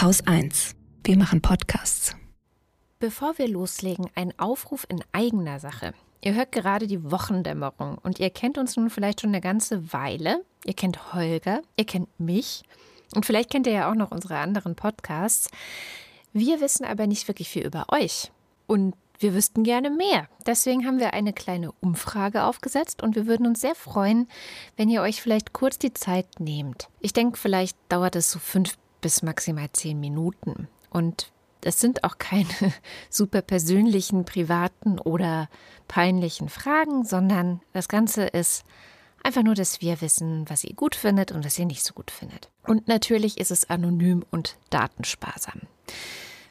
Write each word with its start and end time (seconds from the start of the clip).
Haus 0.00 0.26
1. 0.26 0.76
Wir 1.04 1.18
machen 1.18 1.42
Podcasts. 1.42 2.16
Bevor 3.00 3.36
wir 3.36 3.46
loslegen, 3.46 4.08
ein 4.14 4.32
Aufruf 4.38 4.86
in 4.88 5.04
eigener 5.12 5.60
Sache. 5.60 5.92
Ihr 6.22 6.32
hört 6.32 6.52
gerade 6.52 6.86
die 6.86 7.10
Wochendämmerung 7.10 7.98
und 7.98 8.18
ihr 8.18 8.30
kennt 8.30 8.56
uns 8.56 8.78
nun 8.78 8.88
vielleicht 8.88 9.20
schon 9.20 9.28
eine 9.28 9.42
ganze 9.42 9.92
Weile. 9.92 10.42
Ihr 10.64 10.72
kennt 10.72 11.12
Holger, 11.12 11.60
ihr 11.76 11.84
kennt 11.84 12.08
mich 12.18 12.62
und 13.14 13.26
vielleicht 13.26 13.50
kennt 13.50 13.66
ihr 13.66 13.74
ja 13.74 13.90
auch 13.90 13.94
noch 13.94 14.10
unsere 14.10 14.38
anderen 14.38 14.74
Podcasts. 14.74 15.50
Wir 16.32 16.62
wissen 16.62 16.86
aber 16.86 17.06
nicht 17.06 17.28
wirklich 17.28 17.50
viel 17.50 17.66
über 17.66 17.84
euch 17.90 18.32
und 18.66 18.94
wir 19.18 19.34
wüssten 19.34 19.64
gerne 19.64 19.90
mehr. 19.90 20.28
Deswegen 20.46 20.86
haben 20.86 20.98
wir 20.98 21.12
eine 21.12 21.34
kleine 21.34 21.72
Umfrage 21.80 22.44
aufgesetzt 22.44 23.02
und 23.02 23.16
wir 23.16 23.26
würden 23.26 23.46
uns 23.46 23.60
sehr 23.60 23.74
freuen, 23.74 24.28
wenn 24.78 24.88
ihr 24.88 25.02
euch 25.02 25.20
vielleicht 25.20 25.52
kurz 25.52 25.78
die 25.78 25.92
Zeit 25.92 26.40
nehmt. 26.40 26.88
Ich 27.00 27.12
denke, 27.12 27.36
vielleicht 27.36 27.76
dauert 27.90 28.16
es 28.16 28.30
so 28.30 28.38
fünf 28.38 28.78
bis 29.00 29.22
maximal 29.22 29.68
zehn 29.72 30.00
Minuten. 30.00 30.68
Und 30.90 31.30
es 31.62 31.80
sind 31.80 32.04
auch 32.04 32.18
keine 32.18 32.46
super 33.10 33.42
persönlichen, 33.42 34.24
privaten 34.24 34.98
oder 34.98 35.48
peinlichen 35.88 36.48
Fragen, 36.48 37.04
sondern 37.04 37.60
das 37.72 37.88
Ganze 37.88 38.24
ist 38.24 38.64
einfach 39.22 39.42
nur, 39.42 39.54
dass 39.54 39.80
wir 39.80 40.00
wissen, 40.00 40.48
was 40.48 40.64
ihr 40.64 40.74
gut 40.74 40.94
findet 40.94 41.32
und 41.32 41.44
was 41.44 41.58
ihr 41.58 41.66
nicht 41.66 41.84
so 41.84 41.94
gut 41.94 42.10
findet. 42.10 42.48
Und 42.64 42.88
natürlich 42.88 43.38
ist 43.38 43.50
es 43.50 43.68
anonym 43.68 44.24
und 44.30 44.56
datensparsam. 44.70 45.62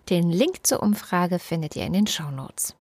Den 0.10 0.30
Link 0.32 0.66
zur 0.66 0.82
Umfrage 0.82 1.40
findet 1.40 1.76
ihr 1.76 1.86
in 1.86 1.94
den 1.94 2.08
Show 2.08 2.32
Notes. 2.32 2.76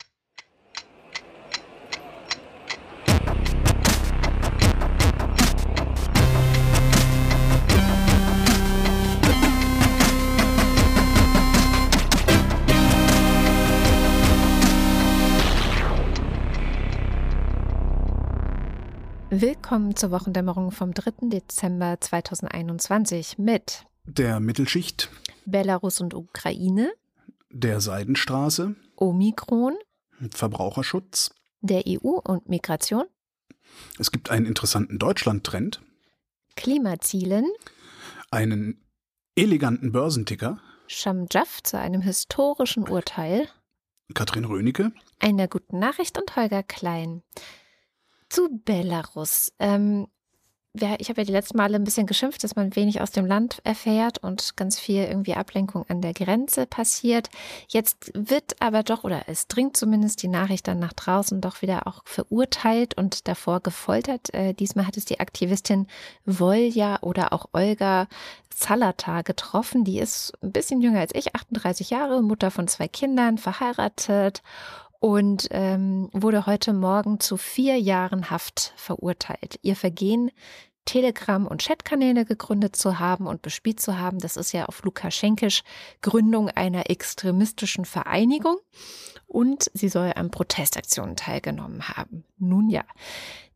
Willkommen 19.31 19.95
zur 19.95 20.11
Wochendämmerung 20.11 20.71
vom 20.71 20.95
3. 20.95 21.29
Dezember 21.29 22.01
2021 22.01 23.37
mit 23.37 23.85
der 24.05 24.41
Mittelschicht, 24.41 25.11
Belarus 25.45 26.01
und 26.01 26.15
Ukraine, 26.15 26.91
der 27.51 27.83
Seidenstraße, 27.83 28.75
Omikron, 28.97 29.77
Verbraucherschutz, 30.31 31.35
der 31.61 31.83
EU 31.87 32.19
und 32.25 32.49
Migration. 32.49 33.05
Es 33.99 34.11
gibt 34.11 34.31
einen 34.31 34.47
interessanten 34.47 34.99
Deutschland-Trend, 34.99 35.83
Klimazielen, 36.57 37.45
einen 38.31 38.83
eleganten 39.37 39.93
Börsenticker, 39.93 40.59
Shamjaf 40.87 41.63
zu 41.63 41.79
einem 41.79 42.01
historischen 42.01 42.89
Urteil, 42.89 43.47
Katrin 44.15 44.47
Rönecke, 44.47 44.91
einer 45.19 45.49
guten 45.49 45.79
Nachricht 45.79 46.17
und 46.19 46.35
Holger 46.35 46.63
Klein. 46.63 47.23
Zu 48.29 48.49
Belarus. 48.65 49.53
Ähm, 49.59 50.09
ich 50.99 51.09
habe 51.09 51.21
ja 51.21 51.25
die 51.25 51.33
letzten 51.33 51.57
Male 51.57 51.77
ein 51.77 51.85
bisschen 51.85 52.07
geschimpft, 52.07 52.45
dass 52.45 52.55
man 52.55 52.77
wenig 52.77 53.01
aus 53.01 53.11
dem 53.11 53.27
Land 53.27 53.61
erfährt 53.65 54.19
und 54.19 54.57
ganz 54.57 54.79
viel 54.79 55.05
irgendwie 55.05 55.35
Ablenkung 55.35 55.85
an 55.89 56.03
der 56.03 56.13
Grenze 56.13 56.67
passiert. 56.67 57.29
Jetzt 57.69 58.13
wird 58.15 58.61
aber 58.61 58.83
doch, 58.83 59.05
oder 59.05 59.23
es 59.27 59.49
dringt 59.49 59.77
zumindest 59.77 60.23
die 60.23 60.29
Nachricht 60.29 60.69
dann 60.69 60.79
nach 60.79 60.93
draußen, 60.93 61.41
doch 61.41 61.63
wieder 61.63 61.87
auch 61.87 62.03
verurteilt 62.05 62.97
und 62.97 63.29
davor 63.29 63.61
gefoltert. 63.61 64.33
Äh, 64.35 64.55
diesmal 64.55 64.87
hat 64.87 64.97
es 64.97 65.05
die 65.05 65.21
Aktivistin 65.21 65.87
Volja 66.25 67.03
oder 67.03 67.33
auch 67.33 67.49
Olga 67.53 68.07
Zalata 68.51 69.23
getroffen. 69.23 69.85
Die 69.85 69.99
ist 69.99 70.33
ein 70.43 70.53
bisschen 70.53 70.81
jünger 70.81 71.01
als 71.01 71.15
ich, 71.15 71.35
38 71.35 71.91
Jahre, 71.91 72.23
Mutter 72.23 72.51
von 72.51 72.69
zwei 72.69 72.89
Kindern, 72.89 73.39
verheiratet 73.39 74.43
und 75.01 75.49
ähm, 75.51 76.09
wurde 76.13 76.47
heute 76.47 76.73
Morgen 76.73 77.21
zu 77.21 77.37
vier 77.37 77.79
Jahren 77.79 78.31
Haft 78.31 78.73
verurteilt. 78.77 79.59
Ihr 79.63 79.77
Vergehen 79.77 80.31
Telegram- 80.89 81.47
und 81.47 81.63
Chatkanäle 81.63 82.25
gegründet 82.25 82.75
zu 82.75 82.99
haben 82.99 83.27
und 83.27 83.43
bespielt 83.43 83.79
zu 83.79 83.99
haben. 83.99 84.21
Das 84.21 84.39
ist 84.39 84.53
ja 84.53 84.65
auf 84.65 84.83
Lukaschenkisch 84.83 85.63
Gründung 86.01 86.49
einer 86.49 86.89
extremistischen 86.89 87.85
Vereinigung. 87.85 88.57
Und 89.27 89.71
sie 89.75 89.91
soll 89.91 90.15
an 90.17 90.31
Protestaktionen 90.31 91.15
teilgenommen 91.15 91.87
haben. 91.91 92.25
Nun 92.39 92.71
ja, 92.71 92.85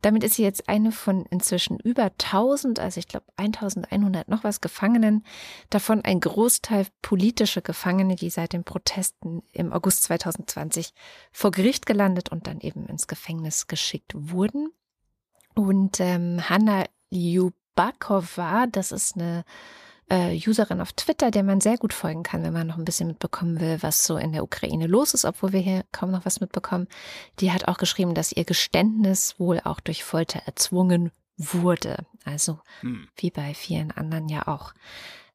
damit 0.03 0.23
ist 0.23 0.35
sie 0.35 0.43
jetzt 0.43 0.69
eine 0.69 0.91
von 0.91 1.25
inzwischen 1.25 1.79
über 1.79 2.03
1000, 2.03 2.77
also 2.77 2.99
ich 2.99 3.07
glaube 3.07 3.25
1100 3.37 4.27
noch 4.27 4.43
was 4.43 4.61
Gefangenen, 4.61 5.25
davon 5.71 6.05
ein 6.05 6.19
Großteil 6.19 6.85
politische 7.01 7.63
Gefangene, 7.63 8.15
die 8.15 8.29
seit 8.29 8.53
den 8.53 8.63
Protesten 8.63 9.41
im 9.53 9.73
August 9.73 10.03
2020 10.03 10.93
vor 11.31 11.49
Gericht 11.49 11.87
gelandet 11.87 12.29
und 12.29 12.45
dann 12.45 12.59
eben 12.59 12.85
ins 12.85 13.07
Gefängnis 13.07 13.65
geschickt 13.65 14.13
wurden. 14.13 14.69
Und 15.55 15.99
ähm, 15.99 16.49
Hanna 16.49 16.85
Ljubakova, 17.13 18.67
das 18.67 18.91
ist 18.91 19.15
eine 19.15 19.45
äh, 20.09 20.35
Userin 20.47 20.81
auf 20.81 20.93
Twitter, 20.93 21.31
der 21.31 21.43
man 21.43 21.61
sehr 21.61 21.77
gut 21.77 21.93
folgen 21.93 22.23
kann, 22.23 22.43
wenn 22.43 22.53
man 22.53 22.67
noch 22.67 22.77
ein 22.77 22.85
bisschen 22.85 23.07
mitbekommen 23.07 23.59
will, 23.59 23.77
was 23.81 24.05
so 24.05 24.17
in 24.17 24.33
der 24.33 24.43
Ukraine 24.43 24.87
los 24.87 25.13
ist, 25.13 25.25
obwohl 25.25 25.53
wir 25.53 25.59
hier 25.59 25.85
kaum 25.91 26.11
noch 26.11 26.25
was 26.25 26.41
mitbekommen. 26.41 26.87
Die 27.39 27.51
hat 27.51 27.67
auch 27.67 27.77
geschrieben, 27.77 28.13
dass 28.13 28.31
ihr 28.31 28.45
Geständnis 28.45 29.39
wohl 29.39 29.61
auch 29.63 29.79
durch 29.79 30.03
Folter 30.03 30.41
erzwungen 30.45 31.11
wurde. 31.37 31.97
Also 32.25 32.59
hm. 32.81 33.07
wie 33.15 33.31
bei 33.31 33.53
vielen 33.53 33.91
anderen 33.91 34.29
ja 34.29 34.47
auch. 34.47 34.73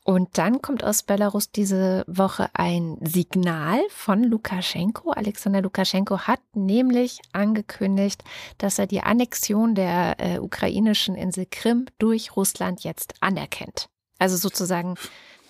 Und 0.09 0.39
dann 0.39 0.63
kommt 0.63 0.85
aus 0.85 1.03
Belarus 1.03 1.51
diese 1.51 2.03
Woche 2.07 2.49
ein 2.55 2.97
Signal 3.03 3.79
von 3.91 4.25
Lukaschenko. 4.25 5.11
Alexander 5.11 5.61
Lukaschenko 5.61 6.21
hat 6.21 6.41
nämlich 6.55 7.21
angekündigt, 7.33 8.25
dass 8.57 8.79
er 8.79 8.87
die 8.87 9.03
Annexion 9.03 9.75
der 9.75 10.17
äh, 10.19 10.39
ukrainischen 10.39 11.15
Insel 11.15 11.45
Krim 11.45 11.89
durch 11.99 12.37
Russland 12.37 12.85
jetzt 12.85 13.17
anerkennt. 13.21 13.91
Also 14.19 14.39
sozusagen 14.39 14.95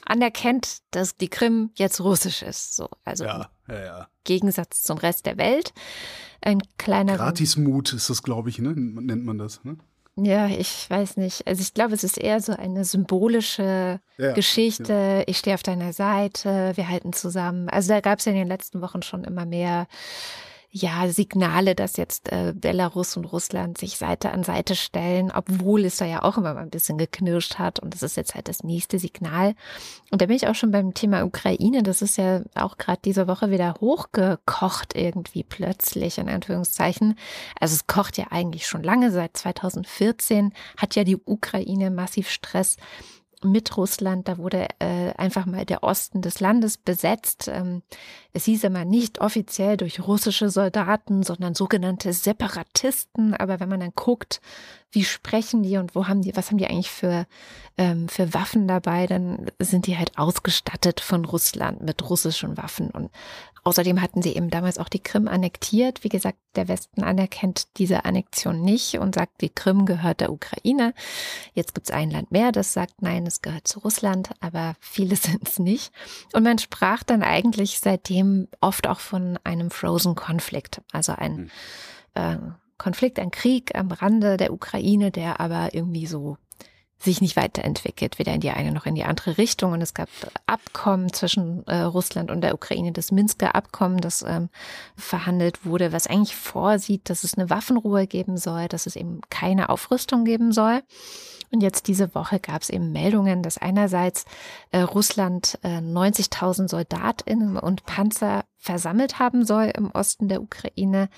anerkennt, 0.04 0.78
dass 0.90 1.16
die 1.16 1.28
Krim 1.28 1.70
jetzt 1.76 2.00
russisch 2.00 2.42
ist. 2.42 2.74
So, 2.74 2.88
also 3.04 3.26
ja, 3.26 3.50
ja, 3.68 3.84
ja. 3.84 4.08
Gegensatz 4.24 4.82
zum 4.82 4.98
Rest 4.98 5.26
der 5.26 5.38
Welt. 5.38 5.72
Ein 6.40 6.62
kleiner 6.78 7.16
Gratismut 7.16 7.92
ist 7.92 8.10
das, 8.10 8.24
glaube 8.24 8.48
ich, 8.48 8.58
ne? 8.58 8.72
nennt 8.74 9.24
man 9.24 9.38
das. 9.38 9.62
Ne? 9.62 9.76
Ja, 10.20 10.48
ich 10.48 10.90
weiß 10.90 11.16
nicht. 11.16 11.46
Also 11.46 11.62
ich 11.62 11.74
glaube, 11.74 11.94
es 11.94 12.02
ist 12.02 12.18
eher 12.18 12.40
so 12.40 12.52
eine 12.52 12.84
symbolische 12.84 14.00
ja, 14.16 14.32
Geschichte. 14.32 14.92
Ja. 14.92 15.22
Ich 15.26 15.38
stehe 15.38 15.54
auf 15.54 15.62
deiner 15.62 15.92
Seite, 15.92 16.72
wir 16.74 16.88
halten 16.88 17.12
zusammen. 17.12 17.68
Also 17.68 17.90
da 17.90 18.00
gab 18.00 18.18
es 18.18 18.24
ja 18.24 18.32
in 18.32 18.38
den 18.38 18.48
letzten 18.48 18.80
Wochen 18.80 19.02
schon 19.02 19.22
immer 19.22 19.46
mehr 19.46 19.86
ja, 20.70 21.08
Signale, 21.08 21.74
dass 21.74 21.96
jetzt 21.96 22.30
äh, 22.30 22.52
Belarus 22.54 23.16
und 23.16 23.24
Russland 23.24 23.78
sich 23.78 23.96
Seite 23.96 24.32
an 24.32 24.44
Seite 24.44 24.76
stellen, 24.76 25.32
obwohl 25.34 25.86
es 25.86 25.96
da 25.96 26.04
ja 26.04 26.22
auch 26.22 26.36
immer 26.36 26.52
mal 26.52 26.60
ein 26.60 26.70
bisschen 26.70 26.98
geknirscht 26.98 27.58
hat. 27.58 27.80
Und 27.80 27.94
das 27.94 28.02
ist 28.02 28.18
jetzt 28.18 28.34
halt 28.34 28.48
das 28.48 28.62
nächste 28.62 28.98
Signal. 28.98 29.54
Und 30.10 30.20
da 30.20 30.26
bin 30.26 30.36
ich 30.36 30.46
auch 30.46 30.54
schon 30.54 30.70
beim 30.70 30.92
Thema 30.92 31.24
Ukraine. 31.24 31.82
Das 31.82 32.02
ist 32.02 32.18
ja 32.18 32.42
auch 32.54 32.76
gerade 32.76 33.00
diese 33.02 33.26
Woche 33.26 33.50
wieder 33.50 33.76
hochgekocht 33.80 34.94
irgendwie 34.94 35.42
plötzlich, 35.42 36.18
in 36.18 36.28
Anführungszeichen. 36.28 37.18
Also 37.58 37.74
es 37.74 37.86
kocht 37.86 38.18
ja 38.18 38.26
eigentlich 38.30 38.66
schon 38.66 38.82
lange. 38.82 39.10
Seit 39.10 39.38
2014 39.38 40.52
hat 40.76 40.94
ja 40.96 41.04
die 41.04 41.16
Ukraine 41.16 41.90
massiv 41.90 42.28
Stress 42.28 42.76
mit 43.44 43.76
Russland. 43.76 44.28
Da 44.28 44.38
wurde 44.38 44.68
äh, 44.78 45.12
einfach 45.16 45.46
mal 45.46 45.64
der 45.64 45.82
Osten 45.82 46.22
des 46.22 46.40
Landes 46.40 46.78
besetzt. 46.78 47.48
Ähm, 47.48 47.82
es 48.32 48.44
hieß 48.44 48.64
immer 48.64 48.84
nicht 48.84 49.20
offiziell 49.20 49.76
durch 49.76 50.00
russische 50.06 50.50
Soldaten, 50.50 51.22
sondern 51.22 51.54
sogenannte 51.54 52.12
Separatisten. 52.12 53.34
Aber 53.34 53.60
wenn 53.60 53.68
man 53.68 53.80
dann 53.80 53.92
guckt, 53.94 54.40
wie 54.90 55.04
sprechen 55.04 55.62
die 55.62 55.76
und 55.76 55.94
wo 55.94 56.08
haben 56.08 56.22
die, 56.22 56.34
was 56.34 56.50
haben 56.50 56.58
die 56.58 56.66
eigentlich 56.66 56.90
für, 56.90 57.26
ähm, 57.76 58.08
für 58.08 58.32
Waffen 58.32 58.66
dabei, 58.66 59.06
dann 59.06 59.50
sind 59.58 59.86
die 59.86 59.98
halt 59.98 60.16
ausgestattet 60.16 61.00
von 61.00 61.24
Russland 61.26 61.82
mit 61.82 62.08
russischen 62.08 62.56
Waffen. 62.56 62.90
Und 62.90 63.10
außerdem 63.64 64.00
hatten 64.00 64.22
sie 64.22 64.34
eben 64.34 64.48
damals 64.48 64.78
auch 64.78 64.88
die 64.88 65.02
Krim 65.02 65.28
annektiert. 65.28 66.04
Wie 66.04 66.08
gesagt, 66.08 66.38
der 66.56 66.68
Westen 66.68 67.02
anerkennt 67.02 67.66
diese 67.76 68.06
Annexion 68.06 68.62
nicht 68.62 68.98
und 68.98 69.14
sagt, 69.14 69.42
die 69.42 69.50
Krim 69.50 69.84
gehört 69.84 70.20
der 70.20 70.32
Ukraine. 70.32 70.94
Jetzt 71.52 71.74
gibt 71.74 71.88
es 71.88 71.94
ein 71.94 72.10
Land 72.10 72.32
mehr, 72.32 72.50
das 72.50 72.72
sagt, 72.72 73.02
nein, 73.02 73.26
es 73.26 73.42
gehört 73.42 73.68
zu 73.68 73.80
Russland, 73.80 74.30
aber 74.40 74.74
viele 74.80 75.16
sind 75.16 75.46
es 75.46 75.58
nicht. 75.58 75.92
Und 76.32 76.44
man 76.44 76.58
sprach 76.58 77.02
dann 77.02 77.22
eigentlich 77.22 77.80
seitdem 77.80 78.48
oft 78.62 78.86
auch 78.86 79.00
von 79.00 79.38
einem 79.44 79.70
Frozen 79.70 80.14
Konflikt, 80.14 80.80
also 80.92 81.12
ein 81.12 81.50
hm. 82.14 82.50
äh, 82.54 82.67
Konflikt, 82.78 83.18
ein 83.18 83.30
Krieg 83.30 83.76
am 83.76 83.90
Rande 83.90 84.36
der 84.36 84.52
Ukraine, 84.52 85.10
der 85.10 85.40
aber 85.40 85.74
irgendwie 85.74 86.06
so 86.06 86.36
sich 87.00 87.20
nicht 87.20 87.36
weiterentwickelt, 87.36 88.18
weder 88.18 88.34
in 88.34 88.40
die 88.40 88.50
eine 88.50 88.72
noch 88.72 88.86
in 88.86 88.96
die 88.96 89.04
andere 89.04 89.38
Richtung. 89.38 89.72
Und 89.72 89.82
es 89.82 89.94
gab 89.94 90.08
Abkommen 90.46 91.12
zwischen 91.12 91.64
äh, 91.66 91.80
Russland 91.82 92.30
und 92.30 92.40
der 92.40 92.54
Ukraine, 92.54 92.92
das 92.92 93.12
Minsker 93.12 93.54
Abkommen, 93.54 93.98
das 93.98 94.22
ähm, 94.26 94.48
verhandelt 94.96 95.64
wurde, 95.64 95.92
was 95.92 96.08
eigentlich 96.08 96.34
vorsieht, 96.34 97.08
dass 97.08 97.22
es 97.22 97.38
eine 97.38 97.50
Waffenruhe 97.50 98.06
geben 98.06 98.36
soll, 98.36 98.66
dass 98.66 98.86
es 98.86 98.96
eben 98.96 99.20
keine 99.30 99.68
Aufrüstung 99.68 100.24
geben 100.24 100.52
soll. 100.52 100.82
Und 101.50 101.62
jetzt 101.62 101.88
diese 101.88 102.14
Woche 102.14 102.40
gab 102.40 102.62
es 102.62 102.68
eben 102.68 102.92
Meldungen, 102.92 103.42
dass 103.42 103.58
einerseits 103.58 104.26
äh, 104.70 104.80
Russland 104.80 105.58
äh, 105.62 105.78
90.000 105.78 106.68
Soldatinnen 106.68 107.56
und 107.56 107.86
Panzer 107.86 108.44
versammelt 108.56 109.18
haben 109.18 109.46
soll 109.46 109.72
im 109.74 109.90
Osten 109.92 110.28
der 110.28 110.42
Ukraine. 110.42 111.08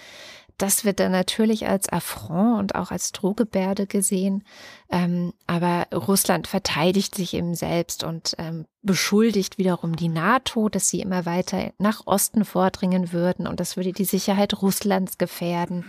Das 0.61 0.85
wird 0.85 1.01
dann 1.01 1.13
natürlich 1.13 1.67
als 1.67 1.89
Affront 1.89 2.61
und 2.61 2.75
auch 2.75 2.91
als 2.91 3.13
Drohgebärde 3.13 3.87
gesehen. 3.87 4.45
Ähm, 4.91 5.33
aber 5.47 5.87
Russland 5.95 6.49
verteidigt 6.49 7.15
sich 7.15 7.33
eben 7.33 7.55
selbst 7.55 8.05
und 8.05 8.35
ähm, 8.37 8.67
beschuldigt 8.83 9.57
wiederum 9.57 9.95
die 9.97 10.09
NATO, 10.09 10.69
dass 10.69 10.89
sie 10.89 11.01
immer 11.01 11.25
weiter 11.27 11.73
nach 11.79 12.07
Osten 12.07 12.45
vordringen 12.45 13.13
würden 13.13 13.47
und 13.47 13.61
das 13.61 13.77
würde 13.77 13.93
die 13.93 14.05
Sicherheit 14.05 14.61
Russlands 14.61 15.17
gefährden. 15.17 15.85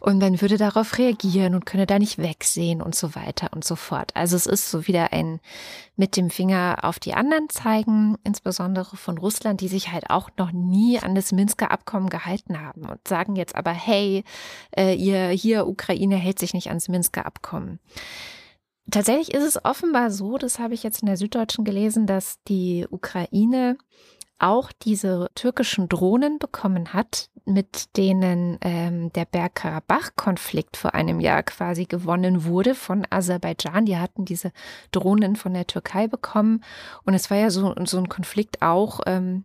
Und 0.00 0.18
man 0.18 0.40
würde 0.40 0.56
darauf 0.56 0.98
reagieren 0.98 1.54
und 1.54 1.64
könne 1.64 1.86
da 1.86 1.98
nicht 1.98 2.18
wegsehen 2.18 2.82
und 2.82 2.94
so 2.94 3.14
weiter 3.14 3.50
und 3.52 3.64
so 3.64 3.76
fort. 3.76 4.10
Also 4.16 4.36
es 4.36 4.46
ist 4.46 4.70
so 4.70 4.86
wieder 4.86 5.12
ein 5.12 5.40
mit 5.96 6.16
dem 6.16 6.30
Finger 6.30 6.78
auf 6.82 6.98
die 6.98 7.12
anderen 7.12 7.50
zeigen, 7.50 8.16
insbesondere 8.24 8.96
von 8.96 9.18
Russland, 9.18 9.60
die 9.60 9.68
sich 9.68 9.92
halt 9.92 10.08
auch 10.08 10.30
noch 10.38 10.50
nie 10.50 10.98
an 10.98 11.14
das 11.14 11.30
Minsker 11.30 11.70
Abkommen 11.70 12.08
gehalten 12.08 12.58
haben 12.58 12.88
und 12.88 13.06
sagen 13.06 13.36
jetzt 13.36 13.54
aber, 13.54 13.70
hey, 13.70 14.09
äh, 14.76 14.94
ihr 14.94 15.28
hier 15.28 15.66
Ukraine 15.66 16.16
hält 16.16 16.38
sich 16.38 16.54
nicht 16.54 16.68
ans 16.68 16.88
Minsker 16.88 17.26
Abkommen. 17.26 17.78
Tatsächlich 18.90 19.32
ist 19.32 19.44
es 19.44 19.64
offenbar 19.64 20.10
so, 20.10 20.36
das 20.36 20.58
habe 20.58 20.74
ich 20.74 20.82
jetzt 20.82 21.02
in 21.02 21.06
der 21.06 21.16
Süddeutschen 21.16 21.64
gelesen, 21.64 22.06
dass 22.06 22.42
die 22.48 22.86
Ukraine 22.90 23.76
auch 24.40 24.72
diese 24.72 25.28
türkischen 25.34 25.88
Drohnen 25.88 26.38
bekommen 26.38 26.92
hat, 26.92 27.28
mit 27.44 27.96
denen 27.96 28.58
ähm, 28.62 29.12
der 29.12 29.26
Bergkarabach-Konflikt 29.26 30.76
vor 30.76 30.94
einem 30.94 31.20
Jahr 31.20 31.42
quasi 31.42 31.84
gewonnen 31.84 32.44
wurde 32.44 32.74
von 32.74 33.06
Aserbaidschan. 33.08 33.86
Die 33.86 33.98
hatten 33.98 34.24
diese 34.24 34.52
Drohnen 34.92 35.36
von 35.36 35.52
der 35.52 35.66
Türkei 35.66 36.08
bekommen. 36.08 36.64
Und 37.04 37.14
es 37.14 37.30
war 37.30 37.36
ja 37.36 37.50
so, 37.50 37.74
so 37.84 37.98
ein 37.98 38.08
Konflikt 38.08 38.62
auch, 38.62 39.00
ähm, 39.06 39.44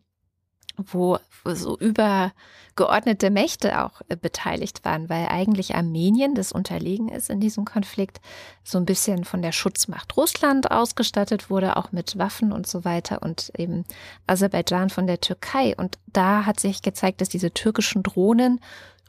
wo 0.78 1.20
so 1.54 1.78
übergeordnete 1.78 3.30
Mächte 3.30 3.84
auch 3.84 4.02
äh, 4.10 4.16
beteiligt 4.16 4.84
waren, 4.84 5.10
weil 5.10 5.28
eigentlich 5.28 5.76
Armenien, 5.76 6.36
das 6.36 6.52
unterlegen 6.52 7.10
ist 7.10 7.30
in 7.30 7.40
diesem 7.40 7.66
Konflikt, 7.66 8.20
so 8.64 8.78
ein 8.78 8.86
bisschen 8.86 9.26
von 9.26 9.42
der 9.42 9.52
Schutzmacht 9.52 10.18
Russland 10.18 10.72
ausgestattet 10.72 11.50
wurde, 11.50 11.78
auch 11.78 11.92
mit 11.92 12.18
Waffen 12.18 12.52
und 12.52 12.68
so 12.68 12.84
weiter 12.84 13.22
und 13.22 13.52
eben 13.58 13.86
Aserbaidschan 14.28 14.90
von 14.90 15.08
der 15.08 15.22
Türkei. 15.22 15.76
Und 15.76 16.00
da 16.08 16.46
hat 16.46 16.60
sich 16.60 16.82
gezeigt, 16.82 17.22
dass 17.22 17.30
diese 17.30 17.52
türkischen 17.52 18.02
Drohnen 18.02 18.60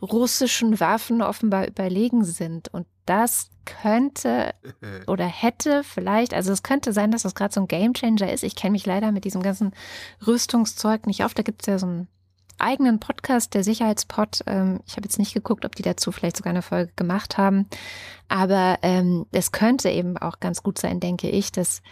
russischen 0.03 0.79
Waffen 0.81 1.23
offenbar 1.23 1.67
überlegen 1.67 2.25
sind. 2.25 2.69
Und 2.73 2.87
das 3.07 3.51
könnte 3.65 4.55
oder 5.07 5.27
hätte 5.27 5.85
vielleicht, 5.85 6.35
also 6.35 6.53
es 6.53 6.63
könnte 6.63 6.93
sein, 6.93 7.11
dass 7.11 7.23
das 7.23 7.35
gerade 7.35 7.55
so 7.55 7.61
ein 7.61 7.69
Gamechanger 7.69 8.33
ist. 8.33 8.45
Ich 8.45 8.57
kenne 8.57 8.73
mich 8.73 8.87
leider 8.87 9.13
mit 9.13 9.25
diesem 9.25 9.43
ganzen 9.43 9.73
Rüstungszeug 10.27 11.07
nicht 11.07 11.25
auf. 11.25 11.35
Da 11.35 11.43
gibt 11.43 11.63
es 11.63 11.67
ja 11.67 11.79
so 11.79 11.87
einen 11.87 12.09
eigenen 12.59 13.01
Podcast, 13.01 13.55
der 13.55 13.65
Sicherheitspod. 13.65 14.41
Ähm, 14.47 14.81
ich 14.87 14.93
habe 14.97 15.05
jetzt 15.05 15.19
nicht 15.19 15.35
geguckt, 15.35 15.65
ob 15.65 15.75
die 15.75 15.83
dazu 15.83 16.13
vielleicht 16.13 16.37
sogar 16.37 16.51
eine 16.51 16.63
Folge 16.63 16.93
gemacht 16.97 17.39
haben. 17.39 17.67
Aber 18.29 18.79
ähm, 18.83 19.27
es 19.33 19.53
könnte 19.53 19.91
eben 19.91 20.17
auch 20.17 20.41
ganz 20.41 20.63
gut 20.63 20.79
sein, 20.79 21.01
denke 21.01 21.29
ich, 21.29 21.53
dass 21.53 21.83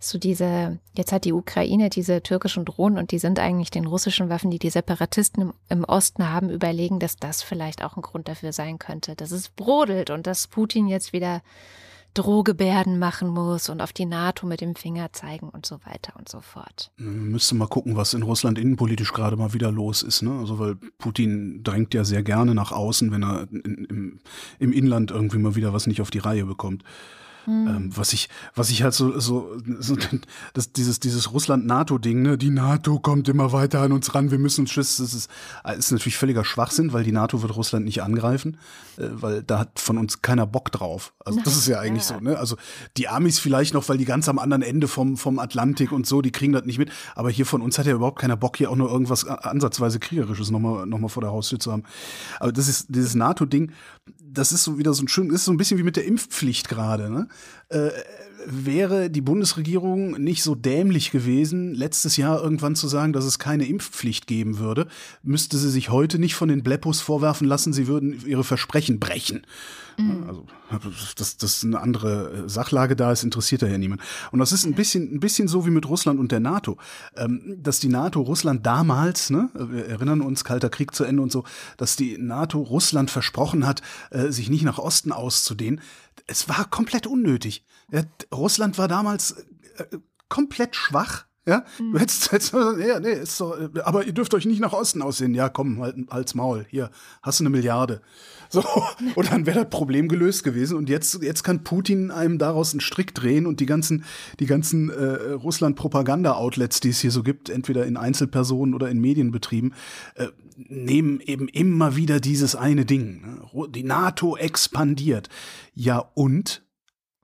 so 0.00 0.18
diese, 0.18 0.78
jetzt 0.92 1.12
hat 1.12 1.24
die 1.24 1.32
Ukraine 1.32 1.90
diese 1.90 2.22
türkischen 2.22 2.64
Drohnen 2.64 2.98
und 2.98 3.10
die 3.10 3.18
sind 3.18 3.38
eigentlich 3.40 3.70
den 3.70 3.86
russischen 3.86 4.28
Waffen, 4.28 4.50
die 4.50 4.58
die 4.58 4.70
Separatisten 4.70 5.42
im, 5.42 5.54
im, 5.68 5.84
Osten 5.84 6.30
haben, 6.30 6.50
überlegen, 6.50 7.00
dass 7.00 7.16
das 7.16 7.42
vielleicht 7.42 7.82
auch 7.82 7.96
ein 7.96 8.02
Grund 8.02 8.28
dafür 8.28 8.52
sein 8.52 8.78
könnte, 8.78 9.16
dass 9.16 9.32
es 9.32 9.48
brodelt 9.48 10.10
und 10.10 10.26
dass 10.26 10.46
Putin 10.46 10.86
jetzt 10.86 11.12
wieder 11.12 11.42
Drohgebärden 12.14 12.98
machen 12.98 13.28
muss 13.28 13.68
und 13.68 13.80
auf 13.80 13.92
die 13.92 14.06
NATO 14.06 14.46
mit 14.46 14.60
dem 14.60 14.74
Finger 14.74 15.12
zeigen 15.12 15.48
und 15.50 15.66
so 15.66 15.78
weiter 15.84 16.14
und 16.16 16.28
so 16.28 16.40
fort. 16.40 16.90
Müsste 16.96 17.54
mal 17.54 17.68
gucken, 17.68 17.96
was 17.96 18.14
in 18.14 18.22
Russland 18.22 18.58
innenpolitisch 18.58 19.12
gerade 19.12 19.36
mal 19.36 19.52
wieder 19.52 19.70
los 19.70 20.02
ist. 20.02 20.22
Ne? 20.22 20.32
Also 20.38 20.58
weil 20.58 20.76
Putin 20.98 21.62
drängt 21.62 21.94
ja 21.94 22.04
sehr 22.04 22.22
gerne 22.22 22.54
nach 22.54 22.72
außen, 22.72 23.12
wenn 23.12 23.22
er 23.22 23.48
in, 23.50 23.84
im, 23.84 24.20
im 24.58 24.72
Inland 24.72 25.10
irgendwie 25.10 25.38
mal 25.38 25.54
wieder 25.54 25.72
was 25.72 25.86
nicht 25.86 26.00
auf 26.00 26.10
die 26.10 26.18
Reihe 26.18 26.44
bekommt. 26.44 26.82
Mhm. 27.46 27.66
Ähm, 27.68 27.96
was 27.96 28.12
ich, 28.12 28.28
was 28.54 28.70
ich 28.70 28.82
halt 28.82 28.94
so, 28.94 29.18
so, 29.18 29.56
so 29.78 29.96
das, 30.54 30.72
dieses, 30.72 31.00
dieses 31.00 31.32
Russland-NATO-Ding, 31.32 32.22
ne, 32.22 32.38
die 32.38 32.50
NATO 32.50 32.98
kommt 32.98 33.28
immer 33.28 33.52
weiter 33.52 33.80
an 33.80 33.92
uns 33.92 34.14
ran, 34.14 34.30
wir 34.30 34.38
müssen 34.38 34.62
uns 34.62 34.70
schützen, 34.70 35.04
das 35.04 35.14
ist, 35.14 35.30
äh, 35.64 35.76
ist 35.76 35.92
natürlich 35.92 36.16
völliger 36.16 36.44
Schwachsinn, 36.44 36.92
weil 36.92 37.04
die 37.04 37.12
NATO 37.12 37.42
wird 37.42 37.56
Russland 37.56 37.84
nicht 37.84 38.02
angreifen, 38.02 38.58
äh, 38.96 39.08
weil 39.10 39.42
da 39.42 39.60
hat 39.60 39.80
von 39.80 39.98
uns 39.98 40.22
keiner 40.22 40.46
Bock 40.46 40.72
drauf. 40.72 41.12
Also 41.24 41.40
das 41.44 41.56
ist 41.56 41.68
ja 41.68 41.78
eigentlich 41.80 42.08
ja. 42.08 42.16
so, 42.16 42.24
ne? 42.24 42.38
Also 42.38 42.56
die 42.96 43.08
Amis 43.08 43.38
vielleicht 43.38 43.74
noch, 43.74 43.88
weil 43.88 43.98
die 43.98 44.04
ganz 44.04 44.28
am 44.28 44.38
anderen 44.38 44.62
Ende 44.62 44.88
vom, 44.88 45.16
vom 45.16 45.38
Atlantik 45.38 45.92
und 45.92 46.06
so, 46.06 46.22
die 46.22 46.32
kriegen 46.32 46.52
das 46.52 46.64
nicht 46.64 46.78
mit, 46.78 46.90
aber 47.14 47.30
hier 47.30 47.46
von 47.46 47.62
uns 47.62 47.78
hat 47.78 47.86
ja 47.86 47.94
überhaupt 47.94 48.18
keiner 48.18 48.36
Bock, 48.36 48.56
hier 48.56 48.70
auch 48.70 48.76
nur 48.76 48.90
irgendwas 48.90 49.26
ansatzweise 49.26 49.98
kriegerisches 49.98 50.50
nochmal, 50.50 50.86
noch 50.86 50.98
mal 50.98 51.08
vor 51.08 51.22
der 51.22 51.32
Haustür 51.32 51.58
zu 51.58 51.72
haben. 51.72 51.84
Aber 52.40 52.52
das 52.52 52.68
ist, 52.68 52.86
dieses 52.88 53.14
NATO-Ding, 53.14 53.72
das 54.20 54.52
ist 54.52 54.64
so 54.64 54.78
wieder 54.78 54.94
so 54.94 55.02
ein 55.02 55.08
schön, 55.08 55.30
ist 55.30 55.44
so 55.44 55.52
ein 55.52 55.56
bisschen 55.56 55.78
wie 55.78 55.82
mit 55.82 55.96
der 55.96 56.04
Impfpflicht 56.04 56.68
gerade, 56.68 57.10
ne? 57.10 57.28
Äh, 57.68 57.90
wäre 58.46 59.10
die 59.10 59.20
Bundesregierung 59.20 60.12
nicht 60.12 60.42
so 60.42 60.54
dämlich 60.54 61.10
gewesen, 61.10 61.74
letztes 61.74 62.16
Jahr 62.16 62.42
irgendwann 62.42 62.76
zu 62.76 62.88
sagen, 62.88 63.12
dass 63.12 63.24
es 63.24 63.38
keine 63.38 63.66
Impfpflicht 63.66 64.26
geben 64.26 64.58
würde, 64.58 64.86
müsste 65.22 65.58
sie 65.58 65.70
sich 65.70 65.90
heute 65.90 66.18
nicht 66.18 66.34
von 66.34 66.48
den 66.48 66.62
Bleppos 66.62 67.00
vorwerfen 67.00 67.46
lassen, 67.46 67.72
sie 67.72 67.86
würden 67.86 68.24
ihre 68.26 68.44
Versprechen 68.44 69.00
brechen. 69.00 69.42
Mhm. 69.98 70.24
Also, 70.28 70.46
dass 71.16 71.36
das 71.36 71.64
eine 71.64 71.80
andere 71.80 72.44
äh, 72.44 72.48
Sachlage 72.48 72.94
da 72.94 73.10
ist, 73.10 73.24
interessiert 73.24 73.62
ja 73.62 73.76
niemand. 73.76 74.00
Und 74.30 74.38
das 74.38 74.52
ist 74.52 74.64
ein 74.64 74.74
bisschen, 74.74 75.14
ein 75.14 75.20
bisschen 75.20 75.48
so 75.48 75.66
wie 75.66 75.70
mit 75.70 75.88
Russland 75.88 76.20
und 76.20 76.30
der 76.30 76.40
NATO. 76.40 76.78
Ähm, 77.16 77.58
dass 77.60 77.80
die 77.80 77.88
NATO 77.88 78.20
Russland 78.20 78.64
damals, 78.64 79.30
ne, 79.30 79.50
wir 79.54 79.86
erinnern 79.86 80.20
uns, 80.20 80.44
Kalter 80.44 80.70
Krieg 80.70 80.94
zu 80.94 81.04
Ende 81.04 81.22
und 81.22 81.32
so, 81.32 81.44
dass 81.76 81.96
die 81.96 82.16
NATO 82.18 82.60
Russland 82.60 83.10
versprochen 83.10 83.66
hat, 83.66 83.82
äh, 84.10 84.30
sich 84.30 84.50
nicht 84.50 84.62
nach 84.62 84.78
Osten 84.78 85.10
auszudehnen. 85.10 85.80
Es 86.26 86.48
war 86.48 86.68
komplett 86.68 87.06
unnötig. 87.06 87.64
Russland 88.32 88.78
war 88.78 88.88
damals 88.88 89.32
äh, 89.76 89.84
komplett 90.28 90.76
schwach 90.76 91.28
ja, 91.48 91.64
mhm. 91.78 91.92
du 91.92 91.98
hättest 91.98 92.30
jetzt, 92.32 92.52
ja, 92.52 93.00
nee, 93.00 93.12
ist 93.12 93.38
so, 93.38 93.56
aber 93.82 94.04
ihr 94.04 94.12
dürft 94.12 94.34
euch 94.34 94.44
nicht 94.44 94.60
nach 94.60 94.74
Osten 94.74 95.00
aussehen. 95.00 95.34
Ja, 95.34 95.48
komm, 95.48 95.80
halt, 95.80 95.96
halt's 96.10 96.34
Maul. 96.34 96.66
Hier, 96.68 96.90
hast 97.22 97.40
du 97.40 97.44
eine 97.44 97.50
Milliarde. 97.50 98.02
So, 98.50 98.64
und 99.14 99.30
dann 99.30 99.44
wäre 99.44 99.64
das 99.64 99.68
Problem 99.68 100.08
gelöst 100.08 100.42
gewesen. 100.42 100.78
Und 100.78 100.88
jetzt, 100.88 101.22
jetzt 101.22 101.42
kann 101.42 101.64
Putin 101.64 102.10
einem 102.10 102.38
daraus 102.38 102.72
einen 102.72 102.80
Strick 102.80 103.14
drehen 103.14 103.46
und 103.46 103.60
die 103.60 103.66
ganzen, 103.66 104.04
die 104.40 104.46
ganzen 104.46 104.88
äh, 104.88 105.32
Russland-Propaganda-Outlets, 105.32 106.80
die 106.80 106.88
es 106.88 107.00
hier 107.00 107.10
so 107.10 107.22
gibt, 107.22 107.50
entweder 107.50 107.84
in 107.84 107.98
Einzelpersonen 107.98 108.74
oder 108.74 108.88
in 108.88 109.02
Medienbetrieben, 109.02 109.74
äh, 110.14 110.28
nehmen 110.58 111.20
eben 111.20 111.48
immer 111.48 111.96
wieder 111.96 112.20
dieses 112.20 112.56
eine 112.56 112.84
Ding. 112.84 113.20
Ne? 113.22 113.68
Die 113.70 113.84
NATO 113.84 114.36
expandiert. 114.36 115.28
Ja, 115.74 115.98
und? 116.14 116.62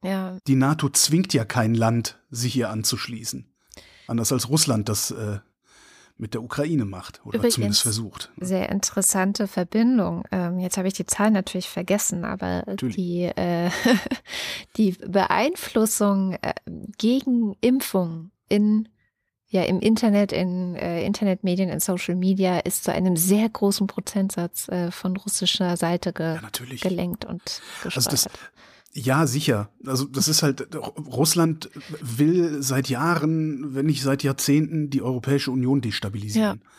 Ja. 0.03 0.39
Die 0.47 0.55
NATO 0.55 0.89
zwingt 0.89 1.35
ja 1.35 1.45
kein 1.45 1.75
Land, 1.75 2.19
sich 2.31 2.53
hier 2.53 2.71
anzuschließen. 2.71 3.47
Anders 4.07 4.33
als 4.33 4.49
Russland 4.49 4.89
das 4.89 5.11
äh, 5.11 5.39
mit 6.17 6.35
der 6.35 6.43
Ukraine 6.43 6.85
macht 6.85 7.21
oder 7.25 7.39
Übrigens, 7.39 7.55
zumindest 7.55 7.83
versucht. 7.83 8.33
Sehr 8.39 8.69
interessante 8.69 9.49
Verbindung. 9.49 10.25
Ähm, 10.31 10.61
jetzt 10.61 10.77
habe 10.77 10.87
ich 10.87 10.95
die 10.95 11.07
Zahl 11.07 11.31
natürlich 11.31 11.69
vergessen, 11.69 12.25
aber 12.25 12.63
die, 12.81 13.23
äh, 13.25 13.71
die 14.77 14.93
Beeinflussung 14.93 16.35
äh, 16.43 16.55
gegen 16.99 17.57
Impfung 17.61 18.31
in 18.49 18.89
ja, 19.55 19.63
im 19.63 19.79
Internet, 19.79 20.33
in 20.33 20.75
äh, 20.75 21.07
Internetmedien, 21.07 21.69
in 21.69 21.79
Social 21.79 22.17
Media 22.17 22.59
ist 22.59 22.83
zu 22.83 22.93
einem 22.93 23.17
sehr 23.17 23.49
großen 23.49 23.87
Prozentsatz 23.87 24.69
äh, 24.69 24.91
von 24.91 25.17
russischer 25.17 25.77
Seite 25.77 26.13
ge 26.13 26.35
ja, 26.35 26.41
gelenkt 26.81 27.25
und 27.25 27.63
gesteuert. 27.85 28.09
Also 28.09 28.31
ja, 28.95 29.29
sicher. 29.29 29.69
Also 29.87 30.07
das 30.07 30.27
ist 30.27 30.43
halt, 30.43 30.75
Russland 30.97 31.71
will 32.01 32.65
seit 32.65 32.89
Jahren, 32.89 33.77
wenn 33.77 33.87
nicht 33.87 34.03
seit 34.03 34.25
Jahrzehnten, 34.25 34.91
die 34.91 35.03
Europäische 35.03 35.53
Union 35.53 35.81
destabilisieren. 35.81 36.61
Ja. 36.65 36.71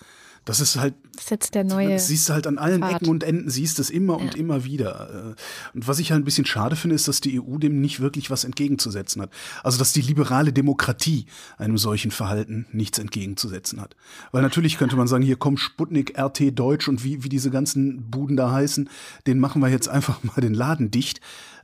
Das 0.45 0.59
ist 0.59 0.75
halt. 0.75 0.93
Das 1.15 1.25
ist 1.25 1.31
jetzt 1.31 1.55
der 1.55 1.63
neue. 1.63 1.89
Das 1.89 2.07
siehst 2.07 2.29
du 2.29 2.33
halt 2.33 2.45
an 2.45 2.59
allen 2.59 2.81
Pfad. 2.81 3.01
Ecken 3.01 3.09
und 3.09 3.23
Enden, 3.23 3.49
siehst 3.49 3.79
es 3.79 3.89
immer 3.89 4.17
ja. 4.17 4.23
und 4.23 4.35
immer 4.35 4.63
wieder. 4.63 5.35
Und 5.73 5.87
was 5.87 5.97
ich 5.97 6.11
halt 6.11 6.21
ein 6.21 6.25
bisschen 6.25 6.45
schade 6.45 6.75
finde, 6.75 6.95
ist, 6.95 7.07
dass 7.07 7.19
die 7.19 7.41
EU 7.41 7.57
dem 7.57 7.81
nicht 7.81 7.99
wirklich 7.99 8.29
was 8.29 8.43
entgegenzusetzen 8.43 9.23
hat. 9.23 9.31
Also, 9.63 9.79
dass 9.79 9.91
die 9.91 10.01
liberale 10.01 10.53
Demokratie 10.53 11.25
einem 11.57 11.79
solchen 11.79 12.11
Verhalten 12.11 12.67
nichts 12.71 12.99
entgegenzusetzen 12.99 13.81
hat. 13.81 13.95
Weil 14.31 14.43
natürlich 14.43 14.77
könnte 14.77 14.95
man 14.95 15.07
sagen, 15.07 15.23
hier 15.23 15.37
kommt 15.37 15.59
Sputnik, 15.59 16.17
RT 16.17 16.57
Deutsch 16.57 16.87
und 16.87 17.03
wie, 17.03 17.23
wie 17.23 17.29
diese 17.29 17.49
ganzen 17.49 18.11
Buden 18.11 18.37
da 18.37 18.51
heißen, 18.51 18.87
den 19.25 19.39
machen 19.39 19.61
wir 19.63 19.69
jetzt 19.69 19.89
einfach 19.89 20.23
mal 20.23 20.41
den 20.41 20.53
Laden 20.53 20.91
dicht. 20.91 21.21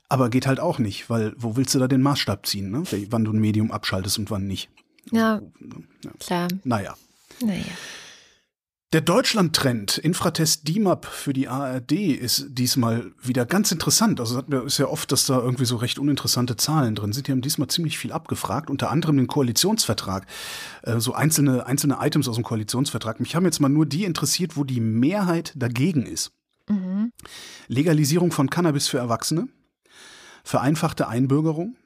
Aber 0.09 0.29
geht 0.29 0.47
halt 0.47 0.59
auch 0.59 0.79
nicht, 0.79 1.09
weil 1.09 1.33
wo 1.37 1.55
willst 1.55 1.73
du 1.73 1.79
da 1.79 1.87
den 1.87 2.01
Maßstab 2.01 2.45
ziehen, 2.45 2.69
ne? 2.69 2.83
wann 3.11 3.23
du 3.23 3.31
ein 3.31 3.39
Medium 3.39 3.71
abschaltest 3.71 4.19
und 4.19 4.29
wann 4.29 4.45
nicht? 4.45 4.69
Ja, 5.09 5.41
ja. 6.03 6.11
klar. 6.19 6.47
Naja. 6.63 6.95
Naja. 7.39 7.63
Der 8.93 8.99
Deutschland-Trend, 8.99 9.99
Infratest 9.99 10.67
DIMAP 10.67 11.05
für 11.05 11.31
die 11.31 11.47
ARD, 11.47 11.93
ist 11.93 12.47
diesmal 12.49 13.13
wieder 13.23 13.45
ganz 13.45 13.71
interessant. 13.71 14.19
Also 14.19 14.41
ist 14.41 14.79
ja 14.79 14.87
oft, 14.87 15.13
dass 15.13 15.25
da 15.25 15.39
irgendwie 15.39 15.63
so 15.63 15.77
recht 15.77 15.97
uninteressante 15.97 16.57
Zahlen 16.57 16.95
drin 16.95 17.13
sind. 17.13 17.27
Die 17.27 17.31
haben 17.31 17.39
diesmal 17.39 17.69
ziemlich 17.69 17.97
viel 17.97 18.11
abgefragt, 18.11 18.69
unter 18.69 18.91
anderem 18.91 19.15
den 19.15 19.27
Koalitionsvertrag, 19.27 20.27
äh, 20.81 20.99
so 20.99 21.13
einzelne, 21.13 21.67
einzelne 21.67 21.99
Items 22.01 22.27
aus 22.27 22.35
dem 22.35 22.43
Koalitionsvertrag. 22.43 23.21
Mich 23.21 23.33
haben 23.33 23.45
jetzt 23.45 23.61
mal 23.61 23.69
nur 23.69 23.85
die 23.85 24.03
interessiert, 24.03 24.57
wo 24.57 24.65
die 24.65 24.81
Mehrheit 24.81 25.53
dagegen 25.55 26.05
ist. 26.05 26.33
Mhm. 26.67 27.13
Legalisierung 27.69 28.33
von 28.33 28.49
Cannabis 28.49 28.89
für 28.89 28.97
Erwachsene, 28.97 29.47
vereinfachte 30.43 31.07
Einbürgerung, 31.07 31.77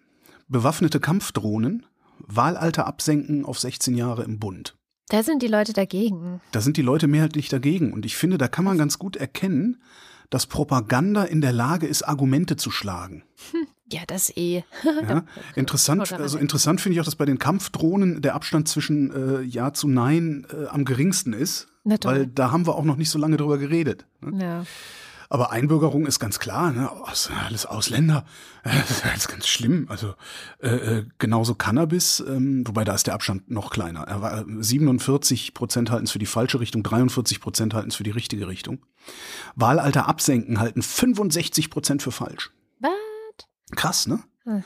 bewaffnete 0.48 1.00
Kampfdrohnen, 1.00 1.86
Wahlalter 2.18 2.88
absenken 2.88 3.46
auf 3.46 3.60
16 3.60 3.96
Jahre 3.96 4.24
im 4.24 4.40
Bund. 4.40 4.76
Da 5.10 5.22
sind 5.22 5.44
die 5.44 5.48
Leute 5.48 5.74
dagegen. 5.74 6.42
Da 6.52 6.62
sind 6.62 6.78
die 6.78 6.82
Leute 6.82 7.08
mehrheitlich 7.08 7.48
dagegen. 7.50 7.94
Und 7.94 8.06
ich 8.06 8.18
finde, 8.18 8.38
da 8.38 8.48
kann 8.48 8.66
man 8.66 8.78
ganz 8.78 8.98
gut 8.98 9.16
erkennen, 9.16 9.78
dass 10.32 10.48
Propaganda 10.48 11.24
in 11.24 11.42
der 11.42 11.54
Lage 11.54 11.86
ist, 11.86 12.02
Argumente 12.04 12.56
zu 12.56 12.72
schlagen. 12.72 13.24
Hm, 13.52 13.68
ja, 13.92 14.02
das 14.08 14.36
eh. 14.36 14.64
ja, 14.84 15.24
interessant, 15.56 16.12
also 16.12 16.40
interessant 16.40 16.82
finde 16.82 16.96
ich 16.96 17.02
auch, 17.02 17.06
dass 17.06 17.16
bei 17.16 17.26
den 17.26 17.38
Kampfdrohnen 17.38 18.24
der 18.24 18.34
Abstand 18.34 18.68
zwischen 18.68 19.12
äh, 19.14 19.42
Ja 19.42 19.74
zu 19.74 19.88
Nein 19.88 20.48
äh, 20.52 20.66
am 20.68 20.86
geringsten 20.86 21.34
ist. 21.34 21.68
Weil 21.84 22.26
da 22.26 22.52
haben 22.52 22.66
wir 22.66 22.76
auch 22.76 22.84
noch 22.84 22.96
nicht 22.96 23.12
so 23.12 23.20
lange 23.20 23.38
drüber 23.38 23.60
geredet. 23.60 24.08
Ne? 24.22 24.44
Ja. 24.44 24.66
Aber 25.36 25.52
Einbürgerung 25.52 26.06
ist 26.06 26.22
ganz 26.22 26.40
klar, 26.40 26.72
ne? 26.72 26.90
Alles 27.04 27.66
Ausländer. 27.66 28.24
Das 28.64 28.90
ist 28.90 29.06
alles 29.06 29.28
ganz 29.28 29.48
schlimm. 29.48 29.86
Also 29.90 30.16
äh, 30.60 30.70
äh, 30.70 31.06
genauso 31.20 31.56
Cannabis, 31.56 32.24
ähm, 32.26 32.64
wobei 32.66 32.86
da 32.86 32.96
ist 32.96 33.06
der 33.06 33.14
Abstand 33.14 33.52
noch 33.52 33.70
kleiner. 33.70 34.04
Er 34.04 34.22
war 34.22 34.46
47 34.48 35.54
Prozent 35.54 35.92
halten 35.92 36.06
es 36.06 36.12
für 36.12 36.20
die 36.20 36.26
falsche 36.26 36.62
Richtung, 36.62 36.82
43 36.82 37.42
Prozent 37.42 37.74
halten 37.74 37.90
es 37.90 37.96
für 37.96 38.04
die 38.04 38.12
richtige 38.12 38.48
Richtung. 38.48 38.80
Wahlalter 39.56 40.08
absenken 40.08 40.58
halten 40.58 40.82
65 40.82 41.70
Prozent 41.70 42.02
für 42.02 42.12
falsch. 42.14 42.52
Was? 42.80 42.92
Krass, 43.76 44.08
ne? 44.08 44.24
Hm. 44.46 44.64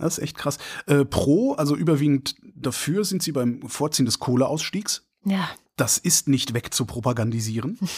Das 0.00 0.18
ist 0.18 0.24
echt 0.24 0.36
krass. 0.36 0.58
Äh, 0.86 1.04
pro, 1.04 1.52
also 1.52 1.76
überwiegend 1.76 2.34
dafür 2.42 3.04
sind 3.04 3.22
sie 3.22 3.30
beim 3.30 3.62
Vorziehen 3.68 4.04
des 4.04 4.18
Kohleausstiegs. 4.18 5.06
Ja. 5.24 5.48
Das 5.76 5.96
ist 5.96 6.26
nicht 6.28 6.54
wegzupropagandisieren. 6.54 7.78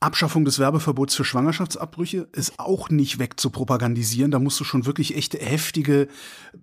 Abschaffung 0.00 0.44
des 0.44 0.60
Werbeverbots 0.60 1.16
für 1.16 1.24
Schwangerschaftsabbrüche 1.24 2.28
ist 2.32 2.58
auch 2.58 2.88
nicht 2.88 3.18
wegzupropagandisieren. 3.18 4.30
Da 4.30 4.38
musst 4.38 4.60
du 4.60 4.64
schon 4.64 4.86
wirklich 4.86 5.16
echte 5.16 5.38
heftige 5.38 6.06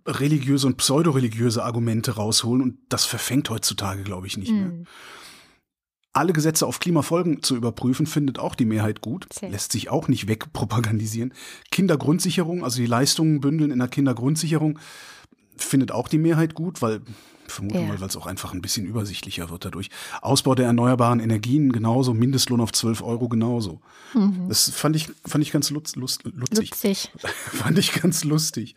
religiöse 0.08 0.68
und 0.68 0.78
pseudoreligiöse 0.78 1.64
Argumente 1.64 2.16
rausholen 2.16 2.62
und 2.62 2.78
das 2.88 3.04
verfängt 3.04 3.50
heutzutage, 3.50 4.04
glaube 4.04 4.28
ich, 4.28 4.38
nicht 4.38 4.54
mehr. 4.54 4.70
Mhm. 4.70 4.86
Alle 6.14 6.32
Gesetze 6.32 6.66
auf 6.66 6.80
Klimafolgen 6.80 7.44
zu 7.44 7.58
überprüfen, 7.58 8.06
findet 8.06 8.40
auch 8.40 8.56
die 8.56 8.64
Mehrheit 8.64 9.02
gut. 9.02 9.28
Sehr. 9.34 9.50
Lässt 9.50 9.74
sich 9.74 9.90
auch 9.90 10.08
nicht 10.08 10.30
wegpropagandisieren. 10.30 11.34
Kindergrundsicherung, 11.72 12.64
also 12.64 12.78
die 12.78 12.86
Leistungen 12.86 13.42
bündeln 13.42 13.70
in 13.70 13.80
der 13.80 13.90
Kindergrundsicherung, 13.90 14.80
findet 15.58 15.92
auch 15.92 16.08
die 16.08 16.18
Mehrheit 16.18 16.54
gut, 16.54 16.82
weil 16.82 17.02
vermute 17.48 17.80
ja. 17.80 17.88
mal, 17.88 18.00
weil 18.00 18.08
es 18.08 18.16
auch 18.16 18.26
einfach 18.26 18.54
ein 18.54 18.62
bisschen 18.62 18.86
übersichtlicher 18.86 19.50
wird 19.50 19.66
dadurch. 19.66 19.90
Ausbau 20.22 20.56
der 20.56 20.66
erneuerbaren 20.66 21.20
Energien 21.20 21.72
genauso, 21.72 22.14
Mindestlohn 22.14 22.62
auf 22.62 22.72
12 22.72 23.02
Euro 23.02 23.28
genauso. 23.30 23.82
Mhm. 24.14 24.48
Das 24.50 24.70
fand 24.70 24.96
ich, 24.96 25.10
fand 25.26 25.44
ich 25.44 25.52
ganz 25.52 25.70
lutz, 25.70 25.96
lust, 25.96 26.24
lutzig. 26.24 26.70
Lutzig. 26.72 27.12
fand 27.24 27.78
ich 27.78 27.94
ganz 27.94 28.24
lustig. 28.24 28.76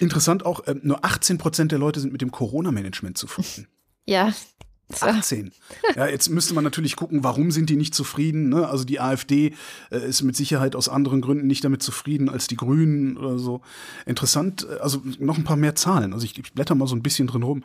Interessant 0.00 0.46
auch, 0.46 0.60
äh, 0.66 0.74
nur 0.82 1.04
18 1.04 1.38
Prozent 1.38 1.72
der 1.72 1.78
Leute 1.78 2.00
sind 2.00 2.12
mit 2.12 2.22
dem 2.22 2.30
Corona-Management 2.30 3.18
zufrieden. 3.18 3.68
Ja, 4.06 4.32
18. 5.00 5.52
Ja, 5.96 6.06
jetzt 6.06 6.30
müsste 6.30 6.54
man 6.54 6.64
natürlich 6.64 6.96
gucken, 6.96 7.22
warum 7.22 7.50
sind 7.50 7.68
die 7.68 7.76
nicht 7.76 7.94
zufrieden. 7.94 8.48
Ne? 8.48 8.66
Also 8.66 8.84
die 8.84 9.00
AfD 9.00 9.54
äh, 9.90 10.08
ist 10.08 10.22
mit 10.22 10.34
Sicherheit 10.34 10.74
aus 10.74 10.88
anderen 10.88 11.20
Gründen 11.20 11.46
nicht 11.46 11.62
damit 11.64 11.82
zufrieden 11.82 12.28
als 12.28 12.46
die 12.46 12.56
Grünen 12.56 13.16
oder 13.16 13.38
so. 13.38 13.60
Interessant, 14.06 14.66
äh, 14.68 14.78
also 14.78 15.02
noch 15.18 15.36
ein 15.36 15.44
paar 15.44 15.56
mehr 15.56 15.74
Zahlen. 15.74 16.12
Also 16.12 16.24
ich, 16.24 16.38
ich 16.38 16.52
blätter 16.54 16.74
mal 16.74 16.86
so 16.86 16.96
ein 16.96 17.02
bisschen 17.02 17.26
drin 17.26 17.42
rum. 17.42 17.64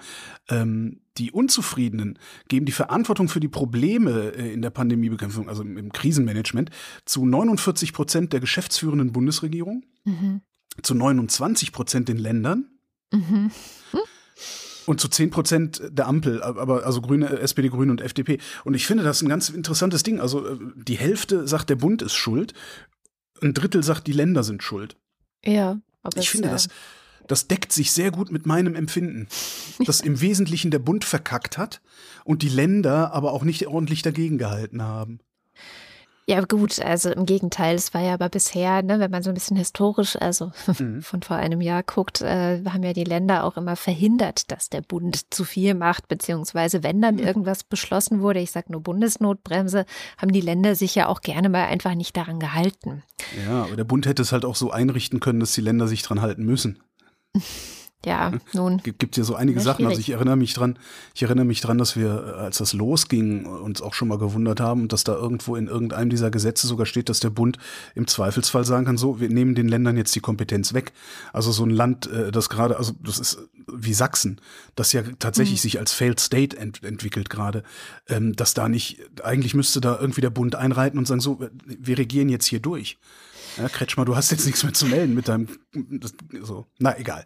Ähm, 0.49 0.99
die 1.17 1.31
Unzufriedenen 1.31 2.19
geben 2.47 2.65
die 2.65 2.71
Verantwortung 2.71 3.29
für 3.29 3.39
die 3.39 3.47
Probleme 3.47 4.33
äh, 4.35 4.51
in 4.53 4.61
der 4.61 4.71
Pandemiebekämpfung, 4.71 5.47
also 5.47 5.61
im, 5.61 5.77
im 5.77 5.91
Krisenmanagement, 5.93 6.71
zu 7.05 7.25
49 7.25 7.93
Prozent 7.93 8.33
der 8.33 8.39
geschäftsführenden 8.41 9.13
Bundesregierung, 9.13 9.85
mhm. 10.03 10.41
zu 10.81 10.93
29 10.93 11.71
Prozent 11.71 12.09
den 12.09 12.17
Ländern. 12.17 12.67
Mhm. 13.13 13.51
Und 14.85 14.99
zu 14.99 15.07
10 15.07 15.29
Prozent 15.29 15.81
der 15.89 16.07
Ampel, 16.07 16.43
aber 16.43 16.85
also 16.85 17.01
Grüne, 17.01 17.29
SPD, 17.39 17.69
Grüne 17.69 17.91
und 17.91 18.01
FDP. 18.01 18.39
Und 18.63 18.73
ich 18.73 18.85
finde 18.85 19.03
das 19.03 19.21
ein 19.21 19.29
ganz 19.29 19.49
interessantes 19.49 20.03
Ding. 20.03 20.19
Also 20.19 20.45
äh, 20.45 20.57
die 20.75 20.97
Hälfte 20.97 21.47
sagt, 21.47 21.69
der 21.69 21.75
Bund 21.75 22.01
ist 22.01 22.15
schuld, 22.15 22.53
ein 23.41 23.53
Drittel 23.53 23.83
sagt, 23.83 24.07
die 24.07 24.13
Länder 24.13 24.43
sind 24.43 24.63
schuld. 24.63 24.97
Ja, 25.43 25.79
aber 26.01 26.17
ich 26.17 26.29
finde 26.29 26.49
das, 26.49 26.67
das 27.27 27.47
deckt 27.47 27.71
sich 27.71 27.91
sehr 27.91 28.11
gut 28.11 28.31
mit 28.31 28.45
meinem 28.45 28.75
Empfinden, 28.75 29.27
dass 29.85 30.01
im 30.01 30.21
Wesentlichen 30.21 30.71
der 30.71 30.79
Bund 30.79 31.05
verkackt 31.05 31.57
hat 31.57 31.81
und 32.25 32.41
die 32.41 32.49
Länder 32.49 33.13
aber 33.13 33.31
auch 33.31 33.43
nicht 33.43 33.67
ordentlich 33.67 34.01
dagegen 34.01 34.37
gehalten 34.37 34.81
haben. 34.81 35.19
Ja, 36.25 36.39
gut, 36.41 36.79
also 36.79 37.09
im 37.11 37.25
Gegenteil, 37.25 37.75
es 37.75 37.93
war 37.93 38.01
ja 38.01 38.13
aber 38.13 38.29
bisher, 38.29 38.81
ne, 38.81 38.99
wenn 38.99 39.11
man 39.11 39.23
so 39.23 39.29
ein 39.29 39.33
bisschen 39.33 39.57
historisch, 39.57 40.15
also 40.15 40.51
mhm. 40.79 41.01
von 41.01 41.21
vor 41.21 41.35
einem 41.35 41.59
Jahr 41.59 41.83
guckt, 41.83 42.21
äh, 42.21 42.63
haben 42.63 42.83
ja 42.83 42.93
die 42.93 43.03
Länder 43.03 43.43
auch 43.43 43.57
immer 43.57 43.75
verhindert, 43.75 44.49
dass 44.49 44.69
der 44.69 44.81
Bund 44.81 45.33
zu 45.33 45.43
viel 45.43 45.73
macht, 45.73 46.07
beziehungsweise 46.07 46.81
wenn 46.81 47.01
dann 47.01 47.15
mhm. 47.15 47.23
irgendwas 47.23 47.63
beschlossen 47.65 48.21
wurde, 48.21 48.39
ich 48.39 48.51
sage 48.51 48.71
nur 48.71 48.81
Bundesnotbremse, 48.81 49.85
haben 50.17 50.31
die 50.31 50.41
Länder 50.41 50.75
sich 50.75 50.95
ja 50.95 51.07
auch 51.07 51.19
gerne 51.19 51.49
mal 51.49 51.65
einfach 51.65 51.93
nicht 51.93 52.15
daran 52.15 52.39
gehalten. 52.39 53.03
Ja, 53.45 53.63
aber 53.63 53.75
der 53.75 53.83
Bund 53.83 54.05
hätte 54.05 54.21
es 54.21 54.31
halt 54.31 54.45
auch 54.45 54.55
so 54.55 54.71
einrichten 54.71 55.19
können, 55.19 55.41
dass 55.41 55.51
die 55.51 55.61
Länder 55.61 55.87
sich 55.87 56.03
dran 56.03 56.21
halten 56.21 56.45
müssen. 56.45 56.79
Ja, 58.05 58.33
nun. 58.51 58.79
Gibt, 58.83 58.99
gibt 58.99 59.15
ja 59.15 59.23
so 59.23 59.35
einige 59.35 59.61
Sachen. 59.61 59.85
Also 59.85 59.99
ich 59.99 60.09
erinnere 60.09 60.35
mich 60.35 60.53
dran, 60.53 60.77
ich 61.15 61.23
erinnere 61.23 61.45
mich 61.45 61.61
dran, 61.61 61.77
dass 61.77 61.95
wir, 61.95 62.35
als 62.37 62.57
das 62.57 62.73
losging, 62.73 63.45
uns 63.45 63.81
auch 63.81 63.93
schon 63.93 64.09
mal 64.09 64.17
gewundert 64.17 64.59
haben, 64.59 64.89
dass 64.89 65.05
da 65.05 65.13
irgendwo 65.13 65.55
in 65.55 65.67
irgendeinem 65.67 66.09
dieser 66.09 66.29
Gesetze 66.29 66.67
sogar 66.67 66.85
steht, 66.85 67.07
dass 67.07 67.21
der 67.21 67.29
Bund 67.29 67.57
im 67.95 68.05
Zweifelsfall 68.05 68.65
sagen 68.65 68.85
kann, 68.85 68.97
so, 68.97 69.21
wir 69.21 69.29
nehmen 69.29 69.55
den 69.55 69.69
Ländern 69.69 69.95
jetzt 69.95 70.13
die 70.15 70.19
Kompetenz 70.19 70.73
weg. 70.73 70.91
Also 71.31 71.53
so 71.53 71.63
ein 71.63 71.69
Land, 71.69 72.07
äh, 72.07 72.31
das 72.31 72.49
gerade, 72.49 72.77
also 72.77 72.91
das 73.01 73.19
ist 73.19 73.37
wie 73.71 73.93
Sachsen, 73.93 74.41
das 74.75 74.91
ja 74.91 75.03
tatsächlich 75.19 75.59
mhm. 75.59 75.63
sich 75.63 75.79
als 75.79 75.93
Failed 75.93 76.19
State 76.19 76.57
ent 76.57 76.83
entwickelt 76.83 77.29
gerade, 77.29 77.63
ähm, 78.09 78.35
dass 78.35 78.53
da 78.53 78.67
nicht, 78.67 78.99
eigentlich 79.23 79.53
müsste 79.53 79.79
da 79.79 79.97
irgendwie 79.97 80.21
der 80.21 80.29
Bund 80.29 80.55
einreiten 80.55 80.97
und 80.97 81.07
sagen, 81.07 81.21
so, 81.21 81.39
wir 81.65 81.97
regieren 81.97 82.27
jetzt 82.27 82.47
hier 82.47 82.59
durch. 82.59 82.97
Ja, 83.57 83.69
Kretschmer, 83.69 84.03
du 84.03 84.15
hast 84.15 84.31
jetzt 84.31 84.45
nichts 84.45 84.63
mehr 84.63 84.73
zu 84.73 84.87
melden 84.87 85.13
mit 85.13 85.29
deinem, 85.29 85.47
so, 86.41 86.65
na 86.79 86.97
egal 86.99 87.23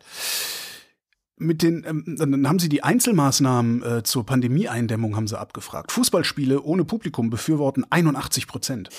mit 1.37 1.61
den, 1.61 1.85
ähm, 1.85 2.15
dann 2.17 2.47
haben 2.47 2.59
sie 2.59 2.69
die 2.69 2.83
Einzelmaßnahmen 2.83 3.83
äh, 3.83 4.03
zur 4.03 4.25
Pandemieeindämmung 4.25 5.15
haben 5.15 5.27
sie 5.27 5.39
abgefragt. 5.39 5.91
Fußballspiele 5.91 6.61
ohne 6.61 6.83
Publikum 6.83 7.29
befürworten 7.29 7.85
81 7.89 8.47
Prozent. 8.47 8.89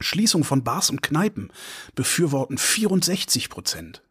Schließung 0.00 0.44
von 0.44 0.64
Bars 0.64 0.90
und 0.90 1.02
Kneipen 1.02 1.52
befürworten 1.94 2.58
64 2.58 3.50
Prozent. 3.50 4.02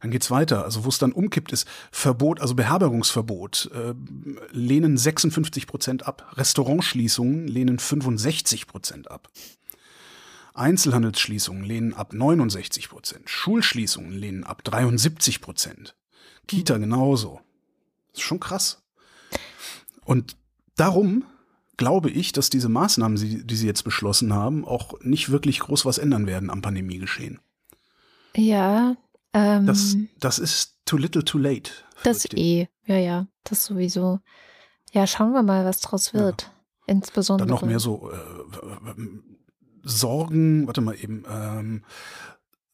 Dann 0.00 0.10
geht's 0.10 0.30
weiter. 0.30 0.64
Also 0.64 0.84
wo 0.84 0.88
es 0.88 0.98
dann 0.98 1.12
umkippt 1.12 1.52
ist, 1.52 1.68
Verbot, 1.92 2.40
also 2.40 2.54
Beherbergungsverbot, 2.54 3.70
äh, 3.74 3.94
lehnen 4.52 4.96
56 4.96 5.66
Prozent 5.66 6.06
ab. 6.06 6.32
Restaurantschließungen 6.36 7.46
lehnen 7.46 7.78
65 7.78 8.66
Prozent 8.66 9.10
ab. 9.10 9.28
Einzelhandelsschließungen 10.60 11.64
lehnen 11.64 11.94
ab 11.94 12.12
69 12.12 12.88
Prozent. 12.88 13.28
Schulschließungen 13.28 14.12
lehnen 14.12 14.44
ab 14.44 14.62
73 14.62 15.40
Prozent. 15.40 15.96
Kita 16.46 16.78
genauso. 16.78 17.40
Das 18.12 18.20
ist 18.20 18.26
schon 18.26 18.40
krass. 18.40 18.82
Und 20.04 20.36
darum 20.76 21.24
glaube 21.76 22.10
ich, 22.10 22.32
dass 22.32 22.50
diese 22.50 22.68
Maßnahmen, 22.68 23.46
die 23.46 23.56
sie 23.56 23.66
jetzt 23.66 23.84
beschlossen 23.84 24.34
haben, 24.34 24.64
auch 24.64 25.00
nicht 25.00 25.30
wirklich 25.30 25.60
groß 25.60 25.86
was 25.86 25.98
ändern 25.98 26.26
werden 26.26 26.50
am 26.50 26.62
Pandemiegeschehen. 26.62 27.40
Ja. 28.36 28.96
Ähm, 29.32 29.66
das, 29.66 29.96
das 30.18 30.38
ist 30.38 30.76
too 30.84 30.96
little 30.96 31.24
too 31.24 31.38
late. 31.38 31.70
Das 32.02 32.24
eh. 32.34 32.68
Ja, 32.84 32.96
ja. 32.96 33.26
Das 33.44 33.64
sowieso. 33.64 34.20
Ja, 34.92 35.06
schauen 35.06 35.32
wir 35.32 35.42
mal, 35.42 35.64
was 35.64 35.80
draus 35.80 36.12
wird. 36.12 36.42
Ja. 36.42 36.48
Insbesondere. 36.86 37.46
Dann 37.46 37.54
noch 37.54 37.62
mehr 37.62 37.78
so 37.78 38.10
äh, 38.10 38.16
Sorgen, 39.82 40.66
warte 40.66 40.80
mal 40.80 40.94
eben, 40.94 41.24
ähm, 41.30 41.82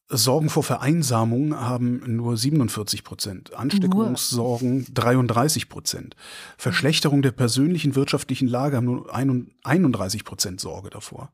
Sorgen 0.09 0.49
vor 0.49 0.63
Vereinsamung 0.63 1.59
haben 1.59 2.15
nur 2.15 2.37
47 2.37 3.03
Prozent, 3.03 3.53
Ansteckungssorgen 3.53 4.87
33 4.93 5.67
Prozent, 5.67 6.15
Verschlechterung 6.57 7.21
der 7.21 7.31
persönlichen 7.31 7.95
wirtschaftlichen 7.95 8.47
Lage 8.47 8.77
haben 8.77 8.85
nur 8.85 9.13
31 9.13 10.23
Prozent 10.23 10.61
Sorge 10.61 10.89
davor. 10.89 11.33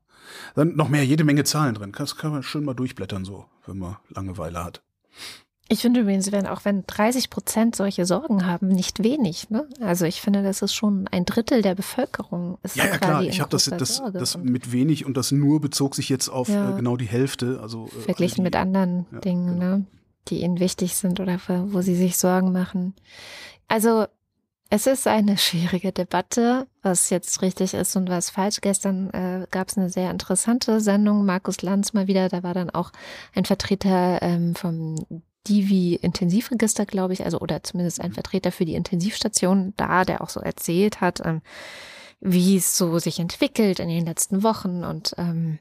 Dann 0.55 0.75
noch 0.75 0.89
mehr, 0.89 1.05
jede 1.05 1.23
Menge 1.23 1.43
Zahlen 1.43 1.75
drin. 1.75 1.91
Das 1.95 2.15
kann 2.15 2.31
man 2.31 2.41
schön 2.43 2.63
mal 2.63 2.73
durchblättern, 2.73 3.25
so, 3.25 3.45
wenn 3.67 3.77
man 3.77 3.97
Langeweile 4.09 4.63
hat. 4.63 4.81
Ich 5.69 5.79
finde 5.79 6.01
übrigens, 6.01 6.31
wenn 6.31 6.45
auch 6.45 6.65
wenn 6.65 6.83
30 6.85 7.29
Prozent 7.29 7.75
solche 7.75 8.05
Sorgen 8.05 8.45
haben, 8.45 8.67
nicht 8.67 9.01
wenig. 9.01 9.49
Ne? 9.49 9.67
Also 9.79 10.05
ich 10.05 10.21
finde, 10.21 10.43
das 10.43 10.61
ist 10.61 10.73
schon 10.73 11.07
ein 11.07 11.25
Drittel 11.25 11.61
der 11.61 11.73
Bevölkerung. 11.73 12.57
Ist 12.63 12.75
ja, 12.75 12.85
ja 12.85 12.97
klar. 12.97 13.23
Ich 13.23 13.39
habe 13.39 13.49
das, 13.49 13.65
das, 13.65 14.01
das 14.13 14.37
mit 14.37 14.73
wenig 14.73 15.05
und 15.05 15.15
das 15.15 15.31
nur 15.31 15.61
bezog 15.61 15.95
sich 15.95 16.09
jetzt 16.09 16.27
auf 16.27 16.49
ja. 16.49 16.71
äh, 16.71 16.75
genau 16.75 16.97
die 16.97 17.07
Hälfte. 17.07 17.59
Also 17.61 17.87
äh, 17.87 18.01
verglichen 18.01 18.37
die, 18.37 18.41
mit 18.41 18.55
anderen 18.55 19.05
ja, 19.11 19.19
Dingen, 19.19 19.59
genau. 19.59 19.77
ne? 19.77 19.85
die 20.27 20.41
ihnen 20.41 20.59
wichtig 20.59 20.95
sind 20.95 21.19
oder 21.19 21.39
wo 21.47 21.81
sie 21.81 21.95
sich 21.95 22.17
Sorgen 22.17 22.51
machen. 22.51 22.93
Also 23.67 24.05
es 24.69 24.87
ist 24.87 25.07
eine 25.07 25.37
schwierige 25.39 25.91
Debatte, 25.91 26.67
was 26.81 27.09
jetzt 27.09 27.41
richtig 27.41 27.73
ist 27.73 27.95
und 27.95 28.09
was 28.09 28.29
falsch. 28.29 28.59
Gestern 28.61 29.09
äh, 29.11 29.47
gab 29.49 29.69
es 29.69 29.77
eine 29.77 29.89
sehr 29.89 30.11
interessante 30.11 30.81
Sendung, 30.81 31.25
Markus 31.25 31.61
Lanz 31.61 31.93
mal 31.93 32.07
wieder, 32.07 32.27
da 32.27 32.43
war 32.43 32.53
dann 32.53 32.69
auch 32.69 32.91
ein 33.33 33.45
Vertreter 33.45 34.21
ähm, 34.21 34.55
vom 34.55 34.95
Divi 35.47 35.95
Intensivregister, 35.95 36.85
glaube 36.85 37.13
ich, 37.13 37.25
also 37.25 37.39
oder 37.39 37.63
zumindest 37.63 38.01
ein 38.01 38.11
mhm. 38.11 38.15
Vertreter 38.15 38.51
für 38.51 38.65
die 38.65 38.75
Intensivstation 38.75 39.73
da, 39.77 40.05
der 40.05 40.21
auch 40.21 40.29
so 40.29 40.39
erzählt 40.39 41.01
hat, 41.01 41.21
ähm, 41.25 41.41
wie 42.19 42.55
es 42.55 42.77
so 42.77 42.99
sich 42.99 43.19
entwickelt 43.19 43.79
in 43.79 43.89
den 43.89 44.05
letzten 44.05 44.43
Wochen 44.43 44.83
und 44.83 45.13
ähm, 45.17 45.59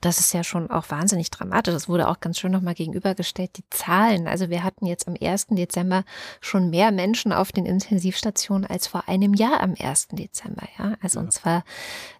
das 0.00 0.18
ist 0.18 0.32
ja 0.34 0.44
schon 0.44 0.70
auch 0.70 0.90
wahnsinnig 0.90 1.30
dramatisch. 1.30 1.72
Das 1.72 1.88
wurde 1.88 2.08
auch 2.08 2.20
ganz 2.20 2.38
schön 2.38 2.52
nochmal 2.52 2.74
gegenübergestellt, 2.74 3.56
die 3.56 3.64
Zahlen. 3.70 4.26
Also 4.26 4.50
wir 4.50 4.62
hatten 4.62 4.86
jetzt 4.86 5.06
am 5.08 5.16
1. 5.20 5.48
Dezember 5.50 6.04
schon 6.40 6.70
mehr 6.70 6.90
Menschen 6.90 7.32
auf 7.32 7.52
den 7.52 7.64
Intensivstationen 7.64 8.66
als 8.66 8.86
vor 8.86 9.08
einem 9.08 9.34
Jahr 9.34 9.60
am 9.60 9.74
1. 9.78 10.08
Dezember. 10.12 10.66
Ja, 10.78 10.96
also 11.00 11.18
ja. 11.18 11.24
und 11.24 11.32
zwar 11.32 11.64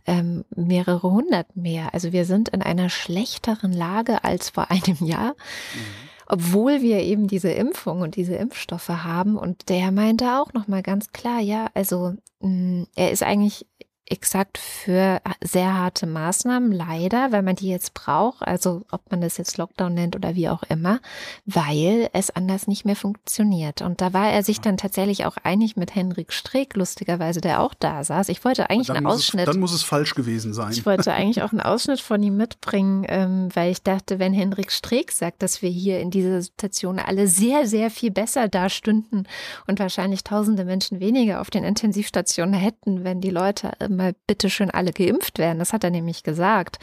ähm, 0.07 0.45
mehrere 0.55 1.11
hundert 1.11 1.57
mehr. 1.57 1.93
Also 1.95 2.13
wir 2.13 2.25
sind 2.25 2.49
in 2.51 2.63
einer 2.63 2.91
schlechteren 2.91 3.73
Lage 3.73 4.25
als 4.25 4.51
vor 4.51 4.71
einem 4.71 5.05
Jahr. 5.05 5.35
Mhm 5.75 6.14
obwohl 6.27 6.83
wir 6.83 7.01
eben 7.01 7.27
diese 7.27 7.51
Impfung 7.51 8.01
und 8.01 8.17
diese 8.17 8.35
Impfstoffe 8.35 8.89
haben. 8.89 9.37
Und 9.37 9.69
der 9.69 9.93
meinte 9.93 10.39
auch 10.39 10.53
nochmal 10.53 10.83
ganz 10.83 11.13
klar, 11.13 11.41
ja, 11.41 11.69
also 11.75 12.15
mh, 12.41 12.49
mm, 12.49 12.87
er 12.97 13.11
ist 13.13 13.23
eigentlich 13.23 13.67
exakt 14.07 14.59
für 14.59 15.21
sehr 15.43 15.75
harte 15.75 16.07
Maßnahmen, 16.07 16.73
leider, 16.73 17.33
weil 17.33 17.43
man 17.43 17.57
die 17.57 17.69
jetzt 17.69 17.95
braucht, 17.95 18.43
also 18.43 18.83
ob 18.91 19.11
man 19.11 19.23
das 19.23 19.39
jetzt 19.39 19.57
Lockdown 19.57 19.95
nennt 19.95 20.15
oder 20.15 20.35
wie 20.35 20.49
auch 20.49 20.63
immer, 20.65 21.01
weil 21.47 22.11
es 22.13 22.31
anders 22.31 22.67
nicht 22.67 22.85
mehr 22.85 22.97
funktioniert. 22.97 23.81
Und 23.81 24.03
da 24.03 24.13
war 24.13 24.29
er 24.29 24.43
sich 24.43 24.61
dann 24.61 24.77
tatsächlich 24.77 25.25
auch 25.25 25.37
einig 25.43 25.77
mit 25.77 25.95
Henrik 25.95 26.33
Streeck, 26.33 26.77
lustigerweise, 26.77 27.41
der 27.41 27.61
auch 27.61 27.73
da 27.73 28.05
saß. 28.05 28.29
Ich 28.29 28.45
wollte 28.45 28.69
eigentlich 28.69 28.91
einen 28.91 29.07
Ausschnitt. 29.07 29.49
Es, 29.49 29.53
dann 29.53 29.61
muss 29.61 29.73
es 29.73 29.83
falsch 29.83 30.15
gewesen 30.15 30.53
sein. 30.53 30.73
Ich 30.73 30.85
wollte 30.85 31.13
eigentlich 31.15 31.43
auch 31.43 31.53
einen 31.53 31.63
Ausschnitt 31.63 32.01
von 32.01 32.23
ihm 32.23 32.37
mitbringen, 32.37 33.07
ähm, 33.09 33.49
weil 33.55 33.73
ich 33.73 33.83
dachte, 33.83 34.19
wenn 34.19 34.35
Henrik 34.35 34.71
Streeck 34.71 35.13
sagt, 35.13 35.43
dass 35.43 35.63
wir 35.63 35.71
hier 35.71 36.01
in 36.01 36.11
dieser 36.11 36.43
Situation 36.43 36.99
alle 36.99 37.27
sehr, 37.27 37.67
sehr 37.67 37.91
viel 37.91 38.11
besser 38.11 38.49
dastünden 38.49 39.27
und 39.67 39.79
wahrscheinlich 39.79 40.25
tausende 40.25 40.67
Menschen 40.67 41.01
weniger 41.01 41.41
auf 41.41 41.49
den 41.49 41.65
Intensivstationen 41.65 42.55
hätten, 42.55 43.03
wenn 43.05 43.23
die 43.23 43.31
Leute 43.31 43.73
mal 44.05 44.15
bitte 44.27 44.51
schön 44.51 44.71
alle 44.71 44.93
geimpft 44.93 45.39
werden. 45.39 45.59
Das 45.59 45.73
hat 45.73 45.85
er 45.85 45.91
nämlich 45.91 46.23
gesagt. 46.23 46.79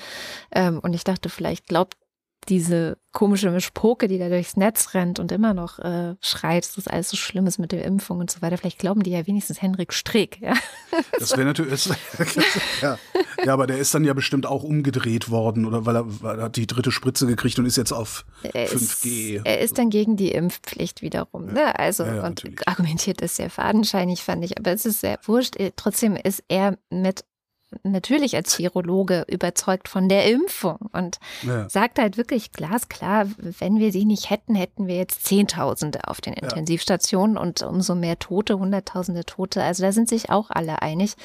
Ähm, 0.52 0.80
und 0.80 0.94
ich 0.94 1.04
dachte, 1.04 1.30
vielleicht 1.30 1.68
glaubt 1.68 1.98
diese 2.50 2.98
komische 3.12 3.52
Mischpoke, 3.52 4.08
die 4.08 4.18
da 4.18 4.30
durchs 4.30 4.56
Netz 4.58 4.94
rennt 4.94 5.20
und 5.20 5.32
immer 5.32 5.54
noch 5.54 5.80
äh, 5.80 6.16
schreit, 6.22 6.66
dass 6.66 6.76
das 6.76 6.88
alles 6.88 7.10
so 7.10 7.18
schlimm 7.18 7.46
ist 7.46 7.60
mit 7.60 7.72
der 7.72 7.84
Impfung 7.86 8.20
und 8.20 8.32
so 8.32 8.42
weiter. 8.42 8.58
Vielleicht 8.58 8.80
glauben 8.80 9.04
die 9.04 9.12
ja 9.12 9.28
wenigstens 9.28 9.62
Henrik 9.62 9.94
Streeck. 9.94 10.40
Ja? 10.42 10.54
Das 11.20 11.32
wäre 11.32 11.46
natürlich, 11.46 11.88
ja. 12.82 12.98
ja, 13.46 13.54
aber 13.54 13.68
der 13.68 13.78
ist 13.78 13.94
dann 13.94 14.04
ja 14.04 14.14
bestimmt 14.14 14.46
auch 14.46 14.64
umgedreht 14.64 15.30
worden 15.30 15.66
oder 15.66 15.86
weil 15.86 15.96
er, 15.96 16.22
weil 16.22 16.40
er 16.40 16.46
hat 16.46 16.56
die 16.56 16.68
dritte 16.68 16.92
Spritze 16.92 17.28
gekriegt 17.28 17.60
und 17.60 17.66
ist 17.66 17.78
jetzt 17.78 17.92
auf 17.92 18.26
er 18.44 18.68
5G. 18.68 19.38
Ist, 19.38 19.46
er 19.46 19.60
ist 19.60 19.78
dann 19.78 19.90
gegen 19.90 20.18
die 20.18 20.32
Impfpflicht 20.32 21.02
wiederum. 21.02 21.48
Ja. 21.48 21.54
Ne? 21.54 21.80
Also 21.80 22.04
und 22.04 22.16
natürlich. 22.16 22.68
argumentiert 22.68 23.22
ist 23.22 23.36
sehr 23.36 23.50
fadenscheinig, 23.50 24.24
fand 24.24 24.44
ich. 24.44 24.58
Aber 24.58 24.72
es 24.72 24.86
ist 24.86 25.02
sehr 25.02 25.20
wurscht. 25.26 25.56
Trotzdem 25.76 26.16
ist 26.16 26.44
er 26.48 26.78
mit 26.90 27.24
natürlich 27.84 28.36
als 28.36 28.58
Virologe 28.60 29.26
überzeugt 29.28 29.88
von 29.88 30.10
der 30.10 30.30
Impfung 30.30 30.78
und 30.92 31.20
ja. 31.44 31.70
sagt 31.70 32.00
halt 32.00 32.18
wirklich 32.18 32.52
glasklar, 32.52 33.28
wenn 33.38 33.80
wir 33.80 33.92
sie 33.92 34.06
nicht 34.06 34.30
hätten, 34.30 34.56
hätten 34.56 34.88
wir 34.88 34.96
jetzt 34.96 35.26
Zehntausende 35.26 36.08
auf 36.08 36.22
den 36.22 36.34
Intensivstationen 36.34 37.36
ja. 37.36 37.42
und 37.42 37.62
umso 37.62 37.96
mehr 37.96 38.20
Tote, 38.20 38.60
Hunderttausende 38.60 39.26
Tote. 39.26 39.64
Also 39.64 39.84
da 39.84 39.92
sind 39.92 40.10
sich 40.10 40.30
auch 40.30 40.50
alle 40.50 40.82
einig. 40.82 41.16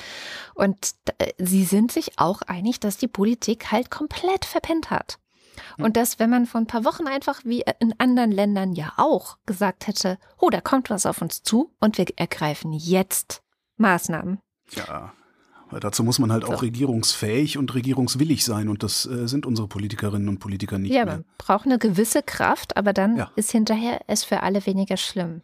Und 0.55 0.95
sie 1.39 1.65
sind 1.65 1.93
sich 1.93 2.19
auch 2.19 2.43
einig, 2.43 2.81
dass 2.81 2.97
die 2.97 3.09
Politik 3.09 3.73
halt 3.73 3.91
komplett 3.91 4.45
verpennt 4.45 4.91
hat. 4.91 5.19
Hm. 5.77 5.87
Und 5.87 5.97
dass, 5.97 6.19
wenn 6.19 6.31
man 6.31 6.47
vor 6.47 6.61
ein 6.61 6.67
paar 6.67 6.85
Wochen 6.85 7.07
einfach 7.07 7.41
wie 7.45 7.65
in 7.81 7.95
anderen 7.99 8.31
Ländern 8.31 8.73
ja 8.73 8.93
auch 8.97 9.39
gesagt 9.47 9.87
hätte, 9.87 10.19
oh, 10.39 10.51
da 10.51 10.61
kommt 10.61 10.91
was 10.91 11.07
auf 11.07 11.23
uns 11.23 11.43
zu 11.43 11.73
und 11.81 11.99
wir 11.99 12.07
ergreifen 12.17 12.73
jetzt 12.73 13.43
Maßnahmen. 13.77 14.39
Ja, 14.71 15.13
weil 15.71 15.81
dazu 15.81 16.05
muss 16.05 16.19
man 16.19 16.33
halt 16.33 16.45
so. 16.45 16.53
auch 16.53 16.63
regierungsfähig 16.63 17.59
und 17.59 17.75
regierungswillig 17.75 18.45
sein 18.45 18.69
und 18.69 18.83
das 18.83 19.07
äh, 19.07 19.27
sind 19.27 19.47
unsere 19.47 19.69
Politikerinnen 19.69 20.29
und 20.29 20.39
Politiker 20.39 20.79
nicht 20.79 20.93
ja, 20.93 21.05
mehr. 21.05 21.15
Man 21.17 21.25
braucht 21.39 21.67
eine 21.67 21.79
gewisse 21.79 22.23
Kraft, 22.23 22.77
aber 22.77 22.93
dann 22.93 23.17
ja. 23.17 23.31
ist 23.37 23.51
hinterher 23.51 24.01
es 24.07 24.25
für 24.25 24.43
alle 24.43 24.65
weniger 24.67 24.97
schlimm. 24.97 25.43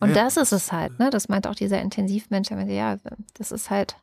Und 0.00 0.10
ja, 0.10 0.14
das 0.14 0.36
ist 0.36 0.52
es 0.52 0.72
halt, 0.72 0.98
ne? 0.98 1.10
Das 1.10 1.28
meint 1.28 1.46
auch 1.46 1.54
dieser 1.54 1.80
Intensivmensch, 1.80 2.48
der 2.48 2.56
meinte, 2.56 2.72
ja, 2.72 2.96
das 3.34 3.50
ist 3.50 3.68
halt, 3.68 3.96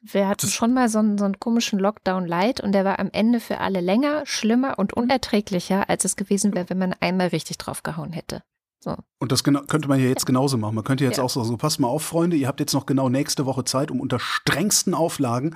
wir 0.00 0.26
hatten 0.26 0.46
das 0.46 0.52
schon 0.52 0.72
mal 0.72 0.88
so 0.88 0.98
einen, 0.98 1.18
so 1.18 1.24
einen 1.24 1.38
komischen 1.38 1.78
Lockdown 1.78 2.26
light 2.26 2.60
und 2.60 2.72
der 2.72 2.84
war 2.84 2.98
am 2.98 3.10
Ende 3.12 3.38
für 3.38 3.58
alle 3.58 3.80
länger, 3.80 4.24
schlimmer 4.24 4.78
und 4.78 4.94
unerträglicher, 4.94 5.90
als 5.90 6.04
es 6.04 6.16
gewesen 6.16 6.54
wäre, 6.54 6.70
wenn 6.70 6.78
man 6.78 6.94
einmal 7.00 7.28
richtig 7.28 7.58
draufgehauen 7.58 8.12
hätte. 8.12 8.42
So. 8.82 8.96
Und 9.18 9.30
das 9.30 9.44
genau, 9.44 9.60
könnte 9.62 9.88
man 9.88 10.00
ja 10.00 10.06
jetzt 10.08 10.24
genauso 10.24 10.56
machen. 10.56 10.74
Man 10.74 10.84
könnte 10.84 11.04
jetzt 11.04 11.18
ja. 11.18 11.24
auch 11.24 11.28
so, 11.28 11.44
so, 11.44 11.56
passt 11.58 11.80
mal 11.80 11.88
auf, 11.88 12.02
Freunde, 12.02 12.36
ihr 12.36 12.48
habt 12.48 12.60
jetzt 12.60 12.72
noch 12.72 12.86
genau 12.86 13.10
nächste 13.10 13.44
Woche 13.44 13.64
Zeit, 13.64 13.90
um 13.90 14.00
unter 14.00 14.18
strengsten 14.18 14.94
Auflagen 14.94 15.54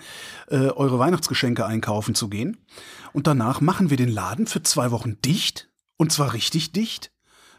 äh, 0.48 0.68
eure 0.68 0.98
Weihnachtsgeschenke 0.98 1.64
einkaufen 1.64 2.14
zu 2.14 2.28
gehen. 2.28 2.58
Und 3.14 3.26
danach 3.26 3.62
machen 3.62 3.88
wir 3.88 3.96
den 3.96 4.10
Laden 4.10 4.46
für 4.46 4.62
zwei 4.62 4.90
Wochen 4.90 5.20
dicht. 5.22 5.70
Und 5.96 6.12
zwar 6.12 6.34
richtig 6.34 6.72
dicht. 6.72 7.12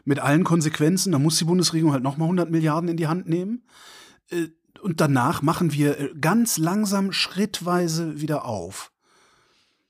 Mit 0.03 0.19
allen 0.19 0.43
Konsequenzen. 0.43 1.11
Da 1.11 1.19
muss 1.19 1.39
die 1.39 1.45
Bundesregierung 1.45 1.93
halt 1.93 2.03
nochmal 2.03 2.27
100 2.27 2.51
Milliarden 2.51 2.89
in 2.89 2.97
die 2.97 3.07
Hand 3.07 3.27
nehmen. 3.27 3.63
Äh, 4.29 4.49
und 4.81 5.01
danach 5.01 5.41
machen 5.41 5.73
wir 5.73 5.99
äh, 5.99 6.09
ganz 6.21 6.59
langsam, 6.59 7.11
schrittweise 7.11 8.21
wieder 8.21 8.45
auf 8.45 8.91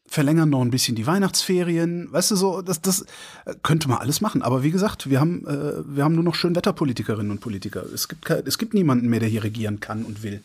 verlängern 0.08 0.50
noch 0.50 0.62
ein 0.62 0.72
bisschen 0.72 0.96
die 0.96 1.08
Weihnachtsferien, 1.08 2.12
weißt 2.12 2.32
du 2.32 2.36
so, 2.36 2.62
das, 2.62 2.82
das 2.82 3.02
äh, 3.46 3.56
könnte 3.64 3.90
man 3.90 3.98
alles 3.98 4.22
machen. 4.22 4.42
Aber 4.42 4.64
wie 4.64 4.72
gesagt, 4.72 5.10
wir 5.10 5.20
haben, 5.20 5.46
äh, 5.48 5.84
wir 5.86 6.04
haben 6.04 6.16
nur 6.16 6.24
noch 6.24 6.36
Schönwetterpolitikerinnen 6.36 7.32
und 7.32 7.42
Politiker. 7.42 7.84
Es 7.94 8.08
gibt, 8.08 8.30
es 8.30 8.58
gibt 8.58 8.74
niemanden 8.74 9.10
mehr, 9.10 9.20
der 9.20 9.30
hier 9.30 9.44
regieren 9.44 9.80
kann 9.80 10.06
und 10.06 10.24
will. 10.24 10.44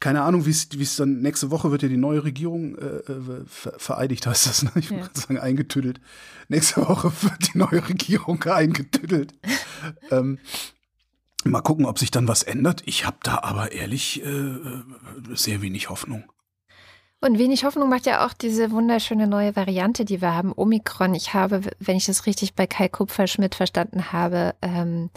Keine 0.00 0.22
Ahnung, 0.22 0.46
wie 0.46 0.50
es 0.50 0.96
dann 0.96 1.22
nächste 1.22 1.50
Woche 1.50 1.72
wird 1.72 1.82
ja 1.82 1.88
die 1.88 1.96
neue 1.96 2.22
Regierung 2.22 2.78
äh, 2.78 2.84
äh 2.84 3.44
ver 3.48 3.74
vereidigt, 3.78 4.28
heißt 4.28 4.46
das, 4.46 4.62
ne? 4.62 4.70
Ich 4.76 4.90
ja. 4.90 4.98
würde 4.98 5.18
sagen, 5.18 5.38
eingetüdelt. 5.38 6.00
Nächste 6.48 6.86
Woche 6.86 7.12
wird 7.22 7.52
die 7.52 7.58
neue 7.58 7.88
Regierung 7.88 8.42
eingetüdelt. 8.44 9.34
ähm, 10.12 10.38
mal 11.44 11.62
gucken, 11.62 11.84
ob 11.84 11.98
sich 11.98 12.12
dann 12.12 12.28
was 12.28 12.44
ändert. 12.44 12.82
Ich 12.86 13.06
habe 13.06 13.16
da 13.24 13.40
aber 13.42 13.72
ehrlich 13.72 14.22
äh, 14.24 14.28
äh 14.28 14.82
sehr 15.34 15.62
wenig 15.62 15.90
Hoffnung. 15.90 16.24
Und 17.20 17.38
wenig 17.38 17.64
Hoffnung 17.64 17.88
macht 17.88 18.06
ja 18.06 18.24
auch 18.24 18.32
diese 18.32 18.70
wunderschöne 18.70 19.26
neue 19.26 19.56
Variante, 19.56 20.04
die 20.04 20.20
wir 20.20 20.34
haben, 20.34 20.52
Omikron. 20.54 21.14
Ich 21.14 21.34
habe, 21.34 21.62
wenn 21.80 21.96
ich 21.96 22.06
das 22.06 22.26
richtig 22.26 22.54
bei 22.54 22.66
Kai 22.66 22.88
Kupferschmidt 22.88 23.56
verstanden 23.56 24.12
habe, 24.12 24.54
ähm, 24.62 25.10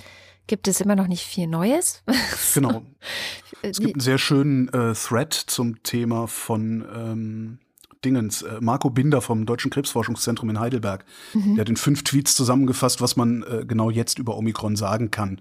gibt 0.47 0.67
es 0.67 0.81
immer 0.81 0.95
noch 0.95 1.07
nicht 1.07 1.23
viel 1.23 1.47
Neues. 1.47 2.03
Genau. 2.55 2.81
es 3.61 3.79
gibt 3.79 3.95
einen 3.95 4.01
sehr 4.01 4.17
schönen 4.17 4.67
äh, 4.69 4.93
Thread 4.93 5.33
zum 5.33 5.81
Thema 5.83 6.27
von 6.27 6.83
ähm, 6.93 7.59
Dingens, 8.03 8.41
äh, 8.41 8.59
Marco 8.59 8.89
Binder 8.89 9.21
vom 9.21 9.45
Deutschen 9.45 9.69
Krebsforschungszentrum 9.69 10.49
in 10.49 10.59
Heidelberg. 10.59 11.05
Mhm. 11.33 11.55
Der 11.55 11.61
hat 11.61 11.69
in 11.69 11.77
fünf 11.77 12.03
Tweets 12.03 12.35
zusammengefasst, 12.35 12.99
was 12.99 13.15
man 13.15 13.43
äh, 13.43 13.63
genau 13.65 13.91
jetzt 13.91 14.17
über 14.17 14.35
Omikron 14.37 14.75
sagen 14.75 15.11
kann. 15.11 15.39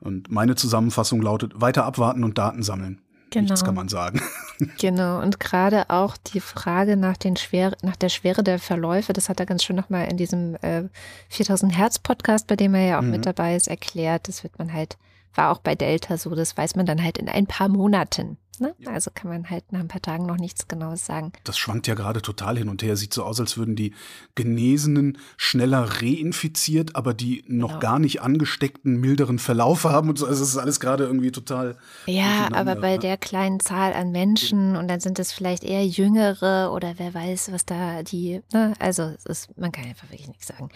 Und 0.00 0.30
meine 0.30 0.56
Zusammenfassung 0.56 1.22
lautet, 1.22 1.52
weiter 1.60 1.84
abwarten 1.84 2.24
und 2.24 2.36
Daten 2.36 2.62
sammeln. 2.62 3.00
Genau. 3.30 3.50
Nichts 3.50 3.64
kann 3.64 3.74
man 3.74 3.88
sagen. 3.88 4.20
Genau, 4.78 5.20
und 5.20 5.38
gerade 5.38 5.90
auch 5.90 6.16
die 6.16 6.40
Frage 6.40 6.96
nach, 6.96 7.18
den 7.18 7.36
Schwer 7.36 7.76
nach 7.82 7.94
der 7.94 8.08
Schwere 8.08 8.42
der 8.42 8.58
Verläufe, 8.58 9.12
das 9.12 9.28
hat 9.28 9.38
er 9.38 9.44
ganz 9.44 9.62
schön 9.62 9.76
nochmal 9.76 10.10
in 10.10 10.16
diesem 10.16 10.54
äh, 10.62 10.84
4000 11.28 11.76
Hertz 11.76 11.98
Podcast, 11.98 12.46
bei 12.46 12.56
dem 12.56 12.74
er 12.74 12.86
ja 12.86 12.98
auch 12.98 13.02
mhm. 13.02 13.10
mit 13.10 13.26
dabei 13.26 13.54
ist, 13.54 13.68
erklärt. 13.68 14.28
Das 14.28 14.44
wird 14.44 14.58
man 14.58 14.72
halt, 14.72 14.96
war 15.34 15.50
auch 15.50 15.58
bei 15.58 15.74
Delta 15.74 16.16
so, 16.16 16.34
das 16.34 16.56
weiß 16.56 16.74
man 16.74 16.86
dann 16.86 17.02
halt 17.04 17.18
in 17.18 17.28
ein 17.28 17.46
paar 17.46 17.68
Monaten. 17.68 18.38
Ne? 18.60 18.74
Ja. 18.78 18.92
Also 18.92 19.10
kann 19.14 19.30
man 19.30 19.50
halt 19.50 19.72
nach 19.72 19.80
ein 19.80 19.88
paar 19.88 20.02
Tagen 20.02 20.26
noch 20.26 20.36
nichts 20.36 20.68
Genaues 20.68 21.06
sagen. 21.06 21.32
Das 21.44 21.58
schwankt 21.58 21.86
ja 21.86 21.94
gerade 21.94 22.22
total 22.22 22.58
hin 22.58 22.68
und 22.68 22.82
her. 22.82 22.96
Sieht 22.96 23.12
so 23.12 23.24
aus, 23.24 23.40
als 23.40 23.56
würden 23.56 23.76
die 23.76 23.94
Genesenen 24.34 25.18
schneller 25.36 26.02
reinfiziert, 26.02 26.96
aber 26.96 27.14
die 27.14 27.44
noch 27.48 27.68
genau. 27.68 27.80
gar 27.80 27.98
nicht 27.98 28.22
angesteckten 28.22 28.96
milderen 29.00 29.38
Verlauf 29.38 29.84
haben 29.84 30.08
und 30.08 30.18
so. 30.18 30.26
Also 30.26 30.42
es 30.42 30.50
ist 30.50 30.58
alles 30.58 30.80
gerade 30.80 31.04
irgendwie 31.04 31.32
total. 31.32 31.76
Ja, 32.06 32.48
aber 32.52 32.76
bei 32.76 32.98
der 32.98 33.16
kleinen 33.16 33.60
Zahl 33.60 33.92
an 33.92 34.12
Menschen 34.12 34.76
und 34.76 34.88
dann 34.88 35.00
sind 35.00 35.18
es 35.18 35.32
vielleicht 35.32 35.64
eher 35.64 35.86
Jüngere 35.86 36.72
oder 36.72 36.94
wer 36.98 37.14
weiß, 37.14 37.52
was 37.52 37.64
da 37.64 38.02
die. 38.02 38.42
Ne? 38.52 38.74
Also 38.78 39.14
ist, 39.24 39.56
man 39.58 39.72
kann 39.72 39.84
einfach 39.84 40.10
wirklich 40.10 40.28
nichts 40.28 40.46
sagen. 40.46 40.70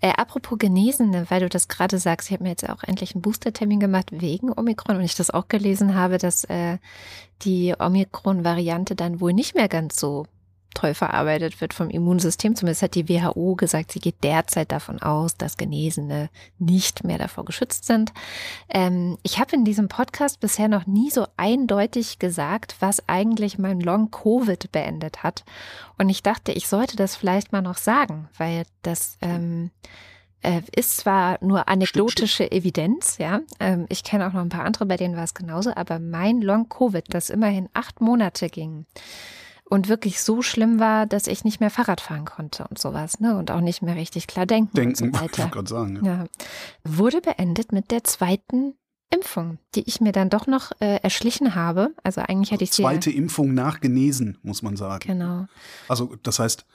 Äh, 0.00 0.12
apropos 0.16 0.58
Genesene, 0.58 1.26
weil 1.28 1.40
du 1.40 1.48
das 1.48 1.68
gerade 1.68 1.98
sagst, 1.98 2.28
ich 2.28 2.34
habe 2.34 2.44
mir 2.44 2.50
jetzt 2.50 2.68
auch 2.68 2.82
endlich 2.82 3.14
einen 3.14 3.22
Boostertermin 3.22 3.80
gemacht 3.80 4.10
wegen 4.12 4.50
Omikron 4.50 4.96
und 4.96 5.02
ich 5.02 5.14
das 5.14 5.30
auch 5.30 5.48
gelesen 5.48 5.94
habe, 5.94 6.18
dass 6.18 6.44
äh, 6.44 6.78
die 7.42 7.74
Omikron-Variante 7.78 8.94
dann 8.94 9.20
wohl 9.20 9.32
nicht 9.32 9.54
mehr 9.54 9.68
ganz 9.68 9.98
so 9.98 10.26
toll 10.74 10.94
verarbeitet 10.94 11.60
wird 11.60 11.74
vom 11.74 11.90
Immunsystem. 11.90 12.56
Zumindest 12.56 12.82
hat 12.82 12.94
die 12.94 13.08
WHO 13.08 13.54
gesagt, 13.56 13.92
sie 13.92 14.00
geht 14.00 14.22
derzeit 14.22 14.72
davon 14.72 15.00
aus, 15.02 15.36
dass 15.36 15.56
Genesene 15.56 16.30
nicht 16.58 17.04
mehr 17.04 17.18
davor 17.18 17.44
geschützt 17.44 17.84
sind. 17.84 18.12
Ähm, 18.68 19.18
ich 19.22 19.38
habe 19.38 19.54
in 19.54 19.64
diesem 19.64 19.88
Podcast 19.88 20.40
bisher 20.40 20.68
noch 20.68 20.86
nie 20.86 21.10
so 21.10 21.26
eindeutig 21.36 22.18
gesagt, 22.18 22.76
was 22.80 23.08
eigentlich 23.08 23.58
mein 23.58 23.80
Long-Covid 23.80 24.72
beendet 24.72 25.22
hat. 25.22 25.44
Und 25.98 26.08
ich 26.08 26.22
dachte, 26.22 26.52
ich 26.52 26.68
sollte 26.68 26.96
das 26.96 27.16
vielleicht 27.16 27.52
mal 27.52 27.62
noch 27.62 27.76
sagen, 27.76 28.28
weil 28.38 28.64
das 28.82 29.18
ähm, 29.20 29.70
äh, 30.42 30.62
ist 30.74 30.98
zwar 30.98 31.38
nur 31.42 31.68
anekdotische 31.68 32.50
Evidenz, 32.50 33.18
ja. 33.18 33.40
Ähm, 33.60 33.86
ich 33.88 34.04
kenne 34.04 34.26
auch 34.26 34.32
noch 34.32 34.42
ein 34.42 34.48
paar 34.48 34.64
andere, 34.64 34.86
bei 34.86 34.96
denen 34.96 35.16
war 35.16 35.24
es 35.24 35.34
genauso, 35.34 35.74
aber 35.74 35.98
mein 35.98 36.40
Long-Covid, 36.40 37.04
das 37.08 37.30
immerhin 37.30 37.68
acht 37.72 38.00
Monate 38.00 38.48
ging 38.48 38.86
und 39.72 39.88
wirklich 39.88 40.20
so 40.20 40.42
schlimm 40.42 40.78
war, 40.80 41.06
dass 41.06 41.26
ich 41.26 41.44
nicht 41.44 41.60
mehr 41.60 41.70
Fahrrad 41.70 42.02
fahren 42.02 42.26
konnte 42.26 42.66
und 42.68 42.78
sowas, 42.78 43.20
ne? 43.20 43.38
Und 43.38 43.50
auch 43.50 43.62
nicht 43.62 43.80
mehr 43.80 43.96
richtig 43.96 44.26
klar 44.26 44.44
denken, 44.44 44.76
denken 44.76 45.04
und 45.04 45.16
so 45.16 45.22
weiter. 45.22 45.50
Ich 45.54 45.68
sagen, 45.68 46.04
ja. 46.04 46.12
ja. 46.12 46.24
Wurde 46.84 47.22
beendet 47.22 47.72
mit 47.72 47.90
der 47.90 48.04
zweiten 48.04 48.74
Impfung, 49.08 49.56
die 49.74 49.88
ich 49.88 50.02
mir 50.02 50.12
dann 50.12 50.28
doch 50.28 50.46
noch 50.46 50.72
äh, 50.80 50.96
erschlichen 50.96 51.54
habe. 51.54 51.94
Also 52.02 52.20
eigentlich 52.20 52.50
hätte 52.50 52.64
ich 52.64 52.72
sie. 52.72 52.82
Zweite 52.82 53.10
Impfung 53.10 53.54
nach 53.54 53.80
genesen, 53.80 54.36
muss 54.42 54.62
man 54.62 54.76
sagen. 54.76 55.06
Genau. 55.06 55.46
Also 55.88 56.16
das 56.22 56.38
heißt, 56.38 56.66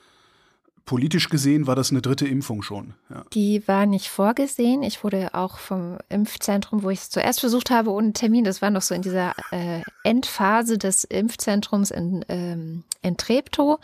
Politisch 0.88 1.28
gesehen 1.28 1.66
war 1.66 1.76
das 1.76 1.90
eine 1.90 2.00
dritte 2.00 2.26
Impfung 2.26 2.62
schon. 2.62 2.94
Ja. 3.10 3.22
Die 3.34 3.68
war 3.68 3.84
nicht 3.84 4.08
vorgesehen. 4.08 4.82
Ich 4.82 5.04
wurde 5.04 5.34
auch 5.34 5.58
vom 5.58 5.98
Impfzentrum, 6.08 6.82
wo 6.82 6.88
ich 6.88 7.00
es 7.00 7.10
zuerst 7.10 7.40
versucht 7.40 7.68
habe, 7.68 7.90
ohne 7.90 8.14
Termin, 8.14 8.42
das 8.42 8.62
war 8.62 8.70
noch 8.70 8.80
so 8.80 8.94
in 8.94 9.02
dieser 9.02 9.34
äh, 9.50 9.82
Endphase 10.02 10.78
des 10.78 11.04
Impfzentrums 11.04 11.90
in, 11.90 12.24
ähm, 12.30 12.84
in 13.02 13.18
Treptow, 13.18 13.78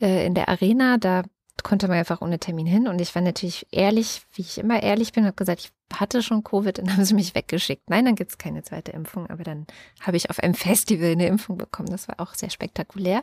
äh, 0.00 0.26
in 0.26 0.34
der 0.34 0.48
Arena. 0.48 0.98
Da 0.98 1.22
konnte 1.62 1.86
man 1.86 1.98
einfach 1.98 2.22
ohne 2.22 2.40
Termin 2.40 2.66
hin. 2.66 2.88
Und 2.88 3.00
ich 3.00 3.14
war 3.14 3.22
natürlich 3.22 3.68
ehrlich, 3.70 4.22
wie 4.34 4.42
ich 4.42 4.58
immer 4.58 4.82
ehrlich 4.82 5.12
bin, 5.12 5.24
habe 5.24 5.36
gesagt, 5.36 5.60
ich 5.60 5.70
hatte 5.92 6.22
schon 6.22 6.44
Covid 6.44 6.78
und 6.78 6.90
haben 6.92 7.04
sie 7.04 7.14
mich 7.14 7.34
weggeschickt. 7.34 7.88
Nein, 7.88 8.04
dann 8.04 8.14
gibt 8.14 8.32
es 8.32 8.38
keine 8.38 8.62
zweite 8.62 8.92
Impfung. 8.92 9.28
Aber 9.28 9.44
dann 9.44 9.66
habe 10.00 10.16
ich 10.16 10.30
auf 10.30 10.38
einem 10.38 10.54
Festival 10.54 11.12
eine 11.12 11.26
Impfung 11.26 11.58
bekommen. 11.58 11.90
Das 11.90 12.08
war 12.08 12.20
auch 12.20 12.34
sehr 12.34 12.50
spektakulär. 12.50 13.22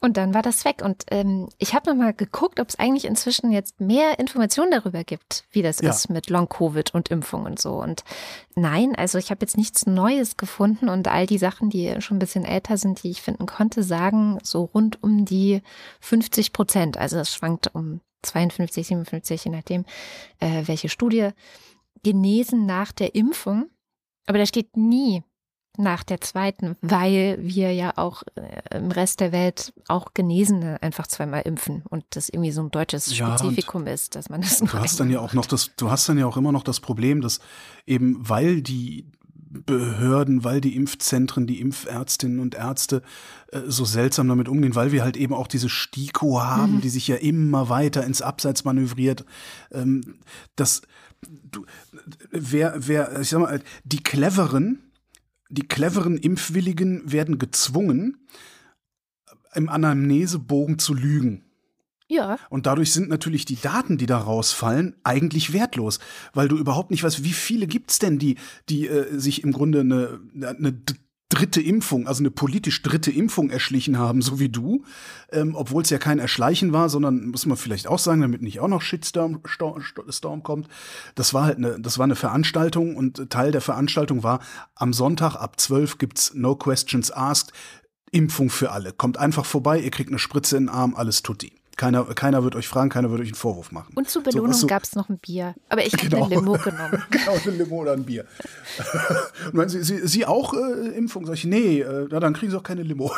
Und 0.00 0.16
dann 0.16 0.32
war 0.32 0.42
das 0.42 0.64
weg. 0.64 0.82
Und 0.82 1.04
ähm, 1.10 1.48
ich 1.58 1.74
habe 1.74 1.90
nochmal 1.90 2.14
geguckt, 2.14 2.60
ob 2.60 2.68
es 2.68 2.78
eigentlich 2.78 3.04
inzwischen 3.04 3.50
jetzt 3.50 3.80
mehr 3.80 4.18
Informationen 4.18 4.70
darüber 4.70 5.02
gibt, 5.02 5.44
wie 5.50 5.62
das 5.62 5.80
ja. 5.80 5.90
ist 5.90 6.08
mit 6.08 6.30
Long-Covid 6.30 6.94
und 6.94 7.08
Impfung 7.08 7.44
und 7.44 7.58
so. 7.58 7.82
Und 7.82 8.04
nein, 8.54 8.94
also 8.94 9.18
ich 9.18 9.30
habe 9.30 9.40
jetzt 9.42 9.56
nichts 9.56 9.86
Neues 9.86 10.36
gefunden 10.36 10.88
und 10.88 11.08
all 11.08 11.26
die 11.26 11.38
Sachen, 11.38 11.68
die 11.68 12.00
schon 12.00 12.16
ein 12.16 12.20
bisschen 12.20 12.44
älter 12.44 12.76
sind, 12.76 13.02
die 13.02 13.10
ich 13.10 13.22
finden 13.22 13.46
konnte, 13.46 13.82
sagen 13.82 14.38
so 14.42 14.64
rund 14.64 15.02
um 15.02 15.24
die 15.24 15.62
50 16.00 16.52
Prozent. 16.52 16.96
Also 16.96 17.18
es 17.18 17.34
schwankt 17.34 17.74
um 17.74 18.00
52, 18.22 18.86
57, 18.86 19.44
je 19.44 19.50
nachdem, 19.50 19.84
äh, 20.40 20.62
welche 20.66 20.88
Studie 20.88 21.30
genesen 22.02 22.66
nach 22.66 22.92
der 22.92 23.14
Impfung. 23.14 23.70
Aber 24.26 24.38
da 24.38 24.46
steht 24.46 24.76
nie 24.76 25.22
nach 25.78 26.02
der 26.02 26.20
zweiten, 26.20 26.76
weil 26.82 27.38
wir 27.40 27.72
ja 27.72 27.92
auch 27.96 28.24
äh, 28.34 28.76
im 28.76 28.90
Rest 28.90 29.20
der 29.20 29.30
Welt 29.30 29.72
auch 29.86 30.12
Genesene 30.12 30.82
einfach 30.82 31.06
zweimal 31.06 31.42
impfen 31.42 31.84
und 31.88 32.04
das 32.10 32.28
irgendwie 32.28 32.50
so 32.50 32.62
ein 32.62 32.70
deutsches 32.72 33.14
Spezifikum 33.14 33.86
ja, 33.86 33.92
ist, 33.92 34.16
dass 34.16 34.28
man 34.28 34.40
das. 34.40 34.58
Du 34.58 34.72
hast 34.72 34.98
dann 34.98 35.08
ja 35.08 35.20
auch 35.20 35.34
noch 35.34 35.46
das, 35.46 35.70
du 35.76 35.88
hast 35.88 36.08
dann 36.08 36.18
ja 36.18 36.26
auch 36.26 36.36
immer 36.36 36.50
noch 36.50 36.64
das 36.64 36.80
Problem, 36.80 37.20
dass 37.20 37.38
eben 37.86 38.28
weil 38.28 38.60
die 38.60 39.06
Behörden, 39.50 40.44
weil 40.44 40.60
die 40.60 40.76
Impfzentren, 40.76 41.46
die 41.46 41.60
Impfärztinnen 41.60 42.38
und 42.38 42.54
Ärzte 42.54 43.02
äh, 43.52 43.60
so 43.66 43.84
seltsam 43.84 44.28
damit 44.28 44.48
umgehen, 44.48 44.74
weil 44.74 44.92
wir 44.92 45.02
halt 45.02 45.16
eben 45.16 45.34
auch 45.34 45.46
diese 45.46 45.68
STIKO 45.68 46.42
haben, 46.42 46.76
mhm. 46.76 46.80
die 46.80 46.88
sich 46.90 47.08
ja 47.08 47.16
immer 47.16 47.68
weiter 47.68 48.04
ins 48.04 48.22
Abseits 48.22 48.64
manövriert. 48.64 49.24
Ähm, 49.72 50.18
das, 50.56 50.82
du, 51.50 51.64
wer, 52.30 52.74
wer, 52.76 53.20
ich 53.20 53.30
sag 53.30 53.40
mal, 53.40 53.62
die 53.84 54.02
cleveren, 54.02 54.80
die 55.48 55.66
cleveren 55.66 56.18
Impfwilligen 56.18 57.10
werden 57.10 57.38
gezwungen, 57.38 58.18
im 59.54 59.68
Anamnesebogen 59.68 60.78
zu 60.78 60.94
lügen. 60.94 61.47
Ja. 62.08 62.38
Und 62.48 62.66
dadurch 62.66 62.92
sind 62.92 63.10
natürlich 63.10 63.44
die 63.44 63.60
Daten, 63.60 63.98
die 63.98 64.06
da 64.06 64.18
rausfallen, 64.18 64.96
eigentlich 65.04 65.52
wertlos, 65.52 65.98
weil 66.32 66.48
du 66.48 66.56
überhaupt 66.56 66.90
nicht 66.90 67.02
weißt, 67.02 67.22
wie 67.22 67.32
viele 67.32 67.66
gibt's 67.66 67.98
denn, 67.98 68.18
die, 68.18 68.36
die 68.70 68.88
äh, 68.88 69.18
sich 69.18 69.44
im 69.44 69.52
Grunde 69.52 69.80
eine, 69.80 70.20
eine 70.34 70.74
dritte 71.28 71.60
Impfung, 71.60 72.06
also 72.06 72.22
eine 72.22 72.30
politisch 72.30 72.82
dritte 72.82 73.10
Impfung 73.10 73.50
erschlichen 73.50 73.98
haben, 73.98 74.22
so 74.22 74.40
wie 74.40 74.48
du, 74.48 74.84
ähm, 75.30 75.54
obwohl 75.54 75.82
es 75.82 75.90
ja 75.90 75.98
kein 75.98 76.18
Erschleichen 76.18 76.72
war, 76.72 76.88
sondern 76.88 77.28
muss 77.28 77.44
man 77.44 77.58
vielleicht 77.58 77.86
auch 77.86 77.98
sagen, 77.98 78.22
damit 78.22 78.40
nicht 78.40 78.60
auch 78.60 78.68
noch 78.68 78.80
Shitstorm 78.80 79.42
Storm 80.08 80.42
kommt. 80.42 80.68
Das 81.14 81.34
war 81.34 81.44
halt 81.44 81.58
eine, 81.58 81.78
das 81.78 81.98
war 81.98 82.04
eine 82.04 82.16
Veranstaltung 82.16 82.96
und 82.96 83.30
Teil 83.30 83.52
der 83.52 83.60
Veranstaltung 83.60 84.22
war 84.22 84.40
am 84.74 84.94
Sonntag 84.94 85.36
ab 85.36 85.60
12 85.60 85.98
gibt's 85.98 86.32
No 86.34 86.56
Questions 86.56 87.10
Asked. 87.10 87.52
Impfung 88.10 88.48
für 88.48 88.72
alle. 88.72 88.94
Kommt 88.94 89.18
einfach 89.18 89.44
vorbei, 89.44 89.78
ihr 89.80 89.90
kriegt 89.90 90.08
eine 90.08 90.18
Spritze 90.18 90.56
in 90.56 90.64
den 90.64 90.74
Arm, 90.74 90.94
alles 90.94 91.22
tutti. 91.22 91.57
Keiner, 91.78 92.04
keiner 92.06 92.42
wird 92.42 92.56
euch 92.56 92.66
fragen, 92.66 92.90
keiner 92.90 93.08
wird 93.12 93.20
euch 93.20 93.28
einen 93.28 93.36
Vorwurf 93.36 93.70
machen. 93.70 93.92
Und 93.94 94.10
zur 94.10 94.24
Belohnung 94.24 94.52
so, 94.52 94.62
so, 94.62 94.66
gab 94.66 94.82
es 94.82 94.96
noch 94.96 95.08
ein 95.08 95.18
Bier. 95.18 95.54
Aber 95.68 95.86
ich 95.86 95.92
genau. 95.92 96.24
habe 96.24 96.34
eine 96.34 96.34
Limo 96.34 96.52
genommen. 96.64 97.04
genau, 97.08 97.38
eine 97.40 97.56
Limo 97.56 97.76
oder 97.76 97.92
ein 97.92 98.04
Bier. 98.04 98.26
Und 99.46 99.54
meinen 99.54 99.68
Sie, 99.68 99.84
Sie, 99.84 100.06
Sie 100.08 100.26
auch 100.26 100.54
äh, 100.54 100.88
Impfung? 100.96 101.24
Sag 101.24 101.34
ich, 101.34 101.44
nee, 101.44 101.80
äh, 101.80 102.08
dann 102.08 102.34
kriegen 102.34 102.50
Sie 102.50 102.58
auch 102.58 102.64
keine 102.64 102.82
Limo. 102.82 103.12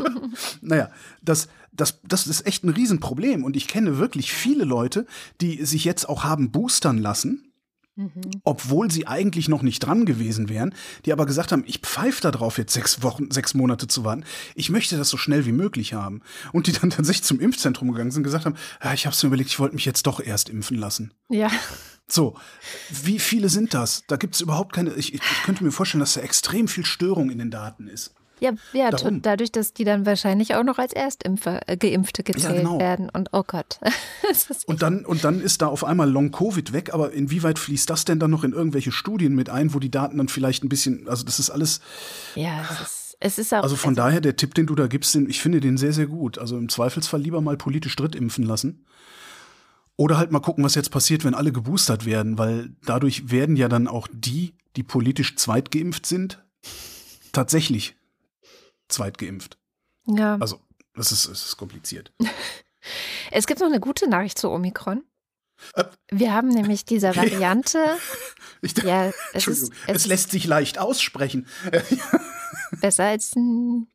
naja, 0.62 0.90
das, 1.20 1.48
das, 1.72 2.00
das 2.02 2.26
ist 2.26 2.46
echt 2.46 2.64
ein 2.64 2.70
Riesenproblem. 2.70 3.44
Und 3.44 3.54
ich 3.54 3.68
kenne 3.68 3.98
wirklich 3.98 4.32
viele 4.32 4.64
Leute, 4.64 5.04
die 5.42 5.62
sich 5.66 5.84
jetzt 5.84 6.08
auch 6.08 6.24
haben 6.24 6.50
boostern 6.50 6.96
lassen 6.96 7.49
Mhm. 8.00 8.40
Obwohl 8.44 8.90
sie 8.90 9.06
eigentlich 9.06 9.48
noch 9.48 9.60
nicht 9.60 9.80
dran 9.80 10.06
gewesen 10.06 10.48
wären, 10.48 10.74
die 11.04 11.12
aber 11.12 11.26
gesagt 11.26 11.52
haben, 11.52 11.64
ich 11.66 11.80
pfeife 11.80 12.22
da 12.22 12.30
drauf, 12.30 12.56
jetzt 12.56 12.72
sechs 12.72 13.02
Wochen, 13.02 13.30
sechs 13.30 13.52
Monate 13.52 13.88
zu 13.88 14.04
warten. 14.04 14.24
Ich 14.54 14.70
möchte 14.70 14.96
das 14.96 15.10
so 15.10 15.18
schnell 15.18 15.44
wie 15.44 15.52
möglich 15.52 15.92
haben. 15.92 16.22
Und 16.52 16.66
die 16.66 16.72
dann 16.72 16.88
tatsächlich 16.88 17.24
zum 17.24 17.40
Impfzentrum 17.40 17.92
gegangen 17.92 18.10
sind 18.10 18.20
und 18.20 18.24
gesagt 18.24 18.46
haben, 18.46 18.56
ja, 18.82 18.94
ich 18.94 19.04
habe 19.04 19.14
es 19.14 19.22
mir 19.22 19.26
überlegt, 19.26 19.50
ich 19.50 19.58
wollte 19.58 19.74
mich 19.74 19.84
jetzt 19.84 20.06
doch 20.06 20.18
erst 20.20 20.48
impfen 20.48 20.78
lassen. 20.78 21.12
Ja. 21.28 21.50
So, 22.08 22.36
wie 23.04 23.18
viele 23.18 23.50
sind 23.50 23.74
das? 23.74 24.02
Da 24.08 24.16
gibt 24.16 24.34
es 24.34 24.40
überhaupt 24.40 24.72
keine. 24.72 24.94
Ich, 24.94 25.12
ich 25.14 25.20
könnte 25.44 25.62
mir 25.62 25.70
vorstellen, 25.70 26.00
dass 26.00 26.14
da 26.14 26.22
extrem 26.22 26.68
viel 26.68 26.86
Störung 26.86 27.30
in 27.30 27.38
den 27.38 27.50
Daten 27.50 27.86
ist. 27.86 28.14
Ja, 28.40 28.52
ja 28.72 28.90
dadurch, 28.90 29.52
dass 29.52 29.72
die 29.72 29.84
dann 29.84 30.06
wahrscheinlich 30.06 30.54
auch 30.54 30.64
noch 30.64 30.78
als 30.78 30.92
Erstimpfer, 30.92 31.60
äh, 31.66 31.76
Geimpfte 31.76 32.22
gezählt 32.22 32.56
ja, 32.56 32.62
genau. 32.62 32.78
werden. 32.78 33.10
Und 33.10 33.30
oh 33.32 33.44
Gott. 33.46 33.78
und, 34.66 34.82
dann, 34.82 35.04
und 35.04 35.24
dann 35.24 35.40
ist 35.40 35.62
da 35.62 35.66
auf 35.66 35.84
einmal 35.84 36.10
Long-Covid 36.10 36.72
weg, 36.72 36.92
aber 36.94 37.12
inwieweit 37.12 37.58
fließt 37.58 37.88
das 37.88 38.04
denn 38.04 38.18
dann 38.18 38.30
noch 38.30 38.44
in 38.44 38.52
irgendwelche 38.52 38.92
Studien 38.92 39.34
mit 39.34 39.50
ein, 39.50 39.74
wo 39.74 39.78
die 39.78 39.90
Daten 39.90 40.18
dann 40.18 40.28
vielleicht 40.28 40.64
ein 40.64 40.68
bisschen, 40.68 41.08
also 41.08 41.24
das 41.24 41.38
ist 41.38 41.50
alles. 41.50 41.80
Ja, 42.34 42.64
es 42.70 42.80
ist, 42.80 43.16
es 43.20 43.38
ist 43.38 43.54
auch. 43.54 43.62
Also 43.62 43.76
von 43.76 43.90
also, 43.90 44.02
daher, 44.02 44.20
der 44.20 44.36
Tipp, 44.36 44.54
den 44.54 44.66
du 44.66 44.74
da 44.74 44.86
gibst, 44.86 45.14
den, 45.14 45.28
ich 45.28 45.40
finde 45.40 45.60
den 45.60 45.76
sehr, 45.76 45.92
sehr 45.92 46.06
gut. 46.06 46.38
Also 46.38 46.56
im 46.56 46.68
Zweifelsfall 46.68 47.20
lieber 47.20 47.40
mal 47.40 47.56
politisch 47.56 47.94
drittimpfen 47.96 48.44
lassen. 48.44 48.86
Oder 49.96 50.16
halt 50.16 50.32
mal 50.32 50.40
gucken, 50.40 50.64
was 50.64 50.74
jetzt 50.74 50.90
passiert, 50.90 51.24
wenn 51.26 51.34
alle 51.34 51.52
geboostert 51.52 52.06
werden, 52.06 52.38
weil 52.38 52.70
dadurch 52.86 53.30
werden 53.30 53.56
ja 53.56 53.68
dann 53.68 53.86
auch 53.86 54.08
die, 54.10 54.54
die 54.76 54.82
politisch 54.82 55.36
zweitgeimpft 55.36 56.06
sind, 56.06 56.42
tatsächlich 57.32 57.96
zweitgeimpft. 58.90 59.58
Ja. 60.06 60.36
Also, 60.40 60.60
das 60.94 61.12
ist, 61.12 61.28
das 61.28 61.46
ist 61.46 61.56
kompliziert. 61.56 62.12
es 63.30 63.46
gibt 63.46 63.60
noch 63.60 63.66
eine 63.68 63.80
gute 63.80 64.08
Nachricht 64.08 64.38
zu 64.38 64.50
Omikron. 64.50 65.04
Äh, 65.74 65.84
Wir 66.10 66.32
haben 66.32 66.48
nämlich 66.48 66.84
diese 66.84 67.14
Variante. 67.16 67.78
Ich, 68.62 68.76
ja, 68.82 69.06
es, 69.08 69.14
Entschuldigung, 69.32 69.72
ist, 69.72 69.78
es, 69.86 69.96
es 69.96 70.06
lässt 70.06 70.30
sich 70.30 70.46
leicht 70.46 70.78
aussprechen. 70.78 71.46
besser 72.80 73.04
als 73.04 73.34
nie. 73.36 73.86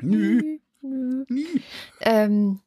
Nie. 0.00 0.60
Nie. 0.80 1.62
Ähm, 2.00 2.60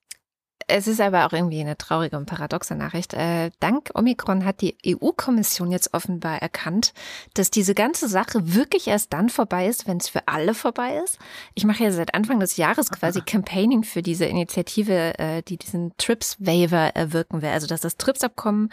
Es 0.73 0.87
ist 0.87 1.01
aber 1.01 1.25
auch 1.25 1.33
irgendwie 1.33 1.59
eine 1.59 1.77
traurige 1.77 2.15
und 2.15 2.25
paradoxe 2.25 2.75
Nachricht. 2.75 3.13
Äh, 3.13 3.51
dank 3.59 3.89
Omikron 3.93 4.45
hat 4.45 4.61
die 4.61 4.77
EU-Kommission 4.87 5.69
jetzt 5.69 5.93
offenbar 5.93 6.41
erkannt, 6.41 6.93
dass 7.33 7.51
diese 7.51 7.75
ganze 7.75 8.07
Sache 8.07 8.53
wirklich 8.55 8.87
erst 8.87 9.11
dann 9.11 9.27
vorbei 9.27 9.67
ist, 9.67 9.85
wenn 9.85 9.97
es 9.97 10.07
für 10.07 10.27
alle 10.29 10.53
vorbei 10.53 11.01
ist. 11.03 11.19
Ich 11.55 11.65
mache 11.65 11.83
ja 11.83 11.91
seit 11.91 12.13
Anfang 12.13 12.39
des 12.39 12.55
Jahres 12.55 12.89
quasi 12.89 13.19
Campaigning 13.19 13.83
für 13.83 14.01
diese 14.01 14.25
Initiative, 14.25 15.19
äh, 15.19 15.41
die 15.41 15.57
diesen 15.57 15.91
TRIPS-Waiver 15.97 16.95
erwirken 16.95 17.41
will. 17.41 17.49
Also 17.49 17.67
dass 17.67 17.81
das 17.81 17.97
TRIPS-Abkommen 17.97 18.69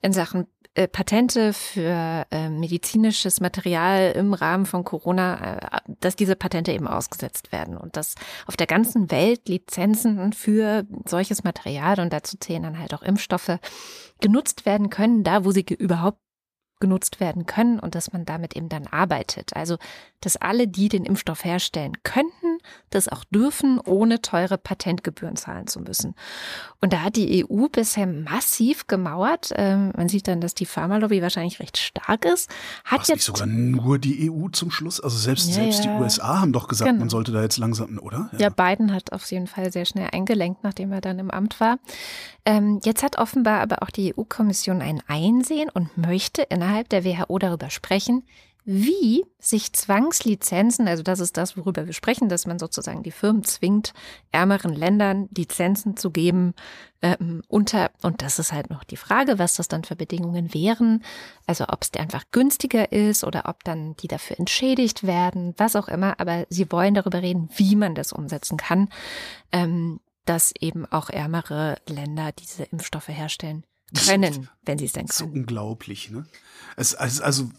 in 0.00 0.14
Sachen 0.14 0.46
äh, 0.74 0.88
Patente 0.88 1.52
für 1.52 2.26
äh, 2.30 2.48
medizinisches 2.48 3.40
Material 3.40 4.12
im 4.12 4.32
Rahmen 4.32 4.64
von 4.64 4.84
Corona, 4.84 5.56
äh, 5.56 5.80
dass 6.00 6.16
diese 6.16 6.34
Patente 6.34 6.72
eben 6.72 6.88
ausgesetzt 6.88 7.52
werden 7.52 7.76
und 7.76 7.96
dass 7.96 8.14
auf 8.46 8.56
der 8.56 8.66
ganzen 8.66 9.10
Welt 9.10 9.48
Lizenzen 9.48 10.32
für 10.32 10.86
solches 11.06 11.44
Material 11.44 12.00
und 12.00 12.12
dazu 12.12 12.38
zählen 12.38 12.62
dann 12.62 12.78
halt 12.78 12.94
auch 12.94 13.02
Impfstoffe 13.02 13.58
genutzt 14.20 14.64
werden 14.64 14.88
können, 14.88 15.24
da 15.24 15.44
wo 15.44 15.50
sie 15.50 15.66
überhaupt 15.78 16.18
genutzt 16.80 17.20
werden 17.20 17.46
können 17.46 17.78
und 17.78 17.94
dass 17.94 18.12
man 18.12 18.24
damit 18.24 18.56
eben 18.56 18.68
dann 18.68 18.86
arbeitet. 18.86 19.54
Also, 19.54 19.76
dass 20.20 20.36
alle, 20.36 20.66
die 20.68 20.88
den 20.88 21.04
Impfstoff 21.04 21.44
herstellen 21.44 22.02
könnten, 22.02 22.51
das 22.90 23.08
auch 23.08 23.24
dürfen, 23.24 23.78
ohne 23.80 24.22
teure 24.22 24.58
Patentgebühren 24.58 25.36
zahlen 25.36 25.66
zu 25.66 25.80
müssen. 25.80 26.14
Und 26.80 26.92
da 26.92 27.00
hat 27.02 27.16
die 27.16 27.44
EU 27.44 27.68
bisher 27.68 28.06
massiv 28.06 28.86
gemauert. 28.86 29.50
Ähm, 29.56 29.92
man 29.96 30.08
sieht 30.08 30.28
dann, 30.28 30.40
dass 30.40 30.54
die 30.54 30.66
Pharmalobby 30.66 31.22
wahrscheinlich 31.22 31.60
recht 31.60 31.78
stark 31.78 32.24
ist. 32.24 32.50
Hat 32.84 33.00
jetzt 33.08 33.10
nicht 33.16 33.24
sogar 33.24 33.46
nur 33.46 33.98
die 33.98 34.30
EU 34.30 34.48
zum 34.48 34.70
Schluss? 34.70 35.00
Also 35.00 35.16
selbst, 35.16 35.48
Ja, 35.48 35.54
selbst 35.54 35.84
ja. 35.84 35.96
die 35.96 36.02
USA 36.02 36.40
haben 36.40 36.52
doch 36.52 36.68
gesagt, 36.68 36.88
Genau. 36.88 37.00
man 37.00 37.10
sollte 37.10 37.32
da 37.32 37.42
jetzt 37.42 37.58
langsam, 37.58 37.98
oder? 37.98 38.30
Ja, 38.38 38.48
Biden 38.48 38.92
hat 38.92 39.12
auf 39.12 39.30
jeden 39.30 39.46
Fall 39.46 39.72
sehr 39.72 39.84
schnell 39.84 40.08
eingelenkt, 40.12 40.64
nachdem 40.64 40.92
er 40.92 41.00
dann 41.00 41.18
im 41.18 41.30
Amt 41.30 41.60
war. 41.60 41.78
Ähm, 42.44 42.80
jetzt 42.84 43.02
hat 43.02 43.18
offenbar 43.18 43.60
aber 43.60 43.82
auch 43.82 43.90
die 43.90 44.14
EU-Kommission 44.16 44.82
ein 44.82 45.00
Einsehen 45.06 45.68
und 45.72 45.96
möchte 45.96 46.42
innerhalb 46.42 46.88
der 46.88 47.04
WHO 47.04 47.38
darüber 47.38 47.70
sprechen, 47.70 48.24
wie 48.64 49.24
sich 49.38 49.72
Zwangslizenzen, 49.72 50.86
also 50.86 51.02
das 51.02 51.18
ist 51.20 51.36
das, 51.36 51.56
worüber 51.56 51.86
wir 51.86 51.92
sprechen, 51.92 52.28
dass 52.28 52.46
man 52.46 52.58
sozusagen 52.58 53.02
die 53.02 53.10
Firmen 53.10 53.42
zwingt, 53.42 53.92
ärmeren 54.30 54.74
Ländern 54.74 55.28
Lizenzen 55.36 55.96
zu 55.96 56.10
geben 56.10 56.54
ähm, 57.02 57.42
unter, 57.48 57.90
und 58.02 58.22
das 58.22 58.38
ist 58.38 58.52
halt 58.52 58.70
noch 58.70 58.84
die 58.84 58.96
Frage, 58.96 59.38
was 59.38 59.54
das 59.54 59.66
dann 59.66 59.82
für 59.82 59.96
Bedingungen 59.96 60.54
wären, 60.54 61.02
also 61.46 61.64
ob 61.68 61.82
es 61.82 61.90
einfach 61.98 62.24
günstiger 62.30 62.92
ist 62.92 63.24
oder 63.24 63.46
ob 63.46 63.64
dann 63.64 63.96
die 63.96 64.08
dafür 64.08 64.38
entschädigt 64.38 65.04
werden, 65.04 65.54
was 65.56 65.74
auch 65.74 65.88
immer, 65.88 66.20
aber 66.20 66.46
sie 66.48 66.70
wollen 66.70 66.94
darüber 66.94 67.20
reden, 67.20 67.48
wie 67.56 67.74
man 67.74 67.96
das 67.96 68.12
umsetzen 68.12 68.56
kann, 68.56 68.88
ähm, 69.50 69.98
dass 70.24 70.52
eben 70.60 70.86
auch 70.86 71.10
ärmere 71.10 71.76
Länder 71.88 72.30
diese 72.30 72.62
Impfstoffe 72.62 73.08
herstellen 73.08 73.64
können, 74.06 74.48
wenn 74.64 74.78
sie 74.78 74.86
es 74.86 74.92
denn 74.92 75.06
Das 75.06 75.16
ist 75.16 75.22
können. 75.22 75.40
unglaublich, 75.40 76.10
ne? 76.10 76.26
Es, 76.76 76.94
also, 76.94 77.22
also, 77.22 77.50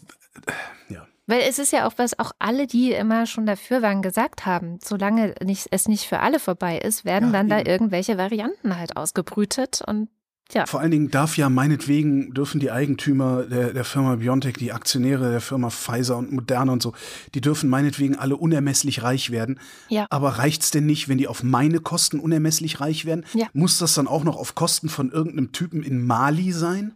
ja. 0.88 1.06
Weil 1.26 1.40
es 1.48 1.58
ist 1.58 1.72
ja 1.72 1.86
auch, 1.86 1.94
was 1.96 2.18
auch 2.18 2.32
alle, 2.38 2.66
die 2.66 2.92
immer 2.92 3.26
schon 3.26 3.46
dafür 3.46 3.80
waren, 3.80 4.02
gesagt 4.02 4.44
haben. 4.44 4.78
Solange 4.82 5.34
nicht, 5.42 5.68
es 5.70 5.88
nicht 5.88 6.04
für 6.04 6.20
alle 6.20 6.38
vorbei 6.38 6.78
ist, 6.78 7.04
werden 7.04 7.32
Ja, 7.32 7.32
dann 7.32 7.48
da 7.48 7.60
eben. 7.60 7.68
irgendwelche 7.68 8.18
Varianten 8.18 8.76
halt 8.76 8.96
ausgebrütet. 8.96 9.80
Und 9.86 10.08
ja, 10.52 10.66
Vor 10.66 10.80
allen 10.80 10.90
Dingen 10.90 11.10
darf 11.10 11.38
ja 11.38 11.48
meinetwegen, 11.48 12.34
dürfen 12.34 12.60
die 12.60 12.70
Eigentümer 12.70 13.44
der, 13.44 13.72
der 13.72 13.84
Firma 13.84 14.16
Biontech, 14.16 14.58
die 14.58 14.72
Aktionäre 14.72 15.30
der 15.30 15.40
Firma 15.40 15.70
Pfizer 15.70 16.18
und 16.18 16.30
Moderna 16.30 16.70
und 16.74 16.82
so, 16.82 16.92
die 17.34 17.40
dürfen 17.40 17.70
meinetwegen 17.70 18.16
alle 18.16 18.36
unermesslich 18.36 19.02
reich 19.02 19.30
werden. 19.30 19.58
Ja. 19.88 20.06
Aber 20.10 20.28
reicht's 20.38 20.70
denn 20.70 20.84
nicht, 20.84 21.08
wenn 21.08 21.16
die 21.16 21.28
auf 21.28 21.42
meine 21.42 21.80
Kosten 21.80 22.20
unermesslich 22.20 22.80
reich 22.80 23.06
werden? 23.06 23.24
Ja. 23.32 23.46
Muss 23.54 23.78
das 23.78 23.94
dann 23.94 24.06
auch 24.06 24.24
noch 24.24 24.36
auf 24.36 24.54
Kosten 24.54 24.90
von 24.90 25.10
irgendeinem 25.10 25.52
Typen 25.52 25.82
in 25.82 26.04
Mali 26.04 26.52
sein? 26.52 26.92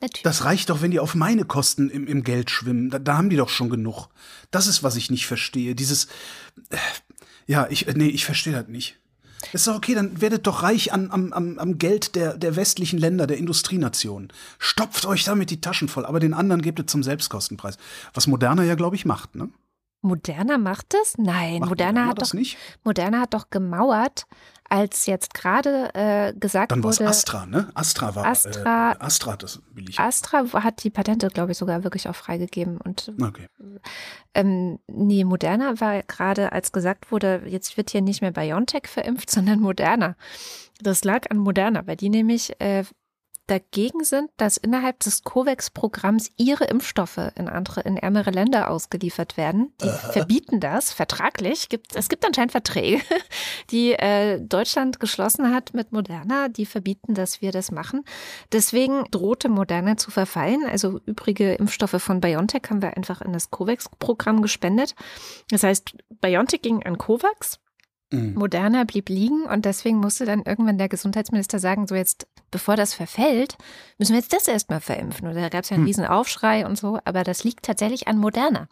Natürlich. 0.00 0.22
Das 0.22 0.44
reicht 0.44 0.70
doch, 0.70 0.82
wenn 0.82 0.90
die 0.90 1.00
auf 1.00 1.14
meine 1.14 1.44
Kosten 1.44 1.90
im, 1.90 2.06
im 2.06 2.24
Geld 2.24 2.50
schwimmen. 2.50 2.90
Da, 2.90 2.98
da 2.98 3.16
haben 3.16 3.30
die 3.30 3.36
doch 3.36 3.48
schon 3.48 3.70
genug. 3.70 4.08
Das 4.50 4.66
ist, 4.66 4.82
was 4.82 4.96
ich 4.96 5.10
nicht 5.10 5.26
verstehe. 5.26 5.74
Dieses, 5.74 6.06
äh, 6.70 6.76
ja, 7.46 7.66
ich, 7.70 7.88
äh, 7.88 7.94
nee, 7.94 8.08
ich 8.08 8.24
verstehe 8.24 8.52
das 8.52 8.68
nicht. 8.68 8.98
Ist 9.52 9.66
doch 9.66 9.76
okay, 9.76 9.94
dann 9.94 10.20
werdet 10.20 10.46
doch 10.46 10.62
reich 10.62 10.92
an, 10.92 11.10
am, 11.10 11.32
am, 11.32 11.58
am 11.58 11.78
Geld 11.78 12.16
der, 12.16 12.36
der 12.36 12.56
westlichen 12.56 12.98
Länder, 12.98 13.26
der 13.26 13.38
Industrienationen. 13.38 14.32
Stopft 14.58 15.06
euch 15.06 15.24
damit 15.24 15.50
die 15.50 15.60
Taschen 15.60 15.88
voll, 15.88 16.04
aber 16.04 16.20
den 16.20 16.34
anderen 16.34 16.60
gebt 16.60 16.80
es 16.80 16.86
zum 16.86 17.02
Selbstkostenpreis. 17.02 17.78
Was 18.14 18.26
Moderna 18.26 18.64
ja, 18.64 18.74
glaube 18.74 18.96
ich, 18.96 19.04
macht, 19.04 19.36
ne? 19.36 19.48
Moderna 20.00 20.58
macht 20.58 20.86
das? 20.94 21.18
Nein, 21.18 21.60
Macht 21.60 21.70
Moderna 21.70 22.06
hat 22.06 22.20
das 22.20 22.30
doch 22.30 22.38
nicht? 22.38 22.56
Moderna 22.84 23.22
hat 23.22 23.34
doch 23.34 23.50
gemauert, 23.50 24.26
als 24.68 25.06
jetzt 25.06 25.34
gerade 25.34 25.90
äh, 25.94 26.32
gesagt 26.34 26.72
Dann 26.72 26.82
war 26.82 26.90
es 26.90 27.00
wurde, 27.00 27.08
Astra, 27.08 27.46
ne? 27.46 27.70
Astra 27.74 28.14
war 28.14 28.26
Astra- 28.26 28.92
äh, 28.92 28.96
Astra 28.98 29.32
hat 29.32 29.42
das 29.42 29.60
billig. 29.72 29.98
Astra 29.98 30.44
hat 30.62 30.84
die 30.84 30.90
Patente, 30.90 31.28
glaube 31.28 31.52
ich, 31.52 31.58
sogar 31.58 31.84
wirklich 31.84 32.08
auch 32.08 32.14
freigegeben. 32.14 32.78
Und 32.78 33.12
Okay. 33.20 33.46
ähm, 34.34 34.78
nee, 34.86 35.24
Moderna 35.24 35.80
war 35.80 36.02
gerade, 36.02 36.52
als 36.52 36.72
gesagt 36.72 37.10
wurde, 37.10 37.42
jetzt 37.46 37.76
wird 37.76 37.90
hier 37.90 38.02
nicht 38.02 38.20
mehr 38.20 38.32
BioNTech 38.32 38.86
verimpft, 38.86 39.30
sondern 39.30 39.60
Moderna. 39.60 40.16
Das 40.80 41.02
lag 41.04 41.30
an 41.30 41.38
Moderna, 41.38 41.86
weil 41.86 41.96
die 41.96 42.08
nämlich 42.10 42.60
äh, 42.60 42.84
dagegen 43.48 44.04
sind, 44.04 44.30
dass 44.36 44.56
innerhalb 44.56 45.00
des 45.00 45.24
COVAX-Programms 45.24 46.30
ihre 46.36 46.64
Impfstoffe 46.64 47.18
in 47.34 47.48
andere, 47.48 47.80
in 47.80 47.96
ärmere 47.96 48.30
Länder 48.30 48.70
ausgeliefert 48.70 49.36
werden. 49.36 49.72
Die 49.82 50.12
verbieten 50.12 50.60
das 50.60 50.92
vertraglich. 50.92 51.68
Gibt, 51.68 51.96
es 51.96 52.08
gibt 52.08 52.24
anscheinend 52.24 52.52
Verträge, 52.52 53.02
die 53.70 53.92
äh, 53.92 54.40
Deutschland 54.40 55.00
geschlossen 55.00 55.52
hat 55.52 55.74
mit 55.74 55.92
Moderna, 55.92 56.48
die 56.48 56.66
verbieten, 56.66 57.14
dass 57.14 57.40
wir 57.40 57.50
das 57.50 57.70
machen. 57.70 58.04
Deswegen 58.52 59.04
drohte 59.10 59.48
Moderna 59.48 59.96
zu 59.96 60.10
verfallen. 60.10 60.64
Also 60.70 61.00
übrige 61.06 61.54
Impfstoffe 61.54 62.00
von 62.02 62.20
BioNTech 62.20 62.62
haben 62.70 62.82
wir 62.82 62.96
einfach 62.96 63.20
in 63.22 63.32
das 63.32 63.50
COVAX-Programm 63.50 64.42
gespendet. 64.42 64.94
Das 65.50 65.62
heißt, 65.62 65.96
BioNTech 66.20 66.62
ging 66.62 66.84
an 66.84 66.98
COVAX. 66.98 67.58
Mhm. 68.10 68.34
Moderna 68.34 68.84
blieb 68.84 69.08
liegen 69.10 69.42
und 69.44 69.64
deswegen 69.64 69.98
musste 69.98 70.24
dann 70.24 70.42
irgendwann 70.42 70.78
der 70.78 70.88
Gesundheitsminister 70.88 71.58
sagen, 71.58 71.86
so 71.86 71.94
jetzt, 71.94 72.26
bevor 72.50 72.74
das 72.76 72.94
verfällt, 72.94 73.56
müssen 73.98 74.12
wir 74.12 74.20
jetzt 74.20 74.32
das 74.32 74.48
erstmal 74.48 74.80
verimpfen. 74.80 75.28
Und 75.28 75.34
da 75.34 75.48
gab 75.50 75.64
es 75.64 75.70
ja 75.70 75.74
einen 75.74 75.82
Hm. 75.84 75.88
riesen 75.88 76.06
Aufschrei 76.06 76.64
und 76.66 76.76
so, 76.78 76.98
aber 77.04 77.22
das 77.24 77.44
liegt 77.44 77.64
tatsächlich 77.66 78.08
an 78.08 78.16
Moderna. 78.18 78.68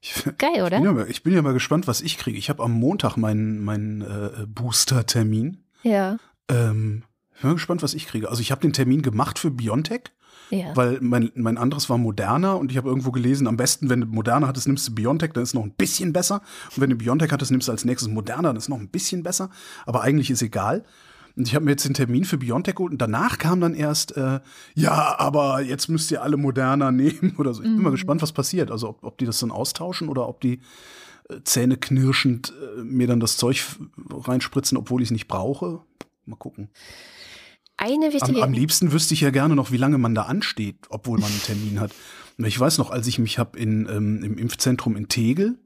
Ich, 0.00 0.22
Geil, 0.38 0.62
oder? 0.62 0.76
bin 0.76 0.84
ja 0.84 0.92
mal, 0.92 1.10
ich 1.10 1.22
bin 1.24 1.34
ja 1.34 1.42
mal 1.42 1.52
gespannt, 1.54 1.88
was 1.88 2.00
ich 2.00 2.18
kriege. 2.18 2.38
Ich 2.38 2.48
habe 2.48 2.62
am 2.62 2.72
Montag 2.72 3.16
meinen, 3.16 3.64
meinen 3.64 4.02
äh, 4.02 4.46
Booster-Termin. 4.46 5.64
Ja, 5.82 6.18
Ähm, 6.48 7.02
ich 7.34 7.40
bin 7.42 7.50
mal 7.50 7.54
gespannt, 7.54 7.82
was 7.82 7.94
ich 7.94 8.06
kriege. 8.06 8.28
Also 8.28 8.40
ich 8.40 8.50
habe 8.52 8.60
den 8.60 8.72
Termin 8.72 9.02
gemacht 9.02 9.38
für 9.38 9.50
Biontech, 9.50 10.12
ja. 10.50 10.74
weil 10.74 10.98
mein, 11.00 11.30
mein 11.34 11.58
anderes 11.58 11.88
war 11.90 11.98
Moderna 11.98 12.54
und 12.54 12.70
ich 12.70 12.76
habe 12.76 12.88
irgendwo 12.88 13.10
gelesen, 13.10 13.46
am 13.46 13.56
besten, 13.56 13.88
wenn 13.88 14.00
du 14.00 14.06
Moderna 14.06 14.46
hattest, 14.46 14.66
nimmst 14.66 14.88
du 14.88 14.94
Biontech, 14.94 15.32
dann 15.32 15.42
ist 15.42 15.50
es 15.50 15.54
noch 15.54 15.64
ein 15.64 15.72
bisschen 15.72 16.12
besser. 16.12 16.42
Und 16.74 16.80
wenn 16.80 16.90
du 16.90 16.96
Biontech 16.96 17.32
hattest, 17.32 17.50
nimmst 17.50 17.68
du 17.68 17.72
als 17.72 17.84
nächstes 17.84 18.08
Moderna, 18.08 18.48
dann 18.48 18.56
ist 18.56 18.64
es 18.64 18.68
noch 18.68 18.78
ein 18.78 18.88
bisschen 18.88 19.22
besser. 19.22 19.50
Aber 19.84 20.02
eigentlich 20.02 20.30
ist 20.30 20.42
egal. 20.42 20.84
Und 21.36 21.46
ich 21.46 21.54
habe 21.54 21.66
mir 21.66 21.72
jetzt 21.72 21.84
den 21.84 21.94
Termin 21.94 22.24
für 22.24 22.38
Biontech 22.38 22.76
geholt 22.76 22.92
und 22.92 23.02
danach 23.02 23.36
kam 23.36 23.60
dann 23.60 23.74
erst, 23.74 24.16
äh, 24.16 24.40
ja, 24.74 25.18
aber 25.18 25.60
jetzt 25.60 25.88
müsst 25.88 26.10
ihr 26.10 26.22
alle 26.22 26.38
Moderna 26.38 26.90
nehmen 26.92 27.34
oder 27.38 27.52
so. 27.52 27.62
Ich 27.62 27.68
bin 27.68 27.82
mal 27.82 27.90
gespannt, 27.90 28.22
was 28.22 28.32
passiert. 28.32 28.70
Also 28.70 28.88
ob, 28.88 29.04
ob 29.04 29.18
die 29.18 29.26
das 29.26 29.38
dann 29.38 29.50
austauschen 29.50 30.08
oder 30.08 30.28
ob 30.28 30.40
die 30.40 30.60
äh, 31.28 31.40
Zähne 31.44 31.76
knirschend 31.76 32.54
äh, 32.78 32.82
mir 32.82 33.06
dann 33.06 33.20
das 33.20 33.36
Zeug 33.36 33.66
reinspritzen, 34.10 34.78
obwohl 34.78 35.02
ich 35.02 35.08
es 35.08 35.12
nicht 35.12 35.28
brauche. 35.28 35.80
Mal 36.24 36.36
gucken. 36.36 36.70
Eine 37.76 38.06
Am, 38.06 38.12
wichtige 38.12 38.42
am 38.42 38.52
liebsten 38.52 38.92
wüsste 38.92 39.14
ich 39.14 39.20
ja 39.20 39.30
gerne 39.30 39.54
noch, 39.54 39.70
wie 39.70 39.76
lange 39.76 39.98
man 39.98 40.14
da 40.14 40.22
ansteht, 40.22 40.86
obwohl 40.88 41.18
man 41.18 41.30
einen 41.30 41.42
Termin 41.42 41.80
hat. 41.80 41.94
Ich 42.38 42.58
weiß 42.58 42.78
noch, 42.78 42.90
als 42.90 43.06
ich 43.06 43.18
mich 43.18 43.38
hab 43.38 43.56
in, 43.56 43.88
ähm, 43.88 44.22
im 44.22 44.38
Impfzentrum 44.38 44.96
in 44.96 45.08
Tegel 45.08 45.58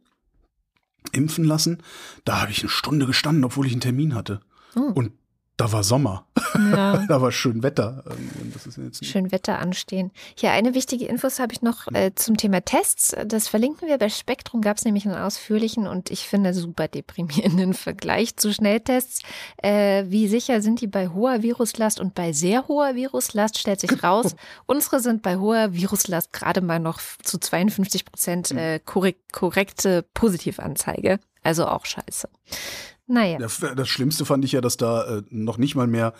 impfen 1.12 1.44
lassen, 1.44 1.78
da 2.24 2.40
habe 2.40 2.50
ich 2.50 2.60
eine 2.60 2.68
Stunde 2.68 3.06
gestanden, 3.06 3.44
obwohl 3.44 3.66
ich 3.66 3.72
einen 3.72 3.80
Termin 3.80 4.14
hatte. 4.14 4.40
Oh. 4.76 4.92
Und 4.94 5.12
da 5.60 5.72
war 5.72 5.84
Sommer. 5.84 6.26
ja, 6.54 6.96
da 7.08 7.20
war 7.20 7.30
schön 7.32 7.62
Wetter. 7.62 8.02
Ähm, 8.10 8.92
schön 9.02 9.30
Wetter 9.30 9.58
anstehen. 9.58 10.10
Hier 10.34 10.52
eine 10.52 10.74
wichtige 10.74 11.04
Infos 11.04 11.38
habe 11.38 11.52
ich 11.52 11.60
noch 11.60 11.86
äh, 11.92 12.12
zum 12.14 12.38
Thema 12.38 12.62
Tests. 12.64 13.14
Das 13.26 13.48
verlinken 13.48 13.86
wir. 13.86 13.98
Bei 13.98 14.08
Spektrum 14.08 14.62
gab 14.62 14.78
es 14.78 14.86
nämlich 14.86 15.06
einen 15.06 15.16
ausführlichen 15.16 15.86
und 15.86 16.10
ich 16.10 16.26
finde 16.26 16.54
super 16.54 16.88
deprimierenden 16.88 17.74
Vergleich 17.80 18.36
zu 18.36 18.54
Schnelltests. 18.54 19.20
Äh, 19.62 20.04
wie 20.08 20.28
sicher 20.28 20.62
sind 20.62 20.80
die 20.80 20.86
bei 20.86 21.08
hoher 21.08 21.42
Viruslast 21.42 22.00
und 22.00 22.14
bei 22.14 22.32
sehr 22.32 22.66
hoher 22.66 22.94
Viruslast? 22.94 23.58
Stellt 23.58 23.80
sich 23.80 24.02
raus, 24.02 24.34
unsere 24.64 25.00
sind 25.00 25.20
bei 25.20 25.36
hoher 25.36 25.74
Viruslast 25.74 26.32
gerade 26.32 26.62
mal 26.62 26.80
noch 26.80 27.00
zu 27.22 27.38
52 27.38 28.06
Prozent 28.06 28.50
äh, 28.52 28.80
korrekt, 28.82 29.30
korrekte 29.32 30.06
Positivanzeige. 30.14 31.20
Also 31.42 31.66
auch 31.66 31.84
scheiße. 31.84 32.28
Naja. 33.10 33.38
Das, 33.38 33.88
Schlimmste 33.88 34.24
fand 34.24 34.44
ich 34.44 34.52
ja, 34.52 34.60
dass 34.60 34.76
da 34.76 35.18
äh, 35.18 35.22
noch 35.30 35.58
nicht 35.58 35.74
mal 35.74 35.88
mehr 35.88 36.14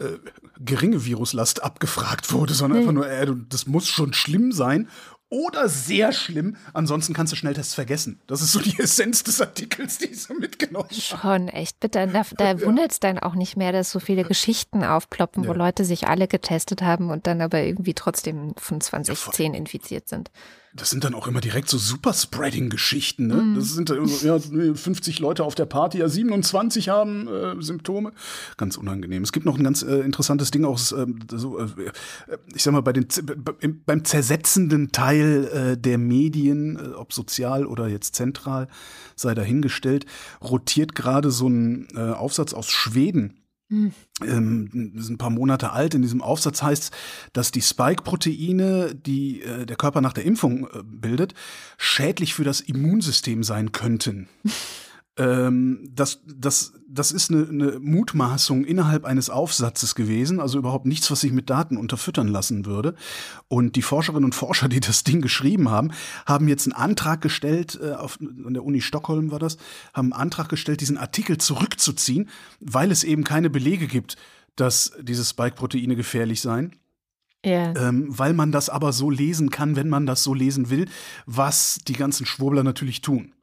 äh, 0.00 0.18
geringe 0.58 1.04
Viruslast 1.04 1.62
abgefragt 1.62 2.32
wurde, 2.32 2.52
sondern 2.52 2.80
Nee. 2.80 2.88
einfach 2.88 2.94
nur, 2.94 3.08
äh, 3.08 3.26
das 3.48 3.66
muss 3.66 3.86
schon 3.86 4.12
schlimm 4.12 4.50
sein. 4.52 4.88
oder 5.32 5.68
sehr 5.68 6.10
schlimm. 6.10 6.56
Ansonsten 6.72 7.14
kannst 7.14 7.32
du 7.32 7.36
Schnelltests 7.36 7.74
vergessen. 7.74 8.20
Das 8.26 8.42
ist 8.42 8.50
so 8.50 8.58
die 8.58 8.76
Essenz 8.80 9.22
des 9.22 9.40
Artikels, 9.40 9.98
die 9.98 10.06
ich 10.06 10.22
so 10.22 10.34
mitgenommen 10.34 10.88
habe. 10.90 11.00
Schon, 11.00 11.46
echt. 11.46 11.78
Bitte, 11.78 12.08
da, 12.08 12.24
da 12.36 12.44
ja. 12.44 12.60
wundert 12.62 12.90
es 12.90 12.98
dann 12.98 13.20
auch 13.20 13.36
nicht 13.36 13.56
mehr, 13.56 13.70
dass 13.70 13.92
so 13.92 14.00
viele 14.00 14.24
Geschichten 14.24 14.82
aufploppen, 14.82 15.44
ja. 15.44 15.48
wo 15.48 15.52
Leute 15.52 15.84
sich 15.84 16.08
alle 16.08 16.26
getestet 16.26 16.82
haben 16.82 17.10
und 17.10 17.28
dann 17.28 17.40
aber 17.40 17.62
irgendwie 17.62 17.94
trotzdem 17.94 18.54
von 18.56 18.80
2010 18.80 19.52
ja, 19.52 19.58
infiziert 19.60 20.08
sind. 20.08 20.32
Das 20.72 20.88
sind 20.90 21.02
dann 21.02 21.14
auch 21.14 21.26
immer 21.26 21.40
direkt 21.40 21.68
so 21.68 21.78
Superspreading-Geschichten. 21.78 23.26
Ne? 23.26 23.34
Mm. 23.34 23.54
Das 23.56 23.74
sind 23.74 23.90
ja 23.90 24.38
50 24.38 25.18
Leute 25.18 25.42
auf 25.44 25.56
der 25.56 25.66
Party, 25.66 25.98
ja 25.98 26.08
27 26.08 26.88
haben 26.88 27.26
äh, 27.26 27.60
Symptome. 27.60 28.12
Ganz 28.56 28.76
unangenehm. 28.76 29.24
Es 29.24 29.32
gibt 29.32 29.46
noch 29.46 29.58
ein 29.58 29.64
ganz 29.64 29.82
äh, 29.82 29.96
interessantes 29.96 30.52
Ding 30.52 30.64
aus, 30.64 30.92
äh, 30.92 31.06
so, 31.32 31.58
äh, 31.58 31.66
ich 32.54 32.62
sag 32.62 32.72
mal, 32.72 32.82
bei 32.82 32.92
den, 32.92 33.08
beim 33.84 34.04
zersetzenden 34.04 34.92
Teil 34.92 35.48
äh, 35.52 35.76
der 35.76 35.98
Medien, 35.98 36.76
äh, 36.76 36.94
ob 36.94 37.12
sozial 37.12 37.66
oder 37.66 37.88
jetzt 37.88 38.14
zentral, 38.14 38.68
sei 39.16 39.34
dahingestellt, 39.34 40.06
rotiert 40.40 40.94
gerade 40.94 41.30
so 41.30 41.48
ein 41.48 41.88
Aufsatz 41.96 42.54
aus 42.54 42.70
Schweden 42.70 43.39
ähm, 43.70 44.92
ist 44.96 45.08
ein 45.08 45.18
paar 45.18 45.30
Monate 45.30 45.72
alt. 45.72 45.94
In 45.94 46.02
diesem 46.02 46.22
Aufsatz 46.22 46.62
heißt, 46.62 46.92
dass 47.32 47.52
die 47.52 47.62
Spike-Proteine, 47.62 48.94
die 48.94 49.42
äh, 49.42 49.66
der 49.66 49.76
Körper 49.76 50.00
nach 50.00 50.12
der 50.12 50.24
Impfung 50.24 50.66
äh, 50.66 50.82
bildet, 50.84 51.34
schädlich 51.78 52.34
für 52.34 52.44
das 52.44 52.60
Immunsystem 52.60 53.42
sein 53.42 53.72
könnten. 53.72 54.28
Ähm, 55.20 55.86
das, 55.94 56.22
das, 56.24 56.72
das 56.88 57.12
ist 57.12 57.30
eine, 57.30 57.46
eine 57.46 57.78
Mutmaßung 57.78 58.64
innerhalb 58.64 59.04
eines 59.04 59.28
Aufsatzes 59.28 59.94
gewesen, 59.94 60.40
also 60.40 60.58
überhaupt 60.58 60.86
nichts, 60.86 61.10
was 61.10 61.20
sich 61.20 61.32
mit 61.32 61.50
Daten 61.50 61.76
unterfüttern 61.76 62.26
lassen 62.26 62.64
würde. 62.64 62.94
Und 63.46 63.76
die 63.76 63.82
Forscherinnen 63.82 64.24
und 64.24 64.34
Forscher, 64.34 64.68
die 64.70 64.80
das 64.80 65.04
Ding 65.04 65.20
geschrieben 65.20 65.68
haben, 65.68 65.90
haben 66.24 66.48
jetzt 66.48 66.66
einen 66.66 66.72
Antrag 66.72 67.20
gestellt, 67.20 67.78
äh, 67.82 67.92
auf, 67.92 68.18
an 68.20 68.54
der 68.54 68.64
Uni 68.64 68.80
Stockholm 68.80 69.30
war 69.30 69.38
das, 69.38 69.58
haben 69.92 70.14
einen 70.14 70.22
Antrag 70.22 70.48
gestellt, 70.48 70.80
diesen 70.80 70.96
Artikel 70.96 71.36
zurückzuziehen, 71.36 72.30
weil 72.60 72.90
es 72.90 73.04
eben 73.04 73.22
keine 73.22 73.50
Belege 73.50 73.88
gibt, 73.88 74.16
dass 74.56 74.92
diese 75.02 75.24
Spike-Proteine 75.24 75.96
gefährlich 75.96 76.40
seien. 76.40 76.76
Ja. 77.44 77.74
Ähm, 77.76 78.06
weil 78.08 78.32
man 78.32 78.52
das 78.52 78.70
aber 78.70 78.92
so 78.94 79.10
lesen 79.10 79.50
kann, 79.50 79.76
wenn 79.76 79.88
man 79.90 80.06
das 80.06 80.22
so 80.22 80.32
lesen 80.32 80.70
will, 80.70 80.86
was 81.26 81.78
die 81.86 81.94
ganzen 81.94 82.24
Schwurbler 82.24 82.62
natürlich 82.62 83.02
tun. 83.02 83.34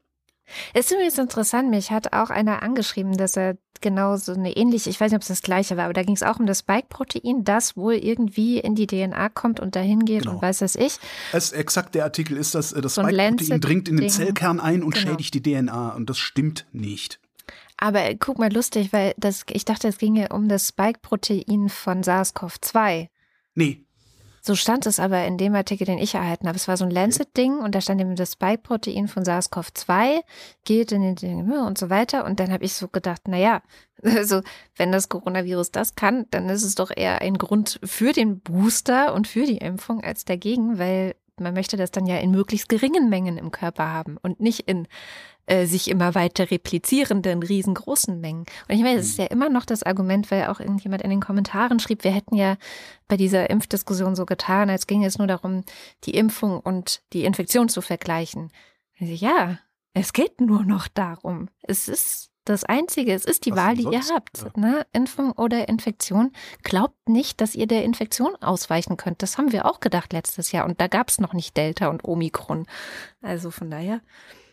Ist 0.74 0.92
übrigens 0.92 1.18
interessant, 1.18 1.70
mich 1.70 1.92
hat 1.92 2.14
auch 2.14 2.30
einer 2.30 2.64
angeschrieben, 2.64 3.18
dass 3.18 3.36
er 3.38 3.58
genau 3.82 4.18
so 4.18 4.34
eine 4.34 4.56
ähnliche, 4.56 4.90
ich 4.90 5.00
weiß 5.00 5.12
nicht, 5.12 5.18
ob 5.18 5.22
es 5.22 5.28
das 5.28 5.42
gleiche 5.42 5.78
war, 5.78 5.86
aber 5.86 5.94
da 5.94 6.04
ging 6.04 6.16
es 6.16 6.24
auch 6.24 6.40
um 6.40 6.46
das 6.46 6.60
Spike-Protein, 6.60 7.44
das 7.44 7.78
wohl 7.78 7.94
irgendwie 7.94 8.60
in 8.60 8.76
die 8.76 8.88
DNA 8.88 9.30
kommt 9.30 9.60
und 9.60 9.76
dahin 9.76 10.06
geht 10.06 10.24
genau. 10.24 10.36
und 10.36 10.42
weiß 10.42 10.60
das 10.60 10.76
ich. 10.76 10.98
Es, 11.34 11.52
exakt 11.52 11.96
der 11.96 12.04
Artikel 12.04 12.38
ist, 12.38 12.56
dass 12.56 12.72
das 12.72 12.96
so 12.96 13.04
Spike-Protein 13.04 13.62
dringt 13.62 13.90
in 13.90 13.98
den 13.98 14.10
Zellkern 14.10 14.60
ein 14.60 14.84
und 14.84 14.96
genau. 14.96 15.12
schädigt 15.12 15.34
die 15.34 15.42
DNA 15.42 15.96
und 15.96 16.10
das 16.10 16.18
stimmt 16.18 16.66
nicht. 16.72 17.20
Aber 17.78 18.16
guck 18.16 18.40
mal, 18.40 18.52
lustig, 18.52 18.92
weil 18.92 19.14
das, 19.18 19.46
ich 19.52 19.64
dachte, 19.64 19.88
es 19.88 20.00
ginge 20.00 20.30
um 20.30 20.48
das 20.50 20.70
Spike-Protein 20.70 21.70
von 21.70 22.02
SARS-CoV-2. 22.02 23.10
Nee, 23.54 23.86
so 24.48 24.56
stand 24.56 24.86
es 24.86 25.00
aber 25.00 25.26
in 25.26 25.38
dem 25.38 25.54
Artikel, 25.54 25.86
den 25.86 26.00
ich 26.00 26.16
erhalten 26.16 26.48
habe. 26.48 26.56
Es 26.56 26.68
war 26.68 26.78
so 26.78 26.86
ein 26.86 26.92
Lancet-Ding 26.92 27.60
und 27.60 27.76
da 27.76 27.82
stand 27.82 28.02
eben 28.02 28.16
das 28.16 28.32
Spike-Protein 28.32 29.08
von 29.08 29.24
SARS-CoV-2 29.24 30.22
geht 30.64 30.92
in 30.92 31.16
den 31.16 31.52
und 31.52 31.78
so 31.78 31.90
weiter. 31.90 32.26
Und 32.26 32.40
dann 32.40 32.52
habe 32.52 32.64
ich 32.64 32.74
so 32.74 32.88
gedacht, 32.88 33.28
naja, 33.28 33.62
also 34.04 34.42
wenn 34.76 34.92
das 34.92 35.10
Coronavirus 35.10 35.72
das 35.72 35.96
kann, 35.96 36.26
dann 36.32 36.50
ist 36.50 36.64
es 36.64 36.76
doch 36.76 36.92
eher 36.96 37.22
ein 37.22 37.38
Grund 37.38 37.80
für 37.84 38.14
den 38.14 38.40
Booster 38.40 39.14
und 39.14 39.28
für 39.28 39.46
die 39.46 39.58
Impfung 39.58 40.04
als 40.04 40.26
dagegen, 40.26 40.80
weil 40.80 41.16
man 41.40 41.54
möchte 41.54 41.78
das 41.78 41.92
dann 41.92 42.08
ja 42.08 42.18
in 42.18 42.32
möglichst 42.32 42.70
geringen 42.70 43.10
Mengen 43.10 43.38
im 43.38 43.52
Körper 43.52 43.92
haben 43.92 44.18
und 44.18 44.40
nicht 44.40 44.62
in 44.62 44.88
äh, 45.48 45.66
sich 45.66 45.90
immer 45.90 46.14
weiter 46.14 46.52
replizierenden 46.52 47.42
riesengroßen 47.42 48.20
Mengen. 48.20 48.46
Und 48.68 48.76
ich 48.76 48.82
meine, 48.82 49.00
es 49.00 49.08
ist 49.08 49.18
mhm. 49.18 49.24
ja 49.24 49.32
immer 49.32 49.50
noch 49.50 49.66
das 49.66 49.84
Argument, 49.84 50.30
weil 50.30 50.48
auch 50.48 50.60
irgendjemand 50.60 51.02
in 51.02 51.10
den 51.10 51.22
Kommentaren 51.22 51.80
schrieb, 51.80 52.04
wir 52.04 52.12
hätten 52.12 52.36
ja 52.36 52.58
bei 53.08 53.18
dieser 53.18 53.50
Impfdiskussion 53.50 54.16
so 54.16 54.26
getan, 54.26 54.70
als 54.70 54.88
ginge 54.88 55.08
es 55.08 55.18
nur 55.18 55.28
darum, 55.28 55.64
die 56.04 56.16
Impfung 56.16 56.60
und 56.60 57.02
die 57.14 57.24
Infektion 57.24 57.70
zu 57.70 57.82
vergleichen. 57.82 58.52
Also, 59.00 59.14
ja, 59.14 59.60
es 59.94 60.14
geht 60.14 60.42
nur 60.42 60.64
noch 60.64 60.88
darum. 60.88 61.50
Es 61.64 61.88
ist 61.88 62.30
das 62.48 62.64
Einzige, 62.64 63.14
es 63.14 63.26
ist 63.26 63.46
die 63.46 63.52
Was 63.52 63.58
Wahl, 63.58 63.76
die 63.76 63.84
ihr 63.84 64.02
habt. 64.14 64.38
Ja. 64.38 64.52
Ne? 64.56 64.86
Impfung 64.94 65.32
oder 65.32 65.68
Infektion. 65.68 66.32
Glaubt 66.64 67.10
nicht, 67.10 67.42
dass 67.42 67.56
ihr 67.56 67.68
der 67.68 67.84
Infektion 67.84 68.36
ausweichen 68.42 68.96
könnt. 68.96 69.22
Das 69.22 69.38
haben 69.38 69.52
wir 69.52 69.66
auch 69.66 69.80
gedacht 69.80 70.14
letztes 70.14 70.52
Jahr. 70.52 70.66
Und 70.66 70.80
da 70.80 70.88
gab 70.88 71.10
es 71.10 71.20
noch 71.20 71.34
nicht 71.34 71.58
Delta 71.58 71.88
und 71.88 72.06
Omikron. 72.06 72.66
Also 73.22 73.52
von 73.52 73.70
daher. 73.70 74.02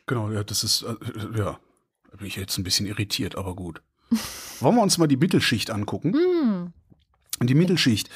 Genau, 0.07 0.31
ja, 0.31 0.45
das 0.45 0.64
ist, 0.64 0.83
äh, 0.83 0.95
ja, 1.37 1.59
da 2.11 2.17
bin 2.17 2.27
ich 2.27 2.37
jetzt 2.37 2.59
ein 2.59 2.64
bisschen 2.64 2.87
irritiert, 2.87 3.37
aber 3.37 3.55
gut. 3.55 3.83
Wollen 4.61 4.77
wir 4.77 4.83
uns 4.83 4.99
mal 4.99 5.07
die 5.07 5.17
Mittelschicht 5.17 5.71
angucken? 5.71 6.12
Hm. 6.12 6.73
Die 7.47 7.55
Mittelschicht. 7.55 8.11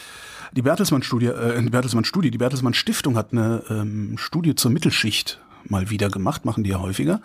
Die 0.53 0.62
Bertelsmann-Studie, 0.62 1.27
äh, 1.27 1.62
die 1.62 1.70
Bertelsmann-Studie, 1.70 2.31
die 2.31 2.38
Bertelsmann-Stiftung 2.38 3.16
hat 3.16 3.33
eine 3.33 3.64
ähm, 3.68 4.16
Studie 4.16 4.55
zur 4.55 4.70
Mittelschicht 4.70 5.40
mal 5.64 5.90
wieder 5.90 6.09
gemacht, 6.09 6.44
machen 6.44 6.64
die 6.64 6.70
ja 6.70 6.81
häufiger. 6.81 7.20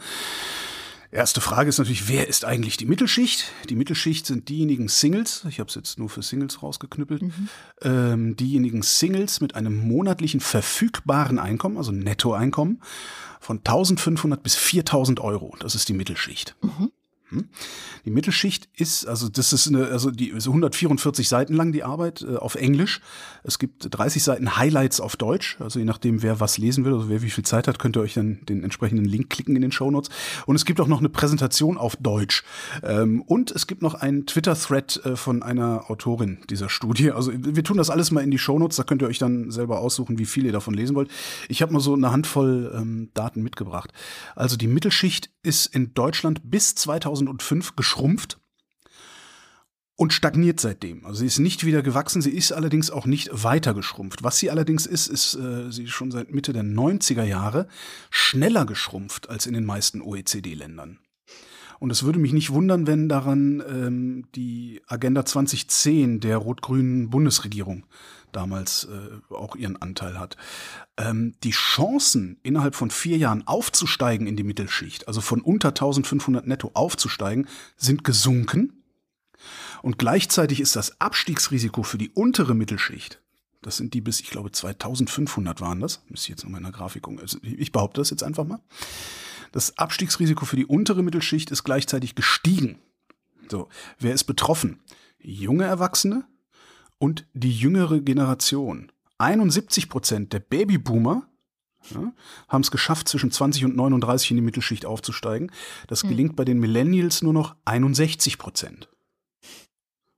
Erste 1.13 1.41
Frage 1.41 1.69
ist 1.69 1.77
natürlich, 1.77 2.07
wer 2.07 2.27
ist 2.27 2.43
eigentlich 2.43 2.75
die 2.75 2.87
Mittelschicht? 2.87 3.45
Die 3.69 3.75
Mittelschicht 3.75 4.25
sind 4.25 4.49
diejenigen 4.49 4.87
Singles, 4.87 5.45
ich 5.47 5.59
habe 5.59 5.69
es 5.69 5.75
jetzt 5.75 5.99
nur 5.99 6.09
für 6.09 6.23
Singles 6.23 6.63
rausgeknüppelt, 6.63 7.21
mhm. 7.21 7.49
ähm, 7.83 8.35
diejenigen 8.35 8.81
Singles 8.81 9.39
mit 9.39 9.53
einem 9.53 9.87
monatlichen 9.87 10.39
verfügbaren 10.39 11.37
Einkommen, 11.37 11.77
also 11.77 11.91
Nettoeinkommen, 11.91 12.81
von 13.39 13.59
1500 13.59 14.41
bis 14.41 14.55
4000 14.55 15.19
Euro. 15.19 15.55
Das 15.59 15.75
ist 15.75 15.87
die 15.87 15.93
Mittelschicht. 15.93 16.55
Mhm. 16.63 16.91
Hm? 17.33 17.49
Die 18.05 18.11
Mittelschicht 18.11 18.69
ist, 18.75 19.07
also 19.07 19.29
das 19.29 19.53
ist 19.53 19.67
eine, 19.67 19.87
also 19.87 20.11
die 20.11 20.33
so 20.37 20.51
144 20.51 21.27
Seiten 21.27 21.53
lang 21.53 21.71
die 21.71 21.83
Arbeit 21.83 22.21
äh, 22.21 22.35
auf 22.35 22.55
Englisch. 22.55 23.01
Es 23.43 23.59
gibt 23.59 23.87
30 23.89 24.23
Seiten 24.23 24.57
Highlights 24.57 25.01
auf 25.01 25.15
Deutsch. 25.15 25.57
Also 25.59 25.79
je 25.79 25.85
nachdem, 25.85 26.21
wer 26.21 26.39
was 26.39 26.57
lesen 26.57 26.85
will, 26.85 26.93
also 26.93 27.09
wer 27.09 27.21
wie 27.21 27.29
viel 27.29 27.43
Zeit 27.43 27.67
hat, 27.67 27.79
könnt 27.79 27.97
ihr 27.97 28.01
euch 28.01 28.13
dann 28.13 28.39
den 28.47 28.63
entsprechenden 28.63 29.05
Link 29.05 29.29
klicken 29.29 29.55
in 29.55 29.61
den 29.61 29.71
Show 29.71 29.89
Notes. 29.89 30.09
Und 30.45 30.55
es 30.55 30.65
gibt 30.65 30.79
auch 30.79 30.87
noch 30.87 30.99
eine 30.99 31.09
Präsentation 31.09 31.77
auf 31.77 31.95
Deutsch. 31.95 32.43
Ähm, 32.83 33.21
und 33.23 33.51
es 33.51 33.67
gibt 33.67 33.81
noch 33.81 33.95
einen 33.95 34.25
Twitter-Thread 34.25 35.05
äh, 35.05 35.15
von 35.15 35.43
einer 35.43 35.89
Autorin 35.89 36.39
dieser 36.49 36.69
Studie. 36.69 37.11
Also 37.11 37.31
wir 37.35 37.63
tun 37.63 37.77
das 37.77 37.89
alles 37.89 38.11
mal 38.11 38.21
in 38.21 38.31
die 38.31 38.37
Show 38.37 38.59
Notes. 38.59 38.77
Da 38.77 38.83
könnt 38.83 39.01
ihr 39.01 39.07
euch 39.07 39.19
dann 39.19 39.51
selber 39.51 39.79
aussuchen, 39.79 40.19
wie 40.19 40.25
viel 40.25 40.45
ihr 40.45 40.51
davon 40.51 40.73
lesen 40.73 40.95
wollt. 40.95 41.09
Ich 41.49 41.61
habe 41.61 41.73
mal 41.73 41.79
so 41.79 41.93
eine 41.93 42.11
Handvoll 42.11 42.71
ähm, 42.75 43.09
Daten 43.13 43.41
mitgebracht. 43.43 43.91
Also 44.35 44.57
die 44.57 44.67
Mittelschicht 44.67 45.29
ist 45.43 45.65
in 45.67 45.93
Deutschland 45.93 46.41
bis 46.43 46.75
2005 47.25 47.75
geschrumpft 47.75 48.39
und 49.95 50.11
stagniert 50.11 50.59
seitdem. 50.59 51.05
Also 51.05 51.19
sie 51.19 51.27
ist 51.27 51.39
nicht 51.39 51.65
wieder 51.65 51.81
gewachsen, 51.81 52.21
sie 52.21 52.31
ist 52.31 52.51
allerdings 52.51 52.89
auch 52.89 53.05
nicht 53.05 53.29
weiter 53.31 53.73
geschrumpft. 53.73 54.23
Was 54.23 54.37
sie 54.39 54.49
allerdings 54.49 54.85
ist, 54.85 55.07
ist 55.07 55.35
äh, 55.35 55.71
sie 55.71 55.83
ist 55.83 55.91
schon 55.91 56.11
seit 56.11 56.33
Mitte 56.33 56.53
der 56.53 56.63
90er 56.63 57.23
Jahre 57.23 57.67
schneller 58.09 58.65
geschrumpft 58.65 59.29
als 59.29 59.45
in 59.45 59.53
den 59.53 59.65
meisten 59.65 60.01
OECD-Ländern. 60.01 60.99
Und 61.79 61.91
es 61.91 62.03
würde 62.03 62.19
mich 62.19 62.33
nicht 62.33 62.51
wundern, 62.51 62.87
wenn 62.87 63.09
daran 63.09 63.61
ähm, 63.67 64.25
die 64.35 64.81
Agenda 64.87 65.25
2010 65.25 66.21
der 66.21 66.37
rot-grünen 66.37 67.09
Bundesregierung 67.09 67.85
damals 68.35 68.85
äh, 68.85 69.33
auch 69.33 69.55
ihren 69.55 69.81
Anteil 69.81 70.19
hat. 70.19 70.37
Ähm, 70.97 71.35
die 71.43 71.51
Chancen, 71.51 72.39
innerhalb 72.43 72.75
von 72.75 72.91
vier 72.91 73.17
Jahren 73.17 73.47
aufzusteigen 73.47 74.27
in 74.27 74.35
die 74.35 74.43
Mittelschicht, 74.43 75.07
also 75.07 75.21
von 75.21 75.41
unter 75.41 75.69
1500 75.69 76.45
netto 76.45 76.71
aufzusteigen, 76.73 77.47
sind 77.77 78.03
gesunken. 78.03 78.83
Und 79.81 79.97
gleichzeitig 79.97 80.59
ist 80.59 80.75
das 80.75 80.99
Abstiegsrisiko 81.01 81.83
für 81.83 81.97
die 81.97 82.09
untere 82.09 82.55
Mittelschicht, 82.55 83.19
das 83.63 83.77
sind 83.77 83.93
die 83.93 84.01
bis, 84.01 84.19
ich 84.19 84.29
glaube, 84.29 84.51
2500 84.51 85.61
waren 85.61 85.79
das, 85.79 86.01
müsste 86.09 86.29
jetzt 86.29 86.43
in 86.43 86.51
der 86.51 86.71
Grafik 86.71 87.07
also 87.07 87.37
ich 87.41 87.71
behaupte 87.71 88.01
das 88.01 88.09
jetzt 88.09 88.23
einfach 88.23 88.43
mal. 88.43 88.59
Das 89.51 89.77
Abstiegsrisiko 89.77 90.45
für 90.45 90.55
die 90.55 90.65
untere 90.65 91.01
Mittelschicht 91.01 91.49
ist 91.49 91.63
gleichzeitig 91.63 92.15
gestiegen. 92.15 92.79
So, 93.49 93.69
wer 93.99 94.13
ist 94.13 94.25
betroffen? 94.25 94.79
Junge 95.19 95.63
Erwachsene, 95.63 96.25
und 97.03 97.27
die 97.33 97.51
jüngere 97.51 97.99
Generation. 97.99 98.89
71 99.17 99.89
Prozent 99.89 100.31
der 100.31 100.39
Babyboomer 100.39 101.27
ja, 101.93 102.13
haben 102.47 102.61
es 102.61 102.71
geschafft, 102.71 103.09
zwischen 103.09 103.29
20 103.29 103.65
und 103.65 103.75
39 103.75 104.31
in 104.31 104.37
die 104.37 104.41
Mittelschicht 104.41 104.85
aufzusteigen. 104.85 105.51
Das 105.87 106.03
hm. 106.03 106.09
gelingt 106.09 106.35
bei 106.37 106.45
den 106.45 106.59
Millennials 106.59 107.21
nur 107.21 107.33
noch 107.33 107.57
61 107.65 108.37
Prozent. 108.37 108.87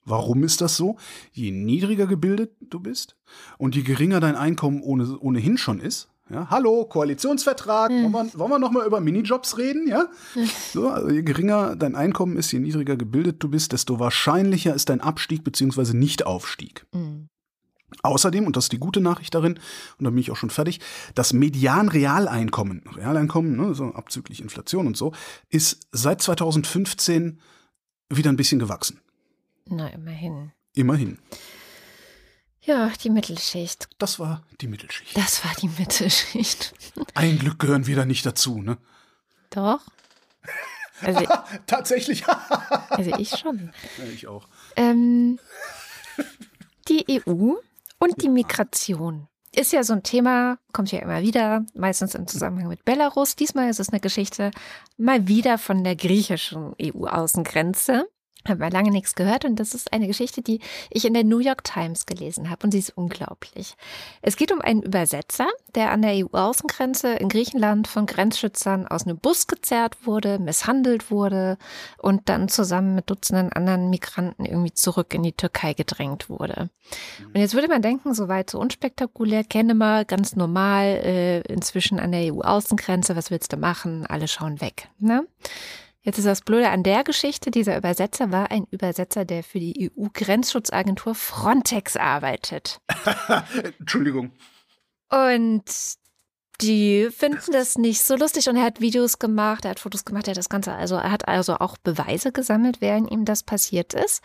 Warum 0.04 0.44
ist 0.44 0.62
das 0.62 0.78
so? 0.78 0.98
Je 1.32 1.50
niedriger 1.50 2.06
gebildet 2.06 2.52
du 2.62 2.80
bist 2.80 3.18
und 3.58 3.76
je 3.76 3.82
geringer 3.82 4.20
dein 4.20 4.36
Einkommen 4.36 4.84
ohne, 4.84 5.18
ohnehin 5.18 5.58
schon 5.58 5.80
ist, 5.80 6.10
ja, 6.30 6.48
hallo, 6.50 6.86
Koalitionsvertrag. 6.86 7.92
Mhm. 7.92 8.14
Wollen, 8.14 8.34
wir, 8.34 8.40
wollen 8.40 8.52
wir 8.52 8.60
noch 8.60 8.72
mal 8.72 8.86
über 8.86 9.00
Minijobs 9.00 9.58
reden? 9.58 9.88
Ja? 9.88 10.08
So, 10.74 10.90
also 10.90 11.10
je 11.10 11.22
geringer 11.24 11.76
dein 11.76 11.96
Einkommen 11.96 12.38
ist, 12.38 12.52
je 12.52 12.60
niedriger 12.60 12.98
gebildet 12.98 13.44
du 13.44 13.50
bist, 13.50 13.72
desto 13.74 14.00
wahrscheinlicher 14.00 14.74
ist 14.74 14.90
dein 14.90 15.02
Abstieg 15.02 15.44
bzw. 15.44 15.94
Nichtaufstieg. 15.94 16.86
Mhm. 16.94 17.30
Außerdem, 18.02 18.46
und 18.46 18.56
das 18.56 18.66
ist 18.66 18.72
die 18.72 18.80
gute 18.80 19.00
Nachricht 19.00 19.36
darin, 19.36 19.54
und 19.98 20.04
dann 20.04 20.14
bin 20.14 20.22
ich 20.22 20.32
auch 20.32 20.36
schon 20.36 20.50
fertig, 20.50 20.80
das 21.14 21.34
Median-Realeinkommen, 21.34 22.84
Realeinkommen, 22.96 23.56
ne, 23.56 23.74
so 23.74 23.86
abzüglich 23.86 24.42
Inflation 24.42 24.88
und 24.88 24.98
so, 24.98 25.14
ist 25.50 25.88
seit 25.92 26.22
2015 26.22 27.40
wieder 28.10 28.32
ein 28.32 28.36
bisschen 28.36 28.60
gewachsen. 28.60 29.00
Na, 29.68 29.88
immerhin. 29.88 30.52
Immerhin. 30.74 31.20
Ja, 32.66 32.92
die 33.04 33.12
Mittelschicht. 33.12 33.88
Das 34.00 34.20
war 34.20 34.42
die 34.60 34.68
Mittelschicht. 34.68 35.16
Das 35.16 35.46
war 35.46 35.54
die 35.62 35.70
Mittelschicht. 35.70 36.74
Ein 37.14 37.38
Glück 37.38 37.60
gehören 37.60 37.86
wir 37.86 37.96
da 37.96 38.06
nicht 38.06 38.26
dazu, 38.26 38.60
ne? 38.62 38.78
Doch. 39.52 39.82
Also, 41.02 41.26
Tatsächlich. 41.68 42.26
also 42.90 43.16
ich 43.18 43.30
schon. 43.38 43.72
ja, 43.98 44.04
ich 44.06 44.28
auch. 44.28 44.48
Ähm, 44.76 45.40
die 46.88 47.06
EU 47.28 47.54
und 48.00 48.22
die 48.22 48.30
Migration 48.30 49.28
ist 49.52 49.72
ja 49.72 49.84
so 49.84 49.94
ein 49.94 50.04
Thema, 50.04 50.58
kommt 50.74 50.92
ja 50.92 51.00
immer 51.00 51.22
wieder, 51.22 51.66
meistens 51.76 52.16
im 52.16 52.28
Zusammenhang 52.28 52.68
mit 52.68 52.84
Belarus. 52.84 53.36
Diesmal 53.36 53.70
ist 53.70 53.80
es 53.80 53.90
eine 53.90 54.00
Geschichte 54.00 54.52
mal 54.98 55.28
wieder 55.28 55.58
von 55.58 55.84
der 55.84 55.96
griechischen 55.96 56.74
EU-Außengrenze. 56.82 58.08
Haben 58.48 58.60
wir 58.60 58.70
lange 58.70 58.92
nichts 58.92 59.16
gehört 59.16 59.46
und 59.46 59.60
das 59.60 59.74
ist 59.74 59.92
eine 59.92 60.08
Geschichte, 60.08 60.42
die 60.42 60.60
ich 60.90 61.06
in 61.06 61.14
der 61.14 61.24
New 61.24 61.40
York 61.40 61.64
Times 61.64 62.06
gelesen 62.06 62.50
habe 62.50 62.66
und 62.66 62.72
sie 62.72 62.80
ist 62.80 62.96
unglaublich. 62.96 63.76
Es 64.22 64.38
geht 64.38 64.52
um 64.52 64.62
einen 64.62 64.84
Übersetzer, 64.84 65.48
der 65.74 65.92
an 65.92 66.02
der 66.02 66.14
EU-Außengrenze 66.14 67.14
in 67.14 67.30
Griechenland 67.30 67.88
von 67.88 68.06
Grenzschützern 68.06 68.88
aus 68.88 69.06
einem 69.06 69.18
Bus 69.18 69.48
gezerrt 69.48 70.06
wurde, 70.06 70.38
misshandelt 70.40 71.10
wurde 71.10 71.58
und 71.98 72.30
dann 72.30 72.48
zusammen 72.48 72.96
mit 72.96 73.10
Dutzenden 73.10 73.52
anderen 73.52 73.90
Migranten 73.90 74.46
irgendwie 74.46 74.74
zurück 74.74 75.14
in 75.14 75.24
die 75.24 75.34
Türkei 75.34 75.74
gedrängt 75.74 76.30
wurde. 76.30 76.70
Und 77.34 77.40
jetzt 77.40 77.56
würde 77.56 77.68
man 77.68 77.82
denken, 77.82 78.14
soweit 78.14 78.50
so 78.50 78.60
unspektakulär, 78.60 79.44
kenne 79.44 79.74
mal 79.74 80.06
ganz 80.06 80.36
normal 80.36 80.86
äh, 80.86 81.42
inzwischen 81.42 82.00
an 82.00 82.12
der 82.12 82.34
EU-Außengrenze, 82.34 83.16
was 83.16 83.32
willst 83.32 83.54
du 83.54 83.58
machen? 83.58 84.06
Alle 84.06 84.28
schauen 84.28 84.62
weg. 84.62 84.90
Ne? 85.00 85.26
Jetzt 86.06 86.20
ist 86.20 86.28
das 86.28 86.42
Blöde 86.42 86.70
an 86.70 86.84
der 86.84 87.04
Geschichte, 87.04 87.50
dieser 87.50 87.76
Übersetzer 87.78 88.32
war 88.32 88.52
ein 88.52 88.68
Übersetzer, 88.70 89.26
der 89.26 89.44
für 89.44 89.60
die 89.60 89.92
EU-Grenzschutzagentur 89.98 91.16
Frontex 91.16 91.98
arbeitet. 91.98 92.80
Entschuldigung. 93.80 94.32
Und 95.10 95.64
die 96.62 97.10
finden 97.10 97.52
das 97.52 97.80
nicht 97.80 98.04
so 98.04 98.16
lustig 98.16 98.48
und 98.48 98.56
er 98.56 98.66
hat 98.66 98.82
Videos 98.82 99.18
gemacht, 99.18 99.66
er 99.66 99.72
hat 99.72 99.80
Fotos 99.80 100.06
gemacht, 100.06 100.28
er 100.28 100.32
hat 100.32 100.38
das 100.38 100.48
Ganze, 100.48 100.74
also 100.74 100.94
er 100.94 101.10
hat 101.12 101.28
also 101.28 101.56
auch 101.56 101.76
Beweise 101.78 102.32
gesammelt, 102.32 102.82
während 102.82 103.10
ihm 103.10 103.26
das 103.26 103.42
passiert 103.42 103.96
ist. 103.96 104.22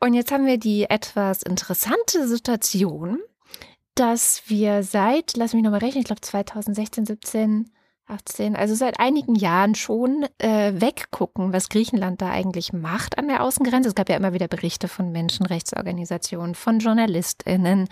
Und 0.00 0.14
jetzt 0.14 0.32
haben 0.32 0.46
wir 0.46 0.58
die 0.58 0.90
etwas 0.90 1.44
interessante 1.44 2.26
Situation, 2.26 3.20
dass 3.94 4.42
wir 4.48 4.82
seit, 4.82 5.36
lass 5.36 5.54
mich 5.54 5.62
nochmal 5.62 5.78
rechnen, 5.78 6.00
ich 6.00 6.06
glaube 6.06 6.22
2016, 6.22 7.06
17, 7.06 7.70
18, 8.10 8.56
also 8.56 8.74
seit 8.74 9.00
einigen 9.00 9.34
Jahren 9.34 9.74
schon 9.74 10.26
äh, 10.38 10.72
weggucken, 10.74 11.52
was 11.52 11.68
Griechenland 11.68 12.20
da 12.20 12.30
eigentlich 12.30 12.72
macht 12.72 13.18
an 13.18 13.28
der 13.28 13.42
Außengrenze. 13.42 13.88
Es 13.88 13.94
gab 13.94 14.08
ja 14.08 14.16
immer 14.16 14.32
wieder 14.32 14.48
Berichte 14.48 14.88
von 14.88 15.12
Menschenrechtsorganisationen, 15.12 16.54
von 16.54 16.80
JournalistInnen, 16.80 17.88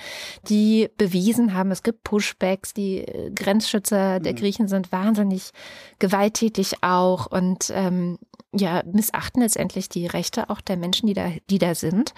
die 0.48 0.88
bewiesen 0.96 1.54
haben, 1.54 1.70
es 1.70 1.82
gibt 1.82 2.04
Pushbacks, 2.04 2.74
die 2.74 2.98
äh, 2.98 3.30
Grenzschützer 3.30 4.20
der 4.20 4.34
Griechen 4.34 4.68
sind 4.68 4.92
wahnsinnig 4.92 5.50
gewalttätig 5.98 6.82
auch 6.82 7.26
und 7.26 7.72
ähm, 7.74 8.18
ja, 8.52 8.82
missachten 8.90 9.42
letztendlich 9.42 9.88
die 9.88 10.06
Rechte 10.06 10.50
auch 10.50 10.60
der 10.60 10.76
Menschen, 10.76 11.06
die 11.06 11.14
da, 11.14 11.30
die 11.50 11.58
da 11.58 11.74
sind. 11.74 12.14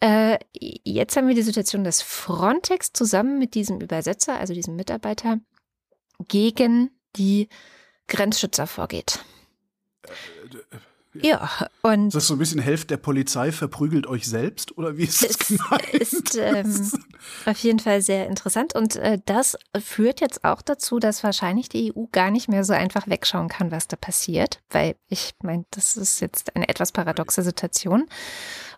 Äh, 0.00 0.38
jetzt 0.52 1.16
haben 1.16 1.28
wir 1.28 1.34
die 1.34 1.42
Situation, 1.42 1.84
dass 1.84 2.02
Frontex 2.02 2.92
zusammen 2.92 3.38
mit 3.38 3.54
diesem 3.54 3.80
Übersetzer, 3.80 4.38
also 4.38 4.52
diesem 4.52 4.76
Mitarbeiter, 4.76 5.38
gegen 6.28 6.90
die 7.16 7.48
Grenzschützer 8.08 8.66
vorgeht. 8.66 9.20
Ja, 11.22 11.48
und 11.82 12.08
Ist 12.08 12.14
das 12.16 12.26
so 12.26 12.34
ein 12.34 12.38
bisschen 12.38 12.60
Hälfte 12.60 12.88
der 12.88 12.96
Polizei 12.98 13.52
verprügelt 13.52 14.06
euch 14.06 14.26
selbst 14.26 14.76
oder 14.76 14.96
wie 14.96 15.04
ist 15.04 15.22
das 15.22 15.38
gemeint? 15.38 15.94
ist 15.94 16.36
ähm, 16.36 16.90
auf 17.44 17.58
jeden 17.58 17.78
Fall 17.78 18.02
sehr 18.02 18.26
interessant 18.26 18.74
und 18.74 18.96
äh, 18.96 19.18
das 19.24 19.56
führt 19.80 20.20
jetzt 20.20 20.44
auch 20.44 20.62
dazu, 20.62 20.98
dass 20.98 21.24
wahrscheinlich 21.24 21.68
die 21.68 21.92
EU 21.94 22.04
gar 22.12 22.30
nicht 22.30 22.48
mehr 22.48 22.64
so 22.64 22.72
einfach 22.72 23.08
wegschauen 23.08 23.48
kann, 23.48 23.70
was 23.70 23.88
da 23.88 23.96
passiert, 23.96 24.60
weil 24.70 24.96
ich 25.08 25.34
meine, 25.42 25.64
das 25.70 25.96
ist 25.96 26.20
jetzt 26.20 26.54
eine 26.54 26.68
etwas 26.68 26.92
paradoxe 26.92 27.42
Situation. 27.42 28.06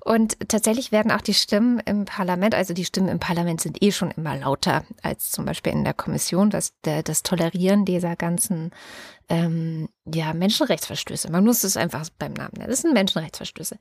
Und 0.09 0.39
tatsächlich 0.49 0.91
werden 0.91 1.13
auch 1.13 1.21
die 1.21 1.35
Stimmen 1.35 1.81
im 1.81 2.07
Parlament, 2.07 2.55
also 2.55 2.73
die 2.73 2.87
Stimmen 2.87 3.11
im 3.11 3.19
Parlament 3.19 3.61
sind 3.61 3.83
eh 3.83 3.93
schon 3.93 4.11
immer 4.13 4.39
lauter 4.39 4.87
als 5.03 5.31
zum 5.31 5.45
Beispiel 5.45 5.71
in 5.73 5.85
der 5.85 5.93
Kommission, 5.93 6.51
was 6.55 6.73
der, 6.87 7.03
das 7.03 7.23
Tolerieren 7.23 7.85
dieser 7.85 8.17
ganzen 8.17 8.71
ähm, 9.29 9.91
ja, 10.07 10.33
Menschenrechtsverstöße. 10.33 11.31
Man 11.31 11.45
muss 11.45 11.63
es 11.63 11.77
einfach 11.77 12.09
beim 12.19 12.33
Namen 12.33 12.55
nennen. 12.57 12.71
Das 12.71 12.81
sind 12.81 12.95
Menschenrechtsverstöße. 12.95 13.77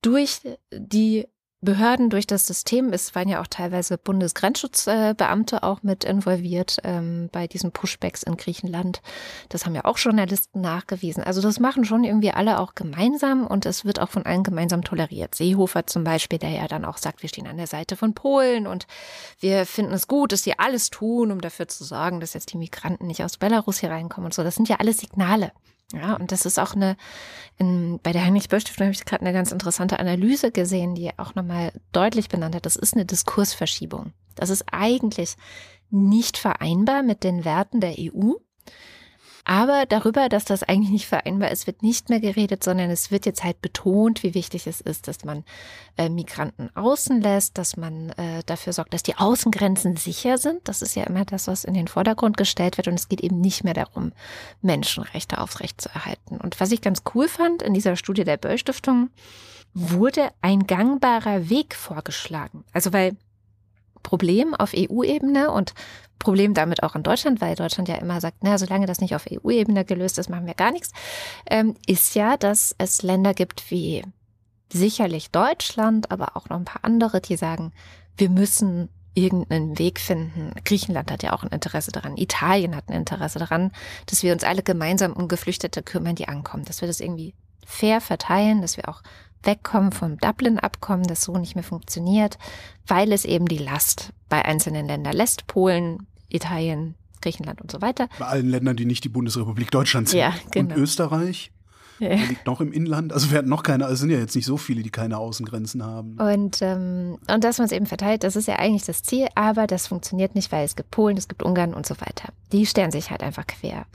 Durch 0.00 0.40
die 0.72 1.28
Behörden, 1.60 2.08
durch 2.08 2.28
das 2.28 2.46
System, 2.46 2.92
es 2.92 3.16
waren 3.16 3.28
ja 3.28 3.40
auch 3.40 3.48
teilweise 3.48 3.98
Bundesgrenzschutzbeamte 3.98 5.64
auch 5.64 5.82
mit 5.82 6.04
involviert 6.04 6.78
ähm, 6.84 7.28
bei 7.32 7.48
diesen 7.48 7.72
Pushbacks 7.72 8.22
in 8.22 8.36
Griechenland. 8.36 9.02
Das 9.48 9.66
haben 9.66 9.74
ja 9.74 9.84
auch 9.84 9.98
Journalisten 9.98 10.60
nachgewiesen. 10.60 11.24
Also 11.24 11.40
das 11.40 11.58
machen 11.58 11.84
schon 11.84 12.04
irgendwie 12.04 12.30
alle 12.30 12.60
auch 12.60 12.76
gemeinsam 12.76 13.44
und 13.44 13.66
es 13.66 13.84
wird 13.84 13.98
auch 13.98 14.08
von 14.08 14.24
allen 14.24 14.44
gemeinsam 14.44 14.84
toleriert. 14.84 15.34
Seehofer 15.34 15.88
zum 15.88 16.04
Beispiel, 16.04 16.38
der 16.38 16.50
ja 16.50 16.68
dann 16.68 16.84
auch 16.84 16.96
sagt, 16.96 17.22
wir 17.22 17.28
stehen 17.28 17.48
an 17.48 17.56
der 17.56 17.66
Seite 17.66 17.96
von 17.96 18.14
Polen 18.14 18.68
und 18.68 18.86
wir 19.40 19.66
finden 19.66 19.94
es 19.94 20.06
gut, 20.06 20.30
dass 20.30 20.44
sie 20.44 20.56
alles 20.60 20.90
tun, 20.90 21.32
um 21.32 21.40
dafür 21.40 21.66
zu 21.66 21.82
sorgen, 21.82 22.20
dass 22.20 22.34
jetzt 22.34 22.52
die 22.52 22.58
Migranten 22.58 23.08
nicht 23.08 23.24
aus 23.24 23.36
Belarus 23.36 23.80
hier 23.80 23.90
reinkommen 23.90 24.26
und 24.26 24.34
so. 24.34 24.44
Das 24.44 24.54
sind 24.54 24.68
ja 24.68 24.76
alles 24.76 24.98
Signale. 24.98 25.50
Ja, 25.92 26.14
und 26.16 26.32
das 26.32 26.44
ist 26.44 26.58
auch 26.58 26.74
eine, 26.74 26.96
in, 27.56 27.98
bei 28.02 28.12
der 28.12 28.24
Heinrich-Böll-Stiftung 28.24 28.86
habe 28.86 28.94
ich 28.94 29.04
gerade 29.04 29.22
eine 29.22 29.32
ganz 29.32 29.52
interessante 29.52 29.98
Analyse 29.98 30.52
gesehen, 30.52 30.94
die 30.94 31.10
auch 31.18 31.34
nochmal 31.34 31.72
deutlich 31.92 32.28
benannt 32.28 32.54
hat. 32.54 32.66
Das 32.66 32.76
ist 32.76 32.94
eine 32.94 33.06
Diskursverschiebung. 33.06 34.12
Das 34.34 34.50
ist 34.50 34.66
eigentlich 34.70 35.36
nicht 35.90 36.36
vereinbar 36.36 37.02
mit 37.02 37.24
den 37.24 37.44
Werten 37.44 37.80
der 37.80 37.94
EU. 37.98 38.34
Aber 39.50 39.86
darüber, 39.86 40.28
dass 40.28 40.44
das 40.44 40.62
eigentlich 40.62 40.90
nicht 40.90 41.06
vereinbar 41.06 41.50
ist, 41.50 41.66
wird 41.66 41.82
nicht 41.82 42.10
mehr 42.10 42.20
geredet, 42.20 42.62
sondern 42.62 42.90
es 42.90 43.10
wird 43.10 43.24
jetzt 43.24 43.42
halt 43.42 43.62
betont, 43.62 44.22
wie 44.22 44.34
wichtig 44.34 44.66
es 44.66 44.82
ist, 44.82 45.08
dass 45.08 45.24
man 45.24 45.42
äh, 45.96 46.10
Migranten 46.10 46.68
außen 46.76 47.22
lässt, 47.22 47.56
dass 47.56 47.78
man 47.78 48.10
äh, 48.10 48.42
dafür 48.44 48.74
sorgt, 48.74 48.92
dass 48.92 49.02
die 49.02 49.16
Außengrenzen 49.16 49.96
sicher 49.96 50.36
sind. 50.36 50.68
Das 50.68 50.82
ist 50.82 50.96
ja 50.96 51.04
immer 51.04 51.24
das, 51.24 51.46
was 51.46 51.64
in 51.64 51.72
den 51.72 51.88
Vordergrund 51.88 52.36
gestellt 52.36 52.76
wird. 52.76 52.88
Und 52.88 52.94
es 52.94 53.08
geht 53.08 53.22
eben 53.22 53.40
nicht 53.40 53.64
mehr 53.64 53.72
darum, 53.72 54.12
Menschenrechte 54.60 55.38
aufrechtzuerhalten. 55.38 56.38
Und 56.38 56.60
was 56.60 56.70
ich 56.70 56.82
ganz 56.82 57.00
cool 57.14 57.26
fand 57.26 57.62
in 57.62 57.72
dieser 57.72 57.96
Studie 57.96 58.24
der 58.24 58.36
Böll 58.36 58.58
Stiftung, 58.58 59.08
wurde 59.72 60.28
ein 60.42 60.66
gangbarer 60.66 61.48
Weg 61.48 61.74
vorgeschlagen. 61.74 62.64
Also 62.74 62.92
weil 62.92 63.16
Problem 64.02 64.54
auf 64.54 64.72
EU-Ebene 64.76 65.50
und 65.50 65.72
Problem 66.18 66.54
damit 66.54 66.82
auch 66.82 66.94
in 66.94 67.02
Deutschland, 67.02 67.40
weil 67.40 67.54
Deutschland 67.54 67.88
ja 67.88 67.96
immer 67.96 68.20
sagt, 68.20 68.38
na, 68.42 68.58
solange 68.58 68.86
das 68.86 69.00
nicht 69.00 69.14
auf 69.14 69.26
EU-Ebene 69.30 69.84
gelöst 69.84 70.18
ist, 70.18 70.28
machen 70.28 70.46
wir 70.46 70.54
gar 70.54 70.72
nichts, 70.72 70.92
ähm, 71.48 71.74
ist 71.86 72.14
ja, 72.14 72.36
dass 72.36 72.74
es 72.78 73.02
Länder 73.02 73.34
gibt 73.34 73.70
wie 73.70 74.02
sicherlich 74.72 75.30
Deutschland, 75.30 76.10
aber 76.10 76.36
auch 76.36 76.48
noch 76.48 76.58
ein 76.58 76.64
paar 76.64 76.84
andere, 76.84 77.20
die 77.20 77.36
sagen, 77.36 77.72
wir 78.16 78.30
müssen 78.30 78.88
irgendeinen 79.14 79.78
Weg 79.78 79.98
finden. 79.98 80.52
Griechenland 80.64 81.10
hat 81.10 81.22
ja 81.22 81.32
auch 81.32 81.42
ein 81.42 81.50
Interesse 81.50 81.90
daran. 81.90 82.16
Italien 82.16 82.76
hat 82.76 82.88
ein 82.88 82.94
Interesse 82.94 83.38
daran, 83.38 83.72
dass 84.06 84.22
wir 84.22 84.32
uns 84.32 84.44
alle 84.44 84.62
gemeinsam 84.62 85.12
um 85.12 85.28
Geflüchtete 85.28 85.82
kümmern, 85.82 86.14
die 86.14 86.28
ankommen. 86.28 86.64
Dass 86.64 86.80
wir 86.80 86.88
das 86.88 87.00
irgendwie 87.00 87.34
fair 87.66 88.00
verteilen, 88.00 88.62
dass 88.62 88.76
wir 88.76 88.88
auch 88.88 89.02
wegkommen 89.42 89.92
vom 89.92 90.18
Dublin-Abkommen, 90.18 91.04
das 91.04 91.22
so 91.22 91.36
nicht 91.38 91.54
mehr 91.54 91.64
funktioniert, 91.64 92.38
weil 92.86 93.12
es 93.12 93.24
eben 93.24 93.46
die 93.46 93.58
Last 93.58 94.12
bei 94.28 94.44
einzelnen 94.44 94.86
Ländern 94.86 95.14
lässt. 95.14 95.46
Polen, 95.46 96.06
Italien, 96.28 96.94
Griechenland 97.22 97.60
und 97.60 97.70
so 97.70 97.80
weiter. 97.80 98.08
Bei 98.18 98.26
allen 98.26 98.48
Ländern, 98.48 98.76
die 98.76 98.84
nicht 98.84 99.04
die 99.04 99.08
Bundesrepublik 99.08 99.70
Deutschland 99.70 100.08
sind. 100.08 100.20
Ja, 100.20 100.34
genau. 100.50 100.74
Und 100.74 100.80
Österreich, 100.80 101.50
Ja. 101.98 102.10
liegt 102.14 102.46
noch 102.46 102.60
im 102.60 102.72
Inland. 102.72 103.12
Also 103.12 103.30
wir 103.30 103.38
hatten 103.38 103.48
noch 103.48 103.62
keine, 103.64 103.84
also 103.84 103.94
es 103.94 104.00
sind 104.00 104.10
ja 104.10 104.18
jetzt 104.18 104.36
nicht 104.36 104.46
so 104.46 104.56
viele, 104.56 104.82
die 104.82 104.90
keine 104.90 105.18
Außengrenzen 105.18 105.82
haben. 105.84 106.16
Und, 106.18 106.58
ähm, 106.62 107.18
und 107.32 107.42
dass 107.44 107.58
man 107.58 107.66
es 107.66 107.72
eben 107.72 107.86
verteilt, 107.86 108.22
das 108.22 108.36
ist 108.36 108.46
ja 108.46 108.56
eigentlich 108.56 108.84
das 108.84 109.02
Ziel, 109.02 109.26
aber 109.34 109.66
das 109.66 109.86
funktioniert 109.88 110.34
nicht, 110.36 110.52
weil 110.52 110.64
es 110.64 110.76
gibt 110.76 110.90
Polen, 110.92 111.16
es 111.16 111.26
gibt 111.26 111.42
Ungarn 111.42 111.74
und 111.74 111.86
so 111.86 111.94
weiter. 112.00 112.28
Die 112.52 112.66
stellen 112.66 112.92
sich 112.92 113.10
halt 113.10 113.22
einfach 113.22 113.46
quer. 113.48 113.86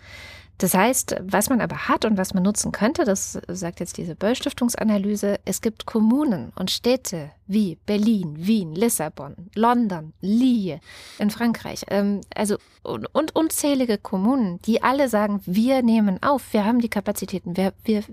Das 0.64 0.76
heißt, 0.76 1.18
was 1.22 1.50
man 1.50 1.60
aber 1.60 1.90
hat 1.90 2.06
und 2.06 2.16
was 2.16 2.34
man 2.34 2.44
nutzen 2.44 2.72
könnte, 2.72 3.04
das 3.04 3.38
sagt 3.50 3.82
jetzt 3.82 3.98
diese 3.98 4.16
Böll-Stiftungsanalyse, 4.16 5.42
es 5.44 5.60
gibt 5.60 5.86
Kommunen 5.86 6.54
und 6.56 6.72
Städte 6.72 7.32
wie 7.48 7.78
Berlin, 7.86 8.36
Wien, 8.38 8.74
Lissabon, 8.74 9.36
London, 9.56 10.14
Lille 10.22 10.80
in 11.20 11.32
Frankreich, 11.32 11.84
ähm, 11.90 12.22
also 12.34 12.56
und, 12.82 13.14
und, 13.14 13.36
unzählige 13.36 13.98
Kommunen, 13.98 14.62
die 14.62 14.82
alle 14.82 15.10
sagen, 15.10 15.42
wir 15.46 15.84
nehmen 15.84 16.24
auf, 16.24 16.54
wir 16.54 16.64
haben 16.64 16.80
die 16.80 16.88
Kapazitäten, 16.88 17.58
wir, 17.58 17.74
wir, 17.84 18.06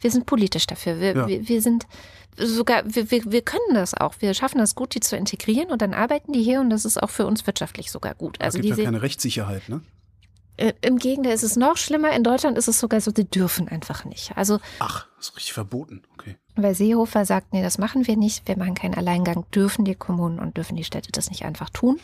wir 0.00 0.10
sind 0.10 0.24
politisch 0.24 0.66
dafür, 0.66 1.00
wir, 1.00 1.14
ja. 1.14 1.28
wir, 1.28 1.48
wir 1.50 1.60
sind 1.60 1.86
sogar, 2.38 2.82
wir, 2.86 3.10
wir, 3.10 3.30
wir 3.30 3.42
können 3.42 3.74
das 3.74 3.92
auch, 3.92 4.14
wir 4.20 4.32
schaffen 4.32 4.56
das 4.56 4.74
gut, 4.74 4.94
die 4.94 5.00
zu 5.00 5.18
integrieren 5.18 5.70
und 5.70 5.82
dann 5.82 5.92
arbeiten 5.92 6.32
die 6.32 6.42
hier 6.42 6.62
und 6.62 6.70
das 6.70 6.86
ist 6.86 7.02
auch 7.02 7.10
für 7.10 7.26
uns 7.26 7.46
wirtschaftlich 7.46 7.90
sogar 7.90 8.14
gut. 8.14 8.40
Also 8.40 8.58
es 8.58 8.64
gibt 8.64 8.78
ja 8.78 8.84
keine 8.84 9.02
Rechtssicherheit, 9.02 9.68
ne? 9.68 9.82
Äh, 10.60 10.74
Im 10.82 10.98
Gegenteil, 10.98 11.32
ist 11.32 11.42
es 11.42 11.56
noch 11.56 11.78
schlimmer. 11.78 12.12
In 12.12 12.22
Deutschland 12.22 12.58
ist 12.58 12.68
es 12.68 12.78
sogar 12.78 13.00
so, 13.00 13.10
die 13.10 13.28
dürfen 13.28 13.68
einfach 13.68 14.04
nicht. 14.04 14.36
Also, 14.36 14.58
Ach, 14.78 15.06
das 15.16 15.28
ist 15.30 15.36
richtig 15.36 15.54
verboten. 15.54 16.02
Okay. 16.14 16.36
Weil 16.54 16.74
Seehofer 16.74 17.24
sagt, 17.24 17.54
nee, 17.54 17.62
das 17.62 17.78
machen 17.78 18.06
wir 18.06 18.16
nicht. 18.16 18.46
Wir 18.46 18.58
machen 18.58 18.74
keinen 18.74 18.94
Alleingang. 18.94 19.46
Dürfen 19.54 19.86
die 19.86 19.94
Kommunen 19.94 20.38
und 20.38 20.58
dürfen 20.58 20.76
die 20.76 20.84
Städte 20.84 21.12
das 21.12 21.30
nicht 21.30 21.46
einfach 21.46 21.70
tun. 21.70 21.98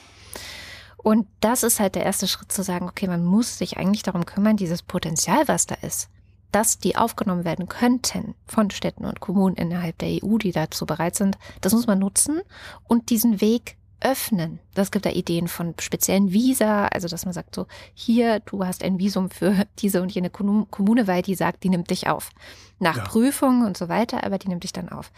Und 0.97 1.29
das 1.41 1.63
ist 1.63 1.81
halt 1.81 1.95
der 1.95 2.05
erste 2.05 2.27
Schritt 2.27 2.51
zu 2.51 2.63
sagen, 2.63 2.89
okay, 2.89 3.07
man 3.07 3.25
muss 3.25 3.59
sich 3.59 3.77
eigentlich 3.77 4.03
darum 4.03 4.25
kümmern, 4.25 4.57
dieses 4.57 4.83
Potenzial, 4.83 5.47
was 5.47 5.67
da 5.67 5.75
ist, 5.77 6.09
dass 6.51 6.79
die 6.79 6.97
aufgenommen 6.97 7.45
werden 7.45 7.69
könnten 7.69 8.35
von 8.47 8.71
Städten 8.71 9.05
und 9.05 9.21
Kommunen 9.21 9.57
innerhalb 9.57 9.99
der 9.99 10.09
EU, 10.25 10.39
die 10.39 10.53
dazu 10.53 10.87
bereit 10.87 11.15
sind, 11.15 11.37
das 11.61 11.75
muss 11.75 11.87
man 11.87 11.99
nutzen 11.99 12.41
und 12.89 13.11
diesen 13.11 13.43
Weg 13.43 13.77
öffnen. 14.01 14.59
Das 14.75 14.91
gibt 14.91 15.07
da 15.07 15.11
Ideen 15.11 15.49
von 15.49 15.75
speziellen 15.81 16.33
Visa, 16.33 16.87
also 16.87 17.09
dass 17.09 17.25
man 17.25 17.35
sagt 17.35 17.55
so, 17.55 17.67
hier, 17.95 18.41
du 18.41 18.65
hast 18.65 18.83
ein 18.83 18.99
Visum 18.99 19.31
für 19.31 19.67
diese 19.79 20.03
und 20.03 20.13
jene 20.13 20.31
Kommune, 20.31 21.07
weil 21.07 21.23
die 21.23 21.35
sagt, 21.35 21.65
die 21.65 21.71
nimmt 21.71 21.91
dich 21.91 22.09
auf. 22.09 22.31
Nach 22.79 22.97
ja. 22.97 23.05
Prüfung 23.05 23.65
und 23.65 23.77
so 23.77 23.89
weiter, 23.89 24.25
aber 24.25 24.39
die 24.39 24.49
nimmt 24.49 24.65
dich 24.65 24.73
dann 24.73 24.89
auf. 24.89 25.11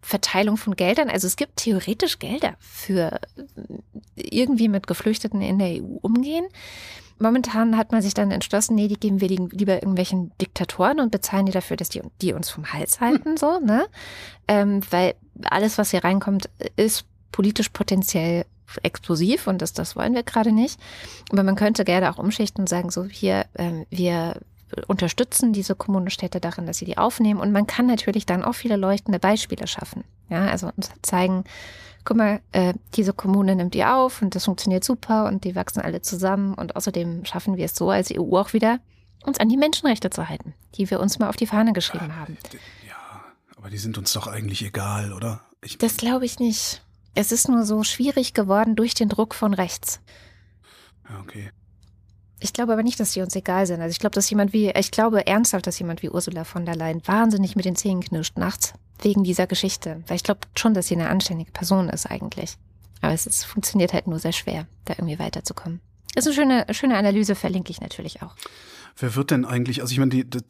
Verteilung 0.00 0.56
von 0.56 0.74
Geldern, 0.74 1.08
also 1.08 1.28
es 1.28 1.36
gibt 1.36 1.56
theoretisch 1.56 2.18
Gelder 2.18 2.54
für 2.58 3.20
irgendwie 4.16 4.68
mit 4.68 4.88
Geflüchteten 4.88 5.40
in 5.40 5.60
der 5.60 5.80
EU 5.80 5.98
umgehen. 6.02 6.44
Momentan 7.20 7.76
hat 7.76 7.92
man 7.92 8.02
sich 8.02 8.14
dann 8.14 8.32
entschlossen, 8.32 8.74
nee, 8.74 8.88
die 8.88 8.98
geben 8.98 9.20
wir 9.20 9.28
lieber 9.28 9.74
irgendwelchen 9.74 10.32
Diktatoren 10.40 10.98
und 10.98 11.12
bezahlen 11.12 11.46
die 11.46 11.52
dafür, 11.52 11.76
dass 11.76 11.88
die, 11.88 12.02
die 12.20 12.32
uns 12.32 12.50
vom 12.50 12.72
Hals 12.72 13.00
halten, 13.00 13.36
so, 13.36 13.60
ne? 13.60 13.86
Ähm, 14.48 14.80
weil 14.90 15.14
alles, 15.44 15.78
was 15.78 15.92
hier 15.92 16.02
reinkommt, 16.02 16.50
ist 16.74 17.04
politisch 17.32 17.70
potenziell 17.70 18.44
explosiv 18.82 19.46
und 19.46 19.60
das, 19.60 19.72
das 19.72 19.96
wollen 19.96 20.14
wir 20.14 20.22
gerade 20.22 20.52
nicht. 20.52 20.78
Aber 21.30 21.42
man 21.42 21.56
könnte 21.56 21.84
gerne 21.84 22.10
auch 22.10 22.18
umschichten 22.18 22.62
und 22.62 22.68
sagen, 22.68 22.90
so 22.90 23.04
hier, 23.04 23.46
ähm, 23.56 23.86
wir 23.90 24.40
unterstützen 24.86 25.52
diese 25.52 25.74
Kommunen 25.74 26.06
und 26.06 26.10
Städte 26.10 26.40
darin, 26.40 26.66
dass 26.66 26.78
sie 26.78 26.84
die 26.84 26.98
aufnehmen. 26.98 27.40
Und 27.40 27.52
man 27.52 27.66
kann 27.66 27.86
natürlich 27.86 28.26
dann 28.26 28.42
auch 28.42 28.54
viele 28.54 28.76
leuchtende 28.76 29.18
Beispiele 29.18 29.66
schaffen. 29.66 30.04
Ja, 30.30 30.46
also 30.46 30.70
uns 30.74 30.90
zeigen, 31.02 31.44
guck 32.04 32.16
mal, 32.16 32.40
äh, 32.52 32.74
diese 32.94 33.12
Kommune 33.12 33.54
nimmt 33.54 33.74
ihr 33.74 33.94
auf 33.94 34.22
und 34.22 34.34
das 34.34 34.46
funktioniert 34.46 34.84
super 34.84 35.26
und 35.26 35.44
die 35.44 35.54
wachsen 35.54 35.80
alle 35.80 36.02
zusammen. 36.02 36.54
Und 36.54 36.76
außerdem 36.76 37.24
schaffen 37.24 37.56
wir 37.56 37.66
es 37.66 37.74
so 37.74 37.90
als 37.90 38.10
EU 38.10 38.36
auch 38.36 38.52
wieder, 38.52 38.80
uns 39.24 39.38
an 39.38 39.48
die 39.48 39.56
Menschenrechte 39.56 40.10
zu 40.10 40.28
halten, 40.28 40.54
die 40.76 40.90
wir 40.90 41.00
uns 41.00 41.18
mal 41.18 41.28
auf 41.28 41.36
die 41.36 41.46
Fahne 41.46 41.72
geschrieben 41.72 42.16
haben. 42.16 42.38
Ja, 42.88 43.22
aber 43.56 43.70
die 43.70 43.78
sind 43.78 43.98
uns 43.98 44.12
doch 44.12 44.26
eigentlich 44.26 44.64
egal, 44.64 45.12
oder? 45.12 45.40
Ich 45.62 45.78
das 45.78 45.96
glaube 45.96 46.24
ich 46.24 46.38
nicht. 46.40 46.82
Es 47.14 47.32
ist 47.32 47.48
nur 47.48 47.64
so 47.64 47.82
schwierig 47.84 48.34
geworden 48.34 48.76
durch 48.76 48.94
den 48.94 49.08
Druck 49.08 49.34
von 49.34 49.54
rechts. 49.54 50.00
Ja, 51.08 51.20
okay. 51.20 51.50
Ich 52.40 52.52
glaube 52.52 52.72
aber 52.72 52.82
nicht, 52.82 52.98
dass 52.98 53.12
sie 53.12 53.22
uns 53.22 53.36
egal 53.36 53.66
sind. 53.66 53.80
Also 53.80 53.92
ich 53.92 54.00
glaube, 54.00 54.14
dass 54.14 54.28
jemand 54.28 54.52
wie, 54.52 54.70
ich 54.70 54.90
glaube 54.90 55.26
ernsthaft, 55.26 55.66
dass 55.66 55.78
jemand 55.78 56.02
wie 56.02 56.10
Ursula 56.10 56.44
von 56.44 56.66
der 56.66 56.74
Leyen 56.74 57.06
wahnsinnig 57.06 57.54
mit 57.54 57.64
den 57.64 57.76
Zähnen 57.76 58.02
knirscht 58.02 58.36
nachts 58.36 58.74
wegen 59.00 59.22
dieser 59.22 59.46
Geschichte. 59.46 60.02
Weil 60.06 60.16
ich 60.16 60.24
glaube 60.24 60.40
schon, 60.56 60.74
dass 60.74 60.88
sie 60.88 60.94
eine 60.94 61.08
anständige 61.08 61.52
Person 61.52 61.88
ist 61.88 62.06
eigentlich. 62.06 62.56
Aber 63.00 63.12
es 63.12 63.26
ist, 63.26 63.44
funktioniert 63.44 63.92
halt 63.92 64.06
nur 64.06 64.18
sehr 64.18 64.32
schwer, 64.32 64.66
da 64.84 64.94
irgendwie 64.94 65.18
weiterzukommen. 65.18 65.80
Ist 66.14 66.26
eine 66.26 66.34
schöne, 66.34 66.66
schöne 66.70 66.96
Analyse, 66.96 67.34
verlinke 67.34 67.70
ich 67.70 67.80
natürlich 67.80 68.22
auch. 68.22 68.34
Wer 68.96 69.14
wird 69.14 69.30
denn 69.30 69.44
eigentlich, 69.44 69.80
also 69.80 69.92
ich 69.92 69.98
meine, 69.98 70.10
die, 70.10 70.24
die, 70.24 70.40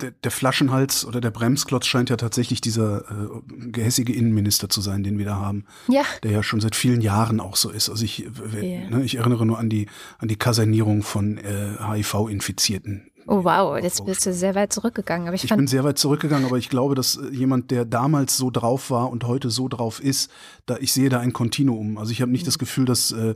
der, 0.00 0.10
der 0.12 0.30
Flaschenhals 0.30 1.04
oder 1.04 1.20
der 1.20 1.30
Bremsklotz 1.30 1.86
scheint 1.86 2.10
ja 2.10 2.16
tatsächlich 2.16 2.60
dieser 2.60 3.02
äh, 3.10 3.28
gehässige 3.70 4.12
Innenminister 4.12 4.68
zu 4.68 4.80
sein, 4.80 5.02
den 5.02 5.18
wir 5.18 5.24
da 5.24 5.36
haben. 5.36 5.64
Ja. 5.88 6.02
Der 6.22 6.30
ja 6.30 6.42
schon 6.42 6.60
seit 6.60 6.76
vielen 6.76 7.00
Jahren 7.00 7.40
auch 7.40 7.56
so 7.56 7.70
ist. 7.70 7.88
Also 7.88 8.04
ich, 8.04 8.26
yeah. 8.54 8.88
ne, 8.88 9.02
ich 9.02 9.16
erinnere 9.16 9.46
nur 9.46 9.58
an 9.58 9.68
die, 9.68 9.86
an 10.18 10.28
die 10.28 10.36
Kasernierung 10.36 11.02
von 11.02 11.38
äh, 11.38 11.76
HIV-Infizierten. 11.80 13.10
Oh 13.26 13.44
wow, 13.44 13.78
jetzt 13.80 14.04
bist 14.06 14.26
du 14.26 14.32
sehr 14.32 14.54
weit 14.54 14.72
zurückgegangen. 14.72 15.28
Aber 15.28 15.34
ich, 15.34 15.44
ich 15.44 15.54
bin 15.54 15.66
sehr 15.66 15.84
weit 15.84 15.98
zurückgegangen, 15.98 16.46
aber 16.46 16.58
ich 16.58 16.68
glaube, 16.68 16.94
dass 16.94 17.16
äh, 17.16 17.28
jemand, 17.30 17.70
der 17.70 17.84
damals 17.84 18.36
so 18.36 18.50
drauf 18.50 18.90
war 18.90 19.10
und 19.10 19.24
heute 19.24 19.50
so 19.50 19.68
drauf 19.68 20.02
ist, 20.02 20.30
da 20.66 20.78
ich 20.78 20.92
sehe 20.92 21.08
da 21.08 21.20
ein 21.20 21.32
Kontinuum. 21.32 21.98
Also 21.98 22.12
ich 22.12 22.22
habe 22.22 22.32
nicht 22.32 22.42
mhm. 22.42 22.46
das 22.46 22.58
Gefühl, 22.58 22.86
dass 22.86 23.12
äh, 23.12 23.30
äh, 23.30 23.34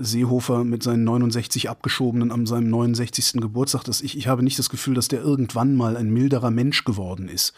Seehofer 0.00 0.64
mit 0.64 0.82
seinen 0.82 1.04
69 1.04 1.68
abgeschobenen 1.68 2.30
am 2.30 2.46
seinem 2.46 2.70
69. 2.70 3.40
Geburtstag, 3.40 3.84
dass 3.84 4.00
ich, 4.00 4.16
ich 4.16 4.28
habe 4.28 4.42
nicht 4.42 4.58
das 4.58 4.70
Gefühl, 4.70 4.94
dass 4.94 5.08
der 5.08 5.20
irgendwann 5.20 5.74
mal 5.76 5.96
ein 5.96 6.10
milderer 6.10 6.50
Mensch 6.50 6.84
geworden 6.84 7.28
ist, 7.28 7.52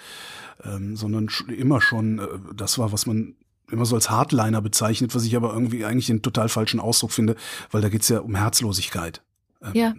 ähm, 0.65 0.97
sondern 0.97 1.29
immer 1.49 1.81
schon, 1.81 2.19
äh, 2.19 2.27
das 2.55 2.79
war, 2.79 2.93
was 2.93 3.07
man 3.07 3.35
immer 3.71 3.85
so 3.85 3.95
als 3.95 4.11
Hardliner 4.11 4.63
bezeichnet, 4.63 5.15
was 5.15 5.25
ich 5.25 5.37
aber 5.37 5.53
irgendwie 5.53 5.85
eigentlich 5.85 6.07
den 6.07 6.23
total 6.23 6.49
falschen 6.49 6.81
Ausdruck 6.81 7.13
finde, 7.13 7.37
weil 7.71 7.83
da 7.83 7.89
geht's 7.89 8.09
ja 8.09 8.21
um 8.21 8.35
Herzlosigkeit. 8.35 9.23
Ähm, 9.63 9.73
ja. 9.75 9.95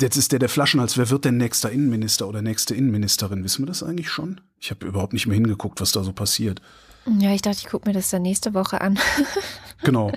Jetzt 0.00 0.16
ist 0.16 0.32
der 0.32 0.38
der 0.38 0.48
Flaschenhals. 0.50 0.98
Wer 0.98 1.08
wird 1.08 1.24
denn 1.24 1.38
nächster 1.38 1.70
Innenminister 1.70 2.28
oder 2.28 2.42
nächste 2.42 2.74
Innenministerin? 2.74 3.44
Wissen 3.44 3.62
wir 3.62 3.66
das 3.66 3.82
eigentlich 3.82 4.10
schon? 4.10 4.40
Ich 4.60 4.70
habe 4.70 4.86
überhaupt 4.86 5.14
nicht 5.14 5.26
mehr 5.26 5.36
hingeguckt, 5.36 5.80
was 5.80 5.92
da 5.92 6.02
so 6.02 6.12
passiert. 6.12 6.60
Ja, 7.18 7.32
ich 7.32 7.42
dachte, 7.42 7.58
ich 7.58 7.66
gucke 7.66 7.88
mir 7.88 7.94
das 7.94 8.10
dann 8.10 8.22
nächste 8.22 8.54
Woche 8.54 8.80
an. 8.80 8.98
genau. 9.84 10.10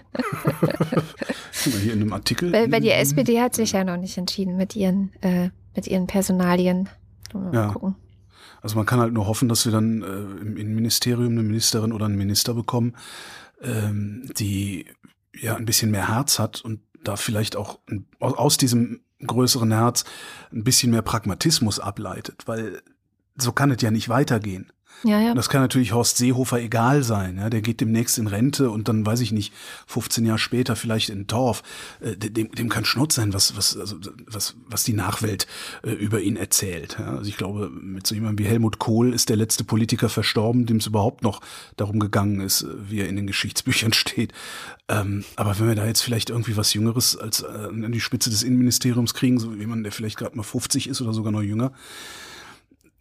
hier 1.81 1.93
in 1.93 2.01
einem 2.01 2.13
Artikel. 2.13 2.51
Weil, 2.51 2.71
weil 2.71 2.81
die 2.81 2.91
SPD 2.91 3.41
hat 3.41 3.55
sich 3.55 3.73
ja 3.73 3.83
noch 3.83 3.97
nicht 3.97 4.17
entschieden 4.17 4.57
mit 4.57 4.75
ihren, 4.75 5.11
äh, 5.21 5.49
mit 5.75 5.87
ihren 5.87 6.07
Personalien. 6.07 6.89
Mal 7.33 7.53
ja. 7.53 7.67
gucken. 7.67 7.95
Also 8.61 8.75
man 8.75 8.85
kann 8.85 8.99
halt 8.99 9.13
nur 9.13 9.27
hoffen, 9.27 9.47
dass 9.47 9.65
wir 9.65 9.71
dann 9.71 10.01
äh, 10.01 10.41
im 10.41 10.57
Innenministerium 10.57 11.31
eine 11.31 11.43
Ministerin 11.43 11.93
oder 11.93 12.05
einen 12.05 12.17
Minister 12.17 12.53
bekommen, 12.53 12.95
ähm, 13.61 14.29
die 14.37 14.85
ja 15.33 15.55
ein 15.55 15.65
bisschen 15.65 15.91
mehr 15.91 16.09
Herz 16.09 16.39
hat 16.39 16.61
und 16.61 16.81
da 17.03 17.15
vielleicht 17.15 17.55
auch 17.55 17.79
aus 18.19 18.57
diesem 18.57 19.01
größeren 19.25 19.71
Herz 19.71 20.03
ein 20.51 20.63
bisschen 20.63 20.91
mehr 20.91 21.01
Pragmatismus 21.01 21.79
ableitet, 21.79 22.43
weil 22.45 22.81
so 23.37 23.51
kann 23.51 23.71
es 23.71 23.81
ja 23.81 23.91
nicht 23.91 24.09
weitergehen. 24.09 24.71
Ja, 25.03 25.19
ja. 25.19 25.33
Das 25.33 25.49
kann 25.49 25.61
natürlich 25.61 25.93
Horst 25.93 26.17
Seehofer 26.17 26.59
egal 26.59 27.03
sein. 27.03 27.37
Ja, 27.37 27.49
der 27.49 27.61
geht 27.61 27.79
demnächst 27.79 28.17
in 28.17 28.27
Rente 28.27 28.69
und 28.69 28.87
dann 28.87 29.05
weiß 29.05 29.21
ich 29.21 29.31
nicht, 29.31 29.53
15 29.87 30.25
Jahre 30.25 30.39
später 30.39 30.75
vielleicht 30.75 31.09
in 31.09 31.27
Torf. 31.27 31.63
Äh, 32.01 32.15
dem, 32.17 32.51
dem 32.51 32.69
kann 32.69 32.85
Schnurz 32.85 33.15
sein, 33.15 33.33
was, 33.33 33.55
was, 33.55 33.77
also, 33.77 33.97
was, 34.25 34.55
was 34.67 34.83
die 34.83 34.93
Nachwelt 34.93 35.47
äh, 35.83 35.91
über 35.91 36.21
ihn 36.21 36.35
erzählt. 36.35 36.97
Ja, 36.99 37.17
also 37.17 37.29
ich 37.29 37.37
glaube, 37.37 37.69
mit 37.69 38.07
so 38.07 38.15
jemandem 38.15 38.45
wie 38.45 38.49
Helmut 38.49 38.79
Kohl 38.79 39.13
ist 39.13 39.29
der 39.29 39.37
letzte 39.37 39.63
Politiker 39.63 40.09
verstorben, 40.09 40.65
dem 40.65 40.77
es 40.77 40.87
überhaupt 40.87 41.23
noch 41.23 41.41
darum 41.77 41.99
gegangen 41.99 42.41
ist, 42.41 42.65
wie 42.89 42.99
er 42.99 43.07
in 43.07 43.15
den 43.15 43.27
Geschichtsbüchern 43.27 43.93
steht. 43.93 44.33
Ähm, 44.89 45.23
aber 45.35 45.59
wenn 45.59 45.67
wir 45.67 45.75
da 45.75 45.85
jetzt 45.85 46.01
vielleicht 46.01 46.29
irgendwie 46.29 46.57
was 46.57 46.73
Jüngeres 46.73 47.15
als 47.15 47.41
äh, 47.41 47.45
an 47.45 47.91
die 47.91 48.01
Spitze 48.01 48.29
des 48.29 48.43
Innenministeriums 48.43 49.13
kriegen, 49.13 49.39
so 49.39 49.53
jemand, 49.53 49.85
der 49.85 49.91
vielleicht 49.91 50.17
gerade 50.17 50.35
mal 50.35 50.43
50 50.43 50.89
ist 50.89 51.01
oder 51.01 51.13
sogar 51.13 51.31
noch 51.31 51.41
jünger, 51.41 51.71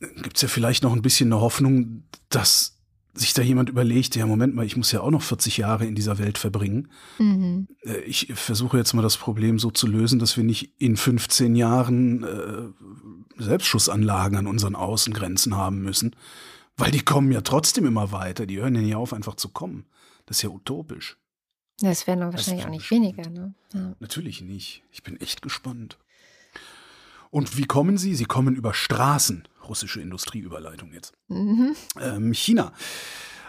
gibt 0.00 0.36
es 0.36 0.42
ja 0.42 0.48
vielleicht 0.48 0.82
noch 0.82 0.92
ein 0.92 1.02
bisschen 1.02 1.32
eine 1.32 1.40
Hoffnung, 1.40 2.04
dass 2.28 2.78
sich 3.14 3.34
da 3.34 3.42
jemand 3.42 3.68
überlegt, 3.68 4.16
ja, 4.16 4.26
Moment 4.26 4.54
mal, 4.54 4.64
ich 4.64 4.76
muss 4.76 4.92
ja 4.92 5.00
auch 5.00 5.10
noch 5.10 5.22
40 5.22 5.56
Jahre 5.56 5.86
in 5.86 5.94
dieser 5.94 6.18
Welt 6.18 6.38
verbringen. 6.38 6.88
Mhm. 7.18 7.68
Äh, 7.82 7.98
ich 8.00 8.32
versuche 8.34 8.78
jetzt 8.78 8.94
mal 8.94 9.02
das 9.02 9.16
Problem 9.16 9.58
so 9.58 9.70
zu 9.70 9.86
lösen, 9.86 10.18
dass 10.18 10.36
wir 10.36 10.44
nicht 10.44 10.80
in 10.80 10.96
15 10.96 11.56
Jahren 11.56 12.22
äh, 12.22 13.42
Selbstschussanlagen 13.42 14.38
an 14.38 14.46
unseren 14.46 14.76
Außengrenzen 14.76 15.56
haben 15.56 15.82
müssen, 15.82 16.14
weil 16.76 16.90
die 16.90 17.02
kommen 17.02 17.32
ja 17.32 17.40
trotzdem 17.40 17.86
immer 17.86 18.12
weiter. 18.12 18.46
Die 18.46 18.58
hören 18.58 18.74
ja 18.74 18.82
nicht 18.82 18.94
auf, 18.94 19.12
einfach 19.12 19.34
zu 19.34 19.48
kommen. 19.48 19.86
Das 20.26 20.38
ist 20.38 20.42
ja 20.42 20.50
utopisch. 20.50 21.16
Das 21.80 22.06
werden 22.06 22.20
dann 22.20 22.32
wahrscheinlich 22.32 22.66
auch 22.66 22.70
nicht 22.70 22.90
weniger. 22.90 23.28
Ne? 23.28 23.54
Ja. 23.72 23.94
Natürlich 24.00 24.42
nicht. 24.42 24.82
Ich 24.90 25.02
bin 25.02 25.20
echt 25.20 25.42
gespannt. 25.42 25.98
Und 27.30 27.56
wie 27.56 27.66
kommen 27.66 27.98
sie? 27.98 28.14
Sie 28.14 28.24
kommen 28.24 28.56
über 28.56 28.74
Straßen 28.74 29.46
russische 29.68 30.00
Industrieüberleitung 30.00 30.92
jetzt. 30.92 31.12
Mhm. 31.28 31.74
Ähm, 32.00 32.32
China 32.32 32.72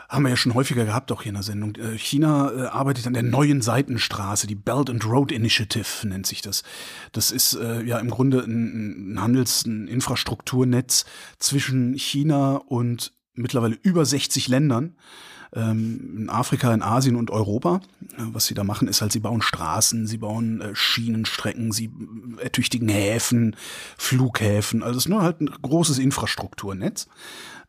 haben 0.09 0.24
wir 0.24 0.30
ja 0.30 0.38
schon 0.38 0.55
häufiger 0.55 0.86
gehabt, 0.86 1.11
auch 1.11 1.22
hier 1.22 1.30
in 1.30 1.36
der 1.36 1.43
Sendung. 1.43 1.76
Äh, 1.76 1.97
China 1.97 2.51
äh, 2.51 2.65
arbeitet 2.65 3.05
an 3.05 3.13
der 3.13 3.24
neuen 3.24 3.61
Seitenstraße, 3.61 4.47
die 4.47 4.55
Belt 4.55 4.89
and 4.89 5.05
Road 5.05 5.32
Initiative 5.32 6.07
nennt 6.07 6.26
sich 6.26 6.41
das. 6.41 6.63
Das 7.11 7.30
ist 7.30 7.53
äh, 7.53 7.84
ja 7.84 7.99
im 7.99 8.09
Grunde 8.09 8.43
ein, 8.43 9.13
ein 9.13 9.22
Handels-, 9.22 9.65
ein 9.65 9.88
Infrastrukturnetz 9.88 11.05
zwischen 11.38 11.93
China 11.93 12.55
und 12.55 13.13
mittlerweile 13.34 13.78
über 13.84 14.03
60 14.03 14.47
Ländern 14.47 14.95
in 15.55 16.29
Afrika, 16.29 16.73
in 16.73 16.83
Asien 16.83 17.15
und 17.15 17.31
Europa. 17.31 17.81
Äh, 18.17 18.23
was 18.33 18.45
sie 18.45 18.53
da 18.53 18.63
machen, 18.63 18.87
ist 18.87 19.01
halt, 19.01 19.11
sie 19.11 19.19
bauen 19.19 19.41
Straßen, 19.41 20.07
sie 20.07 20.17
bauen 20.17 20.61
äh, 20.61 20.75
Schienenstrecken, 20.75 21.71
sie 21.71 21.91
ertüchtigen 22.37 22.89
Häfen, 22.89 23.55
Flughäfen. 23.97 24.83
Also 24.83 24.97
es 24.97 25.05
ist 25.05 25.09
nur 25.09 25.21
halt 25.21 25.41
ein 25.41 25.49
großes 25.61 25.97
Infrastrukturnetz. 25.97 27.07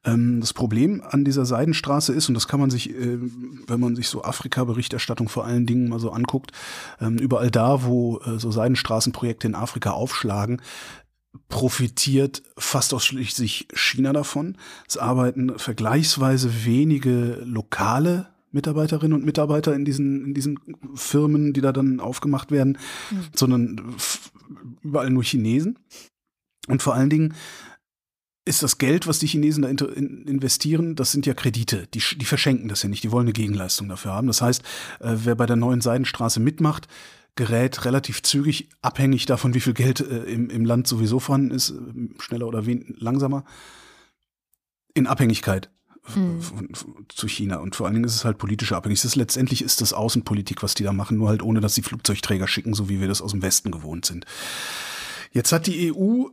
Ähm, 0.04 0.40
das 0.40 0.52
Problem 0.52 1.02
an 1.08 1.24
dieser 1.24 1.44
Seidenstraße 1.44 2.12
ist, 2.12 2.28
und 2.28 2.34
das 2.34 2.48
kann 2.48 2.60
man 2.60 2.70
sich, 2.70 2.90
äh, 2.90 3.18
wenn 3.66 3.80
man 3.80 3.96
sich 3.96 4.08
so 4.08 4.24
Afrika-Berichterstattung 4.24 5.28
vor 5.28 5.44
allen 5.44 5.66
Dingen 5.66 5.88
mal 5.88 6.00
so 6.00 6.10
anguckt, 6.10 6.52
ähm, 7.00 7.18
überall 7.18 7.50
da, 7.50 7.84
wo 7.84 8.18
äh, 8.20 8.38
so 8.38 8.50
Seidenstraßenprojekte 8.50 9.46
in 9.46 9.54
Afrika 9.54 9.90
aufschlagen, 9.90 10.62
profitiert 11.48 12.42
fast 12.56 12.92
ausschließlich 12.94 13.68
China 13.74 14.12
davon. 14.12 14.56
Es 14.88 14.96
arbeiten 14.96 15.58
vergleichsweise 15.58 16.64
wenige 16.64 17.42
lokale 17.44 18.28
Mitarbeiterinnen 18.52 19.16
und 19.16 19.24
Mitarbeiter 19.24 19.74
in 19.74 19.84
diesen, 19.84 20.26
in 20.26 20.34
diesen 20.34 20.58
Firmen, 20.94 21.52
die 21.52 21.60
da 21.60 21.72
dann 21.72 22.00
aufgemacht 22.00 22.50
werden, 22.50 22.78
mhm. 23.10 23.24
sondern 23.34 23.94
überall 24.82 25.10
nur 25.10 25.22
Chinesen. 25.22 25.78
Und 26.66 26.82
vor 26.82 26.94
allen 26.94 27.10
Dingen 27.10 27.34
ist 28.44 28.62
das 28.62 28.78
Geld, 28.78 29.06
was 29.06 29.18
die 29.18 29.28
Chinesen 29.28 29.62
da 29.62 29.68
investieren, 29.68 30.96
das 30.96 31.12
sind 31.12 31.26
ja 31.26 31.34
Kredite. 31.34 31.86
Die, 31.94 32.02
die 32.16 32.24
verschenken 32.24 32.68
das 32.68 32.82
ja 32.82 32.88
nicht. 32.88 33.04
Die 33.04 33.12
wollen 33.12 33.26
eine 33.26 33.32
Gegenleistung 33.32 33.88
dafür 33.88 34.12
haben. 34.12 34.26
Das 34.26 34.42
heißt, 34.42 34.62
äh, 35.00 35.14
wer 35.24 35.34
bei 35.36 35.46
der 35.46 35.56
neuen 35.56 35.80
Seidenstraße 35.80 36.40
mitmacht, 36.40 36.88
gerät 37.36 37.84
relativ 37.84 38.22
zügig, 38.22 38.68
abhängig 38.82 39.26
davon, 39.26 39.54
wie 39.54 39.60
viel 39.60 39.74
Geld 39.74 40.00
äh, 40.00 40.24
im, 40.24 40.50
im 40.50 40.64
Land 40.64 40.86
sowieso 40.86 41.20
vorhanden 41.20 41.50
ist, 41.52 41.70
äh, 41.70 41.74
schneller 42.18 42.46
oder 42.46 42.62
langsamer, 42.98 43.44
in 44.94 45.06
Abhängigkeit 45.06 45.70
mhm. 46.14 46.40
zu 47.08 47.28
China. 47.28 47.58
Und 47.58 47.76
vor 47.76 47.86
allen 47.86 47.94
Dingen 47.94 48.06
ist 48.06 48.16
es 48.16 48.24
halt 48.24 48.38
politische 48.38 48.76
Abhängigkeit. 48.76 49.04
Ist, 49.04 49.16
letztendlich 49.16 49.62
ist 49.62 49.80
das 49.80 49.92
Außenpolitik, 49.92 50.62
was 50.62 50.74
die 50.74 50.84
da 50.84 50.92
machen, 50.92 51.18
nur 51.18 51.28
halt 51.28 51.42
ohne, 51.42 51.60
dass 51.60 51.74
sie 51.74 51.82
Flugzeugträger 51.82 52.48
schicken, 52.48 52.74
so 52.74 52.88
wie 52.88 53.00
wir 53.00 53.08
das 53.08 53.22
aus 53.22 53.32
dem 53.32 53.42
Westen 53.42 53.70
gewohnt 53.70 54.06
sind. 54.06 54.26
Jetzt 55.32 55.52
hat 55.52 55.66
die 55.66 55.92
EU 55.92 56.26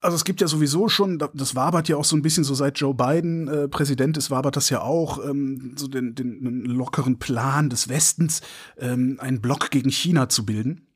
also 0.00 0.14
es 0.14 0.24
gibt 0.24 0.40
ja 0.40 0.46
sowieso 0.46 0.88
schon, 0.88 1.18
das 1.34 1.54
wabert 1.54 1.88
ja 1.88 1.96
auch 1.96 2.04
so 2.04 2.16
ein 2.16 2.22
bisschen 2.22 2.44
so 2.44 2.54
seit 2.54 2.78
Joe 2.78 2.94
Biden 2.94 3.48
äh, 3.48 3.68
Präsident 3.68 4.16
ist, 4.16 4.30
wabert 4.30 4.56
das 4.56 4.70
ja 4.70 4.82
auch, 4.82 5.24
ähm, 5.24 5.74
so 5.76 5.88
den, 5.88 6.14
den 6.14 6.64
lockeren 6.64 7.18
Plan 7.18 7.70
des 7.70 7.88
Westens, 7.88 8.42
ähm, 8.78 9.16
einen 9.20 9.40
Block 9.40 9.70
gegen 9.70 9.90
China 9.90 10.28
zu 10.28 10.44
bilden 10.44 10.86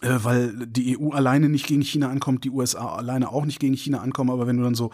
weil 0.00 0.66
die 0.66 0.98
EU 0.98 1.10
alleine 1.10 1.48
nicht 1.48 1.66
gegen 1.66 1.82
China 1.82 2.08
ankommt, 2.08 2.44
die 2.44 2.50
USA 2.50 2.94
alleine 2.94 3.30
auch 3.30 3.44
nicht 3.44 3.60
gegen 3.60 3.74
China 3.74 4.00
ankommen, 4.00 4.30
aber 4.30 4.46
wenn 4.46 4.56
du 4.56 4.62
dann 4.62 4.74
so 4.74 4.90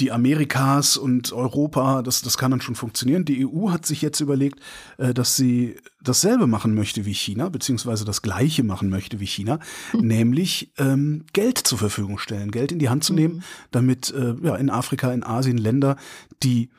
die 0.00 0.12
Amerikas 0.12 0.96
und 0.96 1.32
Europa, 1.32 2.02
das, 2.02 2.22
das 2.22 2.36
kann 2.36 2.50
dann 2.50 2.60
schon 2.60 2.74
funktionieren. 2.74 3.24
Die 3.24 3.46
EU 3.46 3.70
hat 3.70 3.86
sich 3.86 4.02
jetzt 4.02 4.20
überlegt, 4.20 4.60
äh, 4.98 5.14
dass 5.14 5.36
sie 5.36 5.76
dasselbe 6.02 6.46
machen 6.46 6.74
möchte 6.74 7.04
wie 7.06 7.14
China, 7.14 7.48
beziehungsweise 7.48 8.04
das 8.04 8.22
gleiche 8.22 8.64
machen 8.64 8.88
möchte 8.88 9.20
wie 9.20 9.26
China, 9.26 9.58
hm. 9.92 10.06
nämlich 10.06 10.72
ähm, 10.78 11.24
Geld 11.32 11.58
zur 11.58 11.78
Verfügung 11.78 12.18
stellen, 12.18 12.50
Geld 12.50 12.72
in 12.72 12.78
die 12.78 12.88
Hand 12.88 13.04
zu 13.04 13.14
hm. 13.14 13.16
nehmen, 13.16 13.44
damit 13.70 14.12
äh, 14.12 14.34
ja, 14.42 14.56
in 14.56 14.70
Afrika, 14.70 15.12
in 15.12 15.22
Asien 15.22 15.58
Länder, 15.58 15.96
die 16.42 16.70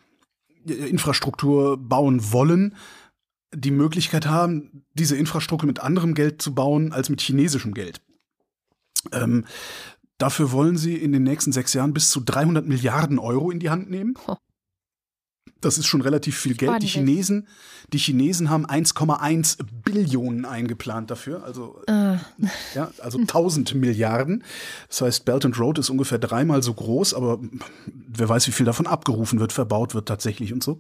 äh, 0.68 0.74
Infrastruktur 0.74 1.78
bauen 1.78 2.32
wollen, 2.32 2.76
die 3.56 3.72
Möglichkeit 3.72 4.28
haben, 4.28 4.86
diese 4.94 5.16
Infrastruktur 5.16 5.68
mit 5.68 5.80
anderem 5.80 6.14
Geld 6.14 6.42
zu 6.42 6.54
bauen 6.54 6.92
als 6.92 7.10
mit 7.10 7.22
chinesischem 7.22 7.74
Geld. 7.74 8.02
Ähm, 9.12 9.46
dafür 10.18 10.52
wollen 10.52 10.78
sie 10.78 10.96
in 10.96 11.12
den 11.12 11.24
nächsten 11.24 11.52
sechs 11.52 11.74
Jahren 11.74 11.94
bis 11.94 12.10
zu 12.10 12.22
300 12.22 12.66
Milliarden 12.68 13.20
Euro 13.20 13.52
in 13.52 13.60
die 13.60 13.70
Hand 13.70 13.90
nehmen. 13.90 14.16
Das 15.62 15.80
ist 15.80 15.88
schon 15.88 16.02
relativ 16.02 16.38
viel 16.38 16.56
Geld. 16.56 16.84
Die 16.84 16.88
Chinesen, 16.88 17.48
die 17.92 17.98
Chinesen 17.98 18.50
haben 18.52 18.68
1,1 18.68 19.58
Billionen 19.84 20.46
eingeplant 20.46 21.10
dafür, 21.10 21.44
also 21.44 21.82
uh. 21.90 22.18
ja, 22.76 22.92
also 23.00 23.18
1000 23.18 23.74
Milliarden. 23.74 24.44
Das 24.90 25.02
heißt, 25.02 25.26
Belt 25.26 25.46
and 25.46 25.58
Road 25.60 25.80
ist 25.80 25.90
ungefähr 25.90 26.20
dreimal 26.20 26.62
so 26.62 26.74
groß, 26.74 27.16
aber 27.16 27.40
wer 27.86 28.30
weiß, 28.30 28.48
wie 28.48 28.52
viel 28.52 28.66
davon 28.66 28.86
abgerufen 28.86 29.40
wird, 29.40 29.54
verbaut 29.54 29.96
wird 29.96 30.08
tatsächlich 30.08 30.54
und 30.54 30.64
so. 30.64 30.80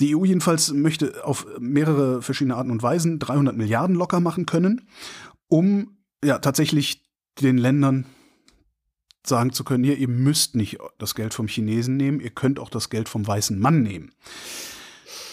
Die 0.00 0.14
EU 0.14 0.24
jedenfalls 0.24 0.72
möchte 0.72 1.24
auf 1.24 1.46
mehrere 1.58 2.20
verschiedene 2.22 2.56
Arten 2.56 2.70
und 2.70 2.82
Weisen 2.82 3.18
300 3.18 3.56
Milliarden 3.56 3.96
locker 3.96 4.20
machen 4.20 4.46
können, 4.46 4.88
um 5.48 5.96
ja 6.22 6.38
tatsächlich 6.38 7.02
den 7.40 7.58
Ländern 7.58 8.06
sagen 9.26 9.52
zu 9.52 9.64
können, 9.64 9.84
hier, 9.84 9.96
ihr 9.96 10.08
müsst 10.08 10.54
nicht 10.54 10.78
das 10.98 11.14
Geld 11.14 11.34
vom 11.34 11.48
Chinesen 11.48 11.96
nehmen, 11.96 12.20
ihr 12.20 12.30
könnt 12.30 12.60
auch 12.60 12.70
das 12.70 12.90
Geld 12.90 13.08
vom 13.08 13.26
weißen 13.26 13.58
Mann 13.58 13.82
nehmen. 13.82 14.12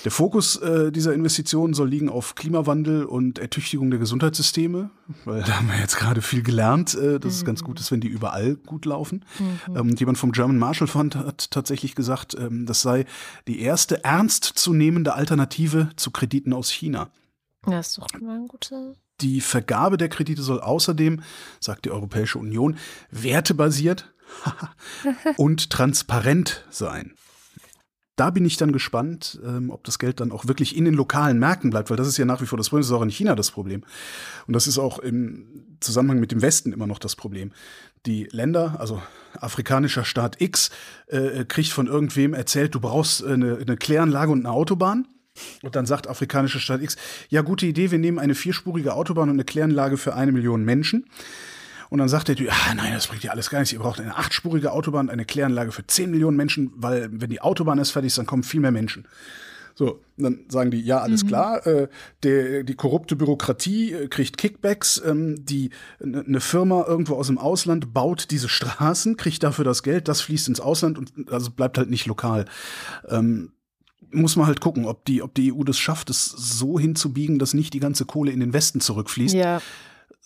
Der 0.03 0.11
Fokus 0.11 0.55
äh, 0.57 0.91
dieser 0.91 1.13
Investitionen 1.13 1.74
soll 1.74 1.89
liegen 1.89 2.09
auf 2.09 2.36
Klimawandel 2.36 3.05
und 3.05 3.39
Ertüchtigung 3.39 3.89
der 3.89 3.99
Gesundheitssysteme, 3.99 4.89
weil 5.26 5.41
da 5.41 5.57
haben 5.57 5.67
wir 5.67 5.80
jetzt 5.80 5.97
gerade 5.97 6.21
viel 6.21 6.43
gelernt, 6.43 6.93
äh, 6.95 7.19
dass 7.19 7.34
mhm. 7.34 7.39
es 7.39 7.45
ganz 7.45 7.61
mhm. 7.61 7.65
gut 7.65 7.80
ist, 7.80 7.91
wenn 7.91 8.01
die 8.01 8.07
überall 8.07 8.55
gut 8.55 8.86
laufen. 8.86 9.26
Mhm. 9.39 9.78
Ähm, 9.78 9.95
jemand 9.97 10.17
vom 10.17 10.32
German 10.32 10.57
Marshall 10.57 10.88
Fund 10.88 11.15
hat 11.15 11.51
tatsächlich 11.51 11.95
gesagt, 11.95 12.36
ähm, 12.39 12.65
das 12.65 12.82
sei 12.82 13.05
die 13.47 13.61
erste 13.61 14.03
ernstzunehmende 14.03 15.13
Alternative 15.13 15.89
zu 15.95 16.11
Krediten 16.11 16.53
aus 16.53 16.69
China. 16.69 17.09
Das 17.65 17.89
ist 17.89 17.97
doch 17.97 18.21
mal 18.21 18.36
ein 18.36 18.47
guter 18.47 18.95
die 19.21 19.41
Vergabe 19.41 19.97
der 19.97 20.09
Kredite 20.09 20.41
soll 20.41 20.59
außerdem, 20.59 21.21
sagt 21.59 21.86
die 21.86 21.91
Europäische 21.91 22.39
Union, 22.39 22.78
wertebasiert 23.09 24.13
und 25.38 25.69
transparent 25.69 26.65
sein. 26.69 27.13
Da 28.16 28.30
bin 28.30 28.45
ich 28.45 28.57
dann 28.57 28.72
gespannt, 28.72 29.39
ähm, 29.43 29.72
ob 29.72 29.84
das 29.86 29.97
Geld 29.97 30.20
dann 30.20 30.32
auch 30.32 30.47
wirklich 30.47 30.78
in 30.78 30.86
den 30.86 30.93
lokalen 30.93 31.39
Märkten 31.39 31.72
bleibt, 31.72 31.89
weil 31.89 31.97
das 31.97 32.07
ist 32.07 32.18
ja 32.18 32.26
nach 32.26 32.41
wie 32.41 32.45
vor 32.45 32.57
das 32.57 32.70
Problem, 32.70 32.82
das 32.82 32.89
ist 32.89 32.95
auch 32.95 33.01
in 33.01 33.09
China 33.09 33.36
das 33.36 33.49
Problem. 33.49 33.84
Und 34.45 34.53
das 34.53 34.68
ist 34.68 34.78
auch 34.78 34.99
im 34.99 35.45
Zusammenhang 35.80 36.20
mit 36.20 36.32
dem 36.32 36.41
Westen 36.41 36.74
immer 36.74 36.86
noch 36.86 36.99
das 36.99 37.16
Problem. 37.16 37.51
Die 38.05 38.28
Länder, 38.32 38.76
also 38.80 39.01
afrikanischer 39.39 40.05
Staat 40.05 40.41
X, 40.41 40.70
äh, 41.07 41.45
kriegt 41.45 41.70
von 41.70 41.88
irgendwem 41.88 42.34
erzählt, 42.34 42.76
du 42.76 42.80
brauchst 42.80 43.24
eine, 43.24 43.57
eine 43.57 43.78
Kläranlage 43.78 44.32
und 44.32 44.45
eine 44.45 44.51
Autobahn. 44.53 45.07
Und 45.64 45.76
dann 45.76 45.88
sagt 45.88 46.07
afrikanische 46.07 46.59
Stadt 46.59 46.84
X, 46.84 46.95
ja, 47.30 47.41
gute 47.41 47.66
Idee, 47.66 47.89
wir 47.89 47.97
nehmen 47.97 48.20
eine 48.20 48.36
vierspurige 48.36 48.93
Autobahn 48.93 49.30
und 49.30 49.36
eine 49.38 49.43
Kläranlage 49.43 49.97
für 49.97 50.14
eine 50.14 50.32
Million 50.32 50.64
Menschen. 50.64 51.07
Und 51.94 52.00
dann 52.00 52.10
sagt 52.10 52.28
der 52.28 52.36
Typ, 52.36 52.50
ah, 52.52 52.74
nein, 52.74 52.91
das 52.91 53.06
bringt 53.06 53.24
ja 53.24 53.30
alles 53.30 53.52
gar 53.52 53.60
nichts. 53.60 53.72
Ihr 53.72 53.78
braucht 53.78 54.00
eine 54.00 54.18
achtspurige 54.18 54.72
Autobahn, 54.72 55.12
eine 55.12 55.26
Kläranlage 55.26 55.72
für 55.72 55.86
zehn 55.86 56.10
Millionen 56.10 56.36
Menschen, 56.36 56.72
weil 56.76 57.08
wenn 57.12 57.30
die 57.30 57.39
Autobahn 57.39 57.78
ist 57.78 57.91
fertig 57.91 58.08
ist, 58.08 58.18
dann 58.18 58.26
kommen 58.26 58.41
viel 58.41 58.62
mehr 58.62 58.72
Menschen. 58.72 59.08
So, 59.76 60.02
dann 60.18 60.39
sagen 60.50 60.72
die, 60.72 60.82
ja, 60.82 61.02
alles 61.02 61.24
mhm. 61.24 61.28
klar, 61.28 61.68
äh, 61.68 61.88
der, 62.24 62.64
die 62.64 62.74
korrupte 62.74 63.16
Bürokratie 63.16 63.91
äh, 63.91 64.08
kriegt 64.08 64.39
Kickbacks, 64.39 65.04
ähm, 65.06 65.46
die 65.46 65.70
eine 66.02 66.24
ne 66.26 66.39
Firma 66.39 66.84
irgendwo 66.88 67.14
aus 67.14 67.28
dem 67.28 67.38
Ausland 67.38 67.94
baut 67.94 68.32
diese 68.32 68.50
Straßen, 68.50 69.16
kriegt 69.16 69.44
dafür 69.44 69.64
das 69.64 69.84
Geld, 69.84 70.08
das 70.08 70.22
fließt 70.22 70.48
ins 70.48 70.62
Ausland 70.62 70.98
und 70.98 71.32
also 71.32 71.52
bleibt 71.52 71.78
halt 71.78 71.91
nicht 71.91 72.08
lokal. 72.08 72.46
Ähm, 73.08 73.52
muss 74.10 74.36
man 74.36 74.48
halt 74.48 74.62
gucken, 74.62 74.88
ob 74.88 75.06
die, 75.06 75.22
ob 75.22 75.36
die 75.36 75.54
EU 75.54 75.64
das 75.64 75.78
schafft, 75.78 76.10
es 76.10 76.26
so 76.26 76.80
hinzubiegen, 76.80 77.38
dass 77.38 77.54
nicht 77.54 77.72
die 77.76 77.80
ganze 77.80 78.06
Kohle 78.06 78.32
in 78.32 78.39
den 78.39 78.52
Westen 78.52 78.82
zurückfließt. 78.82 79.36
Ja 79.36 79.62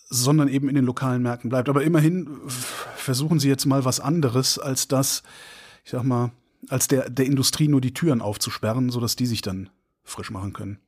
sondern 0.10 0.48
eben 0.48 0.70
in 0.70 0.76
den 0.76 0.86
lokalen 0.86 1.22
Märkten 1.22 1.50
bleibt. 1.50 1.70
Aber 1.70 1.84
immerhin 1.84 2.30
versuchen 2.48 3.40
sie 3.40 3.50
jetzt 3.50 3.66
mal 3.66 3.86
was 3.86 4.00
anderes, 4.00 4.58
als 4.60 4.88
das, 4.88 5.24
ich 5.84 5.92
sag 5.92 6.04
mal, 6.04 6.32
als 6.70 6.88
der, 6.88 7.10
der 7.10 7.26
Industrie 7.26 7.68
nur 7.68 7.82
die 7.82 7.94
Türen 7.94 8.22
aufzusperren, 8.22 8.90
sodass 8.90 9.16
die 9.16 9.26
sich 9.26 9.42
dann 9.42 9.70
frisch 10.04 10.32
machen 10.32 10.54
können. 10.54 10.80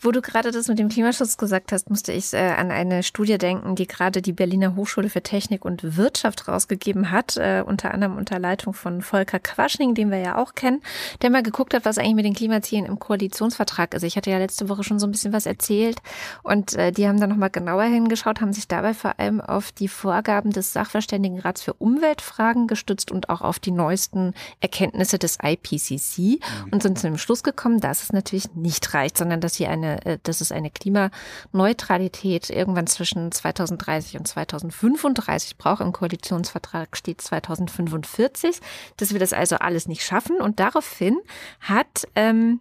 Wo 0.00 0.10
du 0.10 0.20
gerade 0.20 0.50
das 0.50 0.68
mit 0.68 0.78
dem 0.78 0.88
Klimaschutz 0.88 1.36
gesagt 1.36 1.72
hast, 1.72 1.88
musste 1.88 2.12
ich 2.12 2.32
äh, 2.34 2.38
an 2.38 2.70
eine 2.70 3.02
Studie 3.02 3.38
denken, 3.38 3.74
die 3.74 3.86
gerade 3.86 4.20
die 4.20 4.32
Berliner 4.32 4.76
Hochschule 4.76 5.08
für 5.08 5.22
Technik 5.22 5.64
und 5.64 5.96
Wirtschaft 5.96 6.46
rausgegeben 6.46 7.10
hat, 7.10 7.36
äh, 7.36 7.62
unter 7.64 7.92
anderem 7.94 8.16
unter 8.16 8.38
Leitung 8.38 8.74
von 8.74 9.00
Volker 9.00 9.38
Quaschning, 9.38 9.94
den 9.94 10.10
wir 10.10 10.18
ja 10.18 10.36
auch 10.36 10.54
kennen, 10.54 10.82
der 11.22 11.30
mal 11.30 11.42
geguckt 11.42 11.72
hat, 11.74 11.84
was 11.84 11.98
eigentlich 11.98 12.14
mit 12.16 12.24
den 12.26 12.34
Klimazielen 12.34 12.84
im 12.84 12.98
Koalitionsvertrag 12.98 13.94
ist. 13.94 14.02
Ich 14.02 14.16
hatte 14.16 14.30
ja 14.30 14.38
letzte 14.38 14.68
Woche 14.68 14.84
schon 14.84 14.98
so 14.98 15.06
ein 15.06 15.12
bisschen 15.12 15.32
was 15.32 15.46
erzählt 15.46 15.98
und 16.42 16.74
äh, 16.74 16.92
die 16.92 17.08
haben 17.08 17.20
da 17.20 17.26
nochmal 17.26 17.50
genauer 17.50 17.84
hingeschaut, 17.84 18.40
haben 18.40 18.52
sich 18.52 18.68
dabei 18.68 18.94
vor 18.94 19.18
allem 19.18 19.40
auf 19.40 19.72
die 19.72 19.88
Vorgaben 19.88 20.50
des 20.50 20.72
Sachverständigenrats 20.72 21.62
für 21.62 21.74
Umweltfragen 21.74 22.66
gestützt 22.66 23.10
und 23.10 23.30
auch 23.30 23.40
auf 23.40 23.58
die 23.58 23.70
neuesten 23.70 24.34
Erkenntnisse 24.60 25.18
des 25.18 25.38
IPCC 25.42 26.18
mhm. 26.18 26.38
und 26.72 26.82
sind 26.82 26.98
zu 26.98 27.06
dem 27.06 27.18
Schluss 27.18 27.42
gekommen, 27.42 27.80
dass 27.80 28.02
es 28.02 28.12
natürlich 28.12 28.54
nicht 28.54 28.92
reicht, 28.92 29.16
sondern 29.16 29.40
dass 29.40 29.54
hier 29.54 29.70
eine 29.70 29.93
äh, 30.04 30.18
dass 30.22 30.40
es 30.40 30.52
eine 30.52 30.70
Klimaneutralität 30.70 32.50
irgendwann 32.50 32.86
zwischen 32.86 33.32
2030 33.32 34.18
und 34.18 34.26
2035 34.28 35.56
braucht. 35.56 35.80
Im 35.80 35.92
Koalitionsvertrag 35.92 36.96
steht 36.96 37.20
2045, 37.20 38.60
dass 38.96 39.12
wir 39.12 39.20
das 39.20 39.32
also 39.32 39.56
alles 39.56 39.88
nicht 39.88 40.04
schaffen. 40.04 40.40
Und 40.40 40.60
daraufhin 40.60 41.18
hat 41.60 42.06
ähm, 42.14 42.60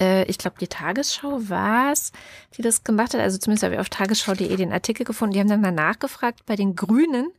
äh, 0.00 0.24
ich 0.24 0.38
glaube, 0.38 0.56
die 0.60 0.68
Tagesschau 0.68 1.48
war 1.48 1.92
es, 1.92 2.12
die 2.56 2.62
das 2.62 2.84
gemacht 2.84 3.14
hat. 3.14 3.20
Also 3.20 3.38
zumindest 3.38 3.64
habe 3.64 3.74
ich 3.74 3.80
auf 3.80 3.88
tagesschau.de 3.88 4.54
den 4.56 4.72
Artikel 4.72 5.04
gefunden. 5.04 5.34
Die 5.34 5.40
haben 5.40 5.48
dann 5.48 5.60
mal 5.60 5.72
nachgefragt 5.72 6.44
bei 6.46 6.56
den 6.56 6.76
Grünen, 6.76 7.32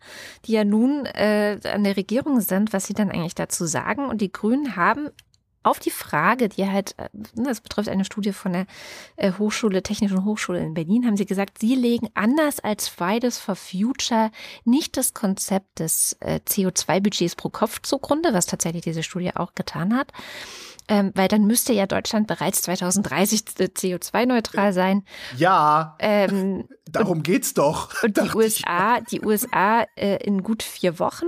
die 0.46 0.54
ja 0.54 0.64
nun 0.64 1.06
äh, 1.06 1.60
an 1.64 1.84
der 1.84 1.98
Regierung 1.98 2.42
sind, 2.42 2.74
was 2.74 2.86
sie 2.86 2.94
dann 2.94 3.12
eigentlich 3.12 3.36
dazu 3.36 3.66
sagen. 3.66 4.06
Und 4.06 4.22
die 4.22 4.32
Grünen 4.32 4.76
haben 4.76 5.10
auf 5.68 5.80
die 5.80 5.92
Frage, 5.92 6.50
die 6.50 6.70
halt, 6.70 6.96
äh, 6.98 7.10
ne, 7.36 7.48
das 7.48 7.62
betrifft 7.62 7.90
eine 7.90 8.06
Studie 8.06 8.32
von 8.32 8.54
der 8.54 8.66
äh, 9.18 9.34
Hochschule, 9.38 9.84
Technischen 9.84 10.24
Hochschule 10.24 10.60
in 10.60 10.74
Berlin, 10.74 11.06
haben 11.06 11.18
sie 11.18 11.26
gesagt, 11.26 11.60
sie 11.60 11.76
legen 11.76 12.10
anders 12.14 12.60
als 12.60 12.88
Fridays 12.88 13.38
for 13.38 13.56
Future 13.56 14.32
nicht 14.64 14.98
das 14.98 15.14
Konzept 15.14 15.80
des 15.80 16.16
äh, 16.22 16.40
CO2-Budgets 16.48 17.36
pro 17.36 17.50
Kopf 17.50 17.82
zugrunde, 17.82 18.34
was 18.34 18.46
tatsächlich 18.46 18.84
diese 18.84 19.04
Studie 19.04 19.36
auch 19.36 19.54
getan 19.56 19.96
hat. 19.96 20.12
Ähm, 20.90 21.12
weil 21.16 21.28
dann 21.28 21.46
müsste 21.46 21.74
ja 21.74 21.86
Deutschland 21.86 22.28
bereits 22.28 22.62
2030 22.62 23.42
CO2-neutral 23.42 24.72
sein. 24.72 25.04
Ja, 25.36 25.98
ähm, 26.00 26.70
darum 26.90 27.24
geht's 27.24 27.54
doch. 27.54 28.04
Und 28.04 28.16
die 28.16 28.34
USA, 28.34 29.02
die 29.02 29.22
USA 29.22 29.86
äh, 29.98 30.24
in 30.24 30.44
gut 30.44 30.64
vier 30.64 30.98
Wochen. 31.00 31.26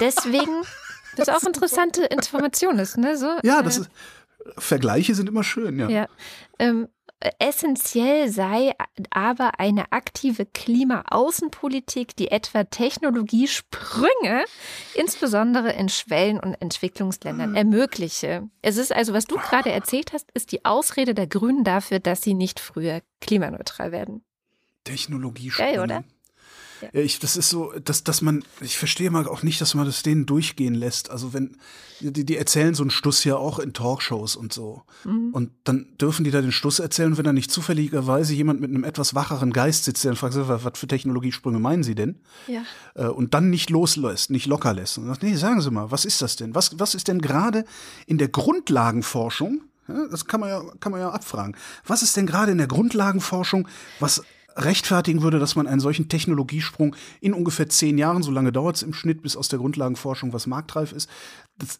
Deswegen 0.00 0.64
das 1.16 1.28
ist 1.28 1.34
auch 1.34 1.46
interessante 1.46 2.04
Information 2.04 2.78
ist, 2.78 2.96
ne? 2.96 3.16
So, 3.16 3.28
ja, 3.42 3.62
das 3.62 3.78
äh, 3.78 3.80
ist, 3.82 3.90
Vergleiche 4.58 5.14
sind 5.14 5.28
immer 5.28 5.44
schön, 5.44 5.78
ja. 5.78 5.88
ja 5.88 6.06
ähm, 6.58 6.88
essentiell 7.38 8.28
sei 8.28 8.72
aber 9.10 9.60
eine 9.60 9.92
aktive 9.92 10.46
Klimaaußenpolitik, 10.46 12.16
die 12.16 12.30
etwa 12.30 12.64
Technologiesprünge, 12.64 14.44
insbesondere 14.94 15.72
in 15.72 15.88
Schwellen- 15.88 16.40
und 16.40 16.54
Entwicklungsländern, 16.54 17.54
ah. 17.54 17.58
ermögliche. 17.58 18.48
Es 18.60 18.76
ist 18.76 18.92
also, 18.92 19.12
was 19.12 19.26
du 19.26 19.36
gerade 19.36 19.70
erzählt 19.70 20.12
hast, 20.12 20.30
ist 20.32 20.52
die 20.52 20.64
Ausrede 20.64 21.14
der 21.14 21.26
Grünen 21.26 21.64
dafür, 21.64 22.00
dass 22.00 22.22
sie 22.22 22.34
nicht 22.34 22.60
früher 22.60 23.02
klimaneutral 23.20 23.92
werden. 23.92 24.24
Technologiesprünge. 24.84 25.72
Geil, 25.72 25.80
oder? 25.80 26.04
Ja. 26.82 26.88
Ich, 27.00 27.18
das 27.18 27.36
ist 27.36 27.48
so, 27.48 27.72
dass, 27.84 28.04
dass 28.04 28.22
man, 28.22 28.44
ich 28.60 28.76
verstehe 28.76 29.10
mal 29.10 29.26
auch 29.26 29.42
nicht, 29.42 29.60
dass 29.60 29.74
man 29.74 29.86
das 29.86 30.02
denen 30.02 30.26
durchgehen 30.26 30.74
lässt. 30.74 31.10
Also 31.10 31.32
wenn, 31.32 31.56
die, 32.00 32.24
die 32.24 32.36
erzählen 32.36 32.74
so 32.74 32.82
einen 32.82 32.90
Stuss 32.90 33.24
ja 33.24 33.36
auch 33.36 33.58
in 33.58 33.72
Talkshows 33.72 34.36
und 34.36 34.52
so. 34.52 34.82
Mhm. 35.04 35.30
Und 35.32 35.50
dann 35.64 35.86
dürfen 36.00 36.24
die 36.24 36.30
da 36.30 36.40
den 36.40 36.52
Stuss 36.52 36.78
erzählen, 36.78 37.16
wenn 37.16 37.24
da 37.24 37.32
nicht 37.32 37.50
zufälligerweise 37.50 38.34
jemand 38.34 38.60
mit 38.60 38.70
einem 38.70 38.84
etwas 38.84 39.14
wacheren 39.14 39.52
Geist 39.52 39.84
sitzt, 39.84 40.04
der 40.04 40.10
dann 40.10 40.16
fragt, 40.16 40.34
was, 40.36 40.64
was 40.64 40.78
für 40.78 40.86
Technologiesprünge 40.88 41.58
meinen 41.58 41.82
Sie 41.82 41.94
denn? 41.94 42.16
Ja. 42.46 42.62
Äh, 42.94 43.06
und 43.06 43.34
dann 43.34 43.50
nicht 43.50 43.70
loslässt, 43.70 44.30
nicht 44.30 44.46
locker 44.46 44.74
lässt. 44.74 44.98
Und 44.98 45.06
sagt, 45.06 45.22
nee, 45.22 45.36
sagen 45.36 45.60
Sie 45.60 45.70
mal, 45.70 45.90
was 45.90 46.04
ist 46.04 46.20
das 46.22 46.36
denn? 46.36 46.54
Was, 46.54 46.78
was 46.78 46.94
ist 46.94 47.08
denn 47.08 47.20
gerade 47.20 47.64
in 48.06 48.18
der 48.18 48.28
Grundlagenforschung, 48.28 49.62
das 50.10 50.26
kann 50.26 50.40
man 50.40 50.48
ja, 50.48 50.62
kann 50.80 50.92
man 50.92 51.00
ja 51.00 51.10
abfragen. 51.10 51.56
Was 51.86 52.02
ist 52.02 52.16
denn 52.16 52.26
gerade 52.26 52.52
in 52.52 52.58
der 52.58 52.68
Grundlagenforschung, 52.68 53.68
was 53.98 54.22
rechtfertigen 54.56 55.22
würde, 55.22 55.38
dass 55.38 55.56
man 55.56 55.66
einen 55.66 55.80
solchen 55.80 56.08
Technologiesprung 56.08 56.96
in 57.20 57.34
ungefähr 57.34 57.68
zehn 57.68 57.98
Jahren, 57.98 58.22
so 58.22 58.30
lange 58.30 58.52
dauert 58.52 58.76
es 58.76 58.82
im 58.82 58.94
Schnitt, 58.94 59.22
bis 59.22 59.36
aus 59.36 59.48
der 59.48 59.58
Grundlagenforschung 59.58 60.32
was 60.32 60.46
marktreif 60.46 60.92
ist, 60.92 61.08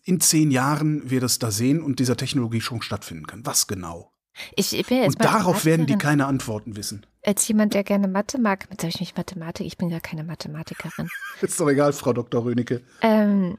in 0.05 0.20
zehn 0.20 0.51
Jahren 0.51 1.11
wir 1.11 1.20
das 1.20 1.39
da 1.39 1.51
sehen 1.51 1.83
und 1.83 1.99
dieser 1.99 2.16
Technologiesprung 2.16 2.83
stattfinden 2.83 3.27
kann. 3.27 3.45
Was 3.45 3.66
genau? 3.66 4.12
Ich, 4.57 4.73
ich 4.73 4.91
und 4.91 5.23
darauf 5.23 5.64
werden 5.64 5.87
die 5.87 5.97
keine 5.97 6.27
Antworten 6.27 6.77
wissen. 6.77 7.07
Als 7.25 7.47
jemand, 7.47 7.75
der 7.75 7.85
gerne 7.85 8.09
Mathe 8.09 8.41
mag, 8.41 8.66
jetzt 8.70 8.83
habe 8.83 8.89
ich 8.89 8.99
mich 8.99 9.14
Mathematik, 9.16 9.66
ich 9.66 9.77
bin 9.77 9.91
ja 9.91 10.01
keine 10.01 10.25
Mathematikerin. 10.25 11.09
Ist 11.41 11.61
doch 11.61 11.68
egal, 11.68 11.93
Frau 11.93 12.12
Dr. 12.12 12.45
Rönecke. 12.45 12.83
Ähm, 13.03 13.59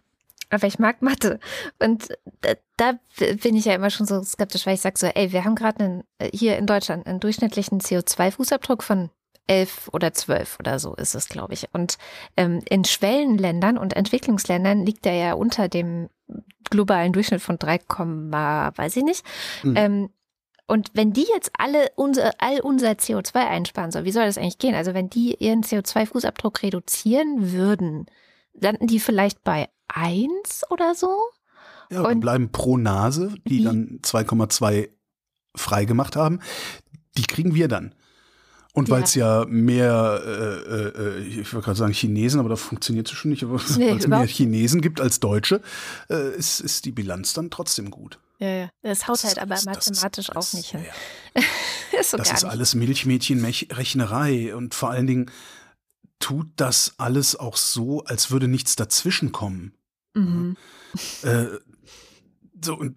aber 0.53 0.67
ich 0.67 0.79
mag 0.79 1.01
Mathe. 1.01 1.39
Und 1.79 2.09
da, 2.41 2.53
da, 2.77 2.93
bin 3.41 3.55
ich 3.55 3.65
ja 3.65 3.73
immer 3.73 3.89
schon 3.89 4.05
so 4.05 4.23
skeptisch, 4.23 4.65
weil 4.65 4.75
ich 4.75 4.81
sage 4.81 4.97
so, 4.97 5.07
ey, 5.07 5.31
wir 5.31 5.43
haben 5.43 5.55
gerade 5.55 6.03
äh, 6.19 6.29
hier 6.33 6.57
in 6.57 6.65
Deutschland 6.65 7.07
einen 7.07 7.19
durchschnittlichen 7.19 7.79
CO2-Fußabdruck 7.79 8.81
von 8.81 9.09
elf 9.47 9.89
oder 9.91 10.13
zwölf 10.13 10.57
oder 10.59 10.79
so 10.79 10.95
ist 10.95 11.15
es, 11.15 11.27
glaube 11.27 11.53
ich. 11.53 11.67
Und 11.73 11.97
ähm, 12.37 12.61
in 12.69 12.85
Schwellenländern 12.85 13.77
und 13.77 13.95
Entwicklungsländern 13.95 14.85
liegt 14.85 15.05
er 15.05 15.15
ja 15.15 15.33
unter 15.33 15.67
dem 15.67 16.09
globalen 16.69 17.13
Durchschnitt 17.13 17.41
von 17.41 17.57
3, 17.57 17.79
weiß 17.89 18.95
ich 18.97 19.03
nicht. 19.03 19.25
Mhm. 19.63 19.75
Ähm, 19.75 20.09
und 20.65 20.91
wenn 20.93 21.11
die 21.11 21.27
jetzt 21.33 21.51
alle 21.57 21.91
unser, 21.95 22.31
all 22.37 22.61
unser 22.61 22.91
CO2 22.91 23.35
einsparen 23.35 23.91
soll, 23.91 24.05
wie 24.05 24.11
soll 24.11 24.25
das 24.25 24.37
eigentlich 24.37 24.59
gehen? 24.59 24.75
Also 24.75 24.93
wenn 24.93 25.09
die 25.09 25.35
ihren 25.35 25.63
CO2-Fußabdruck 25.63 26.63
reduzieren 26.63 27.51
würden, 27.51 28.05
landen 28.53 28.87
die 28.87 28.99
vielleicht 28.99 29.43
bei 29.43 29.67
1 29.87 30.63
oder 30.69 30.95
so. 30.95 31.09
Ja, 31.89 32.01
und 32.01 32.19
bleiben 32.19 32.51
pro 32.51 32.77
Nase, 32.77 33.33
die 33.47 33.63
dann 33.63 33.99
2,2 34.01 34.89
freigemacht 35.55 36.15
haben, 36.15 36.39
die 37.17 37.23
kriegen 37.23 37.53
wir 37.53 37.67
dann. 37.67 37.93
Und 38.75 38.89
weil 38.89 39.03
es 39.03 39.13
ja. 39.13 39.45
mehr, 39.47 40.23
äh, 40.25 40.87
äh, 40.87 41.19
ich 41.19 41.53
würde 41.53 41.63
gerade 41.63 41.77
sagen 41.77 41.93
Chinesen, 41.93 42.39
aber 42.39 42.49
das 42.49 42.59
funktioniert 42.59 43.07
so 43.07 43.13
schon 43.13 43.29
nicht, 43.29 43.43
aber 43.43 43.61
nee, 43.77 43.91
weil 43.91 43.97
es 43.97 44.07
mehr 44.07 44.25
Chinesen 44.25 44.81
gibt 44.81 44.99
als 44.99 45.19
Deutsche, 45.19 45.61
äh, 46.09 46.35
ist, 46.35 46.59
ist 46.59 46.85
die 46.85 46.91
Bilanz 46.91 47.33
dann 47.33 47.51
trotzdem 47.51 47.91
gut. 47.91 48.17
Ja, 48.39 48.47
ja. 48.47 48.69
Das 48.81 49.07
haut 49.07 49.23
halt 49.23 49.37
aber 49.37 49.55
mathematisch 49.63 50.27
das, 50.27 50.35
auch 50.35 50.53
nicht 50.53 50.71
hin. 50.71 50.83
Ja. 51.35 51.43
ist 51.99 52.11
so 52.11 52.17
das 52.17 52.31
ist 52.31 52.45
alles 52.45 52.73
Milchmädchenrechnerei 52.73 54.55
und 54.55 54.73
vor 54.73 54.89
allen 54.89 55.05
Dingen 55.05 55.31
tut 56.19 56.47
das 56.55 56.95
alles 56.97 57.35
auch 57.35 57.57
so, 57.57 58.03
als 58.03 58.31
würde 58.31 58.47
nichts 58.47 58.75
dazwischenkommen. 58.75 59.73
Mhm. 60.13 60.57
Äh, 61.23 61.47
so, 62.63 62.75
und 62.75 62.95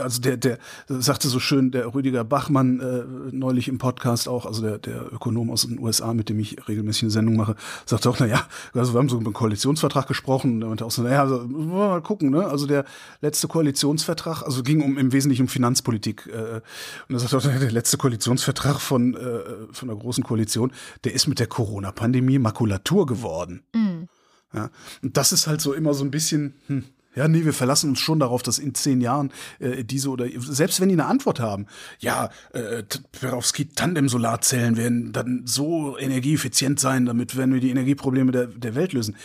also 0.00 0.20
der, 0.20 0.36
der 0.36 0.58
sagte 0.88 1.28
so 1.28 1.40
schön, 1.40 1.70
der 1.70 1.94
Rüdiger 1.94 2.24
Bachmann 2.24 2.80
äh, 2.80 3.04
neulich 3.34 3.68
im 3.68 3.78
Podcast 3.78 4.28
auch, 4.28 4.46
also 4.46 4.62
der, 4.62 4.78
der 4.78 5.12
Ökonom 5.12 5.50
aus 5.50 5.62
den 5.62 5.78
USA, 5.78 6.14
mit 6.14 6.28
dem 6.28 6.38
ich 6.38 6.68
regelmäßig 6.68 7.04
eine 7.04 7.10
Sendung 7.10 7.36
mache, 7.36 7.56
sagte 7.86 8.08
auch, 8.10 8.16
na 8.18 8.26
ja, 8.26 8.46
also 8.74 8.94
wir 8.94 8.98
haben 8.98 9.08
so 9.08 9.16
über 9.16 9.26
einen 9.26 9.34
Koalitionsvertrag 9.34 10.06
gesprochen 10.06 10.54
und 10.54 10.62
er 10.62 10.68
meinte 10.68 10.84
auch 10.84 10.90
so, 10.90 11.02
naja, 11.02 11.22
also, 11.22 11.40
mal 11.46 12.00
gucken, 12.02 12.30
ne? 12.30 12.46
Also 12.46 12.66
der 12.66 12.84
letzte 13.20 13.48
Koalitionsvertrag, 13.48 14.42
also 14.42 14.62
ging 14.62 14.82
um 14.82 14.98
im 14.98 15.12
Wesentlichen 15.12 15.42
um 15.42 15.48
Finanzpolitik. 15.48 16.26
Äh, 16.26 16.60
und 17.08 17.14
er 17.14 17.18
sagte 17.18 17.36
auch, 17.36 17.42
der 17.42 17.70
letzte 17.70 17.98
Koalitionsvertrag 17.98 18.80
von, 18.80 19.14
äh, 19.14 19.40
von 19.72 19.88
der 19.88 19.96
großen 19.96 20.24
Koalition, 20.24 20.72
der 21.04 21.14
ist 21.14 21.26
mit 21.26 21.38
der 21.38 21.46
Corona-Pandemie 21.46 22.38
Makulatur 22.38 23.06
geworden. 23.06 23.62
Mhm. 23.74 24.08
Ja, 24.54 24.70
und 25.02 25.16
das 25.16 25.32
ist 25.32 25.46
halt 25.46 25.60
so 25.60 25.74
immer 25.74 25.92
so 25.92 26.04
ein 26.04 26.10
bisschen, 26.10 26.54
hm, 26.68 26.84
ja, 27.14 27.26
nee, 27.26 27.44
wir 27.44 27.52
verlassen 27.52 27.90
uns 27.90 28.00
schon 28.00 28.20
darauf, 28.20 28.42
dass 28.42 28.58
in 28.58 28.74
zehn 28.74 29.00
Jahren 29.00 29.32
äh, 29.58 29.82
diese 29.84 30.10
oder 30.10 30.26
selbst 30.38 30.80
wenn 30.80 30.88
die 30.88 30.94
eine 30.94 31.06
Antwort 31.06 31.40
haben, 31.40 31.66
ja, 31.98 32.30
äh, 32.52 32.84
Perovskit-Tandem-Solarzellen 33.12 34.76
werden 34.76 35.12
dann 35.12 35.42
so 35.44 35.98
energieeffizient 35.98 36.78
sein, 36.78 37.06
damit 37.06 37.36
werden 37.36 37.52
wir 37.52 37.60
die 37.60 37.70
Energieprobleme 37.70 38.30
der, 38.30 38.46
der 38.46 38.74
Welt 38.74 38.92
lösen. 38.92 39.16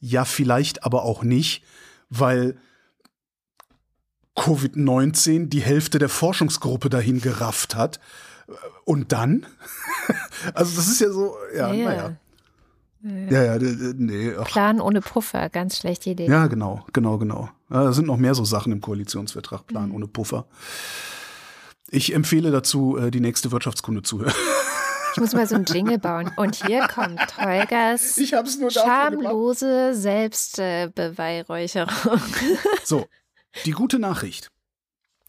Ja, 0.00 0.24
vielleicht 0.24 0.84
aber 0.84 1.04
auch 1.04 1.22
nicht, 1.24 1.62
weil 2.08 2.56
Covid-19 4.36 5.48
die 5.48 5.60
Hälfte 5.60 5.98
der 5.98 6.08
Forschungsgruppe 6.08 6.88
dahin 6.88 7.20
gerafft 7.20 7.74
hat. 7.74 8.00
Und 8.84 9.12
dann? 9.12 9.46
also 10.54 10.74
das 10.76 10.88
ist 10.88 11.00
ja 11.00 11.10
so, 11.10 11.36
ja, 11.54 11.68
naja. 11.68 11.92
Ja, 11.92 12.16
ja, 13.02 13.58
nee. 13.58 14.32
Ach. 14.38 14.46
Plan 14.46 14.80
ohne 14.80 15.00
Puffer, 15.00 15.48
ganz 15.48 15.78
schlechte 15.78 16.10
Idee. 16.10 16.26
Ja, 16.26 16.46
genau, 16.46 16.84
genau, 16.92 17.18
genau. 17.18 17.48
Ja, 17.70 17.84
da 17.84 17.92
sind 17.92 18.06
noch 18.06 18.16
mehr 18.16 18.34
so 18.34 18.44
Sachen 18.44 18.72
im 18.72 18.80
Koalitionsvertrag, 18.80 19.66
Plan 19.66 19.88
mhm. 19.88 19.96
ohne 19.96 20.06
Puffer. 20.06 20.46
Ich 21.90 22.14
empfehle 22.14 22.50
dazu, 22.50 22.96
äh, 22.96 23.10
die 23.10 23.20
nächste 23.20 23.50
Wirtschaftskunde 23.50 24.02
zu 24.02 24.20
hören. 24.20 24.32
Ich 25.14 25.20
muss 25.20 25.34
mal 25.34 25.46
so 25.46 25.56
einen 25.56 25.66
Jingle 25.66 25.98
bauen. 25.98 26.30
Und 26.36 26.64
hier 26.64 26.88
kommt 26.88 27.36
Holgers 27.36 28.16
ich 28.18 28.34
hab's 28.34 28.58
nur 28.58 28.70
schamlose 28.70 29.94
Selbstbeweihräucherung. 29.94 32.20
So, 32.84 33.06
die 33.66 33.72
gute 33.72 33.98
Nachricht. 33.98 34.51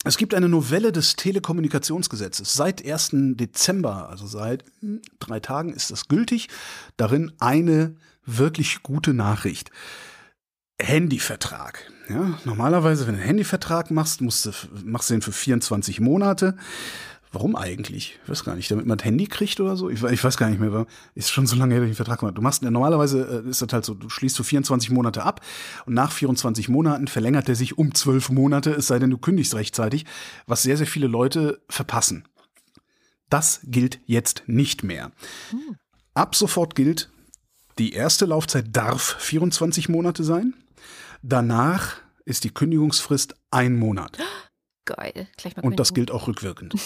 Es 0.06 0.18
gibt 0.18 0.34
eine 0.34 0.50
Novelle 0.50 0.92
des 0.92 1.16
Telekommunikationsgesetzes. 1.16 2.54
Seit 2.54 2.86
1. 2.86 3.12
Dezember, 3.36 4.10
also 4.10 4.28
seit 4.28 4.66
drei 5.20 5.40
Tagen, 5.40 5.74
ist 5.74 5.92
das 5.92 6.08
gültig. 6.10 6.50
Darin 6.98 7.32
eine 7.40 7.96
wirklich 8.26 8.84
gute 8.84 9.14
Nachricht. 9.14 9.72
Handyvertrag. 10.80 11.90
Ja, 12.10 12.38
normalerweise, 12.44 13.08
wenn 13.08 13.14
du 13.14 13.20
einen 13.20 13.28
Handyvertrag 13.28 13.92
machst, 13.92 14.20
musst 14.20 14.46
du, 14.46 14.52
machst 14.84 15.10
du 15.10 15.14
den 15.14 15.22
für 15.22 15.32
24 15.32 16.02
Monate. 16.02 16.58
Warum 17.34 17.56
eigentlich? 17.56 18.20
Ich 18.24 18.30
weiß 18.30 18.44
gar 18.44 18.56
nicht, 18.56 18.70
damit 18.70 18.86
man 18.86 19.00
ein 19.00 19.04
Handy 19.04 19.26
kriegt 19.26 19.60
oder 19.60 19.76
so? 19.76 19.90
Ich, 19.90 20.04
ich 20.04 20.24
weiß 20.24 20.38
gar 20.38 20.50
nicht 20.50 20.60
mehr. 20.60 20.86
Ist 21.16 21.32
schon 21.32 21.48
so 21.48 21.56
lange 21.56 21.74
her, 21.74 21.82
dass 21.82 21.90
ich 21.90 21.96
den 21.96 22.06
Vertrag 22.06 22.20
gemacht 22.20 22.38
Du 22.38 22.44
machst, 22.44 22.62
normalerweise 22.62 23.44
äh, 23.44 23.50
ist 23.50 23.64
das 23.64 23.74
halt 23.74 23.86
so, 23.86 23.96
du 23.96 24.08
schließt 24.08 24.36
so 24.36 24.44
24 24.44 24.92
Monate 24.92 25.24
ab 25.24 25.42
und 25.88 25.96
nach 25.96 26.12
24 26.12 26.70
Monaten 26.70 27.08
verlängert 27.08 27.50
er 27.50 27.56
sich 27.56 27.78
um 27.78 27.96
12 27.96 28.30
Monate, 28.30 28.72
es 28.72 28.86
sei 28.86 29.00
denn, 29.00 29.10
du 29.10 29.18
kündigst 29.18 29.56
rechtzeitig, 29.56 30.06
was 30.46 30.62
sehr, 30.62 30.78
sehr 30.78 30.86
viele 30.86 31.08
Leute 31.08 31.62
verpassen. 31.70 32.28
Das 33.30 33.62
gilt 33.64 34.00
jetzt 34.06 34.44
nicht 34.46 34.84
mehr. 34.84 35.12
Hm. 35.50 35.78
Ab 36.14 36.36
sofort 36.36 36.76
gilt, 36.76 37.10
die 37.80 37.94
erste 37.94 38.28
Laufzeit 38.28 38.68
darf 38.72 39.16
24 39.18 39.90
Monate 39.90 40.24
sein. 40.24 40.54
Danach 41.24 41.96
ist 42.26 42.44
die 42.44 42.52
Kündigungsfrist 42.52 43.34
ein 43.50 43.76
Monat. 43.76 44.20
Geil. 44.86 45.28
Und 45.62 45.80
das 45.80 45.94
gilt 45.94 46.12
auch 46.12 46.28
rückwirkend. 46.28 46.76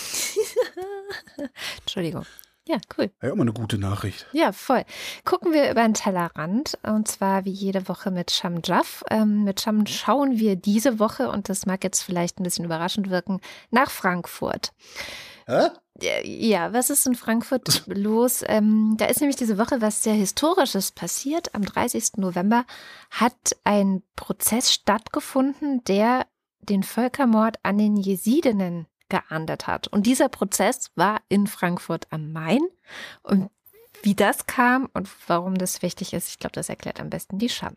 Entschuldigung. 1.82 2.26
Ja, 2.68 2.78
cool. 2.98 3.10
Ja, 3.22 3.30
immer 3.30 3.44
eine 3.44 3.54
gute 3.54 3.78
Nachricht. 3.78 4.26
Ja, 4.34 4.52
voll. 4.52 4.84
Gucken 5.24 5.54
wir 5.54 5.72
über 5.72 5.84
den 5.84 5.94
Tellerrand 5.94 6.78
und 6.84 7.08
zwar 7.08 7.46
wie 7.46 7.52
jede 7.52 7.88
Woche 7.88 8.12
mit 8.12 8.30
Sham 8.30 8.60
Jaff. 8.64 9.06
Ähm, 9.10 9.46
mit 9.46 9.62
Sham 9.62 9.86
schauen 9.86 10.38
wir 10.38 10.58
diese 10.58 11.00
Woche 11.00 11.30
und 11.30 11.48
das 11.48 11.66
mag 11.66 11.84
jetzt 11.86 12.02
vielleicht 12.02 12.40
ein 12.40 12.44
bisschen 12.44 12.66
überraschend 12.66 13.10
wirken, 13.10 13.40
nach 13.72 13.90
Frankfurt. 13.90 14.74
Hä? 15.48 15.70
Ja, 16.24 16.74
was 16.74 16.90
ist 16.90 17.08
in 17.08 17.16
Frankfurt 17.16 17.84
los? 17.88 18.44
Ähm, 18.46 18.96
da 18.98 19.06
ist 19.06 19.22
nämlich 19.22 19.38
diese 19.38 19.58
Woche 19.58 19.82
was 19.82 20.04
sehr 20.04 20.14
Historisches 20.14 20.92
passiert. 20.92 21.56
Am 21.56 21.64
30. 21.64 22.18
November 22.18 22.66
hat 23.10 23.56
ein 23.64 24.04
Prozess 24.18 24.74
stattgefunden, 24.74 25.86
der 25.86 26.28
den 26.60 26.84
Völkermord 26.84 27.60
an 27.64 27.78
den 27.78 27.96
Jesidinnen 27.96 28.88
geahndet 29.10 29.68
hat. 29.68 29.88
Und 29.88 30.06
dieser 30.06 30.30
Prozess 30.30 30.92
war 30.96 31.22
in 31.30 31.48
Frankfurt 31.48 32.08
am 32.12 32.32
Main. 32.32 32.62
Und 33.24 33.50
wie 34.04 34.16
das 34.16 34.46
kam 34.46 34.90
und 34.94 35.10
warum 35.28 35.56
das 35.56 35.82
wichtig 35.82 36.14
ist, 36.14 36.30
ich 36.30 36.40
glaube, 36.40 36.54
das 36.54 36.70
erklärt 36.70 37.00
am 37.00 37.10
besten 37.10 37.40
die 37.40 37.50
Scham. 37.50 37.76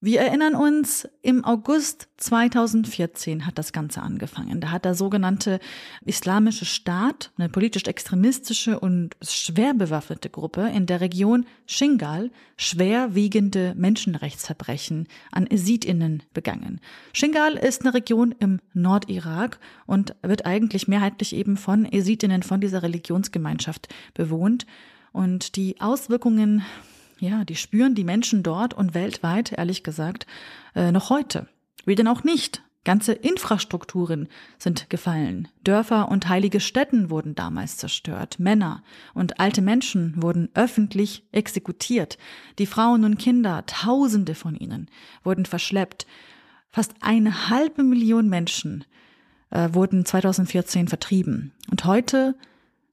Wir 0.00 0.20
erinnern 0.20 0.54
uns, 0.54 1.08
im 1.22 1.44
August 1.44 2.06
2014 2.18 3.44
hat 3.44 3.58
das 3.58 3.72
Ganze 3.72 4.00
angefangen. 4.00 4.60
Da 4.60 4.70
hat 4.70 4.84
der 4.84 4.94
sogenannte 4.94 5.58
Islamische 6.04 6.66
Staat, 6.66 7.32
eine 7.36 7.48
politisch 7.48 7.82
extremistische 7.82 8.78
und 8.78 9.16
schwer 9.22 9.74
bewaffnete 9.74 10.30
Gruppe 10.30 10.70
in 10.72 10.86
der 10.86 11.00
Region 11.00 11.46
Shingal, 11.66 12.30
schwerwiegende 12.56 13.74
Menschenrechtsverbrechen 13.76 15.08
an 15.32 15.48
Esidinnen 15.48 16.22
begangen. 16.32 16.80
Shingal 17.12 17.54
ist 17.54 17.82
eine 17.82 17.92
Region 17.92 18.32
im 18.38 18.60
Nordirak 18.74 19.58
und 19.86 20.14
wird 20.22 20.46
eigentlich 20.46 20.86
mehrheitlich 20.86 21.34
eben 21.34 21.56
von 21.56 21.84
Esidinnen 21.84 22.44
von 22.44 22.60
dieser 22.60 22.84
Religionsgemeinschaft 22.84 23.88
bewohnt. 24.14 24.64
Und 25.10 25.56
die 25.56 25.80
Auswirkungen 25.80 26.62
ja, 27.20 27.44
die 27.44 27.56
spüren 27.56 27.94
die 27.94 28.04
Menschen 28.04 28.42
dort 28.42 28.74
und 28.74 28.94
weltweit, 28.94 29.52
ehrlich 29.52 29.82
gesagt, 29.82 30.26
äh, 30.74 30.92
noch 30.92 31.10
heute. 31.10 31.48
Wie 31.84 31.94
denn 31.94 32.08
auch 32.08 32.24
nicht? 32.24 32.62
Ganze 32.84 33.12
Infrastrukturen 33.12 34.28
sind 34.56 34.88
gefallen. 34.88 35.48
Dörfer 35.62 36.10
und 36.10 36.28
heilige 36.28 36.58
Städten 36.58 37.10
wurden 37.10 37.34
damals 37.34 37.76
zerstört. 37.76 38.38
Männer 38.38 38.82
und 39.12 39.40
alte 39.40 39.60
Menschen 39.60 40.14
wurden 40.22 40.48
öffentlich 40.54 41.24
exekutiert. 41.32 42.16
Die 42.58 42.66
Frauen 42.66 43.04
und 43.04 43.18
Kinder, 43.18 43.66
Tausende 43.66 44.34
von 44.34 44.54
ihnen, 44.54 44.90
wurden 45.22 45.44
verschleppt. 45.44 46.06
Fast 46.70 46.94
eine 47.00 47.50
halbe 47.50 47.82
Million 47.82 48.28
Menschen 48.28 48.84
äh, 49.50 49.68
wurden 49.72 50.06
2014 50.06 50.88
vertrieben. 50.88 51.52
Und 51.70 51.84
heute 51.84 52.36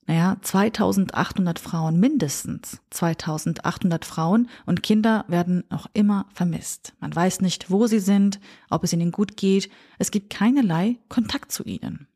naja, 0.07 0.37
2800 0.41 1.57
Frauen, 1.57 1.99
mindestens 1.99 2.79
2800 2.91 4.05
Frauen 4.05 4.49
und 4.65 4.83
Kinder 4.83 5.25
werden 5.27 5.63
noch 5.71 5.87
immer 5.93 6.27
vermisst. 6.33 6.93
Man 6.99 7.15
weiß 7.15 7.41
nicht, 7.41 7.71
wo 7.71 7.87
sie 7.87 7.99
sind, 7.99 8.39
ob 8.69 8.83
es 8.83 8.93
ihnen 8.93 9.11
gut 9.11 9.35
geht. 9.35 9.69
Es 9.97 10.11
gibt 10.11 10.29
keinerlei 10.29 10.99
Kontakt 11.09 11.51
zu 11.51 11.63
ihnen. 11.63 12.07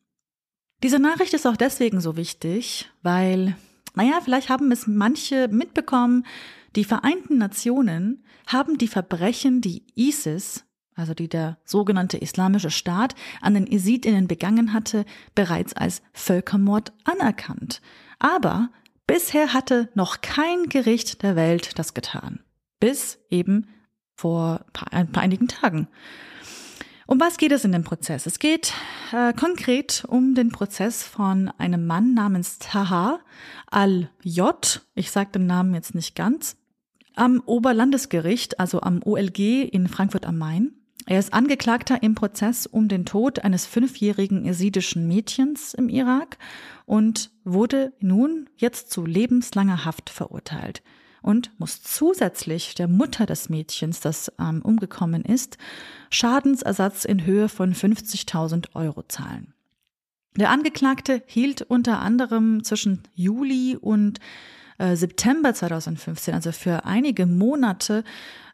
Diese 0.83 0.99
Nachricht 0.99 1.33
ist 1.33 1.47
auch 1.47 1.57
deswegen 1.57 1.99
so 1.99 2.15
wichtig, 2.15 2.89
weil, 3.01 3.55
naja, 3.95 4.19
vielleicht 4.23 4.49
haben 4.49 4.71
es 4.71 4.85
manche 4.85 5.47
mitbekommen, 5.47 6.25
die 6.75 6.83
Vereinten 6.83 7.39
Nationen 7.39 8.23
haben 8.45 8.77
die 8.77 8.87
Verbrechen, 8.87 9.61
die 9.61 9.83
ISIS 9.95 10.63
also 10.99 11.13
die 11.13 11.29
der 11.29 11.57
sogenannte 11.63 12.17
Islamische 12.17 12.69
Staat 12.69 13.15
an 13.41 13.53
den 13.53 13.65
Isidinnen 13.65 14.27
begangen 14.27 14.73
hatte, 14.73 15.05
bereits 15.33 15.73
als 15.73 16.01
Völkermord 16.13 16.93
anerkannt. 17.05 17.81
Aber 18.19 18.69
bisher 19.07 19.53
hatte 19.53 19.89
noch 19.95 20.21
kein 20.21 20.69
Gericht 20.69 21.23
der 21.23 21.35
Welt 21.35 21.79
das 21.79 21.93
getan. 21.93 22.41
Bis 22.79 23.19
eben 23.29 23.67
vor 24.15 24.65
ein 24.91 25.11
paar 25.11 25.23
einigen 25.23 25.47
Tagen. 25.47 25.87
Um 27.07 27.19
was 27.19 27.37
geht 27.37 27.51
es 27.51 27.65
in 27.65 27.71
dem 27.71 27.83
Prozess? 27.83 28.27
Es 28.27 28.37
geht 28.37 28.71
äh, 29.11 29.33
konkret 29.33 30.03
um 30.07 30.35
den 30.35 30.51
Prozess 30.51 31.01
von 31.01 31.49
einem 31.57 31.87
Mann 31.87 32.13
namens 32.13 32.59
Taha 32.59 33.19
al-J. 33.65 34.85
Ich 34.93 35.09
sage 35.09 35.31
den 35.31 35.47
Namen 35.47 35.73
jetzt 35.73 35.95
nicht 35.95 36.15
ganz. 36.15 36.55
Am 37.15 37.41
Oberlandesgericht, 37.43 38.59
also 38.59 38.81
am 38.81 39.01
OLG 39.03 39.39
in 39.71 39.87
Frankfurt 39.87 40.27
am 40.27 40.37
Main. 40.37 40.78
Er 41.09 41.17
ist 41.17 41.33
Angeklagter 41.33 42.03
im 42.03 42.13
Prozess 42.13 42.67
um 42.67 42.87
den 42.87 43.03
Tod 43.03 43.39
eines 43.39 43.65
fünfjährigen 43.65 44.45
jesidischen 44.45 45.07
Mädchens 45.07 45.73
im 45.73 45.89
Irak 45.89 46.37
und 46.85 47.31
wurde 47.43 47.93
nun 47.99 48.47
jetzt 48.57 48.91
zu 48.91 49.07
lebenslanger 49.07 49.85
Haft 49.85 50.11
verurteilt 50.11 50.83
und 51.23 51.49
muss 51.57 51.81
zusätzlich 51.81 52.75
der 52.75 52.87
Mutter 52.87 53.25
des 53.25 53.49
Mädchens, 53.49 54.01
das 54.01 54.31
ähm, 54.39 54.61
umgekommen 54.61 55.25
ist, 55.25 55.57
Schadensersatz 56.11 57.05
in 57.05 57.25
Höhe 57.25 57.49
von 57.49 57.73
50.000 57.73 58.75
Euro 58.75 59.01
zahlen. 59.01 59.55
Der 60.35 60.51
Angeklagte 60.51 61.23
hielt 61.25 61.63
unter 61.63 62.01
anderem 62.01 62.63
zwischen 62.63 63.01
Juli 63.15 63.75
und 63.75 64.19
äh, 64.79 64.95
September 64.95 65.53
2015, 65.53 66.33
also 66.33 66.51
für 66.51 66.85
einige 66.85 67.25
Monate, 67.25 68.03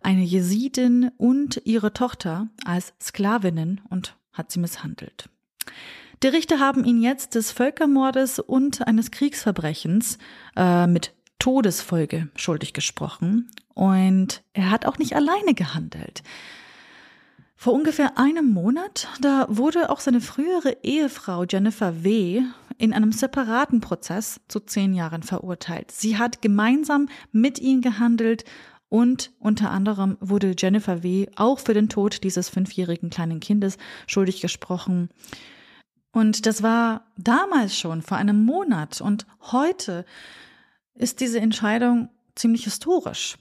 eine 0.01 0.23
Jesidin 0.23 1.11
und 1.17 1.61
ihre 1.65 1.93
Tochter 1.93 2.49
als 2.65 2.93
Sklavinnen 3.01 3.81
und 3.89 4.17
hat 4.33 4.51
sie 4.51 4.59
misshandelt. 4.59 5.29
Die 6.23 6.27
Richter 6.27 6.59
haben 6.59 6.83
ihn 6.83 7.01
jetzt 7.01 7.35
des 7.35 7.51
Völkermordes 7.51 8.39
und 8.39 8.85
eines 8.87 9.11
Kriegsverbrechens 9.11 10.17
äh, 10.55 10.87
mit 10.87 11.13
Todesfolge 11.39 12.29
schuldig 12.35 12.73
gesprochen. 12.73 13.49
Und 13.73 14.43
er 14.53 14.71
hat 14.71 14.85
auch 14.85 14.97
nicht 14.97 15.15
alleine 15.15 15.53
gehandelt. 15.53 16.23
Vor 17.55 17.73
ungefähr 17.73 18.17
einem 18.17 18.51
Monat, 18.51 19.07
da 19.21 19.47
wurde 19.49 19.89
auch 19.89 19.99
seine 19.99 20.21
frühere 20.21 20.77
Ehefrau 20.83 21.45
Jennifer 21.45 22.03
W. 22.03 22.41
in 22.77 22.93
einem 22.93 23.11
separaten 23.11 23.79
Prozess 23.79 24.41
zu 24.47 24.59
zehn 24.59 24.93
Jahren 24.93 25.23
verurteilt. 25.23 25.91
Sie 25.91 26.17
hat 26.17 26.41
gemeinsam 26.41 27.07
mit 27.31 27.59
ihm 27.59 27.81
gehandelt 27.81 28.43
und 28.89 29.31
unter 29.39 29.71
anderem 29.71 30.17
wurde 30.19 30.53
Jennifer 30.57 31.01
W. 31.01 31.27
auch 31.35 31.59
für 31.59 31.73
den 31.73 31.89
Tod 31.89 32.23
dieses 32.23 32.49
fünfjährigen 32.49 33.09
kleinen 33.09 33.39
Kindes 33.39 33.77
schuldig 34.05 34.41
gesprochen. 34.41 35.09
Und 36.11 36.45
das 36.45 36.61
war 36.63 37.07
damals 37.17 37.77
schon, 37.77 38.01
vor 38.01 38.17
einem 38.17 38.45
Monat. 38.45 39.01
Und 39.01 39.25
heute 39.51 40.05
ist 40.93 41.19
diese 41.19 41.39
Entscheidung 41.39 42.09
ziemlich 42.35 42.63
historisch. 42.65 43.37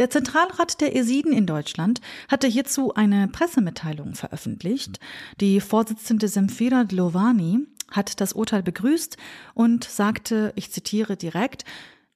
Der 0.00 0.08
Zentralrat 0.08 0.80
der 0.80 0.96
Esiden 0.96 1.30
in 1.30 1.44
Deutschland 1.44 2.00
hatte 2.30 2.46
hierzu 2.46 2.94
eine 2.94 3.28
Pressemitteilung 3.28 4.14
veröffentlicht. 4.14 4.98
Die 5.42 5.60
Vorsitzende 5.60 6.26
Semfira 6.26 6.84
Dlovani 6.84 7.66
hat 7.90 8.22
das 8.22 8.32
Urteil 8.32 8.62
begrüßt 8.62 9.18
und 9.52 9.84
sagte, 9.84 10.54
ich 10.56 10.72
zitiere 10.72 11.18
direkt, 11.18 11.66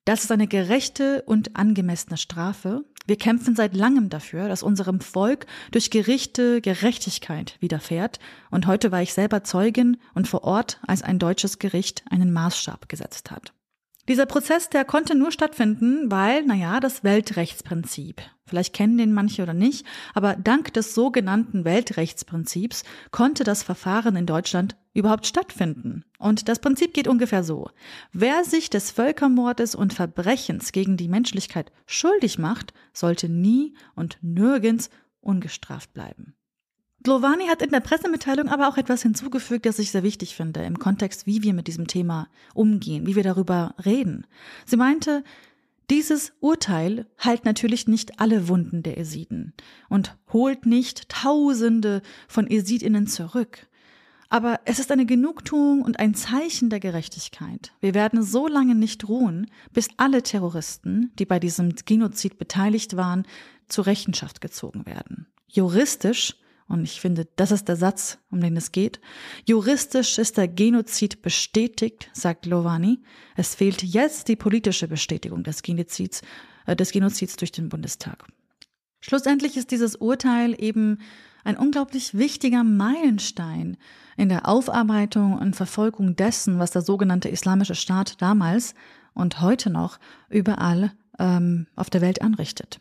das 0.07 0.25
ist 0.25 0.33
eine 0.33 0.47
gerechte 0.47 1.25
und 1.27 1.57
angemessene 1.57 2.17
Strafe. 2.17 2.87
Wir 3.07 3.17
kämpfen 3.17 3.55
seit 3.55 3.77
langem 3.77 4.09
dafür, 4.09 4.49
dass 4.49 4.63
unserem 4.63 5.03
Volk 5.03 5.45
durch 5.71 5.91
Gerichte 5.91 6.63
Gerechtigkeit 6.63 7.59
widerfährt. 7.61 8.19
Und 8.51 8.67
heute 8.67 8.93
war 8.93 9.03
ich 9.03 9.13
selber 9.13 9.45
Zeugin 9.45 9.99
und 10.15 10.27
vor 10.27 10.45
Ort, 10.45 10.81
als 10.87 11.03
ein 11.03 11.19
deutsches 11.19 11.59
Gericht 11.59 12.03
einen 12.09 12.33
Maßstab 12.33 12.89
gesetzt 12.89 13.31
hat. 13.31 13.53
Dieser 14.07 14.27
Prozess, 14.27 14.69
der 14.69 14.85
konnte 14.85 15.15
nur 15.15 15.33
stattfinden, 15.33 16.11
weil, 16.11 16.45
naja, 16.45 16.79
das 16.79 17.05
Weltrechtsprinzip. 17.05 18.21
Vielleicht 18.45 18.75
kennen 18.75 18.99
den 18.99 19.15
manche 19.15 19.43
oder 19.43 19.55
nicht, 19.55 19.87
aber 20.13 20.37
dank 20.37 20.75
des 20.75 20.95
sogenannten 20.95 21.65
Weltrechtsprinzips 21.65 22.85
konnte 23.11 23.45
das 23.45 23.63
Verfahren 23.63 24.15
in 24.17 24.27
Deutschland 24.27 24.77
überhaupt 24.93 25.27
stattfinden. 25.27 26.05
Und 26.19 26.49
das 26.49 26.59
Prinzip 26.59 26.93
geht 26.93 27.09
ungefähr 27.09 27.43
so. 27.43 27.71
Wer 28.13 28.45
sich 28.45 28.69
des 28.69 28.91
Völkermordes 28.91 29.75
und 29.75 29.95
Verbrechens 29.95 30.73
gegen 30.73 30.99
die 30.99 31.09
Menschlichkeit 31.09 31.73
schuldig 31.87 32.39
macht, 32.39 32.75
sollte 32.93 33.31
nie 33.31 33.75
und 33.95 34.19
nirgends 34.21 34.91
ungestraft 35.23 35.95
bleiben. 35.95 36.35
Glovani 37.05 37.49
hat 37.49 37.61
in 37.61 37.71
der 37.71 37.81
Pressemitteilung 37.81 38.49
aber 38.49 38.67
auch 38.67 38.79
etwas 38.79 39.03
hinzugefügt, 39.03 39.67
das 39.67 39.79
ich 39.79 39.91
sehr 39.91 40.03
wichtig 40.03 40.35
finde, 40.35 40.63
im 40.63 40.79
Kontext, 40.79 41.27
wie 41.27 41.43
wir 41.43 41.53
mit 41.53 41.67
diesem 41.69 41.87
Thema 41.87 42.29
umgehen, 42.55 43.07
wie 43.07 43.15
wir 43.15 43.23
darüber 43.23 43.75
reden. 43.85 44.27
Sie 44.65 44.79
meinte, 44.79 45.23
dieses 45.91 46.33
Urteil 46.41 47.07
heilt 47.23 47.45
natürlich 47.45 47.87
nicht 47.87 48.21
alle 48.21 48.49
Wunden 48.49 48.83
der 48.83 48.97
Esiden 48.97 49.53
und 49.91 50.17
holt 50.33 50.65
nicht 50.65 51.11
Tausende 51.11 52.01
von 52.27 52.47
Esidinnen 52.47 53.07
zurück. 53.07 53.67
Aber 54.31 54.61
es 54.65 54.79
ist 54.79 54.91
eine 54.91 55.05
Genugtuung 55.05 55.83
und 55.83 55.99
ein 55.99 56.15
Zeichen 56.15 56.71
der 56.71 56.81
Gerechtigkeit. 56.81 57.75
Wir 57.81 57.93
werden 57.93 58.23
so 58.23 58.49
lange 58.49 58.75
nicht 58.75 59.07
ruhen, 59.07 59.51
bis 59.75 59.89
alle 59.99 60.23
Terroristen, 60.23 61.13
die 61.19 61.27
bei 61.27 61.39
diesem 61.39 61.75
Genozid 61.85 62.39
beteiligt 62.39 62.97
waren, 62.97 63.27
zur 63.69 63.85
Rechenschaft 63.85 64.41
gezogen 64.41 64.87
werden. 64.87 65.27
Juristisch 65.49 66.37
und 66.67 66.85
ich 66.85 67.01
finde, 67.01 67.27
das 67.37 67.51
ist 67.51 67.69
der 67.69 67.77
Satz, 67.77 68.19
um 68.31 68.41
den 68.41 68.57
es 68.57 68.73
geht. 68.73 69.01
Juristisch 69.47 70.19
ist 70.19 70.39
der 70.39 70.49
Genozid 70.49 71.21
bestätigt, 71.21 72.09
sagt 72.13 72.47
Lovani. 72.47 73.03
Es 73.37 73.55
fehlt 73.55 73.83
jetzt 73.83 74.29
die 74.29 74.37
politische 74.37 74.89
Bestätigung 74.89 75.43
des 75.43 75.63
Genozids, 75.63 76.23
äh, 76.67 76.75
des 76.75 76.93
Genozids 76.93 77.37
durch 77.37 77.53
den 77.53 77.69
Bundestag. 77.69 78.27
Schlussendlich 79.01 79.59
ist 79.59 79.71
dieses 79.71 79.97
Urteil 79.97 80.55
eben 80.59 80.99
ein 81.45 81.59
unglaublich 81.59 82.17
wichtiger 82.17 82.65
Meilenstein 82.65 83.77
in 84.17 84.31
der 84.31 84.49
Aufarbeitung 84.49 85.37
und 85.37 85.57
Verfolgung 85.57 86.17
dessen, 86.17 86.59
was 86.59 86.71
der 86.71 86.81
sogenannte 86.81 87.29
Islamische 87.29 87.75
Staat 87.75 88.23
damals 88.23 88.75
und 89.13 89.43
heute 89.43 89.69
noch 89.69 89.99
überall 90.31 90.93
ähm, 91.19 91.67
auf 91.77 91.91
der 91.91 92.01
Welt 92.01 92.23
anrichtet. 92.23 92.81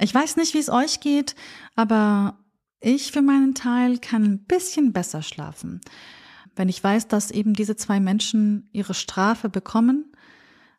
Ich 0.00 0.12
weiß 0.12 0.36
nicht, 0.36 0.54
wie 0.54 0.58
es 0.58 0.70
euch 0.70 0.98
geht, 0.98 1.36
aber 1.76 2.36
ich 2.84 3.12
für 3.12 3.22
meinen 3.22 3.54
Teil 3.54 3.98
kann 3.98 4.24
ein 4.24 4.38
bisschen 4.44 4.92
besser 4.92 5.22
schlafen, 5.22 5.80
wenn 6.56 6.68
ich 6.68 6.82
weiß, 6.82 7.08
dass 7.08 7.30
eben 7.30 7.54
diese 7.54 7.76
zwei 7.76 8.00
Menschen 8.00 8.68
ihre 8.72 8.94
Strafe 8.94 9.48
bekommen 9.48 10.12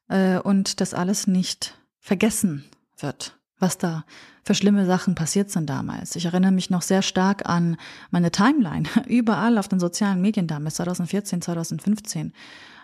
äh, 0.08 0.39
und 0.39 0.80
das 0.82 0.93
alles 0.93 1.28
nicht 1.28 1.78
vergessen 1.99 2.64
wird, 2.97 3.38
was 3.60 3.78
da 3.78 4.06
für 4.43 4.53
schlimme 4.53 4.86
Sachen 4.86 5.16
passiert 5.16 5.49
sind 5.49 5.70
damals. 5.70 6.16
Ich 6.16 6.26
erinnere 6.26 6.51
mich 6.51 6.70
noch 6.70 6.84
sehr 6.84 7.01
stark 7.01 7.49
an 7.49 7.78
meine 8.12 8.32
Timeline, 8.32 8.88
überall 9.08 9.58
auf 9.58 9.68
den 9.68 9.80
sozialen 9.80 10.22
Medien 10.22 10.47
damals, 10.47 10.76
2014, 10.76 11.41
2015. 11.41 12.34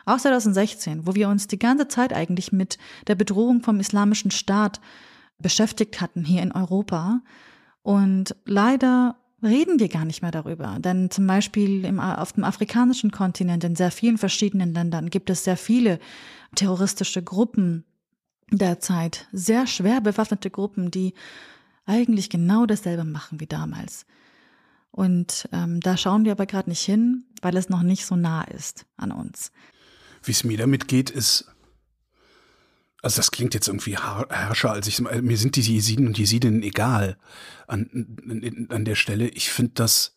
Auch 0.05 0.17
2016, 0.17 1.05
wo 1.05 1.13
wir 1.13 1.29
uns 1.29 1.45
die 1.45 1.59
ganze 1.59 1.87
Zeit 1.87 2.11
eigentlich 2.11 2.51
mit 2.51 2.79
der 3.05 3.13
Bedrohung 3.13 3.61
vom 3.61 3.79
islamischen 3.79 4.31
Staat 4.31 4.81
beschäftigt 5.37 6.01
hatten 6.01 6.25
hier 6.25 6.41
in 6.41 6.51
Europa 6.51 7.21
und 7.83 8.35
leider 8.45 9.15
reden 9.43 9.79
wir 9.79 9.89
gar 9.89 10.05
nicht 10.05 10.21
mehr 10.21 10.31
darüber. 10.31 10.77
Denn 10.79 11.09
zum 11.09 11.25
Beispiel 11.25 11.83
im, 11.85 11.99
auf 11.99 12.33
dem 12.33 12.43
afrikanischen 12.43 13.11
Kontinent, 13.11 13.63
in 13.63 13.75
sehr 13.75 13.91
vielen 13.91 14.17
verschiedenen 14.17 14.73
Ländern, 14.73 15.09
gibt 15.09 15.29
es 15.29 15.43
sehr 15.43 15.57
viele 15.57 15.99
terroristische 16.55 17.23
Gruppen 17.23 17.85
derzeit. 18.51 19.27
Sehr 19.31 19.65
schwer 19.67 20.01
bewaffnete 20.01 20.51
Gruppen, 20.51 20.91
die 20.91 21.13
eigentlich 21.85 22.29
genau 22.29 22.65
dasselbe 22.65 23.03
machen 23.03 23.39
wie 23.39 23.47
damals. 23.47 24.05
Und 24.91 25.47
ähm, 25.53 25.79
da 25.79 25.97
schauen 25.97 26.25
wir 26.25 26.33
aber 26.33 26.45
gerade 26.45 26.69
nicht 26.69 26.83
hin, 26.83 27.25
weil 27.41 27.55
es 27.55 27.69
noch 27.69 27.81
nicht 27.81 28.05
so 28.05 28.15
nah 28.15 28.43
ist 28.43 28.85
an 28.97 29.11
uns. 29.11 29.51
Wie 30.21 30.31
es 30.31 30.43
mir 30.43 30.57
damit 30.57 30.87
geht, 30.87 31.09
ist 31.09 31.50
also 33.01 33.17
das 33.17 33.31
klingt 33.31 33.53
jetzt 33.53 33.67
irgendwie 33.67 33.97
herrscher, 33.97 34.71
als 34.71 34.87
ich 34.87 34.99
mir 34.99 35.37
sind 35.37 35.55
die 35.55 35.61
Jesiden 35.61 36.07
und 36.07 36.17
Jesidinnen 36.17 36.61
egal 36.61 37.17
an, 37.67 38.67
an 38.69 38.85
der 38.85 38.95
Stelle. 38.95 39.27
Ich 39.29 39.49
finde 39.49 39.71
das 39.75 40.13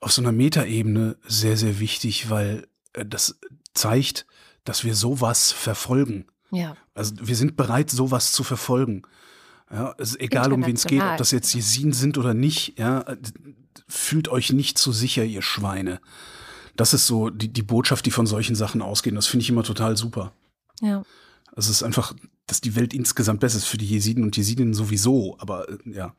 auf 0.00 0.12
so 0.12 0.22
einer 0.22 0.32
Metaebene 0.32 1.16
sehr, 1.26 1.56
sehr 1.56 1.78
wichtig, 1.78 2.30
weil 2.30 2.66
äh, 2.94 3.04
das 3.04 3.38
zeigt, 3.74 4.26
dass 4.64 4.84
wir 4.84 4.94
sowas 4.94 5.52
verfolgen. 5.52 6.26
Ja. 6.50 6.76
Also 6.94 7.14
wir 7.20 7.36
sind 7.36 7.56
bereit, 7.56 7.90
sowas 7.90 8.32
zu 8.32 8.44
verfolgen. 8.44 9.02
Ja, 9.70 9.94
es 9.98 10.10
ist 10.10 10.20
egal, 10.20 10.52
um 10.52 10.66
wen 10.66 10.74
es 10.74 10.86
geht, 10.86 11.02
ob 11.02 11.16
das 11.16 11.30
jetzt 11.30 11.52
Jesiden 11.54 11.92
sind 11.92 12.18
oder 12.18 12.34
nicht. 12.34 12.78
Ja, 12.78 13.04
fühlt 13.86 14.28
euch 14.28 14.52
nicht 14.52 14.78
zu 14.78 14.90
sicher, 14.90 15.24
ihr 15.24 15.42
Schweine. 15.42 16.00
Das 16.76 16.92
ist 16.92 17.06
so 17.06 17.30
die, 17.30 17.52
die 17.52 17.62
Botschaft, 17.62 18.06
die 18.06 18.10
von 18.10 18.26
solchen 18.26 18.56
Sachen 18.56 18.82
ausgehen. 18.82 19.14
Das 19.14 19.26
finde 19.26 19.44
ich 19.44 19.50
immer 19.50 19.62
total 19.62 19.96
super. 19.96 20.32
Ja. 20.80 21.02
Es 21.56 21.68
ist 21.68 21.82
einfach, 21.82 22.14
dass 22.46 22.60
die 22.60 22.76
Welt 22.76 22.94
insgesamt 22.94 23.40
besser 23.40 23.58
ist 23.58 23.66
für 23.66 23.78
die 23.78 23.86
Jesiden 23.86 24.24
und 24.24 24.36
Jesidinnen 24.36 24.74
sowieso, 24.74 25.36
aber 25.38 25.68
äh, 25.68 25.78
ja. 25.86 26.14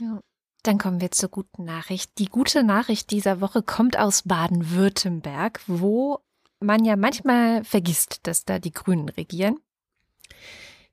ja. 0.00 0.20
Dann 0.62 0.78
kommen 0.78 1.00
wir 1.00 1.10
zur 1.10 1.30
guten 1.30 1.64
Nachricht. 1.64 2.18
Die 2.18 2.26
gute 2.26 2.62
Nachricht 2.62 3.10
dieser 3.10 3.40
Woche 3.40 3.62
kommt 3.62 3.98
aus 3.98 4.22
Baden-Württemberg, 4.22 5.60
wo 5.66 6.20
man 6.60 6.84
ja 6.84 6.96
manchmal 6.96 7.64
vergisst, 7.64 8.20
dass 8.24 8.44
da 8.44 8.58
die 8.58 8.72
Grünen 8.72 9.08
regieren. 9.08 9.58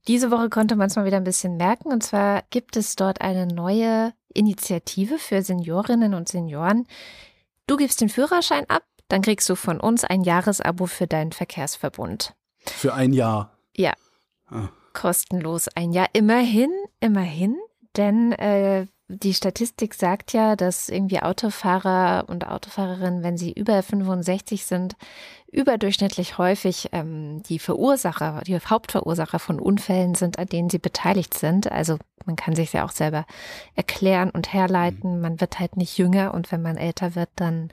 Diese 0.07 0.31
Woche 0.31 0.49
konnte 0.49 0.77
man 0.77 0.87
es 0.87 0.95
mal 0.95 1.05
wieder 1.05 1.17
ein 1.17 1.25
bisschen 1.25 1.57
merken. 1.57 1.91
Und 1.91 2.01
zwar 2.01 2.43
gibt 2.49 2.77
es 2.77 2.95
dort 2.95 3.19
eine 3.19 3.45
neue 3.45 4.13
Initiative 4.33 5.17
für 5.17 5.41
Seniorinnen 5.41 6.13
und 6.13 6.29
Senioren. 6.29 6.87
Du 7.67 7.75
gibst 7.75 7.99
den 7.99 8.07
Führerschein 8.07 8.69
ab, 8.69 8.83
dann 9.09 9.21
kriegst 9.21 9.49
du 9.49 9.55
von 9.55 9.81
uns 9.81 10.05
ein 10.05 10.21
Jahresabo 10.21 10.85
für 10.85 11.07
deinen 11.07 11.33
Verkehrsverbund. 11.33 12.33
Für 12.59 12.93
ein 12.93 13.11
Jahr. 13.11 13.56
Ja. 13.77 13.93
Ah. 14.47 14.69
Kostenlos 14.93 15.67
ein 15.75 15.93
Jahr. 15.93 16.07
Immerhin, 16.13 16.71
immerhin, 16.99 17.55
denn 17.95 18.31
äh, 18.33 18.87
die 19.09 19.33
Statistik 19.33 19.93
sagt 19.93 20.33
ja, 20.33 20.57
dass 20.57 20.89
irgendwie 20.89 21.21
Autofahrer 21.21 22.25
und 22.27 22.45
Autofahrerinnen, 22.45 23.23
wenn 23.23 23.37
sie 23.37 23.53
über 23.53 23.81
65 23.81 24.65
sind, 24.65 24.97
überdurchschnittlich 25.49 26.37
häufig 26.37 26.89
ähm, 26.91 27.41
die 27.43 27.59
Verursacher, 27.59 28.41
die 28.45 28.59
Hauptverursacher 28.59 29.39
von 29.39 29.61
Unfällen 29.61 30.13
sind, 30.13 30.37
an 30.37 30.47
denen 30.47 30.69
sie 30.69 30.79
beteiligt 30.79 31.33
sind. 31.35 31.71
Also 31.71 31.97
man 32.25 32.35
kann 32.35 32.53
sich 32.53 32.73
ja 32.73 32.83
auch 32.83 32.91
selber 32.91 33.25
erklären 33.75 34.29
und 34.29 34.51
herleiten. 34.51 35.21
Man 35.21 35.39
wird 35.39 35.59
halt 35.59 35.77
nicht 35.77 35.97
jünger 35.97 36.33
und 36.33 36.51
wenn 36.51 36.61
man 36.61 36.75
älter 36.75 37.15
wird, 37.15 37.29
dann 37.37 37.69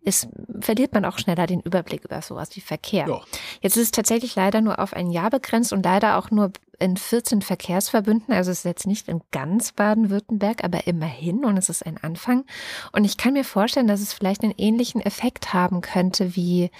ist, 0.00 0.28
verliert 0.60 0.94
man 0.94 1.04
auch 1.04 1.18
schneller 1.18 1.46
den 1.46 1.60
Überblick 1.60 2.04
über 2.04 2.22
sowas 2.22 2.54
wie 2.56 2.60
Verkehr. 2.60 3.06
Ja. 3.08 3.20
Jetzt 3.60 3.76
ist 3.76 3.84
es 3.84 3.90
tatsächlich 3.90 4.34
leider 4.36 4.60
nur 4.60 4.78
auf 4.78 4.94
ein 4.94 5.10
Jahr 5.10 5.30
begrenzt 5.30 5.72
und 5.72 5.84
leider 5.84 6.18
auch 6.18 6.30
nur 6.30 6.52
in 6.78 6.96
14 6.96 7.42
Verkehrsverbünden. 7.42 8.32
Also 8.32 8.50
es 8.50 8.58
ist 8.58 8.64
jetzt 8.64 8.86
nicht 8.86 9.08
in 9.08 9.20
ganz 9.32 9.72
Baden-Württemberg, 9.72 10.64
aber 10.64 10.86
immerhin 10.86 11.44
und 11.44 11.56
es 11.56 11.68
ist 11.68 11.84
ein 11.84 11.98
Anfang. 11.98 12.44
Und 12.92 13.04
ich 13.04 13.16
kann 13.16 13.32
mir 13.34 13.44
vorstellen, 13.44 13.88
dass 13.88 14.00
es 14.00 14.12
vielleicht 14.12 14.42
einen 14.42 14.54
ähnlichen 14.56 15.00
Effekt 15.00 15.52
haben 15.52 15.80
könnte 15.80 16.36
wie 16.36 16.70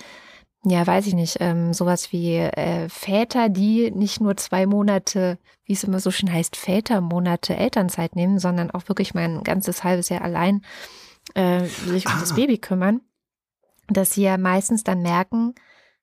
ja, 0.64 0.84
weiß 0.84 1.06
ich 1.06 1.14
nicht, 1.14 1.36
ähm, 1.40 1.72
sowas 1.72 2.12
wie 2.12 2.34
äh, 2.36 2.88
Väter, 2.88 3.48
die 3.48 3.92
nicht 3.92 4.20
nur 4.20 4.36
zwei 4.36 4.66
Monate, 4.66 5.38
wie 5.64 5.72
es 5.72 5.84
immer 5.84 6.00
so 6.00 6.10
schön 6.10 6.32
heißt, 6.32 6.56
Vätermonate 6.56 7.56
Elternzeit 7.56 8.16
nehmen, 8.16 8.40
sondern 8.40 8.72
auch 8.72 8.88
wirklich 8.88 9.14
mal 9.14 9.22
ein 9.22 9.44
ganzes 9.44 9.84
halbes 9.84 10.08
Jahr 10.08 10.22
allein 10.22 10.62
äh, 11.34 11.64
sich 11.64 12.06
um 12.06 12.12
ah. 12.12 12.20
das 12.20 12.34
Baby 12.34 12.58
kümmern 12.58 13.00
dass 13.88 14.12
sie 14.12 14.22
ja 14.22 14.36
meistens 14.38 14.84
dann 14.84 15.02
merken, 15.02 15.54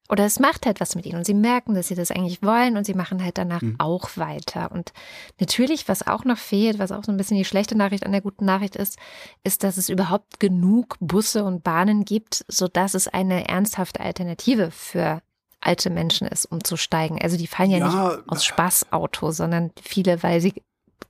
oder 0.08 0.26
es 0.26 0.40
macht 0.40 0.68
halt 0.68 0.80
was 0.80 0.96
mit 0.96 1.06
ihnen 1.06 1.18
und 1.18 1.26
sie 1.26 1.34
merken, 1.34 1.74
dass 1.74 1.88
sie 1.88 1.96
das 1.96 2.12
eigentlich 2.12 2.44
wollen 2.44 2.78
und 2.78 2.86
sie 2.86 2.94
machen 2.94 3.24
halt 3.24 3.40
danach 3.40 3.64
mhm. 3.64 3.76
auch 3.80 4.10
weiter. 4.18 4.72
Und 4.72 4.94
natürlich, 5.40 5.88
was 5.88 6.06
auch 6.06 6.26
noch 6.26 6.38
fehlt, 6.38 6.78
was 6.78 6.92
auch 6.92 7.04
so 7.04 7.12
ein 7.12 7.18
bisschen 7.18 7.38
die 7.38 7.46
schlechte 7.46 7.76
Nachricht 7.76 8.06
an 8.06 8.12
der 8.12 8.22
guten 8.22 8.46
Nachricht 8.46 8.76
ist, 8.76 9.00
ist, 9.44 9.64
dass 9.64 9.78
es 9.78 9.90
überhaupt 9.90 10.40
genug 10.40 10.98
Busse 11.00 11.44
und 11.44 11.64
Bahnen 11.64 12.06
gibt, 12.06 12.46
sodass 12.48 12.94
es 12.94 13.08
eine 13.08 13.48
ernsthafte 13.48 14.00
Alternative 14.00 14.70
für 14.70 15.22
alte 15.60 15.90
Menschen 15.90 16.28
ist, 16.28 16.46
umzusteigen. 16.46 17.20
Also 17.20 17.38
die 17.38 17.48
fallen 17.48 17.72
ja, 17.72 17.80
ja 17.80 17.88
nicht 17.88 18.30
aus 18.30 18.46
Spaßauto, 18.46 19.32
sondern 19.32 19.72
viele, 19.82 20.22
weil 20.22 20.40
sie 20.40 20.54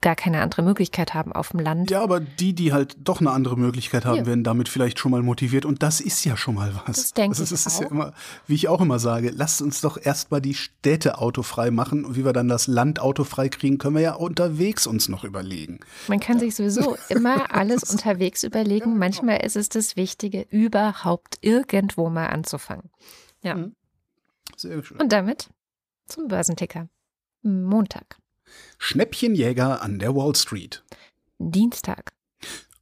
gar 0.06 0.16
keine 0.16 0.42
andere 0.42 0.62
Möglichkeit 0.62 1.16
haben 1.16 1.34
auf 1.34 1.50
dem 1.50 1.62
Land. 1.62 1.90
Ja, 1.90 2.04
aber 2.04 2.20
die, 2.20 2.54
die 2.54 2.72
halt 2.72 2.96
doch 3.04 3.22
eine 3.22 3.32
andere 3.32 3.58
Möglichkeit 3.58 4.06
haben, 4.06 4.18
ja. 4.18 4.26
werden 4.28 4.44
damit 4.44 4.70
vielleicht 4.70 5.00
schon 5.00 5.10
mal 5.12 5.24
motiviert 5.24 5.66
und 5.66 5.82
das 5.82 6.00
ist 6.00 6.24
ja 6.24 6.38
schon 6.38 6.54
mal 6.54 6.76
was. 6.86 6.98
Das 6.98 7.14
denke 7.14 7.32
also, 7.32 7.42
das 7.42 7.52
ist, 7.52 7.66
ist 7.66 7.80
ja 7.82 7.88
immer, 7.88 8.14
wie 8.46 8.54
ich 8.54 8.68
auch 8.68 8.82
immer 8.82 9.00
sage, 9.00 9.32
lasst 9.32 9.64
uns 9.64 9.82
doch 9.82 9.98
erstmal 10.00 10.42
die 10.42 10.54
Städte 10.54 11.18
autofrei 11.18 11.72
machen 11.72 12.06
und 12.06 12.16
wie 12.16 12.24
wir 12.24 12.34
dann 12.34 12.48
das 12.48 12.68
Land 12.68 13.00
autofrei 13.00 13.50
kriegen, 13.50 13.80
können 13.80 13.96
wir 13.96 14.04
ja 14.04 14.14
unterwegs 14.14 14.86
uns 14.86 15.10
noch 15.10 15.24
überlegen. 15.24 15.80
Man 16.08 16.20
kann 16.20 16.38
sich 16.38 16.54
sowieso 16.54 16.98
immer 17.10 17.56
alles 17.56 17.90
unterwegs 17.90 18.44
überlegen. 18.44 18.92
Ja, 18.92 18.98
Manchmal 18.98 19.44
ist 19.44 19.56
es 19.56 19.70
das 19.70 19.96
Wichtige, 19.96 20.46
überhaupt 20.52 21.40
irgendwo 21.42 22.12
mal 22.12 22.28
anzufangen. 22.28 22.92
Ja. 23.42 23.56
Mhm. 23.56 23.76
Sehr 24.56 24.84
schön. 24.84 25.02
Und 25.02 25.12
damit 25.12 25.50
zum 26.06 26.28
Börsenticker. 26.28 26.90
Montag. 27.42 28.18
Schnäppchenjäger 28.78 29.82
an 29.82 30.00
der 30.00 30.16
Wall 30.16 30.36
Street. 30.36 30.84
Dienstag. 31.40 32.14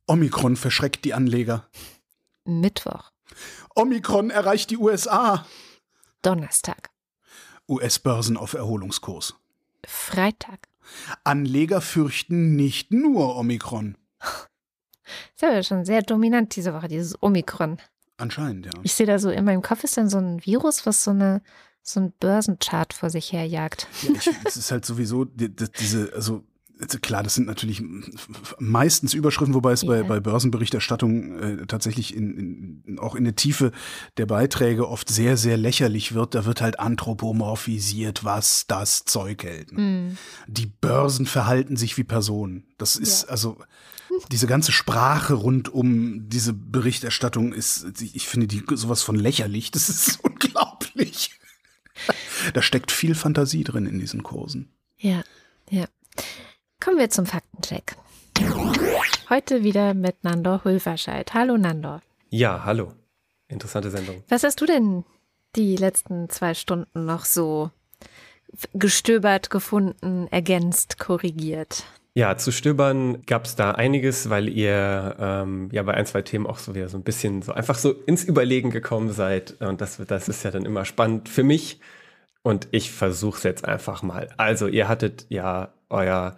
Omikron 0.08 0.56
verschreckt 0.56 1.06
die 1.06 1.14
Anleger. 1.14 1.68
Mittwoch. 2.46 3.12
Omikron 3.76 4.30
erreicht 4.30 4.70
die 4.70 4.78
USA. 4.78 5.46
Donnerstag. 6.22 6.90
US-Börsen 7.68 8.38
auf 8.38 8.54
Erholungskurs. 8.54 9.36
Freitag. 9.86 10.68
Anleger 11.24 11.82
fürchten 11.82 12.56
nicht 12.56 12.92
nur 12.92 13.36
Omikron. 13.38 13.98
Das 15.40 15.50
ist 15.50 15.56
ja 15.56 15.64
schon 15.64 15.86
sehr 15.86 16.02
dominant 16.02 16.56
diese 16.56 16.74
Woche, 16.74 16.88
dieses 16.88 17.22
Omikron. 17.22 17.78
Anscheinend, 18.18 18.68
ja. 18.68 18.72
Ich 18.84 18.94
sehe 18.94 19.06
da 19.06 19.20
so 19.20 19.30
in 19.30 19.44
meinem 19.44 19.62
Kopf 19.62 19.84
ist 19.84 19.98
dann 19.98 20.10
so 20.10 20.18
ein 20.18 20.46
Virus, 20.46 20.86
was 20.86 21.04
so 21.04 21.12
eine 21.12 21.42
so 21.84 22.00
ein 22.00 22.14
Börsenchart 22.20 22.94
vor 22.94 23.10
sich 23.10 23.32
herjagt. 23.32 23.88
Ja, 24.04 24.14
es 24.46 24.56
ist 24.56 24.72
halt 24.72 24.86
sowieso 24.86 25.26
die, 25.26 25.54
die, 25.54 25.66
diese, 25.80 26.12
also 26.16 26.44
klar, 27.02 27.24
das 27.24 27.36
sind 27.36 27.48
natürlich 27.48 27.84
meistens 28.60 29.14
Überschriften, 29.14 29.54
wobei 29.54 29.74
es 29.74 29.84
yeah. 29.84 30.02
bei, 30.02 30.04
bei 30.04 30.20
Börsenberichterstattung 30.20 31.40
äh, 31.40 31.66
tatsächlich 31.68 32.16
in, 32.16 32.82
in, 32.86 33.00
auch 33.00 33.16
in 33.16 33.24
der 33.24 33.36
Tiefe 33.36 33.72
der 34.18 34.26
Beiträge 34.26 34.88
oft 34.88 35.10
sehr, 35.10 35.38
sehr 35.38 35.58
lächerlich 35.58 36.14
wird. 36.14 36.36
Da 36.36 36.46
wird 36.46 36.62
halt 36.62 36.80
anthropomorphisiert, 36.80 38.24
was 38.24 38.66
das 38.68 39.06
Zeug 39.06 39.44
hält. 39.44 39.72
Mm. 39.72 40.18
Die 40.48 40.66
Börsen 40.66 41.26
verhalten 41.26 41.78
sich 41.78 41.98
wie 41.98 42.04
Personen. 42.04 42.66
Das 42.78 42.96
ist 42.96 43.24
ja. 43.24 43.30
also. 43.30 43.58
Diese 44.32 44.46
ganze 44.46 44.72
Sprache 44.72 45.34
rund 45.34 45.70
um 45.70 46.30
diese 46.30 46.54
Berichterstattung 46.54 47.52
ist, 47.52 48.00
ich 48.00 48.28
finde 48.28 48.46
die 48.46 48.64
sowas 48.76 49.02
von 49.02 49.16
lächerlich. 49.16 49.72
Das 49.72 49.90
ist 49.90 50.20
unglaublich. 50.24 51.32
Da 52.54 52.62
steckt 52.62 52.92
viel 52.92 53.16
Fantasie 53.16 53.64
drin 53.64 53.86
in 53.86 54.00
diesen 54.00 54.24
Kursen. 54.24 54.70
Ja, 54.98 55.24
ja. 55.70 55.86
Kommen 56.80 56.98
wir 56.98 57.10
zum 57.10 57.26
Faktencheck. 57.26 57.96
Heute 59.30 59.64
wieder 59.64 59.94
mit 59.94 60.24
Nandor 60.24 60.64
Hulverscheid. 60.64 61.34
Hallo 61.34 61.58
Nandor. 61.58 62.02
Ja, 62.30 62.66
hallo. 62.66 62.94
Interessante 63.48 63.90
Sendung. 63.90 64.24
Was 64.28 64.44
hast 64.44 64.60
du 64.60 64.66
denn 64.66 65.06
die 65.56 65.76
letzten 65.76 66.30
zwei 66.30 66.54
Stunden 66.54 67.06
noch 67.06 67.26
so 67.26 67.72
gestöbert, 68.74 69.50
gefunden, 69.50 70.28
ergänzt, 70.30 71.00
korrigiert? 71.00 71.86
Ja, 72.16 72.38
zu 72.38 72.52
stöbern 72.52 73.24
gab 73.26 73.46
es 73.46 73.56
da 73.56 73.72
einiges, 73.72 74.30
weil 74.30 74.48
ihr 74.48 75.16
ähm, 75.20 75.70
ja 75.72 75.82
bei 75.82 75.96
ein, 75.96 76.06
zwei 76.06 76.22
Themen 76.22 76.46
auch 76.46 76.60
so 76.60 76.76
wieder 76.76 76.88
so 76.90 76.98
ein 76.98 77.04
bisschen 77.04 77.42
so 77.42 77.54
einfach 77.54 77.78
so 77.78 77.92
ins 77.92 78.24
Überlegen 78.24 78.70
gekommen 78.70 79.12
seid. 79.12 79.60
Und 79.62 79.82
das, 79.82 79.98
das 79.98 80.30
ist 80.30 80.44
ja 80.44 80.52
dann 80.52 80.66
immer 80.66 80.86
spannend 80.86 81.28
für 81.28 81.44
mich. 81.44 81.80
Und 82.44 82.68
ich 82.72 82.92
versuche 82.92 83.38
es 83.38 83.44
jetzt 83.44 83.66
einfach 83.66 84.04
mal. 84.04 84.30
Also, 84.38 84.68
ihr 84.68 84.88
hattet 84.88 85.26
ja 85.30 85.74
euer 85.90 86.36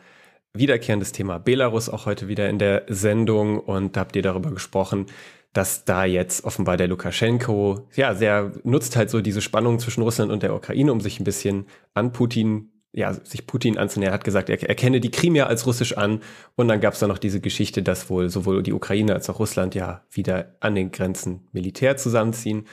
wiederkehrendes 0.53 1.11
Thema 1.11 1.39
Belarus 1.39 1.89
auch 1.89 2.05
heute 2.05 2.27
wieder 2.27 2.49
in 2.49 2.59
der 2.59 2.83
Sendung 2.87 3.59
und 3.59 3.95
da 3.95 4.01
habt 4.01 4.15
ihr 4.15 4.21
darüber 4.21 4.51
gesprochen, 4.51 5.07
dass 5.51 5.85
da 5.85 6.05
jetzt 6.05 6.43
offenbar 6.43 6.77
der 6.77 6.87
Lukaschenko, 6.87 7.87
ja, 7.95 8.13
sehr 8.13 8.51
nutzt 8.63 8.95
halt 8.95 9.09
so 9.09 9.21
diese 9.21 9.41
Spannung 9.41 9.79
zwischen 9.79 10.03
Russland 10.03 10.31
und 10.31 10.43
der 10.43 10.53
Ukraine, 10.53 10.91
um 10.91 11.01
sich 11.01 11.19
ein 11.19 11.23
bisschen 11.23 11.65
an 11.93 12.11
Putin 12.11 12.71
ja, 12.95 13.13
sich 13.13 13.45
Putin 13.45 13.77
anzunähern, 13.77 14.13
hat 14.13 14.23
gesagt, 14.23 14.49
er 14.49 14.61
erkenne 14.69 15.01
die 15.01 15.11
Krimia 15.11 15.47
als 15.47 15.65
russisch 15.65 15.97
an. 15.97 16.21
Und 16.55 16.69
dann 16.69 16.79
gab 16.79 16.93
es 16.93 17.01
da 17.01 17.07
noch 17.07 17.17
diese 17.17 17.41
Geschichte, 17.41 17.83
dass 17.83 18.09
wohl 18.09 18.29
sowohl 18.29 18.63
die 18.63 18.71
Ukraine 18.71 19.13
als 19.13 19.29
auch 19.29 19.39
Russland 19.39 19.75
ja 19.75 20.05
wieder 20.09 20.55
an 20.61 20.75
den 20.75 20.91
Grenzen 20.91 21.49
Militär 21.51 21.97
zusammenziehen. 21.97 22.63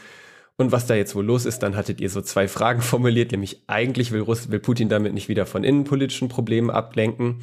Und 0.63 0.71
was 0.71 0.87
da 0.87 0.95
jetzt 0.95 1.17
wohl 1.17 1.25
los 1.25 1.45
ist, 1.45 1.65
dann 1.65 1.75
hattet 1.75 2.01
ihr 2.01 2.09
so 2.09 2.21
zwei 2.21 2.47
Fragen 2.47 2.83
formuliert, 2.83 3.33
nämlich 3.33 3.65
eigentlich 3.67 4.13
will, 4.13 4.21
Russ 4.21 4.53
will 4.53 4.61
Putin 4.61 4.89
damit 4.89 5.13
nicht 5.13 5.29
wieder 5.29 5.45
von 5.45 5.65
innenpolitischen 5.65 6.29
Problemen 6.29 6.71
ablenken. 6.71 7.43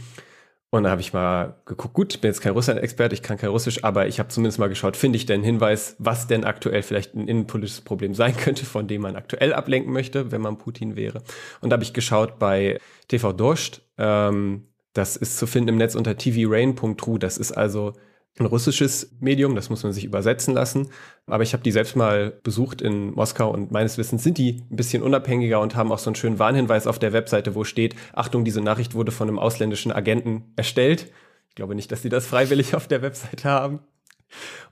Und 0.69 0.83
da 0.83 0.91
habe 0.91 1.01
ich 1.01 1.11
mal 1.11 1.57
geguckt, 1.65 1.93
gut, 1.93 2.21
bin 2.21 2.29
jetzt 2.29 2.39
kein 2.39 2.53
Russland-Experte, 2.53 3.15
ich 3.15 3.21
kann 3.21 3.37
kein 3.37 3.49
Russisch, 3.49 3.83
aber 3.83 4.07
ich 4.07 4.19
habe 4.19 4.29
zumindest 4.29 4.57
mal 4.57 4.69
geschaut, 4.69 4.95
finde 4.95 5.17
ich 5.17 5.25
denn 5.25 5.43
Hinweis, 5.43 5.97
was 5.99 6.27
denn 6.27 6.45
aktuell 6.45 6.81
vielleicht 6.81 7.13
ein 7.13 7.27
innenpolitisches 7.27 7.81
Problem 7.81 8.13
sein 8.13 8.37
könnte, 8.37 8.65
von 8.65 8.87
dem 8.87 9.01
man 9.01 9.17
aktuell 9.17 9.51
ablenken 9.51 9.91
möchte, 9.91 10.31
wenn 10.31 10.39
man 10.39 10.57
Putin 10.57 10.95
wäre. 10.95 11.21
Und 11.59 11.71
da 11.71 11.73
habe 11.73 11.83
ich 11.83 11.91
geschaut 11.91 12.39
bei 12.39 12.79
TV 13.09 13.33
Dost, 13.33 13.81
ähm, 13.97 14.67
das 14.93 15.17
ist 15.17 15.37
zu 15.37 15.45
finden 15.45 15.69
im 15.69 15.77
Netz 15.77 15.93
unter 15.93 16.17
tvrain.ru, 16.17 17.17
das 17.17 17.37
ist 17.37 17.51
also 17.51 17.93
ein 18.37 18.45
russisches 18.45 19.15
Medium, 19.19 19.55
das 19.55 19.69
muss 19.69 19.83
man 19.83 19.91
sich 19.91 20.05
übersetzen 20.05 20.53
lassen. 20.53 20.89
Aber 21.25 21.43
ich 21.43 21.53
habe 21.53 21.63
die 21.63 21.71
selbst 21.71 21.95
mal 21.95 22.31
besucht 22.43 22.81
in 22.81 23.11
Moskau 23.11 23.51
und 23.51 23.71
meines 23.71 23.97
Wissens 23.97 24.23
sind 24.23 24.37
die 24.37 24.63
ein 24.71 24.75
bisschen 24.75 25.03
unabhängiger 25.03 25.59
und 25.59 25.75
haben 25.75 25.91
auch 25.91 25.99
so 25.99 26.09
einen 26.09 26.15
schönen 26.15 26.39
Warnhinweis 26.39 26.87
auf 26.87 26.99
der 26.99 27.13
Webseite, 27.13 27.55
wo 27.55 27.63
steht, 27.63 27.95
Achtung, 28.13 28.45
diese 28.45 28.61
Nachricht 28.61 28.95
wurde 28.95 29.11
von 29.11 29.27
einem 29.27 29.39
ausländischen 29.39 29.91
Agenten 29.91 30.53
erstellt. 30.55 31.11
Ich 31.49 31.55
glaube 31.55 31.75
nicht, 31.75 31.91
dass 31.91 32.01
sie 32.01 32.09
das 32.09 32.25
freiwillig 32.25 32.75
auf 32.75 32.87
der 32.87 33.01
Webseite 33.01 33.49
haben. 33.49 33.79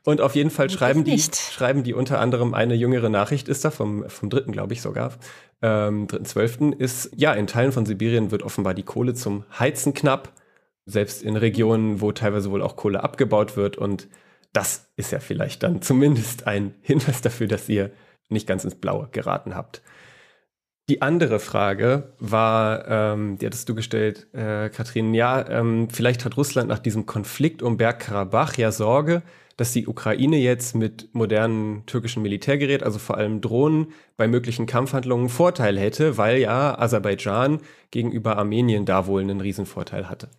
Und 0.03 0.21
auf 0.21 0.35
jeden 0.35 0.51
Fall 0.51 0.69
schreiben 0.69 1.03
die, 1.03 1.19
schreiben 1.19 1.83
die 1.83 1.93
unter 1.93 2.19
anderem 2.19 2.53
eine 2.53 2.75
jüngere 2.75 3.09
Nachricht, 3.09 3.49
ist 3.49 3.65
da 3.65 3.71
vom, 3.71 4.07
vom 4.07 4.29
dritten, 4.29 4.51
glaube 4.51 4.73
ich 4.73 4.81
sogar, 4.81 5.13
ähm, 5.61 6.07
dritten 6.07 6.25
zwölften, 6.25 6.71
ist, 6.71 7.09
ja, 7.15 7.33
in 7.33 7.47
Teilen 7.47 7.71
von 7.71 7.85
Sibirien 7.85 8.31
wird 8.31 8.43
offenbar 8.43 8.73
die 8.73 8.83
Kohle 8.83 9.15
zum 9.15 9.43
Heizen 9.59 9.93
knapp 9.93 10.31
selbst 10.87 11.21
in 11.21 11.35
Regionen, 11.35 12.01
wo 12.01 12.11
teilweise 12.11 12.49
wohl 12.49 12.63
auch 12.63 12.75
Kohle 12.75 13.03
abgebaut 13.03 13.55
wird. 13.55 13.77
Und 13.77 14.07
das 14.53 14.89
ist 14.95 15.11
ja 15.11 15.19
vielleicht 15.19 15.61
dann 15.61 15.81
zumindest 15.83 16.47
ein 16.47 16.73
Hinweis 16.81 17.21
dafür, 17.21 17.47
dass 17.47 17.69
ihr 17.69 17.91
nicht 18.29 18.47
ganz 18.47 18.63
ins 18.63 18.75
Blaue 18.75 19.09
geraten 19.11 19.53
habt. 19.53 19.83
Die 20.89 21.01
andere 21.01 21.39
Frage 21.39 22.13
war, 22.17 22.87
ähm, 22.87 23.37
die 23.37 23.45
hattest 23.45 23.67
du 23.67 23.75
gestellt, 23.75 24.33
äh, 24.33 24.69
Katrin, 24.69 25.13
ja, 25.13 25.45
ähm, 25.49 25.89
vielleicht 25.89 26.23
hat 26.23 26.37
Russland 26.37 26.69
nach 26.69 26.79
diesem 26.79 27.05
Konflikt 27.05 27.61
um 27.61 27.75
Bergkarabach 27.75 28.55
ja 28.55 28.71
Sorge, 28.71 29.21
dass 29.57 29.73
die 29.73 29.87
Ukraine 29.87 30.37
jetzt 30.37 30.75
mit 30.75 31.13
modernen 31.13 31.85
türkischen 31.87 32.21
Militärgerät, 32.21 32.83
also 32.83 32.99
vor 32.99 33.17
allem 33.17 33.41
Drohnen, 33.41 33.87
bei 34.15 34.29
möglichen 34.29 34.65
Kampfhandlungen 34.65 35.27
Vorteil 35.27 35.77
hätte, 35.77 36.17
weil 36.17 36.37
ja 36.37 36.79
Aserbaidschan 36.79 37.59
gegenüber 37.91 38.37
Armenien 38.37 38.85
da 38.85 39.07
wohl 39.07 39.21
einen 39.21 39.41
Riesenvorteil 39.41 40.09
hatte. 40.09 40.29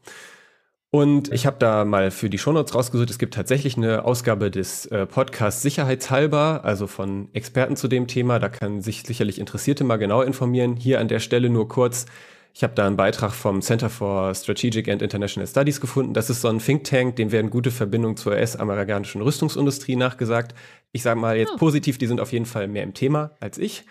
Und 0.90 1.30
ich 1.32 1.44
habe 1.44 1.58
da 1.58 1.84
mal 1.84 2.10
für 2.10 2.30
die 2.30 2.38
Shownotes 2.38 2.74
rausgesucht, 2.74 3.10
es 3.10 3.18
gibt 3.18 3.34
tatsächlich 3.34 3.76
eine 3.76 4.06
Ausgabe 4.06 4.50
des 4.50 4.86
äh, 4.86 5.04
Podcasts 5.04 5.60
Sicherheitshalber, 5.60 6.62
also 6.64 6.86
von 6.86 7.28
Experten 7.34 7.76
zu 7.76 7.88
dem 7.88 8.06
Thema. 8.06 8.38
Da 8.38 8.48
kann 8.48 8.80
sich 8.80 9.02
sicherlich 9.02 9.38
Interessierte 9.38 9.84
mal 9.84 9.96
genau 9.96 10.22
informieren. 10.22 10.76
Hier 10.76 10.98
an 10.98 11.08
der 11.08 11.20
Stelle 11.20 11.50
nur 11.50 11.68
kurz. 11.68 12.06
Ich 12.54 12.62
habe 12.62 12.74
da 12.74 12.86
einen 12.86 12.96
Beitrag 12.96 13.32
vom 13.32 13.60
Center 13.60 13.90
for 13.90 14.34
Strategic 14.34 14.88
and 14.88 15.02
International 15.02 15.46
Studies 15.46 15.80
gefunden. 15.80 16.14
Das 16.14 16.30
ist 16.30 16.40
so 16.40 16.48
ein 16.48 16.58
Think 16.58 16.84
Tank, 16.84 17.16
dem 17.16 17.32
werden 17.32 17.50
gute 17.50 17.70
Verbindungen 17.70 18.16
zur 18.16 18.32
US-amerikanischen 18.32 19.20
Rüstungsindustrie 19.20 19.94
nachgesagt. 19.94 20.54
Ich 20.92 21.02
sage 21.02 21.20
mal 21.20 21.36
jetzt 21.36 21.52
oh. 21.54 21.58
positiv, 21.58 21.98
die 21.98 22.06
sind 22.06 22.18
auf 22.18 22.32
jeden 22.32 22.46
Fall 22.46 22.66
mehr 22.66 22.82
im 22.82 22.94
Thema 22.94 23.32
als 23.40 23.58
ich. 23.58 23.84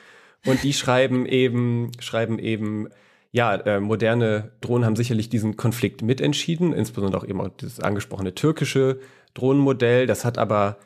Und 0.45 0.63
die 0.63 0.73
schreiben 0.73 1.27
eben, 1.27 1.91
schreiben 1.99 2.39
eben, 2.39 2.89
ja, 3.31 3.55
äh, 3.55 3.79
moderne 3.79 4.51
Drohnen 4.61 4.85
haben 4.85 4.95
sicherlich 4.95 5.29
diesen 5.29 5.57
Konflikt 5.57 6.01
mitentschieden, 6.01 6.73
insbesondere 6.73 7.21
auch 7.21 7.27
eben 7.27 7.41
auch 7.41 7.49
das 7.49 7.79
angesprochene 7.79 8.33
türkische 8.35 8.99
Drohnenmodell. 9.33 10.07
Das 10.07 10.25
hat 10.25 10.37
aber 10.37 10.77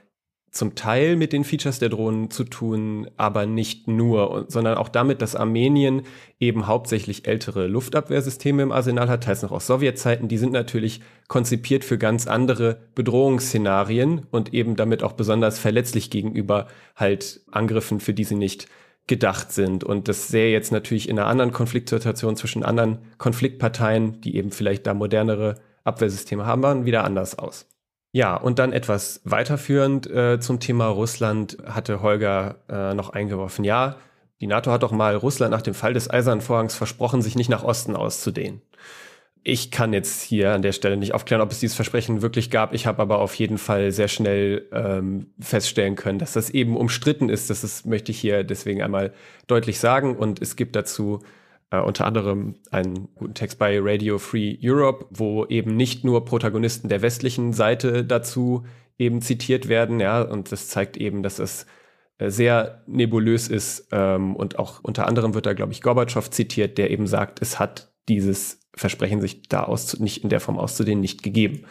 zum 0.52 0.76
Teil 0.76 1.16
mit 1.16 1.32
den 1.32 1.46
Features 1.46 1.80
der 1.80 1.88
Drohnen 1.88 2.30
zu 2.30 2.44
tun, 2.44 3.10
aber 3.16 3.46
nicht 3.46 3.88
nur, 3.88 4.46
sondern 4.50 4.78
auch 4.78 4.90
damit, 4.90 5.22
dass 5.22 5.36
Armenien 5.36 6.02
eben 6.42 6.68
hauptsächlich 6.68 7.26
ältere 7.26 7.68
Luftabwehrsysteme 7.68 8.62
im 8.62 8.74
Arsenal 8.74 9.08
hat, 9.08 9.24
teils 9.24 9.44
noch 9.44 9.52
aus 9.52 9.68
Sowjetzeiten. 9.68 10.28
Die 10.28 10.38
sind 10.38 10.52
natürlich 10.52 11.00
konzipiert 11.30 11.86
für 11.86 11.98
ganz 11.98 12.28
andere 12.28 12.80
Bedrohungsszenarien 12.96 14.28
und 14.30 14.54
eben 14.54 14.76
damit 14.76 15.04
auch 15.04 15.14
besonders 15.14 15.58
verletzlich 15.58 16.10
gegenüber 16.10 16.68
halt 16.98 17.40
Angriffen, 17.50 18.02
für 18.02 18.14
die 18.14 18.26
sie 18.26 18.36
nicht 18.36 18.68
gedacht 19.08 19.52
sind. 19.52 19.84
Und 19.84 20.08
das 20.08 20.28
sähe 20.28 20.52
jetzt 20.52 20.72
natürlich 20.72 21.10
in 21.10 21.20
einer 21.20 21.28
anderen 21.28 21.52
Konfliktsituation 21.52 22.36
zwischen 22.36 22.64
anderen 22.64 23.00
Konfliktparteien, 23.18 24.22
die 24.22 24.36
eben 24.36 24.52
vielleicht 24.52 24.88
da 24.88 24.94
modernere 24.94 25.56
Abwehrsysteme 25.84 26.46
haben, 26.46 26.86
wieder 26.86 27.04
anders 27.04 27.38
aus. 27.38 27.68
Ja, 28.14 28.36
und 28.36 28.60
dann 28.60 28.74
etwas 28.74 29.22
weiterführend 29.24 30.10
äh, 30.10 30.40
zum 30.40 30.60
Thema 30.60 30.88
Russland 30.88 31.58
hatte 31.66 32.02
Holger 32.02 32.58
äh, 32.70 32.94
noch 32.94 33.12
eingeworfen. 33.12 33.64
Ja, 33.64 33.96
die 34.42 34.48
NATO 34.48 34.72
hat 34.72 34.84
doch 34.84 34.92
mal 34.92 35.16
Russland 35.16 35.52
nach 35.52 35.62
dem 35.62 35.74
Fall 35.74 35.94
des 35.94 36.10
Eisernen 36.10 36.42
Vorhangs 36.42 36.76
versprochen, 36.76 37.22
sich 37.22 37.36
nicht 37.36 37.50
nach 37.50 37.64
Osten 37.64 37.96
auszudehnen. 37.96 38.62
Ich 39.44 39.72
kann 39.72 39.92
jetzt 39.92 40.22
hier 40.22 40.52
an 40.52 40.62
der 40.62 40.72
Stelle 40.72 40.98
nicht 40.98 41.16
aufklären, 41.16 41.42
ob 41.42 41.52
es 41.52 41.60
dieses 41.60 41.76
Versprechen 41.76 42.22
wirklich 42.22 42.52
gab. 42.52 42.76
Ich 42.76 42.86
habe 42.86 43.02
aber 43.02 43.20
auf 43.20 43.34
jeden 43.34 43.58
Fall 43.58 43.92
sehr 43.92 44.08
schnell 44.08 44.68
ähm, 44.72 45.32
feststellen 45.40 45.96
können, 45.96 46.20
dass 46.20 46.34
das 46.34 46.52
eben 46.52 46.78
umstritten 46.78 47.28
ist. 47.28 47.50
Das 47.50 47.64
ist, 47.64 47.88
möchte 47.88 48.12
ich 48.12 48.20
hier 48.20 48.44
deswegen 48.44 48.84
einmal 48.84 49.14
deutlich 49.48 49.80
sagen. 49.80 50.16
Und 50.16 50.40
es 50.44 50.56
gibt 50.56 50.76
dazu 50.76 51.24
äh, 51.72 51.80
unter 51.80 52.06
anderem 52.06 52.56
einen 52.70 53.08
guten 53.16 53.34
Text 53.34 53.58
bei 53.58 53.80
Radio 53.82 54.20
Free 54.20 54.58
Europe, 54.62 55.08
wo 55.10 55.46
eben 55.48 55.76
nicht 55.76 56.04
nur 56.04 56.24
Protagonisten 56.24 56.88
der 56.88 57.02
westlichen 57.02 57.52
Seite 57.52 58.06
dazu 58.06 58.66
eben 59.00 59.24
zitiert 59.24 59.68
werden. 59.68 60.00
Ja, 60.00 60.22
und 60.22 60.52
das 60.52 60.68
zeigt 60.68 60.98
eben, 60.98 61.24
dass 61.24 61.40
es 61.40 61.66
äh, 62.20 62.30
sehr 62.30 62.84
nebulös 62.86 63.48
ist. 63.48 63.88
Ähm, 63.92 64.36
und 64.36 64.60
auch 64.60 64.84
unter 64.84 65.08
anderem 65.08 65.34
wird 65.34 65.48
da, 65.48 65.54
glaube 65.54 65.72
ich, 65.72 65.82
Gorbatschow 65.82 66.30
zitiert, 66.30 66.78
der 66.78 66.92
eben 66.92 67.08
sagt, 67.08 67.42
es 67.42 67.58
hat 67.58 67.92
dieses 68.08 68.61
Versprechen, 68.74 69.22
sich 69.22 69.44
da 69.50 69.64
aus, 69.64 70.00
nicht 70.00 70.24
in 70.24 70.30
der 70.30 70.40
Form 70.40 70.58
auszudehnen, 70.58 71.02
nicht 71.02 71.24
gegeben. 71.24 71.66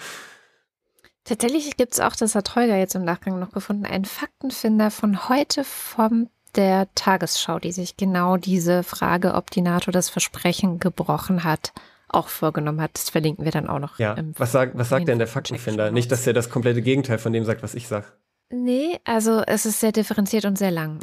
Tatsächlich 1.24 1.76
gibt 1.76 1.92
es 1.92 2.00
auch, 2.00 2.16
das 2.16 2.34
hat 2.34 2.54
Holger 2.56 2.76
jetzt 2.76 2.94
im 2.94 3.04
Nachgang 3.04 3.38
noch 3.38 3.52
gefunden, 3.52 3.86
einen 3.86 4.04
Faktenfinder 4.04 4.90
von 4.90 5.28
heute 5.28 5.64
vom 5.64 6.28
der 6.56 6.88
Tagesschau, 6.94 7.58
die 7.58 7.72
sich 7.72 7.96
genau 7.96 8.36
diese 8.36 8.82
Frage, 8.82 9.34
ob 9.34 9.50
die 9.50 9.62
NATO 9.62 9.90
das 9.90 10.08
Versprechen 10.08 10.80
gebrochen 10.80 11.44
hat, 11.44 11.72
auch 12.08 12.28
vorgenommen 12.28 12.80
hat. 12.80 12.90
Das 12.94 13.10
verlinken 13.10 13.44
wir 13.44 13.52
dann 13.52 13.68
auch 13.68 13.78
noch. 13.78 13.98
Ja. 13.98 14.16
was, 14.36 14.52
sag, 14.52 14.76
was 14.76 14.88
sagt 14.88 15.06
denn 15.06 15.18
der 15.18 15.28
Faktenfinder? 15.28 15.92
Nicht, 15.92 16.10
dass 16.10 16.26
er 16.26 16.32
das 16.32 16.50
komplette 16.50 16.82
Gegenteil 16.82 17.18
von 17.18 17.32
dem 17.32 17.44
sagt, 17.44 17.62
was 17.62 17.74
ich 17.74 17.86
sage. 17.86 18.06
Nee, 18.52 18.98
also 19.04 19.42
es 19.46 19.64
ist 19.64 19.78
sehr 19.78 19.92
differenziert 19.92 20.44
und 20.44 20.58
sehr 20.58 20.72
lang. 20.72 20.98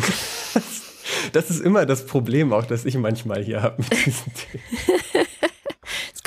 das 1.31 1.49
ist 1.49 1.61
immer 1.61 1.85
das 1.85 2.05
Problem 2.05 2.51
auch, 2.51 2.65
das 2.65 2.83
ich 2.83 2.97
manchmal 2.97 3.41
hier 3.41 3.61
habe 3.61 3.81
mit 3.81 4.05
diesen 4.05 4.33
Themen 5.13 5.26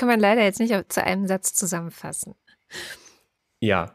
kann 0.01 0.09
man 0.09 0.19
leider 0.19 0.43
jetzt 0.43 0.61
nicht 0.61 0.75
zu 0.91 1.05
einem 1.05 1.27
Satz 1.27 1.53
zusammenfassen. 1.53 2.35
Ja. 3.61 3.95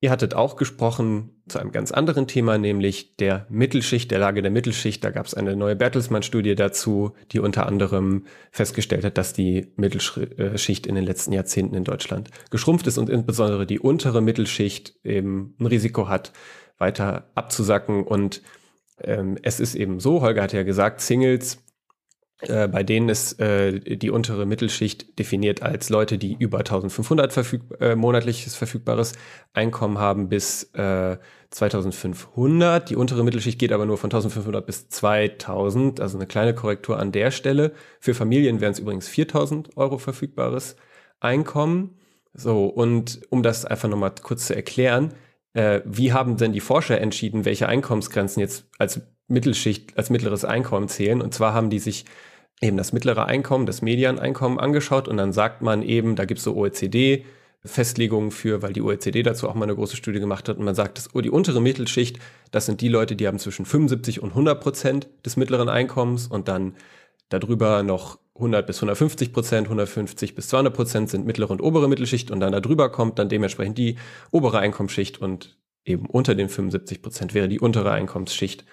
Ihr 0.00 0.10
hattet 0.10 0.34
auch 0.34 0.56
gesprochen 0.56 1.42
zu 1.46 1.58
einem 1.58 1.70
ganz 1.70 1.92
anderen 1.92 2.26
Thema, 2.26 2.56
nämlich 2.56 3.16
der 3.16 3.46
Mittelschicht, 3.50 4.10
der 4.10 4.18
Lage 4.18 4.40
der 4.40 4.50
Mittelschicht. 4.50 5.04
Da 5.04 5.10
gab 5.10 5.26
es 5.26 5.34
eine 5.34 5.54
neue 5.54 5.76
Bertelsmann-Studie 5.76 6.54
dazu, 6.54 7.12
die 7.30 7.38
unter 7.38 7.66
anderem 7.66 8.24
festgestellt 8.50 9.04
hat, 9.04 9.18
dass 9.18 9.34
die 9.34 9.72
Mittelschicht 9.76 10.86
in 10.86 10.94
den 10.94 11.04
letzten 11.04 11.32
Jahrzehnten 11.32 11.76
in 11.76 11.84
Deutschland 11.84 12.30
geschrumpft 12.50 12.86
ist 12.86 12.96
und 12.96 13.10
insbesondere 13.10 13.66
die 13.66 13.78
untere 13.78 14.22
Mittelschicht 14.22 14.96
eben 15.04 15.54
ein 15.60 15.66
Risiko 15.66 16.08
hat, 16.08 16.32
weiter 16.78 17.30
abzusacken. 17.34 18.04
Und 18.04 18.40
ähm, 19.02 19.36
es 19.42 19.60
ist 19.60 19.74
eben 19.74 20.00
so, 20.00 20.22
Holger 20.22 20.42
hat 20.42 20.54
ja 20.54 20.62
gesagt, 20.62 21.02
Singles 21.02 21.58
äh, 22.48 22.68
bei 22.68 22.82
denen 22.82 23.08
ist 23.08 23.38
äh, 23.40 23.78
die 23.96 24.10
untere 24.10 24.46
Mittelschicht 24.46 25.18
definiert 25.18 25.62
als 25.62 25.90
Leute, 25.90 26.18
die 26.18 26.34
über 26.34 26.58
1500 26.58 27.32
verfüg 27.32 27.62
äh, 27.80 27.94
monatliches 27.94 28.54
verfügbares 28.54 29.12
Einkommen 29.52 29.98
haben 29.98 30.28
bis 30.28 30.64
äh, 30.74 31.18
2500. 31.50 32.90
Die 32.90 32.96
untere 32.96 33.22
Mittelschicht 33.22 33.58
geht 33.58 33.72
aber 33.72 33.86
nur 33.86 33.98
von 33.98 34.08
1500 34.08 34.66
bis 34.66 34.88
2000, 34.88 36.00
also 36.00 36.18
eine 36.18 36.26
kleine 36.26 36.54
Korrektur 36.54 36.98
an 36.98 37.12
der 37.12 37.30
Stelle. 37.30 37.72
Für 38.00 38.14
Familien 38.14 38.60
wären 38.60 38.72
es 38.72 38.78
übrigens 38.78 39.08
4000 39.08 39.76
Euro 39.76 39.98
verfügbares 39.98 40.76
Einkommen. 41.20 41.98
So, 42.34 42.66
und 42.66 43.20
um 43.30 43.42
das 43.42 43.64
einfach 43.64 43.88
nochmal 43.88 44.14
kurz 44.22 44.46
zu 44.46 44.56
erklären, 44.56 45.14
äh, 45.52 45.82
wie 45.84 46.12
haben 46.12 46.36
denn 46.38 46.52
die 46.52 46.60
Forscher 46.60 47.00
entschieden, 47.00 47.44
welche 47.44 47.68
Einkommensgrenzen 47.68 48.40
jetzt 48.40 48.66
als 48.78 49.02
Mittelschicht, 49.28 49.96
als 49.98 50.10
mittleres 50.10 50.44
Einkommen 50.44 50.88
zählen? 50.88 51.20
Und 51.20 51.34
zwar 51.34 51.52
haben 51.54 51.70
die 51.70 51.78
sich 51.78 52.06
eben 52.62 52.76
das 52.76 52.92
mittlere 52.92 53.26
Einkommen, 53.26 53.66
das 53.66 53.82
Medianeinkommen 53.82 54.58
angeschaut 54.58 55.08
und 55.08 55.16
dann 55.16 55.32
sagt 55.32 55.62
man 55.62 55.82
eben, 55.82 56.16
da 56.16 56.24
gibt 56.24 56.38
es 56.38 56.44
so 56.44 56.56
OECD, 56.56 57.24
Festlegungen 57.64 58.30
für, 58.30 58.62
weil 58.62 58.72
die 58.72 58.82
OECD 58.82 59.22
dazu 59.22 59.48
auch 59.48 59.54
mal 59.54 59.64
eine 59.64 59.74
große 59.74 59.96
Studie 59.96 60.20
gemacht 60.20 60.48
hat 60.48 60.58
und 60.58 60.64
man 60.64 60.74
sagt, 60.74 60.98
dass 60.98 61.14
oh, 61.14 61.20
die 61.20 61.30
untere 61.30 61.60
Mittelschicht, 61.60 62.18
das 62.50 62.66
sind 62.66 62.80
die 62.80 62.88
Leute, 62.88 63.14
die 63.14 63.26
haben 63.26 63.38
zwischen 63.38 63.64
75 63.64 64.22
und 64.22 64.30
100 64.30 64.60
Prozent 64.60 65.08
des 65.24 65.36
mittleren 65.36 65.68
Einkommens 65.68 66.26
und 66.26 66.48
dann 66.48 66.74
darüber 67.28 67.82
noch 67.82 68.18
100 68.34 68.66
bis 68.66 68.78
150 68.78 69.32
Prozent, 69.32 69.66
150 69.66 70.34
bis 70.34 70.48
200 70.48 70.74
Prozent 70.74 71.10
sind 71.10 71.26
mittlere 71.26 71.50
und 71.50 71.60
obere 71.60 71.88
Mittelschicht 71.88 72.30
und 72.30 72.40
dann 72.40 72.52
darüber 72.52 72.90
kommt 72.90 73.18
dann 73.18 73.28
dementsprechend 73.28 73.78
die 73.78 73.96
obere 74.30 74.58
Einkommensschicht 74.58 75.20
und 75.20 75.56
eben 75.84 76.06
unter 76.06 76.34
den 76.34 76.48
75 76.48 77.02
Prozent 77.02 77.34
wäre 77.34 77.48
die 77.48 77.60
untere 77.60 77.92
Einkommensschicht. 77.92 78.64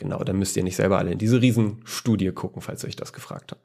Genau, 0.00 0.24
dann 0.24 0.38
müsst 0.38 0.56
ihr 0.56 0.64
nicht 0.64 0.76
selber 0.76 0.98
alle 0.98 1.12
in 1.12 1.18
diese 1.18 1.40
Riesenstudie 1.40 2.32
gucken, 2.32 2.62
falls 2.62 2.82
ihr 2.82 2.88
euch 2.88 2.96
das 2.96 3.12
gefragt 3.12 3.52
habt. 3.52 3.62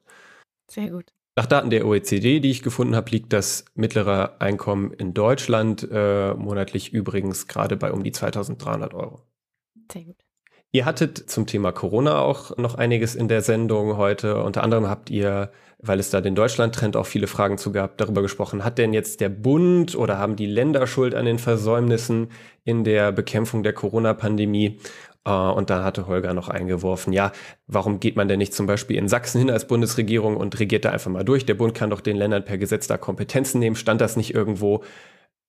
Sehr 0.70 0.90
gut. 0.90 1.14
Nach 1.38 1.46
Daten 1.46 1.70
der 1.70 1.86
OECD, 1.86 2.40
die 2.42 2.52
ich 2.52 2.62
gefunden 2.62 2.96
habe, 2.96 3.10
liegt 3.10 3.34
das 3.34 3.66
mittlere 3.74 4.40
Einkommen 4.40 4.92
in 4.92 5.14
Deutschland 5.14 5.88
äh, 5.90 6.34
monatlich 6.34 6.94
übrigens 6.94 7.48
gerade 7.48 7.78
bei 7.78 7.92
um 7.92 8.04
die 8.04 8.12
2300 8.12 8.94
Euro. 8.94 9.22
Sehr 9.92 10.04
gut. 10.04 10.16
Ihr 10.72 10.84
hattet 10.84 11.30
zum 11.30 11.46
Thema 11.46 11.72
Corona 11.72 12.20
auch 12.20 12.58
noch 12.58 12.76
einiges 12.76 13.16
in 13.16 13.30
der 13.30 13.42
Sendung 13.42 13.96
heute. 13.96 14.44
Unter 14.44 14.62
anderem 14.62 14.90
habt 14.90 15.10
ihr, 15.10 15.52
weil 15.80 16.02
es 16.02 16.10
da 16.10 16.20
den 16.20 16.36
Deutschland-Trend 16.36 16.98
auch 16.98 17.06
viele 17.06 17.28
Fragen 17.28 17.58
zu 17.58 17.72
gab, 17.72 17.98
darüber 17.98 18.22
gesprochen, 18.22 18.66
hat 18.66 18.78
denn 18.78 18.92
jetzt 18.92 19.22
der 19.22 19.30
Bund 19.30 19.96
oder 19.96 20.18
haben 20.18 20.36
die 20.36 20.48
Länder 20.48 20.86
Schuld 20.86 21.16
an 21.16 21.24
den 21.24 21.40
Versäumnissen 21.40 22.30
in 22.66 22.84
der 22.84 23.14
Bekämpfung 23.14 23.64
der 23.64 23.72
Corona-Pandemie? 23.72 24.80
Äh, 25.26 25.32
und 25.32 25.70
dann 25.70 25.84
hatte 25.84 26.08
Holger 26.08 26.34
noch 26.34 26.50
eingeworfen, 26.50 27.14
ja, 27.14 27.32
warum 27.68 28.00
geht 28.00 28.16
man 28.16 28.28
denn 28.28 28.40
nicht 28.40 28.54
zum 28.54 28.68
Beispiel 28.68 28.98
in 28.98 29.10
Sachsen 29.10 29.40
hin 29.40 29.52
als 29.52 29.68
Bundesregierung 29.68 30.38
und 30.38 30.60
regiert 30.60 30.86
da 30.86 30.92
einfach 30.92 31.12
mal 31.12 31.26
durch? 31.26 31.46
Der 31.46 31.56
Bund 31.56 31.74
kann 31.74 31.90
doch 31.90 32.02
den 32.02 32.18
Ländern 32.18 32.46
per 32.46 32.58
Gesetz 32.58 32.88
da 32.88 32.98
Kompetenzen 32.98 33.60
nehmen. 33.60 33.76
Stand 33.76 34.02
das 34.02 34.18
nicht 34.18 34.34
irgendwo? 34.34 34.84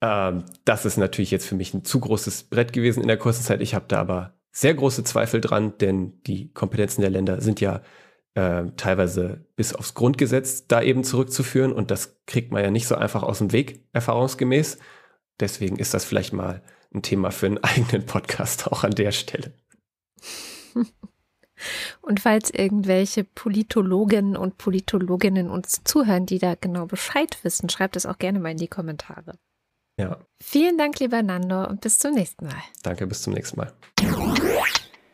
Ähm, 0.03 0.45
das 0.65 0.85
ist 0.87 0.97
natürlich 0.97 1.31
jetzt 1.31 1.47
für 1.47 1.55
mich 1.55 1.75
ein 1.75 1.85
zu 1.85 2.01
großes 2.01 2.45
Brett 2.45 2.73
gewesen 2.73 3.03
in 3.03 3.09
der 3.09 3.19
kurzen 3.19 3.43
Zeit. 3.43 3.61
Ich 3.63 3.75
habe 3.75 3.87
da 3.89 3.99
aber 4.01 4.35
sehr 4.53 4.75
große 4.75 5.05
Zweifel 5.05 5.41
dran, 5.41 5.75
denn 5.79 6.23
die 6.27 6.53
Kompetenzen 6.53 7.03
der 7.03 7.11
Länder 7.11 7.41
sind 7.41 7.61
ja 7.61 7.83
äh, 8.35 8.65
teilweise 8.77 9.47
bis 9.57 9.75
aufs 9.75 9.95
Grundgesetz 9.95 10.67
da 10.67 10.83
eben 10.83 11.05
zurückzuführen 11.05 11.73
und 11.73 11.91
das 11.91 12.19
kriegt 12.27 12.53
man 12.53 12.63
ja 12.63 12.71
nicht 12.71 12.87
so 12.87 12.95
einfach 12.95 13.23
aus 13.23 13.39
dem 13.39 13.53
Weg, 13.53 13.87
erfahrungsgemäß. 13.93 14.79
Deswegen 15.41 15.77
ist 15.77 15.95
das 15.95 16.05
vielleicht 16.05 16.33
mal 16.33 16.63
ein 16.95 17.03
Thema 17.03 17.31
für 17.31 17.47
einen 17.47 17.59
eigenen 17.63 18.07
Podcast 18.07 18.67
auch 18.69 18.85
an 18.85 18.93
der 18.93 19.13
Stelle. 19.13 19.53
Und 22.03 22.21
falls 22.21 22.51
irgendwelche 22.51 23.25
Politologen 23.25 24.37
und 24.37 24.59
Politologinnen 24.59 25.51
uns 25.51 25.83
zuhören, 25.85 26.27
die 26.27 26.39
da 26.39 26.55
genau 26.55 26.87
Bescheid 26.87 27.39
wissen, 27.43 27.69
schreibt 27.69 27.97
es 27.97 28.07
auch 28.07 28.19
gerne 28.19 28.39
mal 28.41 28.51
in 28.51 28.59
die 28.59 28.69
Kommentare. 28.69 29.39
Ja. 29.99 30.19
Vielen 30.43 30.77
Dank, 30.77 31.01
lieber 31.01 31.23
Nando, 31.23 31.67
und 31.67 31.81
bis 31.81 31.99
zum 31.99 32.13
nächsten 32.13 32.47
Mal. 32.47 32.63
Danke, 32.83 33.07
bis 33.07 33.23
zum 33.23 33.33
nächsten 33.33 33.59
Mal. 33.59 33.73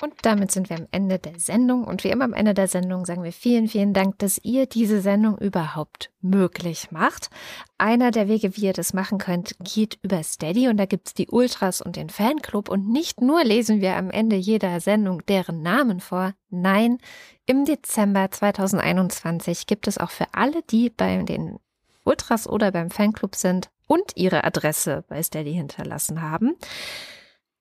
Und 0.02 0.14
damit 0.22 0.50
sind 0.50 0.68
wir 0.68 0.78
am 0.78 0.88
Ende 0.90 1.20
der 1.20 1.38
Sendung. 1.38 1.84
Und 1.84 2.02
wie 2.02 2.08
immer 2.08 2.24
am 2.24 2.32
Ende 2.32 2.54
der 2.54 2.66
Sendung 2.66 3.06
sagen 3.06 3.22
wir 3.22 3.32
vielen, 3.32 3.68
vielen 3.68 3.92
Dank, 3.92 4.18
dass 4.18 4.40
ihr 4.42 4.66
diese 4.66 5.00
Sendung 5.00 5.38
überhaupt 5.38 6.10
möglich 6.20 6.90
macht. 6.90 7.30
Einer 7.78 8.10
der 8.10 8.26
Wege, 8.26 8.56
wie 8.56 8.62
ihr 8.62 8.72
das 8.72 8.94
machen 8.94 9.18
könnt, 9.18 9.54
geht 9.60 10.00
über 10.02 10.20
Steady. 10.24 10.66
Und 10.66 10.78
da 10.78 10.86
gibt 10.86 11.06
es 11.06 11.14
die 11.14 11.28
Ultras 11.28 11.80
und 11.80 11.94
den 11.94 12.10
Fanclub. 12.10 12.68
Und 12.68 12.88
nicht 12.88 13.20
nur 13.20 13.44
lesen 13.44 13.80
wir 13.80 13.94
am 13.94 14.10
Ende 14.10 14.34
jeder 14.34 14.80
Sendung 14.80 15.24
deren 15.26 15.62
Namen 15.62 16.00
vor. 16.00 16.34
Nein, 16.50 16.98
im 17.46 17.64
Dezember 17.64 18.28
2021 18.28 19.68
gibt 19.68 19.86
es 19.86 19.98
auch 19.98 20.10
für 20.10 20.26
alle, 20.32 20.62
die 20.62 20.90
bei 20.90 21.22
den 21.22 21.60
Ultras 22.02 22.48
oder 22.48 22.72
beim 22.72 22.90
Fanclub 22.90 23.36
sind 23.36 23.70
und 23.86 24.16
ihre 24.16 24.42
Adresse 24.42 25.04
bei 25.06 25.22
Steady 25.22 25.52
hinterlassen 25.52 26.22
haben, 26.22 26.56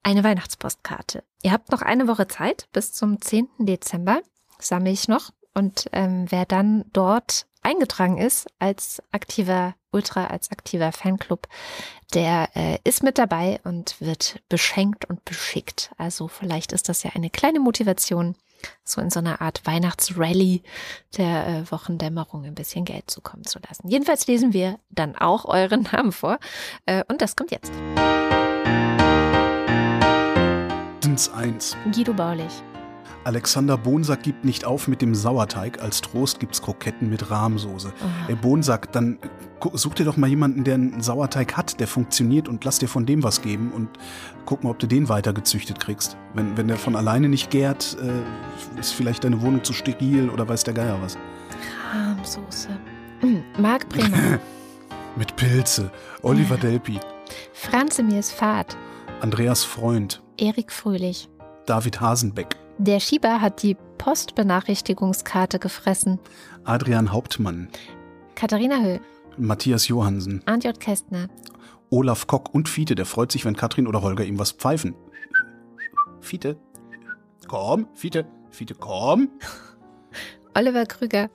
eine 0.03 0.23
Weihnachtspostkarte. 0.23 1.23
Ihr 1.43 1.51
habt 1.51 1.71
noch 1.71 1.81
eine 1.81 2.07
Woche 2.07 2.27
Zeit 2.27 2.67
bis 2.71 2.93
zum 2.93 3.21
10. 3.21 3.47
Dezember, 3.59 4.21
sammle 4.59 4.91
ich 4.91 5.07
noch. 5.07 5.31
Und 5.53 5.89
ähm, 5.91 6.25
wer 6.29 6.45
dann 6.45 6.85
dort 6.93 7.45
eingetragen 7.61 8.17
ist 8.17 8.47
als 8.59 9.01
aktiver 9.11 9.75
Ultra, 9.91 10.27
als 10.27 10.51
aktiver 10.51 10.91
Fanclub, 10.91 11.47
der 12.13 12.49
äh, 12.55 12.77
ist 12.83 13.03
mit 13.03 13.17
dabei 13.17 13.59
und 13.63 13.99
wird 13.99 14.41
beschenkt 14.49 15.05
und 15.05 15.25
beschickt. 15.25 15.91
Also 15.97 16.27
vielleicht 16.27 16.71
ist 16.71 16.89
das 16.89 17.03
ja 17.03 17.11
eine 17.13 17.29
kleine 17.29 17.59
Motivation, 17.59 18.35
so 18.83 19.01
in 19.01 19.09
so 19.09 19.19
einer 19.19 19.41
Art 19.41 19.61
Weihnachtsrally 19.65 20.63
der 21.17 21.47
äh, 21.47 21.71
Wochendämmerung 21.71 22.45
ein 22.45 22.55
bisschen 22.55 22.85
Geld 22.85 23.11
zukommen 23.11 23.45
zu 23.45 23.59
lassen. 23.67 23.89
Jedenfalls 23.89 24.27
lesen 24.27 24.53
wir 24.53 24.79
dann 24.89 25.15
auch 25.15 25.45
euren 25.45 25.83
Namen 25.91 26.11
vor. 26.11 26.39
Äh, 26.85 27.03
und 27.09 27.21
das 27.21 27.35
kommt 27.35 27.51
jetzt. 27.51 27.71
Dins 31.11 31.29
1. 31.33 31.75
Guido 31.93 32.13
Baulich. 32.13 32.63
Alexander 33.25 33.77
Bonsack 33.77 34.23
gibt 34.23 34.45
nicht 34.45 34.63
auf 34.63 34.87
mit 34.87 35.01
dem 35.01 35.13
Sauerteig. 35.13 35.81
Als 35.81 35.99
Trost 35.99 36.39
gibt's 36.39 36.61
Kroketten 36.61 37.09
mit 37.09 37.29
Rahmsoße. 37.29 37.91
Ey, 38.29 38.35
Bonsack, 38.35 38.93
dann 38.93 39.19
such 39.73 39.95
dir 39.95 40.05
doch 40.05 40.15
mal 40.15 40.27
jemanden, 40.27 40.63
der 40.63 40.75
einen 40.75 41.01
Sauerteig 41.01 41.57
hat, 41.57 41.81
der 41.81 41.87
funktioniert 41.87 42.47
und 42.47 42.63
lass 42.63 42.79
dir 42.79 42.87
von 42.87 43.05
dem 43.05 43.23
was 43.23 43.41
geben 43.41 43.73
und 43.73 43.89
guck 44.45 44.63
mal, 44.63 44.69
ob 44.69 44.79
du 44.79 44.87
den 44.87 45.09
weiter 45.09 45.33
gezüchtet 45.33 45.81
kriegst. 45.81 46.15
Wenn, 46.33 46.55
wenn 46.55 46.69
der 46.69 46.77
von 46.77 46.95
alleine 46.95 47.27
nicht 47.27 47.49
gärt, 47.49 47.97
äh, 48.01 48.79
ist 48.79 48.93
vielleicht 48.93 49.25
deine 49.25 49.41
Wohnung 49.41 49.65
zu 49.65 49.73
steril 49.73 50.29
oder 50.29 50.47
weiß 50.47 50.63
der 50.63 50.75
Geier 50.75 50.97
was. 51.01 51.17
Rahmsoße. 51.93 52.69
Mm, 53.21 53.61
Marc 53.61 53.89
Bremer. 53.89 54.39
Mit 55.17 55.35
Pilze. 55.35 55.91
Oliver 56.21 56.55
Delpi. 56.55 57.01
Franz 57.51 58.01
Mirs 58.01 58.31
Fahrt. 58.31 58.77
Andreas 59.19 59.65
Freund. 59.65 60.21
Erik 60.41 60.71
Fröhlich. 60.71 61.29
David 61.67 62.01
Hasenbeck. 62.01 62.55
Der 62.79 62.99
Schieber 62.99 63.41
hat 63.41 63.61
die 63.61 63.77
Postbenachrichtigungskarte 63.99 65.59
gefressen. 65.59 66.19
Adrian 66.63 67.11
Hauptmann. 67.11 67.69
Katharina 68.33 68.81
Höll. 68.81 69.01
Matthias 69.37 69.87
Johansen. 69.87 70.43
J. 70.63 70.79
Kästner. 70.79 71.27
Olaf 71.91 72.25
Kock 72.25 72.55
und 72.55 72.67
Fiete, 72.67 72.95
der 72.95 73.05
freut 73.05 73.31
sich, 73.31 73.45
wenn 73.45 73.55
Katrin 73.55 73.85
oder 73.85 74.01
Holger 74.01 74.25
ihm 74.25 74.39
was 74.39 74.51
pfeifen. 74.51 74.95
Fiete. 76.21 76.57
Komm, 77.47 77.87
Fiete. 77.93 78.25
Fiete, 78.49 78.73
komm. 78.73 79.29
Oliver 80.55 80.85
Krüger. 80.87 81.29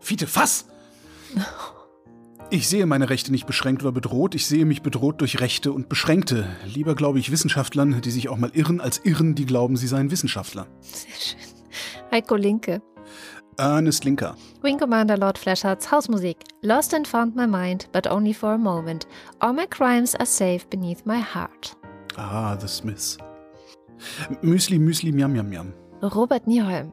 Fiete, 0.00 0.26
fass! 0.26 0.66
Ich 2.48 2.68
sehe 2.68 2.86
meine 2.86 3.10
Rechte 3.10 3.32
nicht 3.32 3.46
beschränkt 3.46 3.82
oder 3.82 3.90
bedroht. 3.90 4.36
Ich 4.36 4.46
sehe 4.46 4.64
mich 4.64 4.82
bedroht 4.82 5.20
durch 5.20 5.40
Rechte 5.40 5.72
und 5.72 5.88
Beschränkte. 5.88 6.46
Lieber 6.64 6.94
glaube 6.94 7.18
ich 7.18 7.32
Wissenschaftlern, 7.32 8.00
die 8.02 8.10
sich 8.10 8.28
auch 8.28 8.36
mal 8.36 8.50
irren, 8.54 8.80
als 8.80 9.04
Irren, 9.04 9.34
die 9.34 9.46
glauben, 9.46 9.76
sie 9.76 9.88
seien 9.88 10.12
Wissenschaftler. 10.12 10.68
Sehr 10.80 11.14
schön. 11.18 11.40
Heiko 12.12 12.36
Linke. 12.36 12.80
Ernest 13.58 14.04
Linker. 14.04 14.36
Wing 14.62 14.78
Commander 14.78 15.18
Lord 15.18 15.38
Fleshards 15.38 15.90
Hausmusik. 15.90 16.36
Lost 16.62 16.94
and 16.94 17.08
found 17.08 17.34
my 17.34 17.46
mind, 17.46 17.88
but 17.92 18.06
only 18.06 18.32
for 18.32 18.52
a 18.52 18.58
moment. 18.58 19.08
All 19.40 19.52
my 19.52 19.66
crimes 19.66 20.14
are 20.14 20.26
safe 20.26 20.66
beneath 20.70 21.04
my 21.04 21.20
heart. 21.20 21.76
Ah, 22.16 22.56
The 22.56 22.68
Smiths. 22.68 23.18
Müsli, 24.42 24.78
Müsli, 24.78 25.10
Miam, 25.10 25.32
Miam, 25.32 25.48
Miam. 25.48 25.72
Robert 26.02 26.46
Nieholm. 26.46 26.92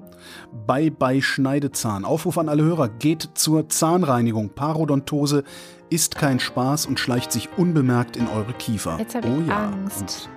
Bye 0.65 0.91
bye 0.91 1.21
Schneidezahn. 1.21 2.05
Aufruf 2.05 2.37
an 2.37 2.49
alle 2.49 2.63
Hörer. 2.63 2.89
Geht 2.89 3.29
zur 3.33 3.69
Zahnreinigung. 3.69 4.49
Parodontose 4.49 5.43
ist 5.89 6.15
kein 6.15 6.39
Spaß 6.39 6.85
und 6.85 6.99
schleicht 6.99 7.31
sich 7.31 7.49
unbemerkt 7.57 8.17
in 8.17 8.27
eure 8.27 8.53
Kiefer. 8.53 8.97
Jetzt 8.99 9.15
habe 9.15 9.27
ich 9.27 9.33
oh 9.33 9.41
ja. 9.41 9.69
Angst. 9.69 10.29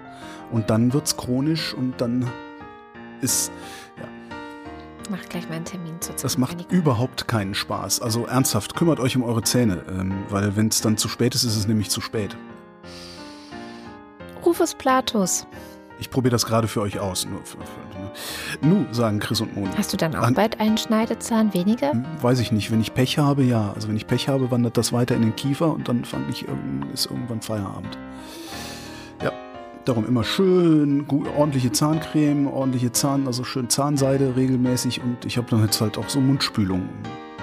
Und, 0.50 0.56
und 0.56 0.70
dann 0.70 0.92
wird's 0.92 1.16
chronisch 1.16 1.74
und 1.74 2.00
dann 2.00 2.28
ist 3.20 3.52
Mach 5.08 5.24
gleich 5.28 5.48
mal 5.48 5.56
einen 5.56 5.64
Termin 5.64 6.00
zur 6.00 6.16
Das 6.16 6.36
macht 6.36 6.72
überhaupt 6.72 7.28
keinen 7.28 7.54
Spaß. 7.54 8.02
Also 8.02 8.26
ernsthaft, 8.26 8.74
kümmert 8.74 8.98
euch 8.98 9.16
um 9.16 9.22
eure 9.22 9.42
Zähne, 9.42 9.82
ähm, 9.88 10.24
weil 10.30 10.56
wenn 10.56 10.66
es 10.68 10.80
dann 10.80 10.96
zu 10.96 11.08
spät 11.08 11.34
ist, 11.36 11.44
ist 11.44 11.56
es 11.56 11.68
nämlich 11.68 11.90
zu 11.90 12.00
spät. 12.00 12.36
Rufus 14.44 14.74
Platus. 14.74 15.46
Ich 16.00 16.10
probiere 16.10 16.32
das 16.32 16.46
gerade 16.46 16.66
für 16.66 16.80
euch 16.80 16.98
aus. 16.98 17.24
Nur 17.26 17.38
für, 17.44 17.58
für, 17.58 17.85
nu, 18.60 18.84
sagen 18.92 19.18
Chris 19.20 19.40
und 19.40 19.54
Moni. 19.56 19.70
Hast 19.76 19.92
du 19.92 19.96
dann 19.96 20.14
auch 20.14 20.22
An- 20.22 20.34
bald 20.34 20.60
einen 20.60 20.78
Schneidezahn 20.78 21.52
weniger? 21.54 21.92
Hm, 21.92 22.04
Weiß 22.22 22.40
ich 22.40 22.52
nicht. 22.52 22.70
Wenn 22.70 22.80
ich 22.80 22.94
Pech 22.94 23.18
habe, 23.18 23.42
ja. 23.44 23.72
Also 23.74 23.88
wenn 23.88 23.96
ich 23.96 24.06
Pech 24.06 24.28
habe, 24.28 24.50
wandert 24.50 24.76
das 24.76 24.92
weiter 24.92 25.14
in 25.14 25.22
den 25.22 25.36
Kiefer 25.36 25.72
und 25.72 25.88
dann 25.88 26.04
fand 26.04 26.28
ich, 26.30 26.44
ist 26.92 27.06
irgendwann 27.06 27.40
Feierabend. 27.42 27.96
Ja, 29.22 29.32
darum 29.84 30.06
immer 30.06 30.24
schön, 30.24 31.06
gut, 31.06 31.26
ordentliche 31.36 31.72
Zahncreme, 31.72 32.46
ordentliche 32.48 32.92
Zahn, 32.92 33.26
also 33.26 33.44
schön 33.44 33.68
Zahnseide 33.68 34.34
regelmäßig 34.36 35.00
und 35.02 35.24
ich 35.24 35.36
habe 35.38 35.46
dann 35.50 35.62
jetzt 35.62 35.80
halt 35.80 35.96
auch 35.98 36.08
so 36.08 36.20
Mundspülung. 36.20 36.80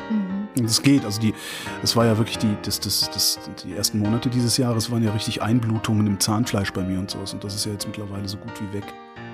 Mhm. 0.09 0.47
Und 0.59 0.65
es 0.65 0.81
geht, 0.83 1.03
also 1.03 1.19
die, 1.19 1.33
es 1.81 1.95
war 1.95 2.05
ja 2.05 2.17
wirklich 2.19 2.37
die, 2.37 2.55
das, 2.63 2.79
das, 2.79 3.09
das, 3.11 3.39
die 3.65 3.73
ersten 3.73 3.97
Monate 3.99 4.29
dieses 4.29 4.57
Jahres 4.57 4.91
waren 4.91 5.01
ja 5.03 5.11
richtig 5.11 5.41
Einblutungen 5.41 6.05
im 6.05 6.19
Zahnfleisch 6.19 6.71
bei 6.73 6.83
mir 6.83 6.99
und 6.99 7.09
sowas 7.09 7.33
und 7.33 7.43
das 7.43 7.55
ist 7.55 7.65
ja 7.65 7.71
jetzt 7.71 7.87
mittlerweile 7.87 8.27
so 8.27 8.37
gut 8.37 8.51
wie 8.61 8.77
weg. 8.77 8.83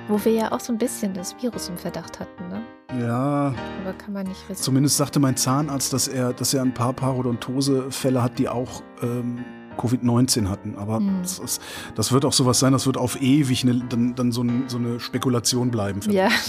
Wo 0.10 0.26
wir 0.26 0.32
ja 0.34 0.52
auch 0.52 0.60
so 0.60 0.74
ein 0.74 0.78
bisschen 0.78 1.14
das 1.14 1.34
Virus 1.42 1.70
im 1.70 1.78
Verdacht 1.78 2.20
hatten, 2.20 2.50
ne? 2.50 2.62
Ja, 3.00 3.54
Aber 3.84 3.94
kann 3.98 4.12
man 4.14 4.26
nicht 4.28 4.50
wissen. 4.50 4.62
Zumindest 4.62 4.98
sagte 4.98 5.20
mein 5.20 5.38
Zahnarzt, 5.38 5.94
dass 5.94 6.08
er, 6.08 6.34
dass 6.34 6.54
er 6.54 6.64
ein 6.64 6.74
paar 6.74 6.92
Parodontose-Fälle 6.94 8.22
hat, 8.22 8.40
die 8.40 8.50
auch 8.50 8.82
ähm, 9.04 9.46
Covid-19 9.78 10.48
hatten. 10.50 10.76
Aber 10.78 10.98
Hm. 10.98 11.20
das, 11.22 11.40
ist, 11.40 11.62
das 11.96 12.12
wird 12.12 12.26
auch 12.26 12.34
sowas 12.34 12.60
sein, 12.60 12.74
das 12.74 12.86
wird 12.86 12.98
auf 12.98 13.22
ewig 13.22 13.64
eine, 13.64 13.76
dann, 13.88 14.16
dann 14.16 14.32
so, 14.32 14.42
ein, 14.42 14.64
so 14.68 14.78
eine 14.78 15.00
Spekulation 15.00 15.72
bleiben. 15.72 16.00
Ja. 16.10 16.26
mal. 16.30 16.32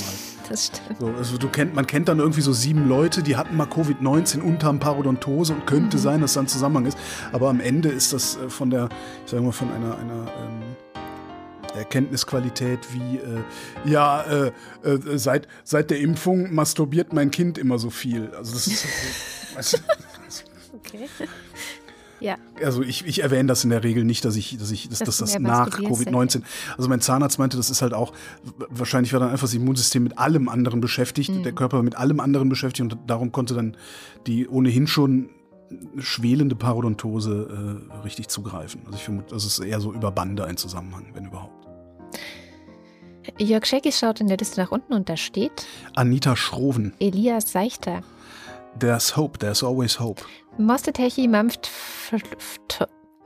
Das 0.49 0.67
stimmt. 0.67 0.99
So, 0.99 1.07
also 1.17 1.39
du 1.39 1.47
kennt, 1.49 1.77
man 1.77 1.87
kennt 1.87 2.09
dann 2.09 2.19
irgendwie 2.19 2.41
so 2.41 2.53
sieben 2.53 2.89
Leute, 2.89 3.23
die 3.23 3.37
hatten 3.37 3.57
mal 3.57 3.69
Covid-19 3.69 4.41
und 4.41 4.65
haben 4.65 4.81
Parodontose 4.81 5.53
und 5.53 5.65
könnte 5.65 5.97
Mhm. 5.97 6.01
sein, 6.01 6.21
dass 6.23 6.33
da 6.33 6.41
ein 6.41 6.49
Zusammenhang 6.49 6.87
ist. 6.87 6.99
Aber 7.31 7.51
am 7.51 7.61
Ende 7.61 7.89
ist 7.89 8.13
das 8.13 8.35
äh, 8.37 8.51
von 8.51 8.69
der, 8.69 8.89
ich 9.25 9.31
sag 9.31 9.41
mal, 9.45 9.53
von 9.53 9.71
einer, 9.71 9.97
einer 9.97 10.23
ähm, 10.23 10.70
Erkenntnisqualität 11.75 12.81
wie, 12.93 13.19
äh, 13.19 13.43
ja, 13.85 14.23
äh, 14.23 14.53
äh, 14.83 15.19
seit, 15.19 15.49
seit 15.65 15.91
der 15.91 16.01
Impfung 16.01 16.55
masturbiert 16.55 17.13
mein 17.13 17.31
Kind 17.31 17.59
immer 17.59 17.79
so 17.79 17.91
viel. 17.91 18.31
Also 18.37 18.53
das 18.55 18.67
ist, 18.67 18.87
weißt 19.55 19.73
du, 19.75 19.79
Okay. 20.77 21.07
Ja, 22.21 22.37
also 22.63 22.83
ich, 22.83 23.07
ich 23.07 23.23
erwähne 23.23 23.47
das 23.47 23.65
in 23.65 23.71
der 23.71 23.83
Regel 23.83 24.05
nicht, 24.05 24.25
dass 24.27 24.37
ich, 24.37 24.59
dass 24.59 24.71
ich, 24.71 24.89
dass, 24.91 24.99
Dass 24.99 25.17
das 25.19 25.39
nach 25.39 25.71
masturbierst, 25.71 26.09
Covid-19. 26.09 26.43
Also 26.77 26.89
mein 26.91 27.01
Zahnarzt 27.01 27.39
meinte, 27.39 27.57
das 27.57 27.71
ist 27.71 27.81
halt 27.81 27.95
auch, 27.95 28.13
wahrscheinlich 28.69 29.15
war 29.15 29.21
dann 29.21 29.31
einfach 29.31 29.47
das 29.47 29.55
Immunsystem 29.55 30.03
mit 30.03 30.19
allem 30.19 30.49
anderen 30.51 30.83
beschäftigt, 30.83 31.31
Mhm. 31.31 31.45
der 31.45 31.53
Körper 31.53 31.83
mit 31.83 31.97
allem 31.97 32.21
anderen 32.21 32.51
beschäftigt 32.51 32.93
und 32.93 32.99
darum 33.11 33.33
konnte 33.33 33.55
dann 33.55 33.75
die 34.27 34.47
ohnehin 34.49 34.87
schon 34.87 35.31
schwelende 35.99 36.57
Parodontose 36.57 37.81
äh, 37.91 38.03
richtig 38.03 38.29
zugreifen. 38.29 38.83
Also 38.85 38.99
ich 38.99 39.05
vermute, 39.05 39.33
das 39.35 39.45
ist 39.47 39.59
eher 39.61 39.81
so 39.81 39.93
über 39.93 40.11
Bande 40.11 40.45
ein 40.45 40.59
Zusammenhang, 40.59 41.07
wenn 41.15 41.25
überhaupt. 41.27 41.60
Jörg 43.39 43.67
Schecki 43.67 43.93
schaut 43.93 44.21
in 44.21 44.29
der 44.29 44.37
Liste 44.37 44.61
nach 44.61 44.71
unten 44.71 44.93
und 44.93 45.09
da 45.09 45.17
steht 45.17 45.67
Anita 45.95 46.37
Schroven, 46.37 46.95
Elias 47.01 47.53
Seichter. 47.53 48.03
there's 48.79 49.17
hope, 49.17 49.39
there's 49.39 49.63
always 49.63 49.99
hope. 49.99 50.23
Mostetechi 50.59 51.29
mampft 51.29 51.71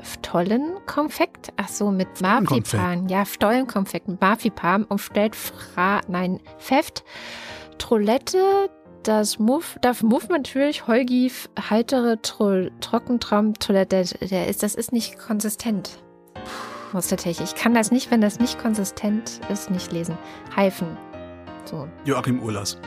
Stollenkonfekt? 0.03 1.53
Ach 1.57 1.69
so, 1.69 1.91
mit. 1.91 2.21
Marzipan. 2.21 3.09
Ja, 3.09 3.25
Stollenkonfekt 3.25 4.09
mit 4.09 4.21
Marzipan 4.21 4.85
umstellt 4.85 5.37
Fra, 5.37 6.01
nein, 6.09 6.41
Pfeft, 6.59 7.05
Trollette, 7.79 8.71
das 9.03 9.39
Muff, 9.39 9.77
darf 9.81 10.03
Muff 10.03 10.29
natürlich, 10.29 10.87
Holgi, 10.87 11.31
heitere 11.71 12.19
Tro, 12.23 12.69
Trockentraum, 12.81 13.55
Toilette, 13.55 14.05
der 14.21 14.49
ist, 14.49 14.63
das 14.63 14.75
ist 14.75 14.93
nicht 14.93 15.19
konsistent. 15.19 16.04
Mostetechi. 16.95 17.43
Ich 17.43 17.55
kann 17.55 17.75
das 17.75 17.91
nicht, 17.91 18.11
wenn 18.11 18.21
das 18.23 18.39
nicht 18.41 18.59
konsistent 18.59 19.41
ist, 19.53 19.71
nicht 19.71 19.93
lesen. 19.93 20.17
Heifen. 20.57 20.97
So. 21.67 21.87
Joachim 22.05 22.41
Urlas, 22.43 22.79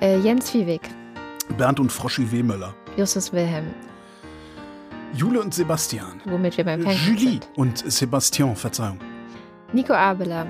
Äh, 0.00 0.18
Jens 0.18 0.50
Viehweg, 0.50 0.82
Bernd 1.56 1.78
und 1.80 1.90
Froschi 1.92 2.30
Wehmöller, 2.30 2.74
Justus 2.96 3.32
Wilhelm, 3.32 3.66
Jule 5.14 5.40
und 5.40 5.52
Sebastian, 5.54 6.20
womit 6.24 6.56
wir 6.56 6.64
beim 6.64 6.82
Fernsehen 6.82 7.06
Julie 7.16 7.30
sind. 7.32 7.48
und 7.56 7.78
Sebastian, 7.92 8.56
Verzeihung. 8.56 8.98
Nico 9.72 9.92
Abeler, 9.94 10.46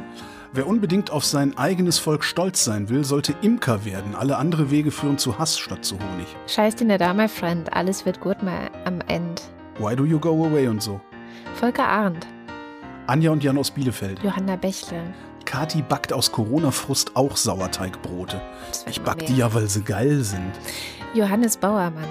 Wer 0.55 0.67
unbedingt 0.67 1.11
auf 1.11 1.25
sein 1.25 1.57
eigenes 1.57 1.99
Volk 1.99 2.23
stolz 2.25 2.63
sein 2.63 2.91
will, 2.91 3.05
sollte 3.05 3.35
Imker 3.41 3.87
werden. 3.87 4.15
Alle 4.15 4.37
andere 4.37 4.71
Wege 4.71 4.91
führen 4.91 5.17
zu 5.17 5.39
Hass 5.39 5.59
statt 5.59 5.83
zu 5.83 5.95
Honig. 5.95 6.27
Scheiß 6.47 6.77
dir 6.77 6.99
da, 6.99 7.15
my 7.15 7.27
friend. 7.27 7.73
Alles 7.73 8.05
wird 8.05 8.21
gut 8.21 8.43
mal 8.43 8.71
am 8.85 9.01
Ende. 9.09 9.41
Why 9.79 9.97
do 9.97 10.05
you 10.05 10.19
go 10.21 10.45
away 10.45 10.69
und 10.69 10.83
so. 10.83 11.01
Volker 11.55 11.89
Arndt, 11.89 12.27
Anja 13.07 13.31
und 13.31 13.43
Jan 13.43 13.59
aus 13.59 13.71
Bielefeld. 13.71 14.23
Johanna 14.23 14.57
Bächle. 14.57 15.03
Kati 15.45 15.83
backt 15.83 16.13
aus 16.13 16.31
Corona-Frust 16.31 17.17
auch 17.17 17.37
Sauerteigbrote. 17.37 18.41
Ich 18.89 19.01
back 19.01 19.19
mehr. 19.19 19.27
die 19.27 19.37
ja, 19.37 19.53
weil 19.53 19.69
sie 19.69 19.83
geil 19.83 20.21
sind. 20.21 20.53
Johannes 21.15 21.57
Bauermann. 21.57 22.05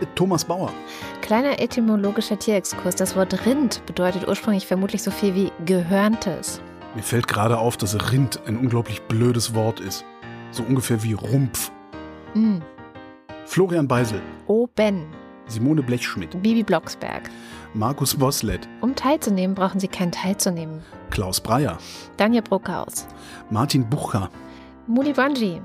Äh, 0.00 0.06
Thomas 0.14 0.44
Bauer. 0.44 0.72
Kleiner 1.20 1.60
etymologischer 1.60 2.38
Tierexkurs. 2.38 2.94
Das 2.96 3.16
Wort 3.16 3.44
Rind 3.44 3.84
bedeutet 3.86 4.26
ursprünglich 4.26 4.66
vermutlich 4.66 5.02
so 5.02 5.10
viel 5.10 5.34
wie 5.34 5.52
Gehörntes. 5.66 6.60
Mir 6.94 7.02
fällt 7.02 7.28
gerade 7.28 7.58
auf, 7.58 7.76
dass 7.76 8.12
Rind 8.12 8.40
ein 8.46 8.56
unglaublich 8.56 9.02
blödes 9.02 9.54
Wort 9.54 9.80
ist. 9.80 10.04
So 10.52 10.62
ungefähr 10.62 11.02
wie 11.02 11.12
Rumpf. 11.12 11.70
Mm. 12.34 12.58
Florian 13.46 13.86
Beisel. 13.86 14.20
Oben. 14.46 15.06
Simone 15.46 15.82
Blechschmidt. 15.82 16.30
Bibi 16.42 16.62
Blocksberg. 16.62 17.28
Markus 17.74 18.16
Boslett. 18.16 18.68
Um 18.80 18.96
teilzunehmen, 18.96 19.54
brauchen 19.54 19.78
Sie 19.78 19.86
keinen 19.86 20.10
teilzunehmen. 20.10 20.82
Klaus 21.10 21.40
Breyer. 21.40 21.78
Daniel 22.16 22.42
Bruckhaus. 22.42 23.06
Martin 23.48 23.88
Bucher. 23.88 24.28
Muli 24.88 25.12
Banji. 25.12 25.62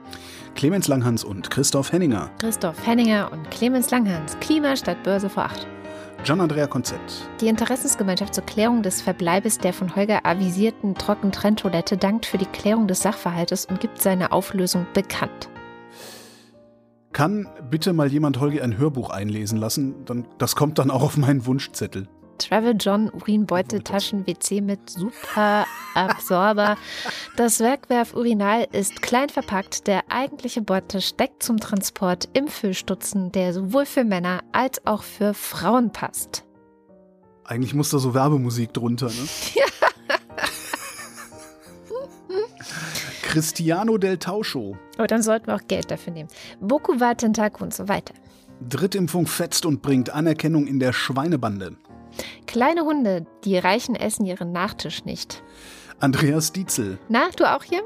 Clemens 0.54 0.88
Langhans 0.88 1.24
und 1.24 1.50
Christoph 1.50 1.92
Henninger. 1.92 2.30
Christoph 2.40 2.86
Henninger 2.86 3.32
und 3.32 3.50
Clemens 3.50 3.90
Langhans. 3.90 4.38
Klima 4.40 4.76
statt 4.76 5.02
Börse 5.02 5.30
vor 5.30 5.46
acht. 5.46 5.66
Gian-Andrea 6.24 6.68
Konzett. 6.68 7.00
Die 7.42 7.48
Interessensgemeinschaft 7.48 8.36
zur 8.36 8.46
Klärung 8.46 8.84
des 8.84 9.02
Verbleibes 9.02 9.58
der 9.58 9.74
von 9.74 9.96
Holger 9.96 10.26
avisierten 10.26 10.94
Trockentrenntoilette 10.94 11.98
dankt 11.98 12.28
für 12.28 12.38
die 12.38 12.46
Klärung 12.46 12.88
des 12.88 13.02
Sachverhaltes 13.02 13.66
und 13.66 13.80
gibt 13.80 14.00
seine 14.00 14.32
Auflösung 14.32 14.86
bekannt. 14.94 15.50
Kann 17.16 17.48
bitte 17.72 17.94
mal 17.94 18.12
jemand 18.12 18.42
Holger 18.42 18.62
ein 18.62 18.78
Hörbuch 18.78 19.10
einlesen 19.10 19.58
lassen? 19.58 20.04
Dann, 20.04 20.28
das 20.38 20.58
kommt 20.58 20.80
dann 20.80 20.92
auch 20.92 21.02
auf 21.02 21.16
meinen 21.16 21.46
Wunschzettel. 21.46 22.10
Travel 22.40 22.76
John 22.78 23.10
Urinbeutel 23.10 23.82
Taschen 23.84 24.28
WC 24.28 24.60
mit 24.60 24.90
Super 24.90 25.66
Absorber. 25.94 26.76
Das 27.38 27.62
Werkwerf-Urinal 27.62 28.68
ist 28.74 29.02
klein 29.02 29.30
verpackt. 29.30 29.88
Der 29.88 30.04
eigentliche 30.10 30.62
Beutel 30.62 31.00
steckt 31.00 31.42
zum 31.42 31.58
Transport 31.58 32.28
im 32.34 32.50
Füllstutzen, 32.50 33.32
der 33.32 33.54
sowohl 33.54 33.86
für 33.86 34.04
Männer 34.04 34.44
als 34.52 34.86
auch 34.86 35.04
für 35.04 35.34
Frauen 35.34 35.94
passt. 35.94 36.44
Eigentlich 37.46 37.74
muss 37.74 37.92
da 37.92 37.98
so 37.98 38.14
Werbemusik 38.14 38.74
drunter, 38.74 39.06
ne? 39.06 39.14
Cristiano 43.36 43.98
del 43.98 44.18
Tauscho. 44.18 44.78
Aber 44.98 45.08
dann 45.08 45.22
sollten 45.22 45.48
wir 45.48 45.56
auch 45.56 45.68
Geld 45.68 45.92
dafür 45.92 46.14
nehmen. 46.14 46.30
Boku 46.62 47.02
wa 47.02 47.14
Tentaku 47.14 47.66
und 47.66 47.74
so 47.74 47.90
weiter. 47.90 48.14
Drittimpfung 48.62 49.28
fetzt 49.28 49.66
und 49.66 49.82
bringt 49.82 50.10
Anerkennung 50.10 50.68
in 50.68 50.80
der 50.80 50.94
Schweinebande. 50.94 51.76
Kleine 52.48 52.84
Hunde, 52.84 53.26
die 53.44 53.58
Reichen 53.58 53.94
essen 53.94 54.26
ihren 54.26 54.54
Nachtisch 54.54 55.04
nicht. 55.04 55.44
Andreas 56.00 56.54
Dietzel. 56.54 56.98
Na, 57.10 57.28
du 57.36 57.44
auch 57.44 57.64
hier? 57.64 57.84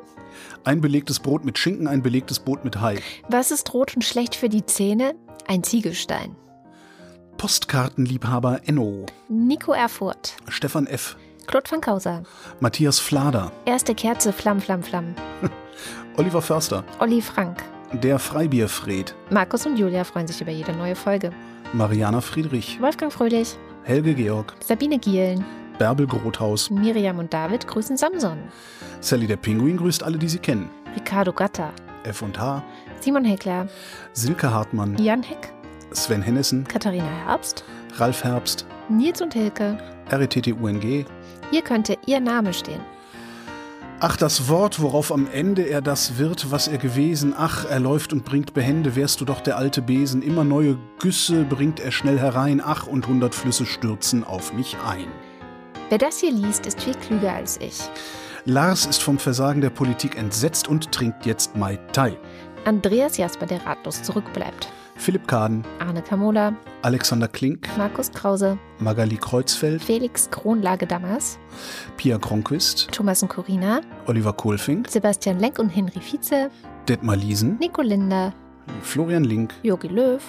Ein 0.66 0.82
belegtes 0.82 1.20
Brot 1.20 1.44
mit 1.44 1.58
Schinken, 1.58 1.88
ein 1.88 2.04
belegtes 2.04 2.40
Brot 2.40 2.64
mit 2.64 2.80
Hai. 2.80 3.00
Was 3.28 3.50
ist 3.50 3.74
rot 3.74 3.96
und 3.96 4.04
schlecht 4.04 4.36
für 4.36 4.50
die 4.50 4.68
Zähne? 4.68 5.16
Ein 5.48 5.64
Ziegelstein. 5.64 6.36
Postkartenliebhaber 7.38 8.62
Enno. 8.68 9.08
Nico 9.30 9.72
Erfurt. 9.72 10.38
Stefan 10.48 10.86
F. 10.86 11.18
Claude 11.50 11.72
van 11.72 11.82
Kauser. 11.82 12.22
Matthias 12.60 13.00
Flader. 13.00 13.52
Erste 13.66 13.96
Kerze, 13.96 14.32
Flamm, 14.32 14.62
Flamm, 14.62 14.84
Flamm. 14.84 15.16
Oliver 16.18 16.44
Förster. 16.44 16.84
Olli 17.00 17.24
Frank. 17.24 17.64
Der 17.92 18.20
Freibierfred. 18.20 19.16
Markus 19.32 19.66
und 19.66 19.76
Julia 19.76 20.04
freuen 20.04 20.28
sich 20.28 20.40
über 20.42 20.52
jede 20.52 20.74
neue 20.74 20.96
Folge. 20.96 21.32
Mariana 21.74 22.22
Friedrich. 22.22 22.80
Wolfgang 22.80 23.12
Fröhlich. 23.12 23.58
Helge 23.84 24.14
Georg. 24.14 24.54
Sabine 24.64 25.00
Gielen. 25.00 25.44
Bärbel 25.80 26.06
Grothaus. 26.06 26.70
Miriam 26.70 27.18
und 27.18 27.34
David 27.34 27.66
grüßen 27.66 27.98
Samson. 27.98 28.38
Sally 29.00 29.26
der 29.26 29.38
Pinguin 29.38 29.78
grüßt 29.78 30.04
alle, 30.04 30.20
die 30.20 30.30
sie 30.30 30.38
kennen. 30.38 30.70
Ricardo 30.96 31.34
Gatter, 31.34 31.72
F 32.04 32.22
und 32.22 32.40
H, 32.40 32.62
Simon 33.00 33.26
Heckler, 33.26 33.68
Silke 34.14 34.54
Hartmann, 34.54 34.96
Jan 35.00 35.24
Heck, 35.24 35.52
Sven 35.94 36.22
Hennissen, 36.22 36.68
Katharina 36.68 37.10
Herbst, 37.26 37.64
Ralf 37.98 38.24
Herbst, 38.24 38.68
Nils 38.88 39.20
und 39.20 39.34
Hilke. 39.34 39.80
RETTUNG. 40.12 41.06
Hier 41.52 41.62
könnte 41.62 41.98
Ihr 42.06 42.20
Name 42.20 42.54
stehen. 42.54 42.82
Ach, 44.02 44.16
das 44.16 44.48
Wort, 44.48 44.82
worauf 44.82 45.12
am 45.12 45.28
Ende 45.30 45.64
er 45.64 45.82
das 45.82 46.18
wird, 46.18 46.52
was 46.52 46.70
er 46.70 46.78
gewesen. 46.78 47.34
Ach, 47.38 47.66
er 47.66 47.82
läuft 47.82 48.14
und 48.14 48.24
bringt 48.24 48.54
Behände, 48.54 48.96
wärst 48.96 49.20
du 49.20 49.26
doch 49.26 49.42
der 49.42 49.58
alte 49.58 49.82
Besen. 49.82 50.22
Immer 50.22 50.46
neue 50.46 50.78
Güsse 51.00 51.44
bringt 51.44 51.82
er 51.82 51.92
schnell 51.92 52.18
herein. 52.18 52.62
Ach, 52.64 52.88
und 52.88 53.08
hundert 53.08 53.36
Flüsse 53.36 53.66
stürzen 53.66 54.24
auf 54.24 54.54
mich 54.54 54.78
ein. 54.88 55.08
Wer 55.90 55.98
das 55.98 56.20
hier 56.20 56.32
liest, 56.32 56.66
ist 56.66 56.82
viel 56.82 56.96
klüger 56.96 57.34
als 57.34 57.58
ich. 57.58 57.78
Lars 58.46 58.86
ist 58.86 59.04
vom 59.04 59.20
Versagen 59.20 59.60
der 59.60 59.70
Politik 59.70 60.18
entsetzt 60.18 60.70
und 60.70 60.94
trinkt 60.94 61.26
jetzt 61.26 61.58
Mai 61.58 61.78
Tai. 61.92 62.18
Andreas 62.64 63.18
Jasper, 63.18 63.48
der 63.48 63.66
ratlos 63.66 64.02
zurückbleibt. 64.02 64.70
Philipp 65.00 65.28
Kaden, 65.28 65.64
Arne 65.80 66.02
Kamola, 66.02 66.54
Alexander 66.82 67.28
Klink, 67.30 67.68
Markus 67.78 68.12
Krause, 68.12 68.58
Magali 68.80 69.16
Kreuzfeld, 69.16 69.82
Felix 69.82 70.30
Kronlage-Dammers, 70.30 71.40
Pia 71.96 72.18
Kronquist, 72.18 72.92
Thomas 72.92 73.24
und 73.24 73.30
Corina, 73.30 73.80
Oliver 74.08 74.34
Kohlfink, 74.34 74.90
Sebastian 74.90 75.40
Lenk 75.40 75.58
und 75.58 75.70
Henry 75.70 76.02
Vize, 76.02 76.52
Detmar 76.88 77.16
Liesen, 77.16 77.58
Nico 77.60 77.82
Linder, 77.82 78.34
Florian 78.82 79.24
Link. 79.24 79.54
Jogi 79.64 79.88
Löw, 79.88 80.22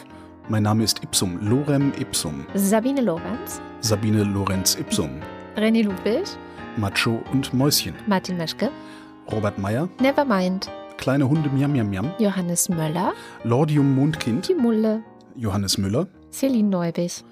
Mein 0.49 0.63
Name 0.63 0.85
ist 0.85 1.03
Ipsum, 1.03 1.39
Lorem 1.43 1.93
Ipsum, 1.99 2.47
Sabine 2.55 3.01
Lorenz, 3.01 3.61
Sabine 3.81 4.23
Lorenz 4.23 4.77
Ipsum, 4.77 5.11
René 5.57 5.83
Ludwig, 5.83 6.23
Macho 6.77 7.21
und 7.33 7.53
Mäuschen, 7.53 7.95
Martin 8.07 8.37
Meschke, 8.37 8.71
Robert 9.33 9.59
Meyer, 9.59 9.89
Nevermind, 10.01 10.71
Kleine 11.01 11.29
Hunde 11.29 11.49
Miam 11.51 11.73
Miam 11.73 11.89
Miam, 11.89 12.11
Johannes 12.19 12.69
Möller, 12.69 13.13
Lordium 13.45 13.95
Mondkind, 13.95 14.49
Die 14.49 14.55
Mulle, 14.55 15.03
Johannes 15.35 15.79
Müller, 15.79 16.07
Celine 16.31 16.69
Neubig, 16.69 17.25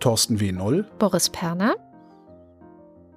Thorsten 0.00 0.40
W. 0.40 0.52
Noll. 0.52 0.86
Boris 0.98 1.28
Perner, 1.28 1.74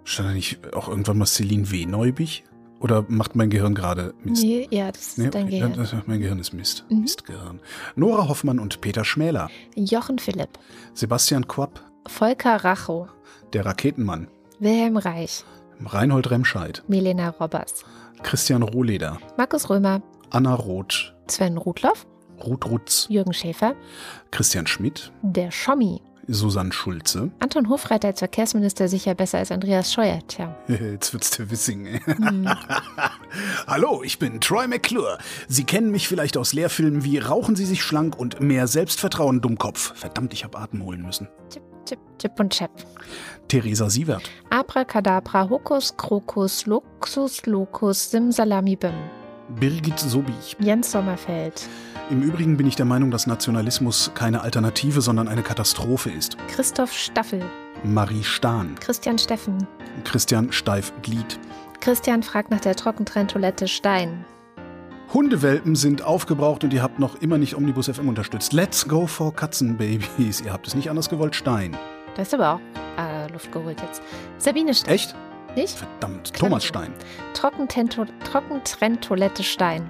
Stand 0.03 0.29
da 0.29 0.33
nicht 0.33 0.73
auch 0.73 0.87
irgendwann 0.87 1.17
mal 1.17 1.25
Celine 1.25 1.69
W. 1.71 1.85
Neubig? 1.85 2.43
Oder 2.79 3.05
macht 3.07 3.35
mein 3.35 3.49
Gehirn 3.49 3.73
gerade 3.75 4.13
Mist? 4.23 4.43
Nee, 4.43 4.67
ja, 4.69 4.91
das 4.91 5.07
ist 5.07 5.17
Nee, 5.17 5.29
dein 5.31 5.47
okay, 5.47 5.59
Gehirn. 5.59 5.73
das- 5.75 5.95
mein 6.05 6.19
Gehirn 6.21 6.37
ist 6.39 6.53
Mist. 6.53 6.85
Mhm. 6.89 7.01
Mistgehirn. 7.01 7.59
Nora 7.95 8.27
Hoffmann 8.29 8.59
und 8.59 8.81
Peter 8.81 9.03
Schmäler. 9.03 9.49
Jochen 9.75 10.19
Philipp, 10.19 10.49
Sebastian 10.93 11.47
Quapp, 11.47 11.81
Volker 12.07 12.57
Rachow, 12.63 13.07
der 13.53 13.65
Raketenmann. 13.65 14.27
Wilhelm 14.59 14.97
Reich, 14.97 15.43
Reinhold 15.85 16.29
Remscheid. 16.29 16.83
Milena 16.87 17.29
Robbers, 17.29 17.83
Christian 18.23 18.63
Rohleder. 18.63 19.17
Markus 19.37 19.69
Römer, 19.69 20.01
Anna 20.29 20.53
Roth. 20.53 21.13
Sven 21.27 21.57
Rudloff, 21.57 22.05
Ruth 22.45 22.65
Rutz. 22.65 23.07
Jürgen 23.09 23.33
Schäfer, 23.33 23.75
Christian 24.31 24.67
Schmidt. 24.67 25.11
der 25.21 25.51
Schommi, 25.51 26.01
Susanne 26.29 26.73
Schulze. 26.73 27.31
Anton 27.39 27.69
Hofreiter 27.69 28.09
als 28.09 28.19
Verkehrsminister 28.19 28.89
sicher 28.89 29.15
besser 29.15 29.37
als 29.37 29.49
Andreas 29.51 29.93
Scheuer. 29.93 30.19
Tja. 30.27 30.53
Jetzt 30.67 31.13
wird's 31.13 31.29
der 31.31 31.49
Wissing. 31.49 31.85
ey. 31.85 31.99
Hm. 32.05 32.49
Hallo, 33.67 34.01
ich 34.03 34.19
bin 34.19 34.41
Troy 34.41 34.67
McClure. 34.67 35.17
Sie 35.47 35.63
kennen 35.63 35.89
mich 35.91 36.07
vielleicht 36.09 36.35
aus 36.37 36.51
Lehrfilmen 36.53 37.03
wie 37.05 37.17
Rauchen 37.19 37.55
Sie 37.55 37.65
sich 37.65 37.81
schlank 37.81 38.17
und 38.19 38.41
mehr 38.41 38.67
Selbstvertrauen, 38.67 39.39
Dummkopf. 39.39 39.93
Verdammt, 39.95 40.33
ich 40.33 40.43
habe 40.43 40.57
Atem 40.57 40.83
holen 40.83 41.01
müssen. 41.01 41.29
Chip, 41.49 41.63
chip, 41.87 41.99
chip 42.19 42.39
und 42.39 42.53
chap. 42.53 42.71
Theresa 43.47 43.89
Sievert. 43.89 44.29
Abracadabra, 44.49 45.49
Hokus, 45.49 45.95
Krokus, 45.95 46.65
Luxus, 46.65 47.45
Locus, 47.45 48.11
Simsalamibim. 48.11 48.93
Birgit 49.59 49.97
Sobich. 49.97 50.57
Jens 50.59 50.91
Sommerfeld, 50.91 51.69
Im 52.09 52.21
Übrigen 52.21 52.57
bin 52.57 52.67
ich 52.67 52.75
der 52.75 52.85
Meinung, 52.85 53.11
dass 53.11 53.27
Nationalismus 53.27 54.11
keine 54.13 54.41
Alternative, 54.41 54.99
sondern 54.99 55.29
eine 55.29 55.41
Katastrophe 55.41 56.09
ist. 56.09 56.37
Christoph 56.49 56.91
Staffel, 56.91 57.41
Marie 57.83 58.23
Stahn. 58.23 58.75
Christian 58.79 59.17
Steffen, 59.17 59.65
Christian 60.03 60.51
Steif-Glied. 60.51 61.39
Christian 61.79 62.23
fragt 62.23 62.51
nach 62.51 62.59
der 62.59 62.75
Trockentrenntoilette 62.75 63.69
Stein. 63.69 64.25
Hundewelpen 65.13 65.75
sind 65.75 66.01
aufgebraucht 66.01 66.63
und 66.65 66.73
ihr 66.73 66.83
habt 66.83 66.99
noch 66.99 67.15
immer 67.21 67.37
nicht 67.37 67.55
Omnibus 67.55 67.87
FM 67.87 68.09
unterstützt. 68.09 68.51
Let's 68.51 68.85
go 68.87 69.07
for 69.07 69.33
Katzenbabys. 69.33 70.41
Ihr 70.45 70.51
habt 70.51 70.67
es 70.67 70.75
nicht 70.75 70.89
anders 70.89 71.07
gewollt, 71.09 71.33
Stein. 71.33 71.77
Da 72.15 72.23
ist 72.23 72.33
aber 72.33 72.55
auch 72.55 72.59
äh, 72.97 73.31
Luft 73.31 73.49
geholt 73.51 73.79
jetzt. 73.81 74.01
Sabine 74.37 74.73
Stein. 74.73 74.95
Echt? 74.95 75.15
Nicht? 75.55 75.77
Verdammt. 75.77 76.33
Klar. 76.33 76.49
Thomas 76.49 76.65
Stein. 76.65 76.93
Trockentrenntoilette 77.33 79.43
Stein. 79.43 79.89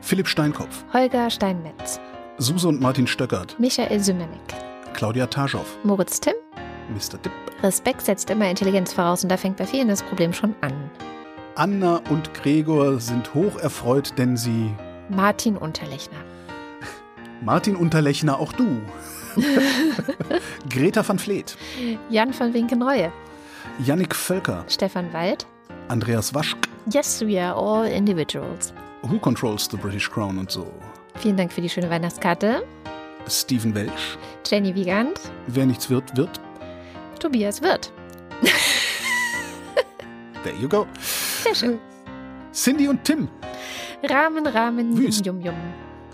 Philipp 0.00 0.26
Steinkopf. 0.26 0.84
Holger 0.92 1.28
Steinmetz. 1.28 2.00
Suse 2.38 2.68
und 2.68 2.80
Martin 2.80 3.06
Stöckert. 3.06 3.58
Michael 3.58 4.00
Sümenek. 4.00 4.54
Claudia 4.94 5.26
Taschow. 5.26 5.66
Moritz 5.84 6.18
Timm. 6.18 6.34
Mr. 6.88 7.18
Dipp. 7.18 7.32
Respekt 7.62 8.00
setzt 8.02 8.30
immer 8.30 8.48
Intelligenz 8.48 8.94
voraus 8.94 9.22
und 9.22 9.30
da 9.30 9.36
fängt 9.36 9.58
bei 9.58 9.66
vielen 9.66 9.88
das 9.88 10.02
Problem 10.02 10.32
schon 10.32 10.54
an. 10.62 10.72
Anna 11.56 12.02
und 12.10 12.34
Gregor 12.34 13.00
sind 13.00 13.32
hoch 13.32 13.56
erfreut, 13.56 14.12
denn 14.18 14.36
sie. 14.36 14.74
Martin 15.08 15.56
Unterlechner. 15.56 16.18
Martin 17.42 17.76
Unterlechner, 17.76 18.38
auch 18.38 18.52
du. 18.52 18.82
Greta 20.68 21.06
van 21.08 21.18
Vleet. 21.18 21.56
Jan 22.10 22.34
von 22.34 22.52
Winkenreue. 22.52 23.10
Yannick 23.82 24.14
Völker. 24.14 24.64
Stefan 24.68 25.10
Wald. 25.14 25.46
Andreas 25.88 26.34
Waschk. 26.34 26.68
Yes, 26.92 27.22
we 27.22 27.40
are 27.40 27.54
all 27.54 27.86
individuals. 27.90 28.74
Who 29.02 29.18
controls 29.18 29.66
the 29.70 29.78
British 29.78 30.10
Crown 30.10 30.38
und 30.38 30.50
so. 30.50 30.66
Vielen 31.16 31.38
Dank 31.38 31.52
für 31.54 31.62
die 31.62 31.70
schöne 31.70 31.88
Weihnachtskarte. 31.88 32.64
Steven 33.28 33.74
Welch. 33.74 34.18
Jenny 34.44 34.74
Wiegand. 34.74 35.18
Wer 35.46 35.64
nichts 35.64 35.88
wird, 35.88 36.14
wird. 36.18 36.38
Tobias 37.18 37.62
Wirth. 37.62 37.90
There 40.46 40.56
you 40.58 40.68
go. 40.68 40.86
Sehr 41.42 41.56
schön. 41.56 41.80
Cindy 42.52 42.86
und 42.86 43.02
Tim. 43.02 43.28
Rahmen, 44.08 44.46
Rahmen, 44.46 44.92
Yum, 44.92 44.98
Wüst. 44.98 45.26
Yum, 45.26 45.40
Yum. 45.40 45.56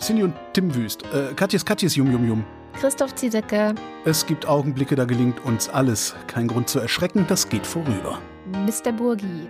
Cindy 0.01 0.23
und 0.23 0.35
Tim 0.55 0.75
Wüst. 0.75 1.03
Äh, 1.13 1.35
Katjes, 1.35 1.63
Katjes, 1.63 1.95
Jum, 1.97 2.11
Jum, 2.11 2.27
Jum. 2.27 2.45
Christoph 2.81 3.15
Ziesecke. 3.15 3.75
Es 4.07 4.25
gibt 4.25 4.47
Augenblicke, 4.47 4.95
da 4.95 5.05
gelingt 5.05 5.45
uns 5.45 5.69
alles. 5.69 6.15
Kein 6.29 6.49
Grund 6.49 6.71
zu 6.71 6.79
erschrecken, 6.79 7.27
das 7.29 7.47
geht 7.47 7.67
vorüber. 7.67 8.23
Mr. 8.47 8.93
Burgi. 8.93 9.49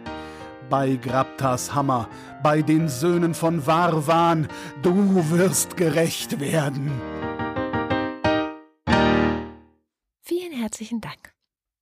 Bei 0.68 0.96
Graptas 0.96 1.72
Hammer, 1.72 2.08
bei 2.42 2.60
den 2.60 2.88
Söhnen 2.88 3.34
von 3.34 3.64
Varwan, 3.64 4.48
du 4.82 4.94
wirst 5.30 5.76
gerecht 5.76 6.40
werden. 6.40 6.90
Vielen 10.22 10.52
herzlichen 10.52 11.00
Dank. 11.00 11.32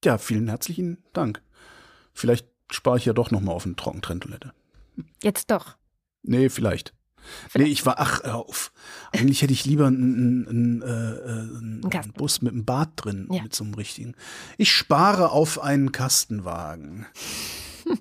Ja, 0.04 0.18
vielen 0.18 0.48
herzlichen 0.48 0.98
Dank. 1.14 1.40
Vielleicht 2.12 2.49
spare 2.70 2.98
ich 2.98 3.04
ja 3.04 3.12
doch 3.12 3.30
noch 3.30 3.40
mal 3.40 3.52
auf 3.52 3.66
eine 3.66 3.76
Trockentrenntoilette. 3.76 4.52
Jetzt 5.22 5.50
doch. 5.50 5.76
Nee, 6.22 6.48
vielleicht. 6.48 6.94
Nee, 7.54 7.64
ich 7.64 7.84
war, 7.84 7.96
ach, 7.98 8.22
hör 8.24 8.36
auf. 8.36 8.72
Eigentlich 9.12 9.42
hätte 9.42 9.52
ich 9.52 9.66
lieber 9.66 9.86
einen, 9.88 10.48
einen, 10.48 10.82
äh, 10.82 10.86
äh, 10.86 11.58
einen 11.58 11.80
Ein 11.84 11.90
Kasten. 11.90 12.12
Bus 12.14 12.40
mit 12.42 12.52
einem 12.52 12.64
Bad 12.64 12.90
drin, 12.96 13.28
Ja. 13.30 13.42
mit 13.42 13.54
so 13.54 13.62
einem 13.64 13.74
richtigen. 13.74 14.14
Ich 14.56 14.72
spare 14.72 15.30
auf 15.30 15.60
einen 15.60 15.92
Kastenwagen. 15.92 17.06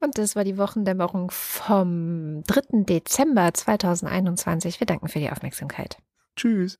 Und 0.00 0.18
das 0.18 0.34
war 0.36 0.44
die 0.44 0.58
Wochendämmerung 0.58 1.30
vom 1.30 2.42
3. 2.46 2.82
Dezember 2.84 3.54
2021. 3.54 4.80
Wir 4.80 4.86
danken 4.86 5.08
für 5.08 5.20
die 5.20 5.30
Aufmerksamkeit. 5.30 5.98
Tschüss. 6.36 6.78